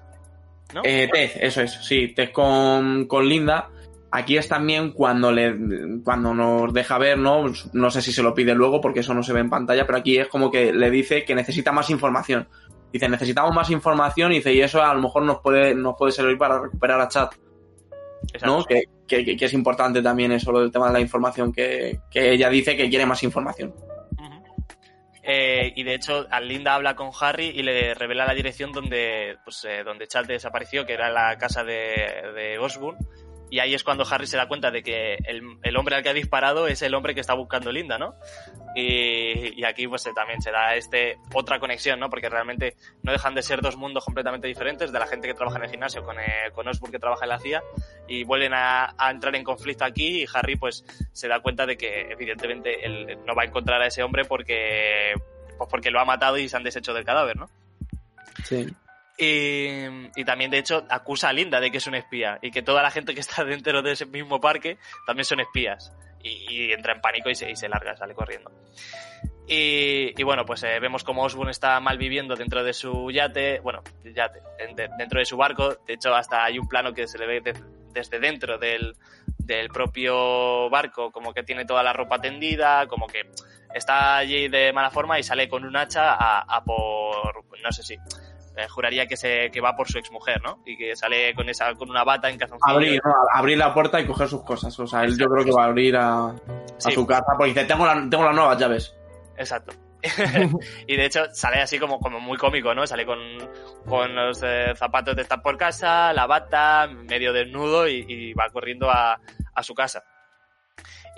¿No? 0.72 0.82
Eh, 0.84 1.08
Ted, 1.12 1.30
eso 1.40 1.62
es, 1.62 1.72
sí, 1.84 2.14
Ted 2.14 2.30
con, 2.30 3.06
con 3.06 3.28
Linda 3.28 3.70
Aquí 4.10 4.38
es 4.38 4.48
también 4.48 4.92
cuando 4.92 5.30
le 5.30 5.54
cuando 6.02 6.32
nos 6.32 6.72
deja 6.72 6.96
ver, 6.96 7.18
¿no? 7.18 7.44
No 7.74 7.90
sé 7.90 8.00
si 8.00 8.10
se 8.10 8.22
lo 8.22 8.32
pide 8.32 8.54
luego 8.54 8.80
porque 8.80 9.00
eso 9.00 9.12
no 9.12 9.22
se 9.22 9.34
ve 9.34 9.40
en 9.40 9.50
pantalla, 9.50 9.84
pero 9.84 9.98
aquí 9.98 10.16
es 10.18 10.28
como 10.28 10.50
que 10.50 10.72
le 10.72 10.90
dice 10.90 11.24
que 11.24 11.34
necesita 11.34 11.72
más 11.72 11.90
información. 11.90 12.48
Dice, 12.90 13.06
necesitamos 13.06 13.54
más 13.54 13.68
información 13.70 14.32
y 14.32 14.36
dice, 14.36 14.54
y 14.54 14.62
eso 14.62 14.82
a 14.82 14.94
lo 14.94 15.02
mejor 15.02 15.24
nos 15.24 15.40
puede, 15.40 15.74
nos 15.74 15.94
puede 15.98 16.12
servir 16.12 16.38
para 16.38 16.58
recuperar 16.58 16.98
a 17.00 17.08
Chat. 17.08 17.34
¿No? 18.44 18.64
Que, 18.64 18.84
que, 19.06 19.36
que, 19.36 19.44
es 19.44 19.52
importante 19.52 20.02
también 20.02 20.32
eso, 20.32 20.52
lo 20.52 20.60
del 20.60 20.72
tema 20.72 20.86
de 20.88 20.94
la 20.94 21.00
información, 21.00 21.52
que, 21.52 22.00
que 22.10 22.32
ella 22.32 22.48
dice 22.48 22.76
que 22.76 22.88
quiere 22.88 23.04
más 23.04 23.22
información. 23.22 23.74
Uh 24.18 24.22
-huh. 24.22 24.42
eh, 25.22 25.72
y 25.76 25.82
de 25.82 25.94
hecho, 25.94 26.26
Linda 26.42 26.74
habla 26.74 26.96
con 26.96 27.10
Harry 27.20 27.48
y 27.54 27.62
le 27.62 27.94
revela 27.94 28.26
la 28.26 28.34
dirección 28.34 28.72
donde, 28.72 29.36
pues, 29.44 29.64
eh, 29.64 29.82
donde 29.84 30.08
Chad 30.08 30.24
desapareció, 30.24 30.86
que 30.86 30.94
era 30.94 31.10
la 31.10 31.36
casa 31.36 31.62
de, 31.62 32.32
de 32.34 32.58
Osborne 32.58 32.98
y 33.50 33.60
ahí 33.60 33.74
es 33.74 33.84
cuando 33.84 34.04
Harry 34.08 34.26
se 34.26 34.36
da 34.36 34.48
cuenta 34.48 34.70
de 34.70 34.82
que 34.82 35.14
el, 35.24 35.42
el, 35.62 35.76
hombre 35.76 35.96
al 35.96 36.02
que 36.02 36.10
ha 36.10 36.14
disparado 36.14 36.68
es 36.68 36.82
el 36.82 36.94
hombre 36.94 37.14
que 37.14 37.20
está 37.20 37.34
buscando 37.34 37.72
Linda, 37.72 37.98
¿no? 37.98 38.14
Y, 38.74 39.58
y 39.60 39.64
aquí 39.64 39.88
pues 39.88 40.08
también 40.14 40.42
se 40.42 40.50
da 40.50 40.74
este 40.74 41.18
otra 41.34 41.58
conexión, 41.58 41.98
¿no? 41.98 42.10
Porque 42.10 42.28
realmente 42.28 42.76
no 43.02 43.12
dejan 43.12 43.34
de 43.34 43.42
ser 43.42 43.60
dos 43.60 43.76
mundos 43.76 44.04
completamente 44.04 44.46
diferentes 44.46 44.92
de 44.92 44.98
la 44.98 45.06
gente 45.06 45.28
que 45.28 45.34
trabaja 45.34 45.58
en 45.58 45.64
el 45.64 45.70
gimnasio 45.70 46.04
con, 46.04 46.18
eh, 46.20 46.50
con 46.52 46.66
que 46.90 46.98
trabaja 46.98 47.24
en 47.24 47.30
la 47.30 47.38
CIA 47.38 47.62
y 48.06 48.24
vuelven 48.24 48.52
a, 48.54 48.94
a, 48.96 49.10
entrar 49.10 49.34
en 49.34 49.44
conflicto 49.44 49.84
aquí 49.84 50.22
y 50.22 50.26
Harry 50.32 50.56
pues 50.56 50.84
se 51.12 51.28
da 51.28 51.40
cuenta 51.40 51.66
de 51.66 51.76
que 51.76 52.12
evidentemente 52.12 52.84
él 52.84 53.18
no 53.26 53.34
va 53.34 53.42
a 53.42 53.46
encontrar 53.46 53.80
a 53.82 53.86
ese 53.86 54.02
hombre 54.02 54.24
porque 54.24 55.14
pues 55.56 55.68
porque 55.70 55.90
lo 55.90 56.00
ha 56.00 56.04
matado 56.04 56.38
y 56.38 56.48
se 56.48 56.56
han 56.56 56.62
deshecho 56.62 56.94
del 56.94 57.04
cadáver, 57.04 57.36
¿no? 57.36 57.48
Sí. 58.44 58.68
Y, 59.18 60.10
y, 60.14 60.24
también, 60.24 60.50
de 60.50 60.58
hecho, 60.58 60.86
acusa 60.88 61.30
a 61.30 61.32
Linda 61.32 61.60
de 61.60 61.72
que 61.72 61.78
es 61.78 61.86
un 61.88 61.96
espía 61.96 62.38
y 62.40 62.52
que 62.52 62.62
toda 62.62 62.82
la 62.82 62.90
gente 62.92 63.14
que 63.14 63.20
está 63.20 63.44
dentro 63.44 63.82
de 63.82 63.92
ese 63.92 64.06
mismo 64.06 64.40
parque 64.40 64.78
también 65.06 65.24
son 65.24 65.40
espías. 65.40 65.92
Y, 66.22 66.72
entra 66.72 66.94
en 66.94 67.00
pánico 67.00 67.28
y 67.28 67.34
se, 67.34 67.50
y 67.50 67.56
se, 67.56 67.68
larga, 67.68 67.96
sale 67.96 68.14
corriendo. 68.14 68.52
Y, 69.48 70.12
y 70.20 70.22
bueno, 70.22 70.44
pues 70.44 70.62
eh, 70.62 70.78
vemos 70.78 71.02
como 71.02 71.22
Osborne 71.22 71.50
está 71.50 71.80
mal 71.80 71.96
viviendo 71.96 72.36
dentro 72.36 72.62
de 72.62 72.72
su 72.72 73.10
yate, 73.10 73.60
bueno, 73.60 73.82
yate, 74.04 74.40
de, 74.74 74.88
dentro 74.98 75.18
de 75.18 75.24
su 75.24 75.36
barco. 75.36 75.76
De 75.86 75.94
hecho, 75.94 76.14
hasta 76.14 76.44
hay 76.44 76.58
un 76.58 76.68
plano 76.68 76.92
que 76.92 77.08
se 77.08 77.18
le 77.18 77.26
ve 77.26 77.40
de, 77.40 77.54
desde 77.92 78.20
dentro 78.20 78.58
del, 78.58 78.94
del 79.38 79.68
propio 79.68 80.68
barco, 80.70 81.10
como 81.10 81.32
que 81.32 81.42
tiene 81.42 81.64
toda 81.64 81.82
la 81.82 81.92
ropa 81.92 82.20
tendida, 82.20 82.86
como 82.86 83.06
que 83.06 83.22
está 83.74 84.18
allí 84.18 84.48
de 84.48 84.72
mala 84.72 84.90
forma 84.90 85.18
y 85.18 85.22
sale 85.22 85.48
con 85.48 85.64
un 85.64 85.76
hacha 85.76 86.14
a, 86.14 86.40
a 86.40 86.62
por, 86.62 87.44
no 87.62 87.72
sé 87.72 87.82
si 87.82 87.96
eh, 88.58 88.68
juraría 88.68 89.06
que 89.06 89.16
se 89.16 89.50
que 89.50 89.60
va 89.60 89.76
por 89.76 89.88
su 89.88 89.98
exmujer, 89.98 90.42
¿no? 90.42 90.60
Y 90.66 90.76
que 90.76 90.96
sale 90.96 91.34
con 91.34 91.48
esa 91.48 91.72
con 91.74 91.88
una 91.90 92.02
bata 92.02 92.28
en 92.28 92.38
calzoncillo. 92.38 92.74
Abrir, 92.74 93.00
¿no? 93.04 93.12
abrir 93.32 93.56
la 93.56 93.72
puerta 93.72 94.00
y 94.00 94.06
coger 94.06 94.28
sus 94.28 94.42
cosas. 94.42 94.78
O 94.80 94.86
sea, 94.86 95.04
él 95.04 95.16
yo 95.16 95.28
creo 95.28 95.44
que 95.44 95.52
va 95.52 95.64
a 95.64 95.66
abrir 95.68 95.96
a, 95.96 96.26
a 96.26 96.34
sí. 96.78 96.92
su 96.92 97.06
casa 97.06 97.32
porque 97.36 97.52
dice, 97.52 97.64
tengo, 97.64 97.86
la, 97.86 97.94
tengo 98.10 98.24
las 98.24 98.34
nuevas 98.34 98.58
llaves. 98.58 98.94
Exacto. 99.36 99.72
y 100.86 100.96
de 100.96 101.04
hecho 101.04 101.24
sale 101.32 101.60
así 101.60 101.78
como, 101.78 101.98
como 102.00 102.20
muy 102.20 102.36
cómico, 102.36 102.74
¿no? 102.74 102.86
Sale 102.86 103.06
con, 103.06 103.18
con 103.86 104.14
los 104.14 104.42
eh, 104.42 104.72
zapatos 104.76 105.16
de 105.16 105.22
estar 105.22 105.40
por 105.40 105.56
casa, 105.56 106.12
la 106.12 106.26
bata, 106.26 106.88
medio 106.88 107.32
desnudo 107.32 107.88
y, 107.88 108.04
y 108.08 108.32
va 108.34 108.48
corriendo 108.50 108.90
a, 108.90 109.20
a 109.54 109.62
su 109.62 109.74
casa. 109.74 110.04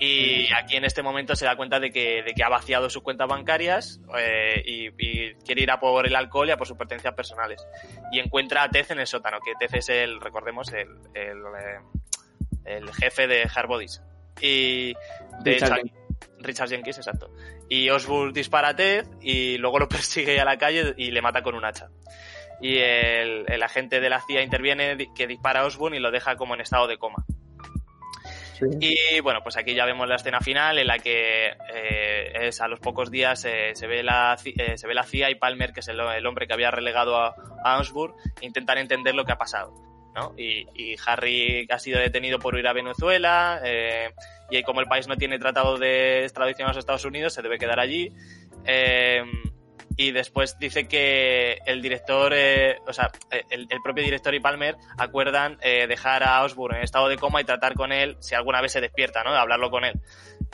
Y 0.03 0.51
aquí 0.55 0.77
en 0.77 0.87
este 0.87 1.03
momento 1.03 1.37
se 1.37 1.45
da 1.45 1.57
cuenta 1.57 1.79
de 1.79 1.91
que, 1.91 2.23
de 2.23 2.33
que 2.33 2.43
ha 2.43 2.49
vaciado 2.49 2.89
sus 2.89 3.03
cuentas 3.03 3.29
bancarias 3.29 4.01
eh, 4.17 4.63
y, 4.65 4.89
y, 4.97 5.35
quiere 5.45 5.63
ir 5.63 5.71
a 5.71 5.79
por 5.79 6.07
el 6.07 6.17
alcohol 6.17 6.49
y 6.49 6.53
a 6.53 6.57
por 6.57 6.67
sus 6.67 6.79
pertenencias 6.79 7.15
personales. 7.15 7.67
Y 8.11 8.19
encuentra 8.19 8.63
a 8.63 8.71
Tez 8.71 8.91
en 8.93 9.01
el 9.01 9.07
sótano, 9.07 9.41
que 9.41 9.53
Tez 9.61 9.75
es 9.75 9.91
el, 9.91 10.19
recordemos, 10.23 10.73
el, 10.73 10.89
el, 11.13 11.39
eh, 11.39 11.81
el 12.65 12.91
jefe 12.95 13.27
de 13.27 13.47
Hardbodies. 13.47 14.03
Y 14.41 14.95
de 15.43 15.53
Richard, 15.53 15.73
hecho, 15.73 15.75
aquí, 15.75 15.93
Richard 16.39 16.71
Jenkins, 16.71 16.97
exacto. 16.97 17.31
Y 17.69 17.91
Oswald 17.91 18.35
dispara 18.35 18.69
a 18.69 18.77
Ted 18.77 19.07
y 19.21 19.59
luego 19.59 19.81
lo 19.81 19.89
persigue 19.91 20.41
a 20.41 20.47
la 20.47 20.57
calle 20.57 20.95
y 20.97 21.11
le 21.11 21.21
mata 21.21 21.43
con 21.43 21.55
un 21.55 21.67
hacha. 21.67 21.91
Y 22.63 22.79
el, 22.79 23.45
el 23.49 23.63
agente 23.63 24.01
de 24.01 24.09
la 24.09 24.23
CIA 24.23 24.43
interviene 24.43 24.97
que 25.15 25.27
dispara 25.27 25.61
a 25.61 25.67
Osborne 25.67 25.99
y 25.99 26.01
lo 26.01 26.11
deja 26.11 26.37
como 26.37 26.55
en 26.55 26.63
estado 26.63 26.87
de 26.87 26.97
coma. 26.97 27.27
Y 28.81 29.21
bueno, 29.21 29.41
pues 29.43 29.57
aquí 29.57 29.75
ya 29.75 29.85
vemos 29.85 30.09
la 30.09 30.17
escena 30.17 30.41
final 30.41 30.79
en 30.79 30.87
la 30.87 30.99
que 30.99 31.49
eh, 31.75 32.33
es 32.49 32.61
a 32.61 32.69
los 32.69 32.81
pocos 32.81 33.11
días 33.11 33.45
eh, 33.45 33.73
se, 33.75 33.87
ve 33.87 34.03
la, 34.03 34.37
eh, 34.45 34.77
se 34.77 34.87
ve 34.87 34.95
la 34.95 35.05
CIA 35.05 35.31
y 35.31 35.35
Palmer, 35.37 35.73
que 35.73 35.81
es 35.81 35.89
el, 35.89 36.01
hombre 36.27 36.47
que 36.47 36.53
había 36.53 36.71
relegado 36.71 37.17
a, 37.17 37.35
a 37.65 37.77
Augsburg, 37.77 38.15
intentan 38.41 38.79
entender 38.79 39.15
lo 39.15 39.25
que 39.25 39.33
ha 39.33 39.39
pasado. 39.39 39.91
¿no? 40.15 40.35
Y, 40.37 40.67
y, 40.75 40.97
Harry 41.07 41.67
ha 41.71 41.79
sido 41.79 42.01
detenido 42.01 42.39
por 42.39 42.59
ir 42.59 42.67
a 42.67 42.73
Venezuela 42.73 43.61
eh, 43.65 44.13
y 44.51 44.63
como 44.63 44.81
el 44.81 44.87
país 44.87 45.07
no 45.07 45.17
tiene 45.17 45.39
tratado 45.39 45.79
de 45.79 46.25
extradición 46.25 46.67
a 46.67 46.71
los 46.73 46.79
Estados 46.79 47.05
Unidos, 47.05 47.33
se 47.33 47.43
debe 47.43 47.59
quedar 47.59 47.79
allí. 47.79 48.13
Eh, 48.65 49.23
y 50.01 50.13
después 50.13 50.59
dice 50.59 50.89
que 50.89 51.59
el 51.67 51.83
director, 51.83 52.33
eh, 52.35 52.79
o 52.87 52.93
sea, 52.95 53.11
el, 53.51 53.67
el, 53.69 53.83
propio 53.83 54.03
director 54.03 54.35
y 54.35 54.41
Palmer 54.41 54.79
acuerdan 54.97 55.59
eh, 55.61 55.87
dejar 55.87 56.23
a 56.23 56.43
Osborne 56.43 56.79
en 56.79 56.85
estado 56.85 57.07
de 57.09 57.19
coma 57.19 57.43
y 57.43 57.45
tratar 57.45 57.75
con 57.75 57.93
él 57.93 58.17
si 58.19 58.35
alguna 58.35 58.63
vez 58.63 58.73
se 58.73 58.81
despierta, 58.81 59.23
¿no? 59.25 59.35
Hablarlo 59.35 59.71
con 59.71 59.85
él. 59.85 60.01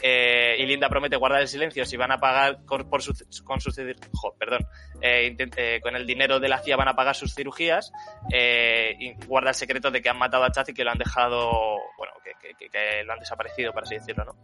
Eh, 0.03 0.57
y 0.59 0.67
Linda 0.67 0.89
promete 0.89 1.17
guardar 1.17 1.41
el 1.41 1.49
silencio 1.49 1.85
si 1.87 1.97
van 1.97 2.13
a 2.13 2.19
pagar 2.19 2.65
con, 2.67 2.87
su, 3.01 3.15
con 3.45 3.61
sus 3.61 3.77
jo, 4.13 4.37
perdón, 4.39 4.67
eh, 5.01 5.35
eh, 5.57 5.81
con 5.83 5.97
el 5.97 6.07
dinero 6.07 6.39
de 6.39 6.49
la 6.49 6.59
CIA 6.59 6.77
van 6.77 6.89
a 6.89 6.97
pagar 6.97 7.15
sus 7.15 7.35
cirugías 7.35 7.93
eh, 8.31 8.95
y 8.99 9.15
guarda 9.27 9.51
el 9.51 9.55
secreto 9.55 9.91
de 9.91 10.03
que 10.03 10.11
han 10.11 10.19
matado 10.19 10.45
a 10.45 10.53
Chaz 10.53 10.69
y 10.69 10.75
que 10.75 10.85
lo 10.85 10.91
han 10.91 10.99
dejado, 10.99 11.51
bueno, 11.97 12.13
que, 12.23 13.05
lo 13.05 13.13
han 13.13 13.19
desaparecido, 13.19 13.73
por 13.73 13.85
así 13.85 13.95
decirlo, 13.95 14.25
¿no? 14.25 14.37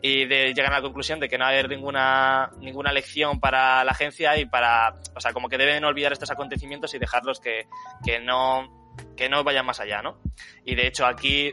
Y 0.00 0.24
de- 0.26 0.54
llegan 0.54 0.72
a 0.72 0.76
la 0.76 0.82
conclusión 0.82 1.20
de 1.20 1.28
que 1.28 1.36
no 1.36 1.44
va 1.44 1.50
a 1.50 1.52
haber 1.52 1.68
ninguna, 1.68 2.50
ninguna 2.58 2.92
lección 2.92 3.38
para 3.40 3.84
la 3.84 3.92
agencia 3.92 4.38
y 4.38 4.46
para, 4.46 4.94
o 5.14 5.20
sea, 5.20 5.32
como 5.32 5.48
que 5.48 5.58
deben 5.58 5.84
olvidar 5.84 6.12
estos 6.12 6.30
acontecimientos 6.30 6.94
y 6.94 6.98
dejarlos 6.98 7.40
que, 7.40 7.66
que 8.04 8.18
no, 8.20 8.94
que 9.16 9.28
no 9.28 9.44
vayan 9.44 9.66
más 9.66 9.80
allá, 9.80 10.00
¿no? 10.00 10.20
Y 10.64 10.74
de 10.74 10.86
hecho 10.86 11.06
aquí 11.06 11.52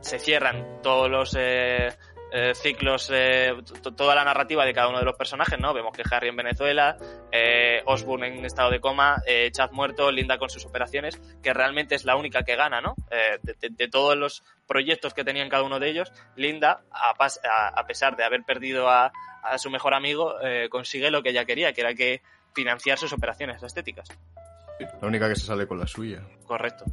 se 0.00 0.18
cierran 0.18 0.80
todos 0.82 1.10
los 1.10 1.36
eh, 2.32 2.52
ciclos, 2.54 3.10
eh, 3.12 3.52
toda 3.96 4.14
la 4.14 4.24
narrativa 4.24 4.64
de 4.64 4.72
cada 4.74 4.88
uno 4.88 4.98
de 4.98 5.04
los 5.04 5.16
personajes, 5.16 5.58
¿no? 5.58 5.72
Vemos 5.72 5.96
que 5.96 6.02
Harry 6.10 6.28
en 6.28 6.36
Venezuela, 6.36 6.96
eh, 7.30 7.82
Osborne 7.86 8.26
en 8.28 8.44
estado 8.44 8.70
de 8.70 8.80
coma, 8.80 9.22
eh, 9.26 9.50
Chad 9.52 9.70
muerto, 9.72 10.10
Linda 10.10 10.38
con 10.38 10.50
sus 10.50 10.64
operaciones, 10.66 11.20
que 11.42 11.52
realmente 11.54 11.94
es 11.94 12.04
la 12.04 12.16
única 12.16 12.42
que 12.42 12.56
gana, 12.56 12.80
¿no? 12.80 12.96
De, 13.42 13.54
de- 13.54 13.68
de 13.70 13.88
todos 13.88 14.16
los 14.16 14.42
proyectos 14.66 15.14
que 15.14 15.24
tenían 15.24 15.48
cada 15.48 15.62
uno 15.62 15.78
de 15.78 15.90
ellos, 15.90 16.12
Linda, 16.36 16.82
a, 16.90 17.14
pas- 17.14 17.40
a- 17.44 17.68
a 17.68 17.86
pesar 17.86 18.16
de 18.16 18.24
haber 18.24 18.42
perdido 18.44 18.88
a, 18.88 19.12
a 19.42 19.58
su 19.58 19.70
mejor 19.70 19.94
amigo, 19.94 20.34
consigue 20.70 21.10
lo 21.10 21.22
que 21.22 21.30
ella 21.30 21.44
quería, 21.44 21.72
que 21.72 21.82
era 21.82 21.94
que 21.94 22.22
financiar 22.54 22.98
sus 22.98 23.12
operaciones 23.12 23.62
estéticas. 23.62 24.08
La 25.00 25.06
única 25.06 25.28
que 25.28 25.36
se 25.36 25.46
sale 25.46 25.66
con 25.68 25.78
la 25.78 25.86
suya. 25.86 26.20
Correcto. 26.46 26.84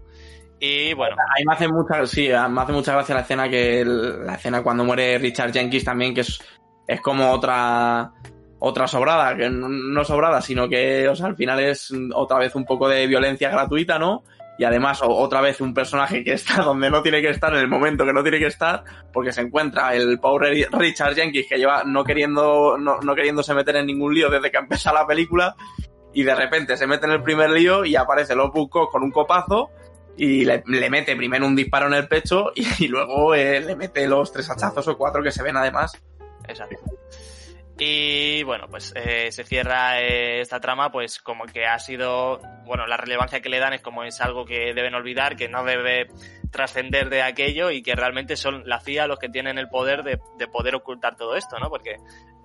Y 0.63 0.93
bueno, 0.93 1.15
Ahí 1.35 1.43
me 1.43 1.55
hace 1.55 1.67
mucha, 1.67 2.05
sí, 2.05 2.27
me 2.27 2.61
hace 2.61 2.71
mucha 2.71 2.93
gracia 2.93 3.15
la 3.15 3.21
escena 3.21 3.49
que 3.49 3.83
la 3.83 4.35
escena 4.35 4.61
cuando 4.61 4.85
muere 4.85 5.17
Richard 5.17 5.51
Jenkins 5.51 5.83
también, 5.83 6.13
que 6.13 6.21
es, 6.21 6.39
es 6.87 7.01
como 7.01 7.31
otra 7.31 8.11
otra 8.59 8.85
sobrada, 8.85 9.35
que 9.35 9.49
no, 9.49 10.03
sobrada, 10.03 10.39
sino 10.39 10.69
que 10.69 11.09
o 11.09 11.15
sea, 11.15 11.25
al 11.25 11.35
final 11.35 11.59
es 11.61 11.91
otra 12.13 12.37
vez 12.37 12.53
un 12.53 12.65
poco 12.65 12.87
de 12.87 13.07
violencia 13.07 13.49
gratuita, 13.49 13.97
¿no? 13.97 14.23
Y 14.59 14.63
además 14.63 15.01
otra 15.03 15.41
vez 15.41 15.61
un 15.61 15.73
personaje 15.73 16.23
que 16.23 16.33
está 16.33 16.57
donde 16.61 16.91
no 16.91 17.01
tiene 17.01 17.23
que 17.23 17.29
estar 17.29 17.51
en 17.53 17.61
el 17.61 17.67
momento 17.67 18.05
que 18.05 18.13
no 18.13 18.21
tiene 18.21 18.37
que 18.37 18.45
estar, 18.45 18.83
porque 19.11 19.31
se 19.31 19.41
encuentra 19.41 19.95
el 19.95 20.19
pobre 20.19 20.67
Richard 20.71 21.15
Jenkins 21.15 21.47
que 21.49 21.57
lleva 21.57 21.83
no 21.85 22.03
queriendo 22.03 22.77
no, 22.77 22.99
no 22.99 23.15
queriéndose 23.15 23.55
meter 23.55 23.77
en 23.77 23.87
ningún 23.87 24.13
lío 24.13 24.29
desde 24.29 24.51
que 24.51 24.57
empieza 24.57 24.93
la 24.93 25.07
película 25.07 25.55
y 26.13 26.21
de 26.21 26.35
repente 26.35 26.77
se 26.77 26.85
mete 26.85 27.07
en 27.07 27.13
el 27.13 27.23
primer 27.23 27.49
lío 27.49 27.83
y 27.83 27.95
aparece 27.95 28.35
los 28.35 28.51
Bucos 28.51 28.89
con 28.91 29.01
un 29.01 29.09
copazo 29.09 29.71
y 30.17 30.45
le, 30.45 30.89
mete 30.89 31.15
primero 31.15 31.45
un 31.45 31.55
disparo 31.55 31.87
en 31.87 31.93
el 31.93 32.07
pecho 32.07 32.51
y, 32.55 32.87
luego 32.87 33.33
eh, 33.35 33.61
le 33.61 33.75
mete 33.75 34.07
los 34.07 34.31
tres 34.31 34.49
hachazos 34.49 34.87
o 34.87 34.97
cuatro 34.97 35.23
que 35.23 35.31
se 35.31 35.43
ven 35.43 35.57
además. 35.57 35.93
Exacto. 36.47 36.77
Y 37.83 38.43
bueno, 38.43 38.67
pues 38.69 38.93
eh, 38.95 39.31
se 39.31 39.43
cierra 39.43 39.99
eh, 40.01 40.39
esta 40.39 40.59
trama, 40.59 40.91
pues 40.91 41.19
como 41.19 41.45
que 41.45 41.65
ha 41.65 41.79
sido, 41.79 42.39
bueno, 42.63 42.85
la 42.85 42.95
relevancia 42.95 43.41
que 43.41 43.49
le 43.49 43.57
dan 43.57 43.73
es 43.73 43.81
como 43.81 44.03
es 44.03 44.21
algo 44.21 44.45
que 44.45 44.75
deben 44.75 44.93
olvidar, 44.93 45.35
que 45.35 45.49
no 45.49 45.63
debe 45.63 46.05
trascender 46.51 47.09
de 47.09 47.23
aquello 47.23 47.71
y 47.71 47.81
que 47.81 47.95
realmente 47.95 48.35
son 48.35 48.69
la 48.69 48.81
CIA 48.81 49.07
los 49.07 49.17
que 49.17 49.29
tienen 49.29 49.57
el 49.57 49.67
poder 49.67 50.03
de, 50.03 50.19
de 50.37 50.47
poder 50.47 50.75
ocultar 50.75 51.15
todo 51.15 51.35
esto, 51.35 51.57
¿no? 51.57 51.71
Porque 51.71 51.95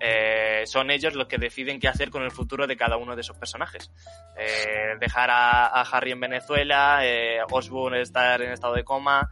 eh, 0.00 0.62
son 0.64 0.90
ellos 0.90 1.14
los 1.14 1.26
que 1.26 1.36
deciden 1.36 1.80
qué 1.80 1.88
hacer 1.88 2.08
con 2.08 2.22
el 2.22 2.30
futuro 2.30 2.66
de 2.66 2.78
cada 2.78 2.96
uno 2.96 3.14
de 3.14 3.20
esos 3.20 3.36
personajes. 3.36 3.92
Eh, 4.38 4.94
dejar 4.98 5.28
a, 5.30 5.82
Harry 5.82 6.12
en 6.12 6.20
Venezuela, 6.20 7.02
Osborne 7.50 8.00
estar 8.00 8.40
en 8.40 8.52
estado 8.52 8.72
de 8.72 8.84
coma, 8.84 9.28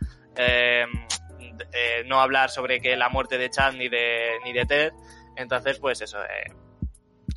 no 2.05 2.21
hablar 2.21 2.51
sobre 2.51 2.83
que 2.83 2.95
la 2.95 3.09
muerte 3.09 3.39
de 3.39 3.49
Chad 3.49 3.73
ni 3.73 3.89
de, 3.89 4.33
ni 4.45 4.53
de 4.53 4.67
Ted. 4.67 4.93
Entonces, 5.37 5.79
pues 5.79 6.01
eso, 6.01 6.23
eh, 6.23 6.53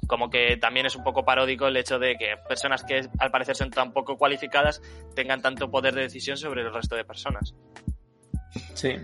como 0.08 0.30
que 0.30 0.58
también 0.58 0.86
es 0.86 0.96
un 0.96 1.04
poco 1.04 1.24
paródico 1.24 1.68
el 1.68 1.78
hecho 1.78 2.00
de 2.00 2.18
que 2.18 2.36
personas 2.48 2.84
que 2.84 3.08
al 3.20 3.32
parecer 3.32 3.56
son 3.56 3.70
tan 3.70 3.92
poco 3.94 4.18
cualificadas 4.18 4.82
tengan 5.16 5.42
tanto 5.42 5.70
poder 5.70 5.94
de 5.94 6.02
decisión 6.02 6.38
sobre 6.38 6.62
el 6.62 6.74
resto 6.74 6.96
de 6.96 7.06
personas. 7.06 7.54
Sí. 8.74 8.96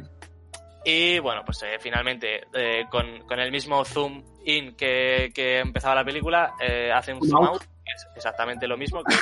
Y 0.86 1.20
bueno, 1.20 1.44
pues 1.46 1.64
eh, 1.64 1.78
finalmente, 1.80 2.44
eh, 2.54 2.86
con, 2.90 3.22
con 3.26 3.40
el 3.40 3.52
mismo 3.52 3.86
zoom 3.86 4.24
in 4.46 4.76
que, 4.76 5.32
que 5.34 5.60
empezaba 5.60 5.96
la 5.96 6.04
película, 6.04 6.54
eh, 6.60 6.92
hace 6.94 7.14
un 7.14 7.20
Zoom 7.20 7.30
zoom 7.30 7.46
out. 7.46 7.62
que 7.62 7.92
es 7.96 8.08
exactamente 8.16 8.68
lo 8.68 8.78
mismo, 8.78 9.02
que 9.04 9.16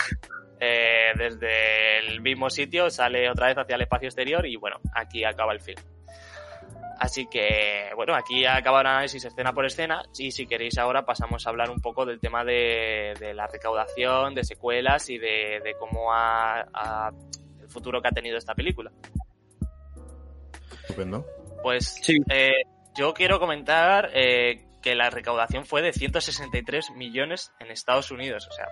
eh, 0.59 1.11
desde 1.15 1.99
el 1.99 2.21
mismo 2.21 2.49
sitio 2.49 2.89
sale 2.89 3.29
otra 3.29 3.47
vez 3.47 3.57
hacia 3.57 3.75
el 3.75 3.81
espacio 3.81 4.07
exterior 4.07 4.45
y 4.45 4.55
bueno, 4.55 4.77
aquí 4.93 5.23
acaba 5.23 5.53
el 5.53 5.59
film. 5.59 5.81
Así 7.03 7.25
que, 7.25 7.89
bueno, 7.95 8.13
aquí 8.13 8.45
acaba 8.45 8.81
el 8.81 8.85
análisis 8.87 9.25
escena 9.25 9.53
por 9.53 9.65
escena 9.65 10.03
y 10.19 10.29
si 10.31 10.45
queréis 10.45 10.77
ahora 10.77 11.03
pasamos 11.03 11.47
a 11.47 11.49
hablar 11.49 11.71
un 11.71 11.79
poco 11.81 12.05
del 12.05 12.19
tema 12.19 12.43
de, 12.45 13.15
de 13.19 13.33
la 13.33 13.47
recaudación, 13.47 14.35
de 14.35 14.43
secuelas 14.43 15.09
y 15.09 15.17
de, 15.17 15.61
de 15.63 15.73
cómo 15.79 16.13
ha, 16.13 16.61
ha- 16.71 17.11
el 17.59 17.67
futuro 17.69 18.03
que 18.03 18.07
ha 18.07 18.11
tenido 18.11 18.37
esta 18.37 18.53
película. 18.53 18.91
Estupendo. 20.83 21.25
Pues 21.63 21.85
Sí. 22.03 22.17
eh, 22.29 22.51
yo 22.95 23.15
quiero 23.15 23.39
comentar 23.39 24.11
eh, 24.13 24.63
que 24.81 24.95
la 24.95 25.09
recaudación 25.09 25.65
fue 25.65 25.81
de 25.81 25.93
163 25.93 26.91
millones 26.91 27.53
en 27.59 27.71
Estados 27.71 28.11
Unidos. 28.11 28.47
O 28.47 28.51
sea, 28.51 28.65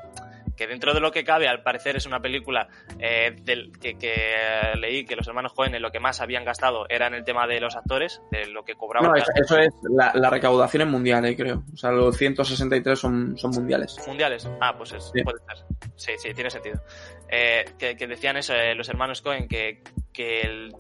que 0.58 0.68
dentro 0.68 0.94
de 0.94 1.00
lo 1.00 1.12
que 1.12 1.24
cabe, 1.24 1.48
al 1.48 1.64
parecer 1.64 1.96
es 1.96 2.06
una 2.06 2.20
película 2.20 2.68
eh, 3.00 3.36
del, 3.44 3.72
que, 3.80 3.98
que, 3.98 4.14
eh, 4.14 4.76
leí 4.78 5.06
que 5.06 5.16
los 5.16 5.28
hermanos 5.28 5.54
jóvenes 5.54 5.82
lo 5.82 5.92
que 5.92 6.00
más 6.00 6.20
habían 6.22 6.44
gastado 6.44 6.86
era 6.90 7.08
en 7.08 7.14
el 7.14 7.24
tema 7.24 7.48
de 7.48 7.60
los 7.62 7.76
actores, 7.76 8.22
de 8.32 8.48
lo 8.48 8.64
que 8.66 8.76
cobraban 8.76 9.12
No, 9.12 9.16
eso, 9.18 9.32
eso 9.36 9.58
es 9.58 9.74
la, 9.90 10.12
la 10.16 10.30
recaudación 10.30 10.82
es 10.82 10.88
mundial, 10.88 11.24
eh, 11.26 11.36
creo. 11.36 11.64
O 11.74 11.78
sea, 11.78 11.92
los 11.92 12.18
163 12.18 12.98
son, 13.00 13.38
son 13.38 13.52
mundiales. 13.52 13.96
mundiales. 14.08 14.50
Ah, 14.60 14.76
pues 14.78 14.94
es, 14.94 15.12
Sí. 15.14 15.24
puede 15.24 15.40
ser. 15.46 15.58
Sí, 15.96 16.12
sí, 16.18 16.34
tiene 16.34 16.50
sentido. 16.50 16.82
Eh, 17.30 17.66
que, 17.78 17.96
que 17.96 18.08
decían 18.08 18.38
eso, 18.38 18.54
eh, 18.54 18.74
los 18.76 18.90
hermanos 18.90 19.22
Cohen, 19.22 19.48
que, 19.48 19.82
que 20.14 20.42
el- 20.42 20.76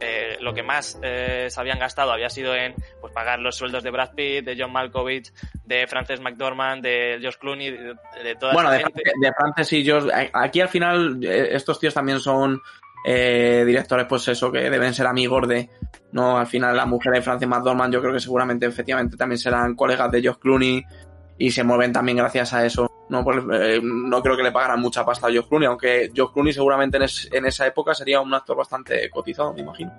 eh, 0.00 0.36
lo 0.40 0.52
que 0.52 0.62
más 0.62 0.98
eh, 1.02 1.46
se 1.48 1.60
habían 1.60 1.78
gastado 1.78 2.12
había 2.12 2.28
sido 2.28 2.54
en 2.54 2.74
pues 3.00 3.12
pagar 3.12 3.38
los 3.38 3.56
sueldos 3.56 3.82
de 3.82 3.90
Brad 3.90 4.10
Pitt, 4.14 4.44
de 4.44 4.56
John 4.58 4.72
Malkovich, 4.72 5.32
de 5.64 5.86
Frances 5.86 6.20
McDormand, 6.20 6.82
de 6.82 7.20
Josh 7.22 7.36
Clooney, 7.36 7.70
de, 7.70 7.94
de 8.22 8.34
toda 8.38 8.52
Bueno, 8.52 8.70
de, 8.70 8.78
gente. 8.78 9.02
de 9.20 9.32
Frances 9.32 9.72
y 9.72 9.88
Josh, 9.88 10.06
eh, 10.14 10.30
aquí 10.32 10.60
al 10.60 10.68
final 10.68 11.18
eh, 11.22 11.48
estos 11.52 11.78
tíos 11.78 11.94
también 11.94 12.18
son 12.20 12.60
eh, 13.06 13.62
directores, 13.66 14.06
pues 14.08 14.26
eso, 14.28 14.50
que 14.50 14.68
deben 14.70 14.92
ser 14.94 15.06
amigos 15.06 15.46
de, 15.46 15.68
no, 16.12 16.38
al 16.38 16.46
final 16.46 16.76
la 16.76 16.86
mujer 16.86 17.12
de 17.12 17.22
Frances 17.22 17.48
McDormand 17.48 17.92
yo 17.94 18.00
creo 18.00 18.12
que 18.12 18.20
seguramente 18.20 18.66
efectivamente 18.66 19.16
también 19.16 19.38
serán 19.38 19.74
colegas 19.74 20.10
de 20.10 20.26
Josh 20.26 20.38
Clooney 20.38 20.82
y 21.38 21.50
se 21.50 21.64
mueven 21.64 21.92
también 21.92 22.18
gracias 22.18 22.52
a 22.52 22.64
eso. 22.66 22.90
No, 23.08 23.22
Por- 23.22 23.54
eh, 23.54 23.80
no 23.82 24.22
creo 24.22 24.36
que 24.36 24.42
le 24.42 24.50
pagaran 24.52 24.80
mucha 24.80 25.04
pasta 25.04 25.26
a 25.26 25.30
Josh 25.30 25.46
Clooney, 25.48 25.66
aunque 25.68 26.10
Josh 26.16 26.32
Clooney 26.32 26.52
seguramente 26.52 26.96
en, 26.96 27.02
es- 27.04 27.28
en 27.32 27.44
esa 27.46 27.66
época 27.66 27.94
sería 27.94 28.20
un 28.20 28.32
actor 28.32 28.56
bastante 28.56 29.08
cotizado, 29.10 29.52
me 29.52 29.60
imagino. 29.60 29.92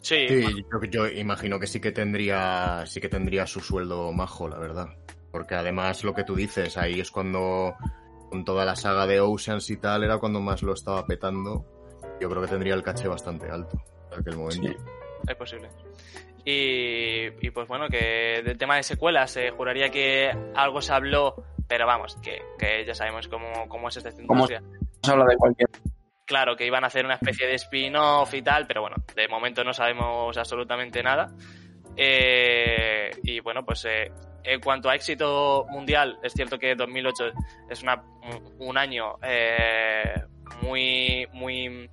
Sí, 0.00 0.26
Sí, 0.28 0.64
yo, 0.72 0.84
yo 0.90 1.08
imagino 1.08 1.58
que 1.58 1.66
sí 1.66 1.80
que 1.80 1.90
tendría, 1.92 2.84
sí 2.86 3.00
que 3.00 3.08
tendría 3.08 3.46
su 3.46 3.60
sueldo 3.60 4.12
majo, 4.12 4.48
la 4.48 4.58
verdad. 4.58 4.88
Porque 5.32 5.54
además 5.54 6.04
lo 6.04 6.14
que 6.14 6.24
tú 6.24 6.34
dices, 6.36 6.76
ahí 6.78 7.00
es 7.00 7.10
cuando 7.10 7.74
con 8.30 8.44
toda 8.44 8.64
la 8.64 8.76
saga 8.76 9.06
de 9.06 9.20
Oceans 9.20 9.68
y 9.70 9.76
tal, 9.78 10.04
era 10.04 10.18
cuando 10.18 10.40
más 10.40 10.62
lo 10.62 10.72
estaba 10.74 11.04
petando. 11.06 11.64
Yo 12.20 12.28
creo 12.30 12.42
que 12.42 12.48
tendría 12.48 12.74
el 12.74 12.82
caché 12.82 13.08
bastante 13.08 13.50
alto 13.50 13.82
en 14.12 14.20
aquel 14.20 14.36
momento. 14.36 14.68
Sí. 14.68 14.76
es 15.28 15.36
posible. 15.36 15.68
Y, 16.44 17.46
y 17.46 17.50
pues 17.50 17.68
bueno, 17.68 17.88
que 17.88 18.42
del 18.44 18.56
tema 18.56 18.76
de 18.76 18.82
secuelas, 18.82 19.30
se 19.32 19.50
juraría 19.50 19.90
que 19.90 20.30
algo 20.54 20.80
se 20.80 20.92
habló, 20.92 21.34
pero 21.68 21.86
vamos, 21.86 22.16
que, 22.22 22.40
que 22.58 22.84
ya 22.84 22.94
sabemos 22.94 23.28
cómo, 23.28 23.68
cómo 23.68 23.88
es 23.88 23.96
esta 23.98 24.10
industria. 24.20 24.62
Se 25.02 25.12
habla 25.12 25.24
de 25.26 25.36
cualquier. 25.36 25.68
Claro, 26.24 26.56
que 26.56 26.66
iban 26.66 26.84
a 26.84 26.88
hacer 26.88 27.04
una 27.04 27.14
especie 27.14 27.46
de 27.46 27.54
spin-off 27.54 28.34
y 28.34 28.42
tal, 28.42 28.66
pero 28.66 28.80
bueno, 28.82 28.96
de 29.14 29.28
momento 29.28 29.64
no 29.64 29.72
sabemos 29.72 30.36
absolutamente 30.36 31.02
nada. 31.02 31.28
Eh, 31.96 33.10
y 33.24 33.40
bueno, 33.40 33.64
pues 33.64 33.84
eh, 33.86 34.12
en 34.44 34.60
cuanto 34.60 34.88
a 34.88 34.94
éxito 34.94 35.66
mundial, 35.70 36.18
es 36.22 36.32
cierto 36.32 36.58
que 36.58 36.74
2008 36.74 37.24
es 37.70 37.82
una, 37.82 38.02
un, 38.58 38.78
año 38.78 39.16
eh, 39.22 40.14
muy, 40.62 41.26
muy 41.32 41.90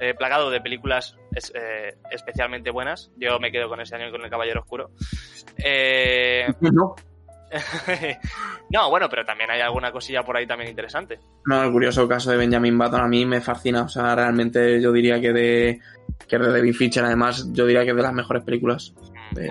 eh, 0.00 0.14
plagado 0.14 0.50
de 0.50 0.60
películas 0.60 1.16
es- 1.32 1.52
eh, 1.54 1.96
especialmente 2.10 2.70
buenas. 2.70 3.10
Yo 3.16 3.38
me 3.38 3.50
quedo 3.50 3.68
con 3.68 3.80
ese 3.80 3.96
año 3.96 4.10
con 4.10 4.22
El 4.22 4.30
Caballero 4.30 4.60
Oscuro. 4.60 4.90
Eh, 5.64 6.46
No, 6.60 6.94
no, 8.70 8.90
bueno, 8.90 9.08
pero 9.08 9.24
también 9.24 9.50
hay 9.50 9.60
alguna 9.60 9.92
cosilla 9.92 10.22
por 10.24 10.36
ahí 10.36 10.46
también 10.46 10.70
interesante. 10.70 11.18
No, 11.44 11.62
el 11.62 11.70
curioso 11.72 12.06
caso 12.08 12.30
de 12.30 12.36
Benjamin 12.36 12.76
Button 12.78 13.00
a 13.00 13.08
mí 13.08 13.24
me 13.26 13.40
fascina. 13.40 13.82
O 13.82 13.88
sea, 13.88 14.14
realmente 14.14 14.80
yo 14.80 14.92
diría 14.92 15.20
que 15.20 15.32
de 15.32 15.80
que 16.28 16.38
de 16.38 16.50
David 16.52 16.74
Fincher, 16.74 17.04
además, 17.04 17.46
yo 17.52 17.66
diría 17.66 17.84
que 17.84 17.90
es 17.90 17.96
de 17.96 18.02
las 18.02 18.12
mejores 18.12 18.42
películas. 18.42 18.94
De- 19.32 19.42
de 19.42 19.48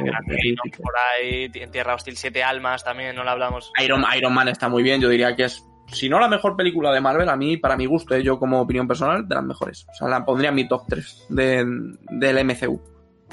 por 0.82 0.94
ahí, 0.98 1.52
en 1.54 1.72
Tierra 1.72 1.94
Hostil 1.96 2.18
Siete 2.18 2.44
Almas 2.44 2.84
también, 2.84 3.16
no 3.16 3.24
la 3.24 3.32
hablamos. 3.34 3.72
Iron, 3.84 4.04
Iron 4.18 4.34
Man 4.34 4.48
está 4.48 4.68
muy 4.70 4.82
bien, 4.84 5.00
yo 5.02 5.10
diría 5.10 5.36
que 5.36 5.44
es, 5.44 5.64
si 5.88 6.10
no 6.10 6.20
la 6.20 6.28
mejor 6.28 6.56
película 6.56 6.92
de 6.92 7.02
Marvel, 7.02 7.30
a 7.30 7.36
mí, 7.36 7.58
para 7.58 7.78
mi 7.78 7.86
gusto, 7.86 8.16
eh, 8.16 8.24
yo 8.24 8.40
como 8.40 8.62
opinión 8.62 8.88
personal, 8.88 9.28
de 9.28 9.36
las 9.36 9.44
mejores. 9.44 9.86
O 9.92 9.94
sea, 9.94 10.08
la 10.08 10.26
pondría 10.26 10.50
en 10.50 10.56
mi 10.56 10.68
top 10.68 10.84
3 10.90 11.26
de, 11.30 11.66
del 12.10 12.38
MCU. 12.46 12.82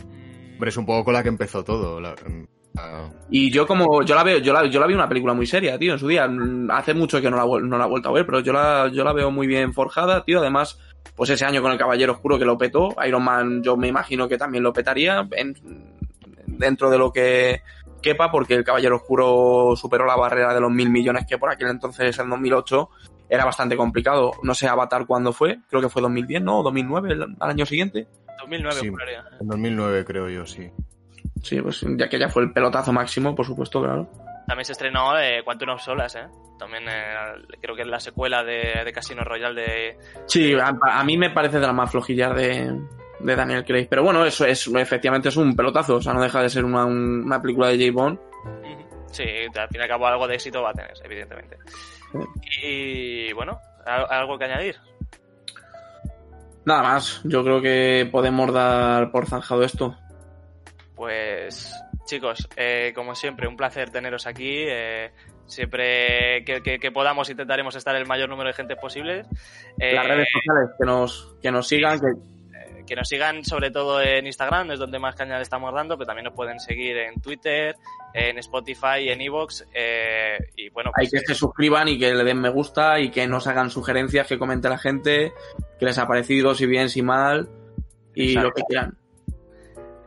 Mm, 0.04 0.58
Pero 0.58 0.68
es 0.68 0.76
un 0.76 0.84
poco 0.86 1.04
con 1.04 1.14
la 1.14 1.22
que 1.22 1.28
empezó 1.30 1.64
todo. 1.64 2.00
la- 2.00 2.14
ah, 2.76 3.08
Y 3.30 3.50
yo 3.50 3.66
como, 3.66 4.02
yo 4.02 4.14
la 4.14 4.22
veo, 4.24 4.38
yo 4.38 4.52
la, 4.52 4.66
yo 4.66 4.80
la 4.80 4.86
vi 4.86 4.94
una 4.94 5.08
película 5.08 5.34
muy 5.34 5.46
seria, 5.46 5.78
tío, 5.78 5.92
en 5.94 5.98
su 5.98 6.08
día. 6.08 6.28
Hace 6.70 6.94
mucho 6.94 7.20
que 7.20 7.30
no 7.30 7.36
la, 7.36 7.60
no 7.66 7.78
la 7.78 7.84
he 7.84 7.88
vuelto 7.88 8.08
a 8.08 8.12
ver, 8.12 8.26
pero 8.26 8.40
yo 8.40 8.52
la, 8.52 8.88
yo 8.92 9.04
la 9.04 9.12
veo 9.12 9.30
muy 9.30 9.46
bien 9.46 9.72
forjada, 9.72 10.24
tío. 10.24 10.40
Además, 10.40 10.78
pues 11.16 11.30
ese 11.30 11.44
año 11.44 11.62
con 11.62 11.72
el 11.72 11.78
Caballero 11.78 12.12
Oscuro 12.12 12.38
que 12.38 12.44
lo 12.44 12.56
petó, 12.58 12.94
Iron 13.06 13.22
Man 13.24 13.62
yo 13.62 13.76
me 13.76 13.88
imagino 13.88 14.28
que 14.28 14.38
también 14.38 14.62
lo 14.64 14.72
petaría 14.72 15.26
en- 15.32 15.54
dentro 16.46 16.90
de 16.90 16.98
lo 16.98 17.12
que 17.12 17.62
quepa, 18.00 18.30
porque 18.30 18.54
el 18.54 18.64
Caballero 18.64 18.96
Oscuro 18.96 19.74
superó 19.76 20.06
la 20.06 20.16
barrera 20.16 20.52
de 20.54 20.60
los 20.60 20.70
mil 20.70 20.90
millones 20.90 21.24
que 21.28 21.38
por 21.38 21.50
aquel 21.50 21.68
entonces, 21.68 22.18
en 22.18 22.28
2008, 22.30 22.88
era 23.28 23.44
bastante 23.44 23.76
complicado. 23.76 24.32
No 24.42 24.54
sé 24.54 24.66
Avatar 24.68 25.06
cuándo 25.06 25.32
fue, 25.32 25.58
creo 25.68 25.80
que 25.80 25.88
fue 25.88 26.02
2010, 26.02 26.42
¿no? 26.42 26.58
O 26.60 26.62
2009, 26.62 27.12
el- 27.12 27.22
al 27.38 27.50
año 27.50 27.64
siguiente. 27.66 28.06
2009, 28.40 28.80
Sí. 28.80 28.86
en 29.40 29.46
2009 29.48 30.04
creo 30.04 30.28
yo, 30.28 30.44
sí. 30.46 30.68
Sí, 31.42 31.60
pues 31.60 31.84
ya 31.98 32.08
que 32.08 32.18
ya 32.18 32.28
fue 32.28 32.42
el 32.44 32.52
pelotazo 32.52 32.92
máximo, 32.92 33.34
por 33.34 33.44
supuesto, 33.44 33.82
claro. 33.82 34.08
También 34.46 34.64
se 34.64 34.72
estrenó 34.72 35.18
eh, 35.18 35.42
Quantum 35.44 35.70
of 35.70 35.82
Solas, 35.82 36.14
¿eh? 36.16 36.26
También 36.58 36.84
eh, 36.88 37.14
creo 37.60 37.74
que 37.74 37.82
es 37.82 37.88
la 37.88 38.00
secuela 38.00 38.42
de, 38.44 38.82
de 38.84 38.92
Casino 38.92 39.22
Royale 39.24 39.60
de... 39.60 39.98
Sí, 40.26 40.54
a, 40.54 40.72
a 40.80 41.04
mí 41.04 41.16
me 41.16 41.30
parece 41.30 41.58
de 41.58 41.66
las 41.66 41.74
más 41.74 41.90
flojillas 41.90 42.34
de, 42.36 42.80
de 43.20 43.36
Daniel 43.36 43.64
Craig. 43.64 43.86
Pero 43.90 44.02
bueno, 44.04 44.24
eso 44.24 44.44
es, 44.46 44.66
efectivamente 44.68 45.28
es 45.30 45.36
un 45.36 45.54
pelotazo. 45.56 45.96
O 45.96 46.00
sea, 46.02 46.12
no 46.12 46.20
deja 46.22 46.40
de 46.42 46.50
ser 46.50 46.64
una, 46.64 46.84
un- 46.84 47.22
una 47.24 47.40
película 47.42 47.68
de 47.68 47.78
J. 47.86 47.92
Bond. 47.92 48.18
Sí, 49.10 49.24
al 49.24 49.68
fin 49.68 49.80
y 49.80 49.82
al 49.82 49.88
cabo 49.88 50.06
algo 50.06 50.26
de 50.28 50.34
éxito 50.34 50.62
va 50.62 50.70
a 50.70 50.74
tener, 50.74 50.92
evidentemente. 51.04 51.56
Y 52.62 53.32
bueno, 53.32 53.60
¿al- 53.86 54.06
¿algo 54.10 54.38
que 54.38 54.44
añadir? 54.44 54.76
Nada 56.64 56.82
más. 56.82 57.20
Yo 57.24 57.42
creo 57.42 57.60
que 57.60 58.08
podemos 58.10 58.52
dar 58.52 59.10
por 59.10 59.26
zanjado 59.26 59.62
esto. 59.64 59.96
Pues 61.06 61.74
chicos, 62.04 62.48
eh, 62.56 62.92
como 62.94 63.16
siempre, 63.16 63.48
un 63.48 63.56
placer 63.56 63.90
teneros 63.90 64.24
aquí. 64.28 64.54
eh, 64.68 65.10
siempre 65.46 66.44
que, 66.44 66.62
que- 66.62 66.78
que 66.78 66.92
podamos 66.92 67.28
intentaremos 67.28 67.74
estar 67.74 67.96
el 67.96 68.06
mayor 68.06 68.28
número 68.28 68.46
de 68.50 68.54
gente 68.54 68.76
posible. 68.76 69.24
Eh, 69.80 69.94
Las 69.96 70.06
redes 70.06 70.28
sociales, 70.32 70.70
que 70.78 70.86
nos, 70.86 71.36
que 71.42 71.50
nos 71.50 71.66
sigan, 71.66 71.98
que 71.98 72.06
eh, 72.06 72.84
que 72.86 72.94
nos 72.94 73.08
sigan 73.08 73.44
sobre 73.44 73.72
todo 73.72 74.00
en 74.00 74.28
Instagram, 74.28 74.70
es 74.70 74.78
donde 74.78 75.00
más 75.00 75.16
caña 75.16 75.38
le 75.38 75.42
estamos 75.42 75.74
dando, 75.74 75.98
pero 75.98 76.06
también 76.06 76.26
nos 76.26 76.34
pueden 76.34 76.60
seguir 76.60 76.96
en 76.96 77.20
Twitter, 77.20 77.74
en 78.14 78.38
Spotify, 78.38 79.08
en 79.08 79.20
Evox. 79.20 79.66
eh, 79.74 80.38
y 80.56 80.68
bueno, 80.70 80.92
hay 80.94 81.08
pues, 81.08 81.22
que 81.22 81.26
se 81.26 81.34
suscriban 81.34 81.88
y 81.88 81.98
que 81.98 82.14
le 82.14 82.22
den 82.22 82.40
me 82.40 82.48
gusta 82.48 83.00
y 83.00 83.10
que 83.10 83.26
nos 83.26 83.48
hagan 83.48 83.70
sugerencias, 83.70 84.28
que 84.28 84.38
comente 84.38 84.68
la 84.68 84.78
gente, 84.78 85.32
que 85.80 85.84
les 85.84 85.98
ha 85.98 86.06
parecido, 86.06 86.54
si 86.54 86.66
bien, 86.66 86.88
si 86.88 87.02
mal, 87.02 87.48
y 88.14 88.28
Exacto. 88.28 88.48
lo 88.48 88.54
que 88.54 88.62
quieran. 88.68 88.96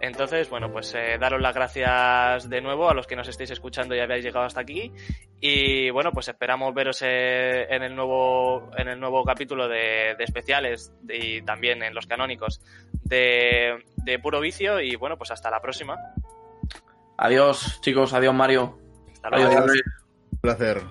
Entonces, 0.01 0.49
bueno, 0.49 0.71
pues 0.71 0.93
eh, 0.93 1.17
daros 1.19 1.41
las 1.41 1.55
gracias 1.55 2.49
de 2.49 2.61
nuevo 2.61 2.89
a 2.89 2.93
los 2.93 3.07
que 3.07 3.15
nos 3.15 3.27
estéis 3.27 3.51
escuchando 3.51 3.95
y 3.95 3.99
habéis 3.99 4.23
llegado 4.23 4.45
hasta 4.45 4.61
aquí. 4.61 4.91
Y 5.39 5.89
bueno, 5.89 6.11
pues 6.11 6.27
esperamos 6.27 6.73
veros 6.73 7.01
eh, 7.01 7.65
en 7.69 7.83
el 7.83 7.95
nuevo 7.95 8.69
en 8.77 8.87
el 8.87 8.99
nuevo 8.99 9.23
capítulo 9.23 9.67
de, 9.67 10.15
de 10.17 10.23
especiales 10.23 10.93
y 11.09 11.41
también 11.41 11.81
en 11.81 11.93
los 11.93 12.05
canónicos 12.07 12.61
de, 13.03 13.83
de 14.03 14.19
Puro 14.19 14.39
Vicio. 14.41 14.79
Y 14.79 14.95
bueno, 14.95 15.17
pues 15.17 15.31
hasta 15.31 15.49
la 15.49 15.61
próxima. 15.61 15.97
Adiós, 17.17 17.79
chicos. 17.81 18.13
Adiós, 18.13 18.33
Mario. 18.33 18.77
Hasta 19.13 19.29
luego. 19.29 19.47
Adiós. 19.47 19.81
Un 20.31 20.39
placer. 20.39 20.81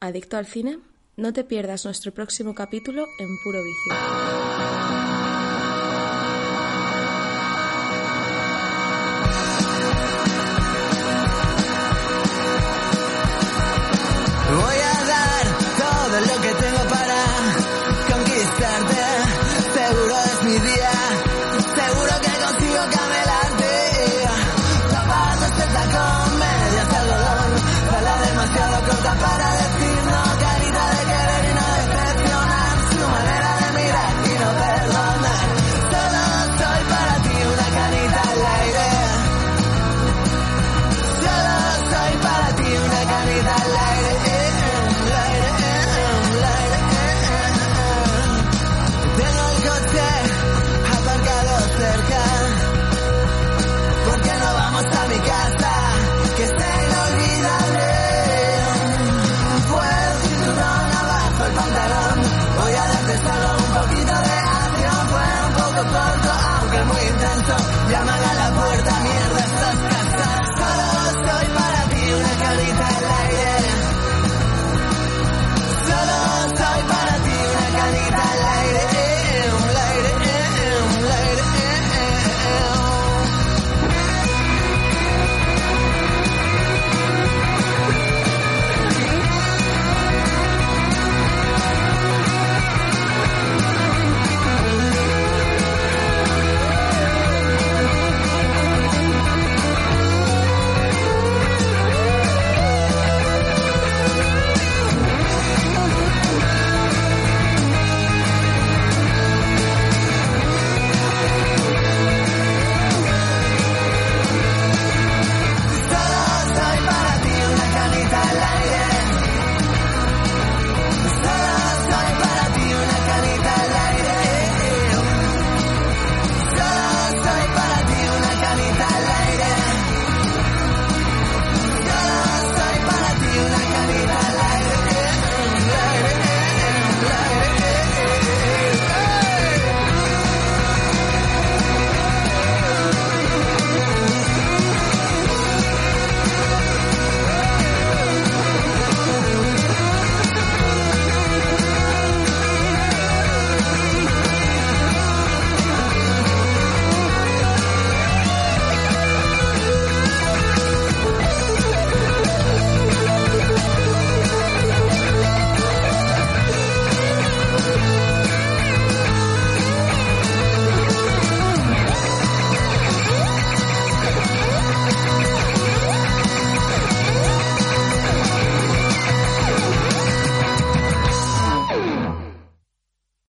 Adicto 0.00 0.36
al 0.36 0.46
cine, 0.46 0.78
no 1.16 1.32
te 1.32 1.42
pierdas 1.42 1.84
nuestro 1.84 2.12
próximo 2.12 2.54
capítulo 2.54 3.04
en 3.18 3.28
Puro 3.42 3.58
Vicio. 3.64 5.17